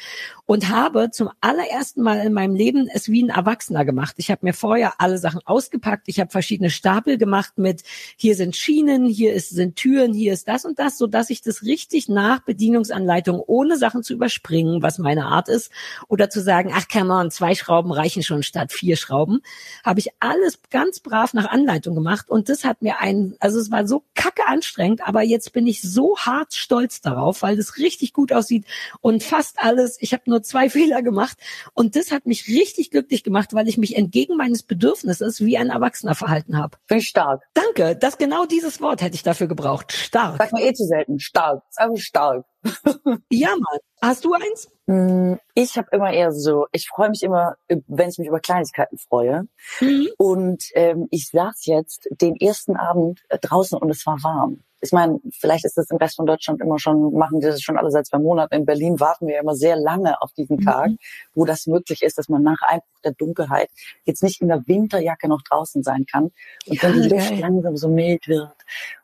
und 0.49 0.71
habe 0.71 1.11
zum 1.11 1.29
allerersten 1.43 2.03
Mal 2.03 2.21
in 2.21 2.33
meinem 2.33 2.55
Leben 2.55 2.89
es 2.91 3.11
wie 3.11 3.23
ein 3.23 3.29
Erwachsener 3.29 3.85
gemacht. 3.85 4.15
Ich 4.17 4.31
habe 4.31 4.47
mir 4.47 4.55
vorher 4.55 4.95
alle 4.99 5.19
Sachen 5.19 5.41
ausgepackt. 5.45 6.05
Ich 6.09 6.21
habe 6.21 6.31
verschiedene 6.31 6.71
Stapel 6.71 7.19
gemacht 7.19 7.59
mit, 7.59 7.83
hier 8.17 8.35
sind 8.35 8.57
Schienen, 8.57 9.07
hier 9.07 9.35
ist, 9.35 9.51
sind 9.51 9.77
Türen, 9.77 10.15
hier 10.15 10.33
ist 10.33 10.49
das 10.49 10.65
und 10.65 10.79
das, 10.79 10.97
so 10.97 11.07
dass 11.07 11.29
ich 11.29 11.38
das 11.43 11.63
richtig 11.63 12.09
nach 12.09 12.41
Bedienungsanleitung, 12.41 13.41
ohne 13.41 13.77
Sachen 13.77 14.03
zu 14.03 14.15
überspringen, 14.15 14.83
was 14.83 14.99
meine 14.99 15.27
Art 15.27 15.49
ist, 15.49 15.71
oder 16.09 16.31
zu 16.31 16.41
sagen, 16.41 16.73
ach 16.75 16.87
come 16.89 17.13
on, 17.13 17.31
zwei 17.31 17.55
Schrauben 17.55 17.93
reichen 17.93 18.23
schon 18.23 18.43
statt 18.43 18.73
vier 18.73 18.97
Schrauben, 18.97 19.41
habe 19.85 20.01
ich 20.01 20.11
alles 20.21 20.61
ganz 20.71 21.01
brav 21.01 21.35
nach 21.35 21.51
Anleitung 21.51 21.95
gemacht 21.95 22.29
und 22.29 22.49
das 22.49 22.65
hat 22.65 22.83
mir 22.83 23.01
ein, 23.01 23.37
also 23.41 23.59
es 23.59 23.71
war 23.71 23.87
so 23.87 24.05
kacke 24.15 24.47
anstrengend, 24.47 25.07
aber 25.07 25.23
jetzt 25.23 25.53
bin 25.53 25.67
ich 25.67 25.83
so 25.83 26.17
hart 26.19 26.55
stolz 26.55 27.01
darauf, 27.01 27.43
weil 27.43 27.57
das 27.57 27.79
richtig 27.79 28.13
gut 28.13 28.33
aussieht 28.33 28.65
und 29.01 29.23
fast 29.23 29.59
alles, 29.59 29.97
ich 30.01 30.13
habe 30.13 30.25
nur 30.27 30.43
zwei 30.43 30.71
Fehler 30.79 31.03
gemacht 31.03 31.39
und 31.75 31.97
das 31.97 32.11
hat 32.11 32.27
mich 32.27 32.49
richtig 32.49 32.91
glücklich 32.91 33.25
gemacht, 33.25 33.53
weil 33.53 33.69
ich 33.69 33.79
mich 33.79 33.97
entgegen 33.97 34.37
meines 34.37 34.63
Bedürfnisses 34.63 35.41
wie 35.41 35.59
ein 35.59 35.71
Erwachsener 35.71 36.15
verhalten 36.15 36.57
habe. 36.57 36.79
Finde 36.87 37.03
ich 37.03 37.09
stark. 37.09 37.43
Danke, 37.55 37.97
das 37.97 38.19
genau 38.19 38.47
dieses 38.47 38.81
Wort 38.81 39.03
hätte 39.03 39.15
ich 39.15 39.23
dafür 39.23 39.47
gebraucht. 39.47 39.93
Stark. 39.93 40.37
Sag 40.39 40.53
mal 40.53 40.63
eh 40.63 40.73
zu 40.73 40.85
selten. 40.85 41.19
Stark. 41.29 41.63
Sag 41.71 41.89
mal 41.91 41.97
stark. 41.99 42.47
ja, 43.31 43.51
Mann. 43.51 43.79
Hast 44.01 44.25
du 44.25 44.33
eins? 44.33 44.69
Hm, 44.87 45.39
ich 45.55 45.77
habe 45.77 45.89
immer 45.93 46.13
eher 46.13 46.33
so, 46.33 46.67
ich 46.73 46.89
freue 46.89 47.11
mich 47.11 47.23
immer, 47.23 47.57
wenn 47.69 48.09
ich 48.09 48.19
mich 48.19 48.29
über 48.29 48.41
Kleinigkeiten 48.41 48.97
freue. 48.97 49.47
Mhm. 49.81 50.09
Und 50.17 50.65
ähm, 50.75 51.07
ich 51.11 51.29
saß 51.29 51.67
jetzt 51.67 52.09
den 52.11 52.37
ersten 52.37 52.77
Abend 52.77 53.21
äh, 53.29 53.39
draußen 53.39 53.79
und 53.79 53.91
es 53.91 54.07
war 54.07 54.17
warm 54.23 54.65
ich 54.81 54.93
meine, 54.93 55.19
vielleicht 55.33 55.65
ist 55.65 55.77
das 55.77 55.91
im 55.91 55.97
Rest 55.97 56.17
von 56.17 56.27
Deutschland 56.27 56.61
immer 56.61 56.79
schon, 56.79 57.13
machen 57.15 57.41
die 57.41 57.47
das 57.47 57.63
schon 57.63 57.77
alle 57.77 57.91
seit 57.91 58.07
zwei 58.07 58.19
Monaten. 58.19 58.55
In 58.55 58.67
Berlin 58.67 59.01
warten 59.01 59.27
wir 59.27 59.41
immer 59.41 59.55
sehr 59.55 59.77
lange 59.77 60.21
auf 60.23 60.33
diesen 60.33 60.57
mhm. 60.57 60.65
Tag, 60.65 60.91
wo 61.35 61.45
das 61.45 61.67
möglich 61.67 62.03
ist, 62.03 62.19
dass 62.19 62.29
man 62.29 62.43
nach 62.43 62.61
Einbruch 62.67 62.87
der 63.05 63.13
Dunkelheit 63.13 63.71
jetzt 64.05 64.23
nicht 64.23 64.41
in 64.41 64.49
der 64.49 64.63
Winterjacke 64.67 65.29
noch 65.29 65.43
draußen 65.43 65.83
sein 65.83 66.07
kann. 66.11 66.31
Und 66.67 66.83
ja, 66.83 66.83
wenn 66.83 67.03
die 67.03 67.09
Luft 67.09 67.31
geil. 67.31 67.41
langsam 67.41 67.77
so 67.77 67.89
mild 67.89 68.29
wird 68.29 68.55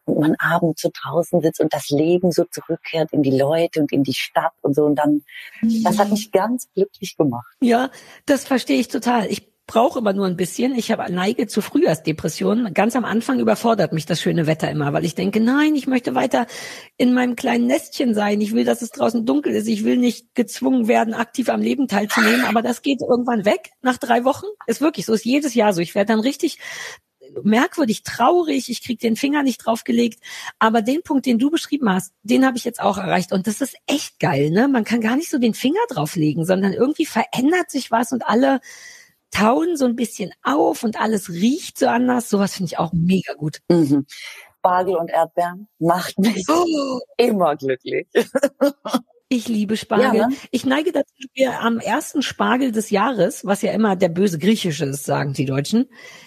und 0.05 0.21
man 0.21 0.37
abends 0.39 0.83
so 0.83 0.91
draußen 0.93 1.41
sitzt 1.41 1.61
und 1.61 1.73
das 1.73 1.91
Leben 1.91 2.31
so 2.31 2.45
zurückkehrt 2.45 3.13
in 3.13 3.23
die 3.23 3.37
Leute 3.37 3.81
und 3.81 3.93
in 3.93 4.05
die 4.05 4.15
Stadt 4.15 4.53
und 4.63 4.75
so 4.75 4.85
und 4.85 4.97
dann, 4.97 5.23
mhm. 5.61 5.83
das 5.83 5.99
hat 5.99 6.11
mich 6.11 6.31
ganz 6.31 6.69
glücklich 6.75 7.17
gemacht. 7.17 7.57
Ja, 7.61 7.91
das 8.27 8.45
verstehe 8.45 8.79
ich 8.79 8.89
total. 8.89 9.27
Ich 9.27 9.54
brauche 9.67 9.99
immer 9.99 10.13
nur 10.13 10.27
ein 10.27 10.37
bisschen. 10.37 10.75
Ich 10.75 10.91
habe 10.91 11.11
neige 11.11 11.47
zu 11.47 11.63
Frühjahrsdepressionen. 11.63 12.75
Ganz 12.75 12.97
am 12.97 13.05
Anfang 13.05 13.41
überfordert 13.41 13.93
mich 13.93 14.07
das 14.07 14.21
schöne 14.21 14.47
Wetter 14.47 14.71
immer, 14.71 14.93
weil 14.93 15.05
ich 15.05 15.15
denke, 15.15 15.41
nein, 15.41 15.75
ich 15.75 15.87
möchte 15.87 16.15
weiter 16.15 16.47
in 16.97 17.15
meinem 17.15 17.35
kleinen 17.35 17.67
Nestchen 17.67 18.15
sein. 18.15 18.41
Ich 18.41 18.53
will, 18.53 18.65
dass 18.65 18.83
es 18.83 18.91
draußen 18.91 19.25
dunkel 19.25 19.55
ist. 19.55 19.67
Ich 19.67 19.85
will 19.85 19.97
nicht 19.97 20.35
gezwungen 20.35 20.87
werden, 20.87 21.15
aktiv 21.15 21.49
am 21.49 21.63
Leben 21.63 21.89
teilzunehmen. 21.89 22.45
Aber 22.45 22.63
das 22.63 22.83
geht 22.83 23.01
irgendwann 23.01 23.45
weg 23.45 23.71
nach 23.81 23.97
drei 23.97 24.25
Wochen. 24.25 24.47
Ist 24.67 24.81
wirklich 24.81 25.07
so. 25.07 25.15
Ist 25.15 25.25
jedes 25.25 25.55
Jahr 25.55 25.73
so. 25.73 25.81
Ich 25.81 25.95
werde 25.95 26.13
dann 26.13 26.21
richtig 26.21 26.59
merkwürdig 27.43 28.03
traurig, 28.03 28.69
ich 28.69 28.83
krieg 28.83 29.01
den 29.01 29.17
Finger 29.17 29.43
nicht 29.43 29.59
draufgelegt, 29.59 30.21
aber 30.59 30.83
den 30.83 31.03
Punkt, 31.03 31.27
den 31.27 31.39
du 31.39 31.51
beschrieben 31.51 31.89
hast, 31.89 32.13
den 32.23 32.47
habe 32.47 32.57
ich 32.57 32.65
jetzt 32.65 32.81
auch 32.81 32.99
erreicht 32.99 33.33
und 33.33 33.47
das 33.47 33.61
ist 33.61 33.77
echt 33.87 34.21
geil, 34.21 34.51
ne? 34.51 34.69
Man 34.69 34.85
kann 34.85 35.01
gar 35.01 35.17
nicht 35.17 35.31
so 35.31 35.39
den 35.39 35.55
Finger 35.55 35.81
drauflegen, 35.89 36.45
sondern 36.45 36.73
irgendwie 36.73 37.07
verändert 37.07 37.71
sich 37.71 37.91
was 37.91 38.13
und 38.13 38.27
alle 38.27 38.61
tauen 39.35 39.77
so 39.77 39.85
ein 39.85 39.97
bisschen 39.97 40.33
auf 40.43 40.83
und 40.83 41.01
alles 41.01 41.29
riecht 41.29 41.79
so 41.79 41.87
anders. 41.87 42.31
Sowas 42.31 42.55
finde 42.55 42.73
ich 42.73 42.79
auch 42.79 42.93
mega 42.93 43.35
gut. 43.35 43.59
Mhm. 43.69 44.07
Spargel 44.59 44.97
und 44.97 45.11
Erdbeeren 45.11 45.69
macht 45.79 46.19
mich 46.19 46.47
oh. 46.49 47.01
immer 47.19 47.57
glücklich. 47.57 48.07
Ich 49.29 49.49
liebe 49.49 49.77
Spargel. 49.77 50.21
Ja, 50.21 50.29
ne? 50.29 50.37
Ich 50.51 50.65
neige 50.65 50.93
dazu, 50.93 51.13
mir 51.37 51.61
am 51.61 51.81
ersten 51.81 52.23
Spargel 52.23 52.73
des 52.73 52.91
Jahres, 52.91 53.45
was 53.45 53.63
ja 53.63 53.73
immer 53.73 53.97
der 53.97 54.11
böse 54.11 54.39
Griechische 54.39 54.85
ist, 54.85 55.05
sagen 55.05 55.33
die 55.33 55.47
Deutschen, 55.47 55.87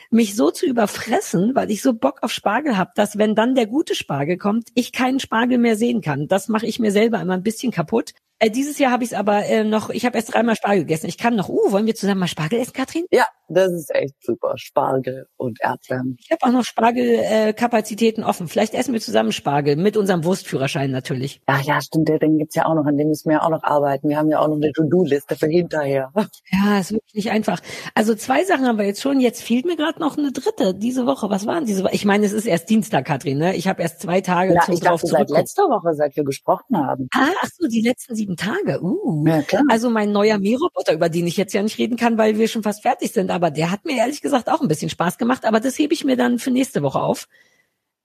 mich 0.09 0.35
so 0.35 0.51
zu 0.51 0.65
überfressen, 0.65 1.55
weil 1.55 1.71
ich 1.71 1.81
so 1.81 1.93
Bock 1.93 2.19
auf 2.21 2.31
Spargel 2.31 2.75
habe, 2.75 2.91
dass 2.95 3.17
wenn 3.17 3.33
dann 3.33 3.55
der 3.55 3.67
gute 3.67 3.95
Spargel 3.95 4.37
kommt, 4.37 4.69
ich 4.73 4.91
keinen 4.91 5.19
Spargel 5.19 5.57
mehr 5.57 5.75
sehen 5.75 6.01
kann. 6.01 6.27
Das 6.27 6.47
mache 6.47 6.65
ich 6.65 6.79
mir 6.79 6.91
selber 6.91 7.21
immer 7.21 7.35
ein 7.35 7.43
bisschen 7.43 7.71
kaputt. 7.71 8.13
Äh, 8.39 8.51
dieses 8.51 8.77
Jahr 8.77 8.91
habe 8.91 9.03
ich 9.03 9.11
es 9.11 9.17
aber 9.17 9.45
äh, 9.45 9.63
noch, 9.63 9.89
ich 9.89 10.05
habe 10.05 10.15
erst 10.15 10.33
dreimal 10.33 10.55
Spargel 10.55 10.81
gegessen. 10.81 11.07
Ich 11.07 11.17
kann 11.17 11.35
noch, 11.35 11.49
uh, 11.49 11.71
wollen 11.71 11.87
wir 11.87 11.95
zusammen 11.95 12.19
mal 12.19 12.27
Spargel 12.27 12.59
essen, 12.59 12.73
Katrin? 12.73 13.05
Ja, 13.09 13.25
das 13.49 13.71
ist 13.71 13.95
echt 13.95 14.13
super. 14.21 14.53
Spargel 14.57 15.27
und 15.37 15.59
Erdbeeren. 15.61 16.17
Ich 16.19 16.31
habe 16.31 16.45
auch 16.45 16.51
noch 16.51 16.63
Spargelkapazitäten 16.63 18.23
äh, 18.23 18.27
offen. 18.27 18.47
Vielleicht 18.47 18.75
essen 18.75 18.93
wir 18.93 19.01
zusammen 19.01 19.31
Spargel 19.31 19.75
mit 19.75 19.97
unserem 19.97 20.23
Wurstführerschein 20.23 20.91
natürlich. 20.91 21.41
Ach 21.45 21.61
ja, 21.61 21.81
stimmt, 21.81 22.09
den 22.09 22.37
gibt's 22.37 22.55
ja 22.55 22.65
auch 22.65 22.75
noch, 22.75 22.85
an 22.85 22.97
dem 22.97 23.07
müssen 23.07 23.29
wir 23.29 23.37
ja 23.37 23.43
auch 23.43 23.49
noch 23.49 23.63
arbeiten. 23.63 24.09
Wir 24.09 24.17
haben 24.17 24.29
ja 24.29 24.39
auch 24.39 24.49
noch 24.49 24.57
eine 24.57 24.71
To-Do-Liste 24.71 25.35
für 25.35 25.47
hinterher. 25.47 26.11
Ja, 26.51 26.79
ist 26.79 26.91
wirklich 26.91 27.13
nicht 27.13 27.31
einfach. 27.31 27.61
Also 27.93 28.15
zwei 28.15 28.43
Sachen 28.43 28.65
haben 28.65 28.77
wir 28.77 28.85
jetzt 28.85 29.01
schon. 29.01 29.19
Jetzt 29.19 29.41
fehlt 29.41 29.65
mir 29.65 29.75
gerade 29.75 29.99
noch 29.99 30.17
eine 30.17 30.31
dritte 30.31 30.73
diese 30.73 31.05
Woche. 31.05 31.29
Was 31.29 31.45
waren 31.45 31.65
diese 31.65 31.83
Woche? 31.83 31.93
Ich 31.93 32.05
meine, 32.05 32.25
es 32.25 32.31
ist 32.31 32.45
erst 32.45 32.69
Dienstag, 32.69 33.05
Katrin. 33.05 33.37
Ne? 33.37 33.55
Ich 33.55 33.67
habe 33.67 33.81
erst 33.81 34.01
zwei 34.01 34.21
Tage 34.21 34.53
ja, 34.53 34.61
zum 34.61 34.73
ich 34.73 34.79
drauf 34.79 35.01
dachte, 35.01 35.07
seit 35.07 35.29
letzter 35.29 35.63
Woche, 35.63 35.93
seit 35.93 36.15
wir 36.15 36.23
gesprochen 36.23 36.77
haben. 36.77 37.07
Ah, 37.13 37.29
ach 37.41 37.49
so, 37.57 37.67
die 37.67 37.81
letzten 37.81 38.15
sieben 38.15 38.26
Tage. 38.35 38.81
Uh. 38.81 39.25
Ja. 39.27 39.43
Also 39.69 39.89
mein 39.89 40.11
neuer 40.11 40.37
Mähroboter, 40.37 40.93
über 40.93 41.09
den 41.09 41.27
ich 41.27 41.37
jetzt 41.37 41.53
ja 41.53 41.63
nicht 41.63 41.77
reden 41.77 41.95
kann, 41.97 42.17
weil 42.17 42.37
wir 42.37 42.47
schon 42.47 42.63
fast 42.63 42.81
fertig 42.81 43.11
sind, 43.11 43.31
aber 43.31 43.51
der 43.51 43.71
hat 43.71 43.85
mir 43.85 43.97
ehrlich 43.97 44.21
gesagt 44.21 44.49
auch 44.49 44.61
ein 44.61 44.67
bisschen 44.67 44.89
Spaß 44.89 45.17
gemacht, 45.17 45.45
aber 45.45 45.59
das 45.59 45.77
hebe 45.79 45.93
ich 45.93 46.03
mir 46.03 46.17
dann 46.17 46.39
für 46.39 46.51
nächste 46.51 46.83
Woche 46.83 46.99
auf. 46.99 47.27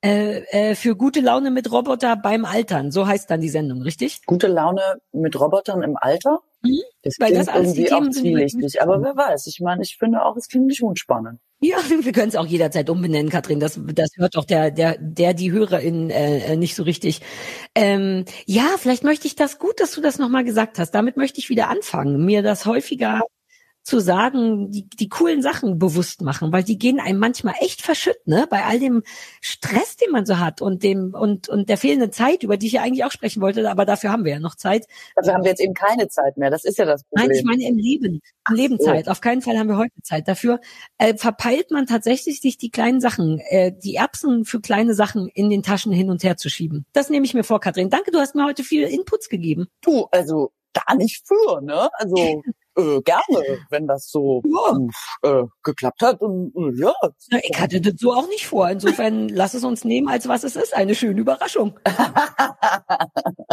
Äh, 0.05 0.43
äh, 0.51 0.75
für 0.75 0.97
gute 0.97 1.21
Laune 1.21 1.53
mit 1.53 1.71
Roboter 1.71 2.17
beim 2.17 2.45
Altern, 2.45 2.91
so 2.91 3.07
heißt 3.07 3.31
dann 3.31 3.41
die 3.41 3.49
Sendung, 3.49 3.83
richtig? 3.83 4.27
Gute 4.27 4.49
Laune 4.49 4.83
mit 5.13 5.39
Robotern 5.39 5.83
im 5.83 5.97
Alter? 5.97 6.41
Mhm. 6.63 6.81
Das 7.03 7.15
Weil 7.21 7.35
das 7.35 7.47
alles 7.47 7.75
die 7.75 7.85
Themen 7.85 8.13
sind, 8.13 8.37
wichtig. 8.37 8.83
Aber 8.83 9.01
wer 9.01 9.17
weiß, 9.17 9.47
ich 9.47 9.61
meine, 9.61 9.83
ich 9.83 9.97
finde 9.99 10.25
auch, 10.25 10.37
es 10.37 10.49
klingt 10.49 10.67
nicht 10.67 10.83
unspannend. 10.83 11.39
Ja, 11.61 11.77
wir 12.01 12.13
können 12.13 12.29
es 12.29 12.37
auch 12.37 12.47
jederzeit 12.47 12.91
umbenennen, 12.91 13.31
Katrin. 13.31 13.61
Das, 13.61 13.81
das 13.95 14.11
hört 14.17 14.35
doch 14.35 14.45
der, 14.45 14.73
der, 14.73 14.99
der, 14.99 15.35
die 15.35 15.53
Hörerin 15.53 16.11
äh, 16.11 16.57
nicht 16.57 16.75
so 16.75 16.83
richtig. 16.83 17.21
Ähm, 17.77 18.25
ja, 18.47 18.67
vielleicht 18.79 19.05
möchte 19.05 19.29
ich 19.29 19.37
das 19.37 19.61
gut, 19.61 19.79
dass 19.81 19.93
du 19.93 20.01
das 20.01 20.19
nochmal 20.19 20.43
gesagt 20.43 20.81
hast. 20.81 20.91
Damit 20.91 21.17
möchte 21.17 21.39
ich 21.39 21.49
wieder 21.49 21.69
anfangen, 21.69 22.25
mir 22.25 22.43
das 22.43 22.67
häufiger 22.67 23.21
zu 23.83 23.99
sagen, 23.99 24.71
die, 24.71 24.89
die 24.89 25.09
coolen 25.09 25.43
Sachen 25.43 25.79
bewusst 25.79 26.23
machen, 26.23 26.53
weil 26.53 26.63
die 26.63 26.79
gehen 26.79 27.01
einem 27.01 27.19
manchmal 27.19 27.55
echt 27.61 27.83
verschütt, 27.83 28.27
ne? 28.27 28.47
Bei 28.49 28.65
all 28.65 28.79
dem 28.79 29.03
Stress, 29.41 29.97
den 29.97 30.13
man 30.13 30.25
so 30.25 30.39
hat 30.39 30.63
und 30.63 30.85
dem 30.85 31.15
und 31.15 31.49
und 31.49 31.69
der 31.69 31.77
fehlenden 31.77 32.13
Zeit, 32.13 32.45
über 32.45 32.57
die 32.57 32.69
ich 32.69 32.75
ja 32.75 32.83
eigentlich 32.83 33.05
auch 33.05 33.11
sprechen 33.11 33.43
wollte, 33.43 33.69
aber 33.69 33.85
dafür 33.85 34.11
haben 34.11 34.25
wir 34.25 34.33
ja 34.33 34.39
noch 34.39 34.55
Zeit. 34.55 34.87
Dafür 35.17 35.35
haben 35.35 35.43
wir 35.43 35.51
jetzt 35.51 35.61
eben 35.61 35.75
keine 35.75 36.09
Zeit 36.09 36.37
mehr. 36.37 36.51
Das 36.51 36.65
ist 36.65 36.79
ja 36.79 36.85
das 36.85 37.03
Problem. 37.05 37.29
Nein, 37.29 37.37
ich 37.37 37.45
meine 37.45 37.69
im 37.69 37.77
Leben, 37.77 38.21
im 38.49 38.55
Leben 38.55 38.79
so. 38.79 38.85
Zeit. 38.85 39.09
Auf 39.09 39.21
keinen 39.21 39.43
Fall 39.43 39.59
haben 39.59 39.69
wir 39.69 39.77
heute 39.77 40.01
Zeit. 40.03 40.29
Dafür 40.29 40.61
äh, 40.99 41.17
verpeilt 41.17 41.73
man 41.73 41.87
tatsächlich 41.87 42.41
sich 42.41 42.59
die 42.59 42.71
kleinen 42.71 43.01
Sachen, 43.01 43.41
äh, 43.49 43.73
die 43.77 43.97
Erbsen 43.97 44.45
für 44.45 44.61
kleine 44.61 44.95
Sachen 44.95 45.29
in 45.29 45.51
den 45.51 45.65
Taschen 45.65 45.93
hin 45.93 46.09
und 46.09 46.23
her 46.23 46.37
zu 46.37 46.49
schieben. 46.49 46.87
Das 46.93 47.11
nehme 47.11 47.27
ich 47.27 47.35
mir 47.35 47.45
vor, 47.45 47.59
Katrin. 47.59 47.91
Danke, 47.91 48.13
du 48.13 48.19
hast 48.19 48.37
mir 48.37 48.45
heute 48.45 48.63
viele 48.63 48.89
Inputs 48.89 49.29
gegeben. 49.29 49.67
Du, 49.81 50.07
also 50.13 50.53
gar 50.73 50.97
nicht 50.97 51.27
für, 51.27 51.61
ne? 51.63 51.89
Also 51.99 52.43
äh, 52.77 53.01
gerne, 53.03 53.59
wenn 53.71 53.87
das 53.87 54.09
so 54.11 54.43
ja. 54.45 54.79
äh, 55.31 55.45
geklappt 55.63 56.03
hat. 56.03 56.21
Und, 56.21 56.55
äh, 56.57 56.81
ja. 56.81 56.93
Na, 57.31 57.39
ich 57.43 57.61
hatte 57.61 57.81
das 57.81 57.95
so 57.99 58.13
auch 58.13 58.29
nicht 58.29 58.47
vor. 58.47 58.69
Insofern 58.71 59.29
lass 59.31 59.55
es 59.55 59.65
uns 59.65 59.85
nehmen, 59.85 60.09
als 60.09 60.29
was 60.29 60.45
es 60.45 60.57
ist. 60.57 60.75
Eine 60.75 60.95
schöne 60.95 61.21
Überraschung. 61.21 61.79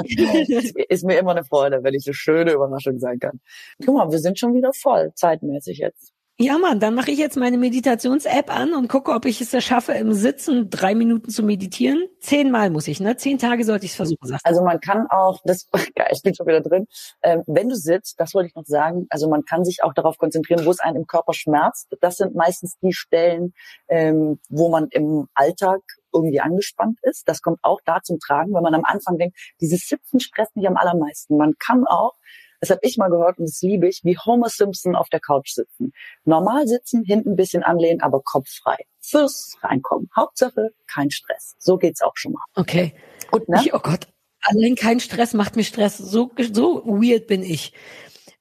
ist 0.89 1.03
mir 1.05 1.19
immer 1.19 1.31
eine 1.31 1.43
Freude, 1.43 1.83
wenn 1.83 1.93
ich 1.93 2.05
eine 2.07 2.13
schöne 2.13 2.53
Überraschung 2.53 2.99
sein 2.99 3.19
kann. 3.19 3.39
Guck 3.85 3.95
mal, 3.95 4.11
wir 4.11 4.19
sind 4.19 4.39
schon 4.39 4.53
wieder 4.53 4.71
voll, 4.73 5.11
zeitmäßig 5.15 5.79
jetzt. 5.79 6.13
Ja, 6.41 6.57
Mann, 6.57 6.79
dann 6.79 6.95
mache 6.95 7.11
ich 7.11 7.19
jetzt 7.19 7.35
meine 7.35 7.57
Meditations-App 7.57 8.49
an 8.49 8.73
und 8.73 8.87
gucke, 8.87 9.11
ob 9.11 9.25
ich 9.25 9.41
es 9.41 9.61
schaffe, 9.61 9.91
im 9.91 10.13
Sitzen 10.13 10.69
drei 10.69 10.95
Minuten 10.95 11.29
zu 11.29 11.43
meditieren. 11.43 12.07
Zehnmal 12.21 12.69
muss 12.69 12.87
ich, 12.87 13.01
ne? 13.01 13.17
Zehn 13.17 13.37
Tage 13.37 13.65
sollte 13.65 13.83
ich 13.83 13.91
es 13.91 13.97
versuchen. 13.97 14.25
Sagst 14.25 14.45
also 14.45 14.63
man 14.63 14.79
kann 14.79 15.05
auch, 15.09 15.41
das, 15.43 15.67
geil, 15.95 16.07
ich 16.13 16.21
bin 16.21 16.33
schon 16.33 16.47
wieder 16.47 16.61
drin, 16.61 16.87
ähm, 17.23 17.43
wenn 17.45 17.67
du 17.67 17.75
sitzt, 17.75 18.21
das 18.21 18.33
wollte 18.33 18.47
ich 18.47 18.55
noch 18.55 18.63
sagen, 18.65 19.05
also 19.09 19.27
man 19.27 19.43
kann 19.43 19.65
sich 19.65 19.83
auch 19.83 19.93
darauf 19.93 20.17
konzentrieren, 20.17 20.65
wo 20.65 20.71
es 20.71 20.79
einen 20.79 20.95
im 20.95 21.07
Körper 21.07 21.33
schmerzt. 21.33 21.89
Das 21.99 22.15
sind 22.15 22.35
meistens 22.35 22.77
die 22.81 22.93
Stellen, 22.93 23.53
ähm, 23.89 24.39
wo 24.47 24.69
man 24.69 24.87
im 24.91 25.27
Alltag 25.33 25.81
irgendwie 26.13 26.39
angespannt 26.39 26.99
ist. 27.01 27.27
Das 27.27 27.41
kommt 27.41 27.59
auch 27.63 27.81
da 27.83 27.99
zum 28.01 28.17
Tragen, 28.17 28.53
wenn 28.53 28.63
man 28.63 28.75
am 28.75 28.85
Anfang 28.85 29.17
denkt, 29.17 29.37
dieses 29.59 29.89
Sitzen 29.89 30.21
stresst 30.21 30.55
mich 30.55 30.69
am 30.69 30.77
allermeisten. 30.77 31.35
Man 31.35 31.55
kann 31.59 31.85
auch 31.85 32.13
das 32.59 32.69
habe 32.69 32.81
ich 32.83 32.97
mal 32.97 33.09
gehört 33.09 33.39
und 33.39 33.47
das 33.47 33.61
liebe 33.61 33.87
ich, 33.87 34.01
wie 34.03 34.17
Homer 34.17 34.49
Simpson 34.49 34.95
auf 34.95 35.09
der 35.09 35.19
Couch 35.19 35.51
sitzen. 35.51 35.93
Normal 36.25 36.67
sitzen, 36.67 37.03
hinten 37.03 37.31
ein 37.31 37.35
bisschen 37.35 37.63
anlehnen, 37.63 38.01
aber 38.01 38.21
Kopf 38.21 38.49
frei. 38.49 38.77
Fürs 39.01 39.55
Reinkommen. 39.61 40.09
Hauptsache 40.15 40.71
kein 40.87 41.09
Stress. 41.09 41.55
So 41.57 41.77
geht's 41.77 42.01
auch 42.01 42.15
schon 42.15 42.33
mal. 42.33 42.43
Okay. 42.55 42.93
Gut, 43.31 43.47
ne? 43.47 43.61
Ich, 43.63 43.73
oh 43.73 43.79
Gott. 43.79 44.07
Allein 44.41 44.75
kein 44.75 44.99
Stress 44.99 45.33
macht 45.33 45.55
mir 45.55 45.63
Stress. 45.63 45.97
So, 45.97 46.31
so 46.53 46.85
weird 46.85 47.27
bin 47.27 47.43
ich. 47.43 47.73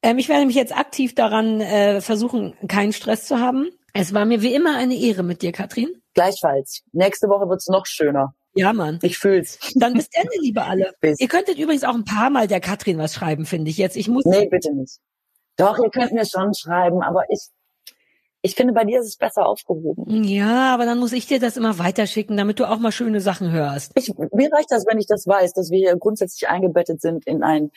Ähm, 0.02 0.18
ich 0.18 0.28
werde 0.28 0.46
mich 0.46 0.54
jetzt 0.54 0.76
aktiv 0.76 1.14
daran 1.14 1.60
äh, 1.60 2.00
versuchen, 2.00 2.54
keinen 2.68 2.92
Stress 2.92 3.26
zu 3.26 3.40
haben. 3.40 3.68
Es 3.94 4.14
war 4.14 4.24
mir 4.24 4.42
wie 4.42 4.54
immer 4.54 4.76
eine 4.76 4.94
Ehre 4.94 5.22
mit 5.22 5.42
dir, 5.42 5.52
Katrin. 5.52 5.88
Gleichfalls. 6.14 6.82
Nächste 6.92 7.28
Woche 7.28 7.48
wird's 7.48 7.68
noch 7.68 7.86
schöner. 7.86 8.34
Ja, 8.58 8.72
Mann. 8.72 8.98
Ich 9.02 9.18
fühl's. 9.18 9.58
Dann 9.76 9.94
bis 9.94 10.10
dann, 10.10 10.26
liebe 10.40 10.64
alle. 10.64 10.92
Bis. 11.00 11.20
Ihr 11.20 11.28
könntet 11.28 11.58
übrigens 11.58 11.84
auch 11.84 11.94
ein 11.94 12.04
paar 12.04 12.28
Mal 12.28 12.48
der 12.48 12.60
Katrin 12.60 12.98
was 12.98 13.14
schreiben, 13.14 13.46
finde 13.46 13.70
ich 13.70 13.78
jetzt. 13.78 13.96
Ich 13.96 14.08
muss. 14.08 14.24
Nee, 14.24 14.48
bitte 14.48 14.74
nicht. 14.74 14.98
Doch, 15.56 15.78
ihr 15.78 15.90
könnt 15.90 16.12
mir 16.12 16.26
schon 16.26 16.54
schreiben, 16.54 17.00
aber 17.02 17.22
ich, 17.30 17.40
ich 18.48 18.54
finde, 18.54 18.72
bei 18.72 18.84
dir 18.84 19.00
ist 19.00 19.06
es 19.06 19.16
besser 19.16 19.46
aufgehoben. 19.46 20.24
Ja, 20.24 20.72
aber 20.72 20.86
dann 20.86 20.98
muss 20.98 21.12
ich 21.12 21.26
dir 21.26 21.38
das 21.38 21.58
immer 21.58 21.78
weiterschicken, 21.78 22.36
damit 22.36 22.58
du 22.58 22.64
auch 22.68 22.78
mal 22.78 22.92
schöne 22.92 23.20
Sachen 23.20 23.52
hörst. 23.52 23.92
Ich, 23.94 24.12
mir 24.32 24.50
reicht 24.50 24.70
das, 24.70 24.86
wenn 24.88 24.98
ich 24.98 25.06
das 25.06 25.26
weiß, 25.26 25.52
dass 25.52 25.70
wir 25.70 25.78
hier 25.78 25.96
grundsätzlich 25.96 26.48
eingebettet 26.48 27.02
sind 27.02 27.26
in 27.26 27.42
ein 27.42 27.70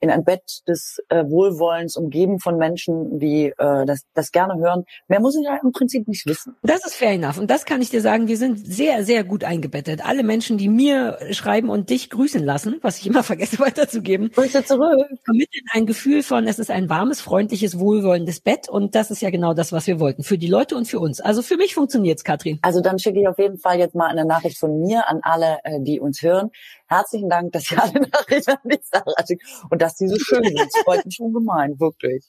in 0.00 0.10
ein 0.10 0.24
Bett 0.24 0.62
des 0.68 0.98
äh, 1.08 1.24
Wohlwollens, 1.26 1.96
umgeben 1.96 2.38
von 2.38 2.58
Menschen, 2.58 3.18
die 3.18 3.46
äh, 3.46 3.86
das, 3.86 4.02
das 4.14 4.30
gerne 4.30 4.58
hören. 4.60 4.84
Mehr 5.08 5.20
muss 5.20 5.36
ich 5.36 5.44
ja 5.44 5.58
im 5.62 5.72
Prinzip 5.72 6.06
nicht 6.06 6.26
wissen. 6.26 6.54
Das 6.62 6.84
ist 6.84 6.94
fair 6.94 7.12
enough. 7.12 7.38
Und 7.38 7.50
das 7.50 7.64
kann 7.64 7.80
ich 7.80 7.90
dir 7.90 8.00
sagen, 8.00 8.28
wir 8.28 8.36
sind 8.36 8.58
sehr, 8.66 9.04
sehr 9.04 9.24
gut 9.24 9.44
eingebettet. 9.44 10.04
Alle 10.04 10.22
Menschen, 10.22 10.58
die 10.58 10.68
mir 10.68 11.18
schreiben 11.30 11.70
und 11.70 11.90
dich 11.90 12.10
grüßen 12.10 12.44
lassen, 12.44 12.78
was 12.82 12.98
ich 12.98 13.06
immer 13.06 13.22
vergesse 13.22 13.58
weiterzugeben, 13.58 14.30
Grüße 14.32 14.64
zurück. 14.64 15.08
vermitteln 15.24 15.64
ein 15.72 15.86
Gefühl 15.86 16.22
von, 16.22 16.46
es 16.46 16.58
ist 16.58 16.70
ein 16.70 16.88
warmes, 16.88 17.20
freundliches, 17.20 17.78
wohlwollendes 17.78 18.40
Bett. 18.40 18.68
Und 18.68 18.94
das 18.94 19.10
ist 19.10 19.22
ja 19.22 19.30
genau 19.30 19.54
das, 19.54 19.72
was 19.72 19.86
wir 19.86 19.98
wollten. 19.98 20.15
Für 20.20 20.38
die 20.38 20.46
Leute 20.46 20.76
und 20.76 20.86
für 20.86 21.00
uns. 21.00 21.20
Also 21.20 21.42
für 21.42 21.56
mich 21.56 21.74
funktioniert's, 21.74 22.24
Katrin. 22.24 22.58
Also 22.62 22.80
dann 22.80 22.98
schicke 22.98 23.20
ich 23.20 23.28
auf 23.28 23.38
jeden 23.38 23.58
Fall 23.58 23.78
jetzt 23.78 23.94
mal 23.94 24.08
eine 24.08 24.24
Nachricht 24.24 24.58
von 24.58 24.80
mir 24.80 25.08
an 25.08 25.20
alle, 25.22 25.58
äh, 25.64 25.80
die 25.80 26.00
uns 26.00 26.22
hören. 26.22 26.50
Herzlichen 26.86 27.28
Dank, 27.28 27.52
dass 27.52 27.70
ihr 27.70 27.82
alle 27.82 27.92
Nachrichten 28.12 28.50
an 28.50 28.58
die 28.64 28.78
Sarah 28.82 29.26
schickt 29.26 29.42
und 29.70 29.82
dass 29.82 29.96
sie 29.96 30.08
so 30.08 30.16
schön 30.18 30.44
sind. 30.44 30.58
Das 30.58 30.76
freut 30.84 31.04
mich 31.04 31.20
ungemein, 31.20 31.78
wirklich. 31.78 32.24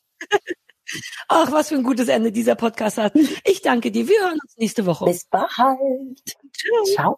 Ach, 1.27 1.51
was 1.51 1.69
für 1.69 1.75
ein 1.75 1.83
gutes 1.83 2.07
Ende 2.07 2.31
dieser 2.31 2.55
Podcast 2.55 2.97
hat. 2.97 3.13
Ich 3.43 3.61
danke 3.61 3.91
dir. 3.91 4.07
Wir 4.07 4.21
hören 4.21 4.39
uns 4.41 4.55
nächste 4.57 4.85
Woche. 4.85 5.05
Bis 5.05 5.25
bald. 5.25 5.49
Ciao. 5.51 7.17